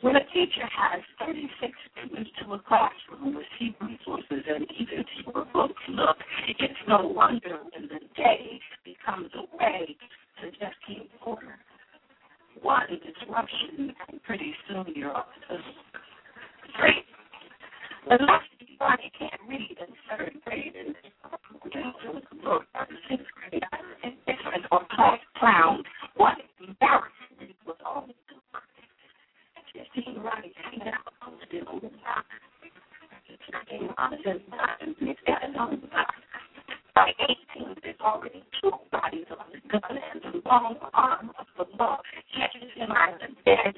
when 0.01 0.15
a 0.15 0.25
teacher 0.33 0.65
has 0.65 1.01
36 1.19 1.73
students 1.91 2.29
to 2.41 2.53
a 2.53 2.59
classroom 2.59 3.35
with 3.35 3.45
few 3.57 3.73
resources 3.81 4.45
and 4.47 4.65
even 4.79 5.05
fewer 5.23 5.45
books, 5.53 5.81
look, 5.89 6.17
it's 6.59 6.73
no 6.87 7.07
wonder 7.07 7.59
when 7.73 7.87
the 7.87 7.99
day 8.15 8.59
becomes 8.83 9.29
a 9.35 9.57
way 9.57 9.95
to 10.41 10.49
just 10.51 10.75
keep 10.87 11.09
order. 11.25 11.57
One 12.61 12.87
disruption, 12.89 13.93
and 14.09 14.23
pretty 14.23 14.53
soon 14.67 14.85
you're 14.95 15.15
off 15.15 15.27
to 15.49 15.57
three. 16.77 17.10
Unless 18.09 18.41
body 18.79 19.11
can't 19.19 19.41
read 19.47 19.77
in 19.79 19.95
third 20.09 20.33
grade 20.45 20.73
and 20.75 20.95
sixth 23.09 23.25
grade, 23.35 23.63
indifferent 24.03 24.65
or 24.71 24.81
class 24.91 25.19
clown, 25.39 25.83
what 26.15 26.35
embarrassment 26.59 27.55
was 27.65 27.77
all 27.85 28.07
the 28.07 28.13
Fifteen 29.73 30.19
running 30.23 30.51
hanging 30.63 30.87
out 30.93 31.13
posted 31.21 31.67
on 31.67 31.81
the 31.81 31.91
honest 33.97 34.25
and 34.25 34.95
it's 35.01 35.19
got 35.27 35.43
on 35.57 35.81
the. 35.81 35.87
By 36.95 37.11
18, 37.57 37.75
there's 37.83 37.95
already 38.01 38.43
two 38.61 38.71
bodies 38.91 39.25
on 39.31 39.47
the 39.53 39.61
gun 39.69 39.97
and 40.13 40.21
the 40.23 40.41
long 40.49 40.77
arm 40.93 41.31
of 41.39 41.47
the 41.57 41.65
law 41.77 41.99
catches 42.35 42.69
him 42.75 42.91
either 42.91 43.29
dead 43.45 43.75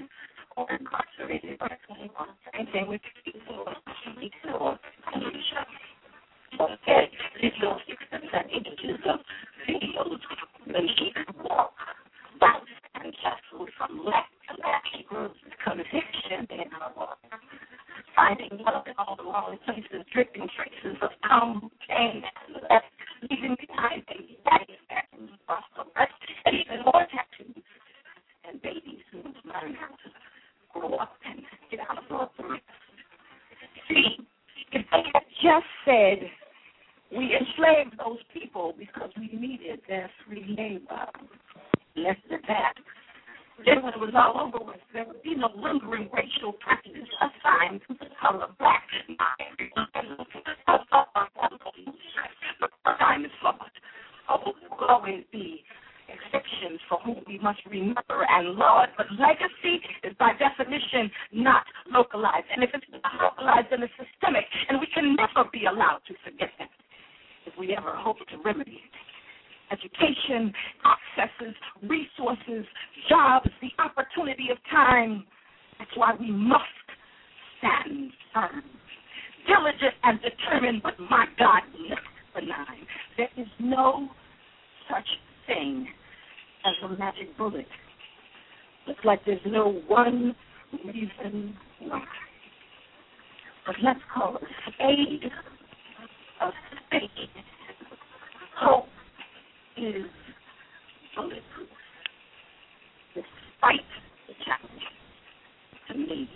or 0.58 0.68
incarcerated 0.72 1.60
with 2.88 3.02
little 7.42 7.80
six 7.88 8.00
and 8.12 8.24
seven 8.32 8.50
images 8.52 9.00
of 9.10 9.20
videos 9.68 10.20
when 10.66 10.88
he 10.88 11.14
walk, 11.44 11.74
bounce, 12.40 12.70
and 12.96 13.14
from 13.78 14.06
left 14.06 14.32
to 14.48 14.54
left. 14.62 14.88
He 14.96 15.04
grew 15.04 15.30
conviction 15.64 16.48
in 16.52 16.70
her 16.72 16.92
walk, 16.96 17.18
finding 18.16 18.60
love 18.64 18.86
in 18.88 18.94
all 18.98 19.16
the 19.18 19.24
wrong 19.24 19.58
places, 19.66 20.06
dripping 20.14 20.48
traces 20.56 20.98
of 21.02 21.10
cocaine 21.24 22.24
and 22.24 22.64
left, 22.70 22.86
leaving 23.30 23.56
behind 23.60 24.06
baby 24.08 24.38
daddies 24.46 24.84
and 24.90 25.30
across 25.36 25.64
the 25.76 25.84
and 26.46 26.56
even 26.56 26.86
more 26.86 27.06
tattoos 27.10 27.64
and 28.48 28.62
babies 28.62 29.04
who 29.12 29.20
learn 29.50 29.76
how 29.76 29.90
to 29.90 30.08
See, 33.90 34.18
if 34.72 34.86
they 34.92 35.04
had 35.14 35.24
just 35.42 35.66
said, 35.86 36.30
we 37.16 37.36
enslaved 37.36 37.98
those 38.00 38.20
people 38.34 38.74
because 38.78 39.10
we 39.18 39.30
needed 39.38 39.82
their 39.88 40.10
free 40.26 40.56
labor, 40.58 41.08
less 41.96 42.18
than 42.30 42.40
that. 42.48 42.74
Then 43.66 43.84
when 43.84 43.94
it 43.94 44.00
was 44.00 44.14
all 44.16 44.42
over 44.48 44.66
with, 44.66 44.82
there 44.94 45.06
would 45.06 45.22
be 45.22 45.36
no 45.36 45.50
lingering 45.56 46.10
racial 46.12 46.54
prejudice 46.54 47.10
assigned 47.22 47.82
to 47.88 47.94
the 47.94 48.08
color 48.20 48.48
black. 48.58 48.84
Time 53.00 53.26
is 53.26 53.32
flawed. 53.42 53.58
Oh, 54.30 54.54
there 54.60 54.70
will 54.70 54.88
always 54.88 55.24
be 55.32 55.64
exceptions 56.10 56.80
for 56.90 57.00
whom 57.00 57.24
we 57.28 57.40
must 57.40 57.60
remember 57.66 58.26
and 58.30 58.56
laud, 58.56 58.90
but 58.98 59.08
legacy 59.20 59.82
is 60.04 60.14
by 60.20 60.32
definition 60.38 61.10
not 61.32 61.64
localized. 61.92 62.46
And 62.54 62.64
if 62.64 62.72
it's 62.74 62.86
not 62.92 63.14
localized, 63.22 63.68
then 63.72 63.84
it's 63.84 63.94
systemic, 63.96 64.46
and 64.70 64.80
we 64.80 64.88
can 64.94 65.16
never 65.16 65.50
be 65.52 65.66
allowed 65.66 66.02
to 66.08 66.14
forget 66.24 66.50
that 66.60 66.70
if 67.46 67.54
we 67.58 67.76
ever 67.76 67.96
hope 67.96 68.18
to 68.20 68.38
remedy 68.44 68.80
it. 68.84 68.94
Education, 69.72 70.54
accesses, 70.86 71.56
resources, 71.84 72.66
jobs, 73.10 73.50
the 73.62 73.72
opportunity 73.82 74.50
of 74.52 74.58
time. 74.70 75.26
That's 75.80 75.92
why 75.96 76.14
we 76.20 76.32
must 76.32 76.64
stand 77.58 78.12
firm, 78.34 78.64
diligent 79.48 79.96
and 80.04 80.20
determined, 80.22 80.84
but 80.84 81.00
my 81.00 81.26
God, 81.40 81.64
not 81.90 82.00
benign. 82.36 82.86
There 83.18 83.30
is 83.38 83.48
no 83.60 84.10
such 84.90 85.08
thing 85.48 85.88
as 86.66 86.74
a 86.84 86.98
magic 86.98 87.38
bullet. 87.38 87.68
Looks 88.88 89.04
like 89.06 89.22
there's 89.26 89.40
no 89.46 89.82
one 89.88 90.36
reason 90.86 91.56
why. 91.80 92.04
But 93.66 93.76
let's 93.84 94.00
call 94.14 94.38
it 94.38 94.44
spade 94.74 95.32
a 96.42 96.50
spade. 96.88 97.30
Hope 98.60 98.86
is 99.78 100.06
bulletproof, 101.16 101.70
despite 103.14 103.80
the 104.28 104.34
challenge 104.46 104.84
to 105.90 105.98
me 105.98 106.30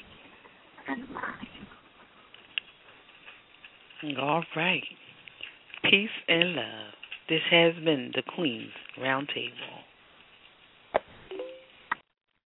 and 0.87 1.09
mine. 1.09 1.47
All 4.19 4.43
right. 4.55 4.83
Peace 5.89 6.09
and 6.27 6.55
love. 6.55 6.96
This 7.29 7.41
has 7.51 7.75
been 7.83 8.11
the 8.15 8.21
Queen's 8.21 8.71
Roundtable. 8.97 9.86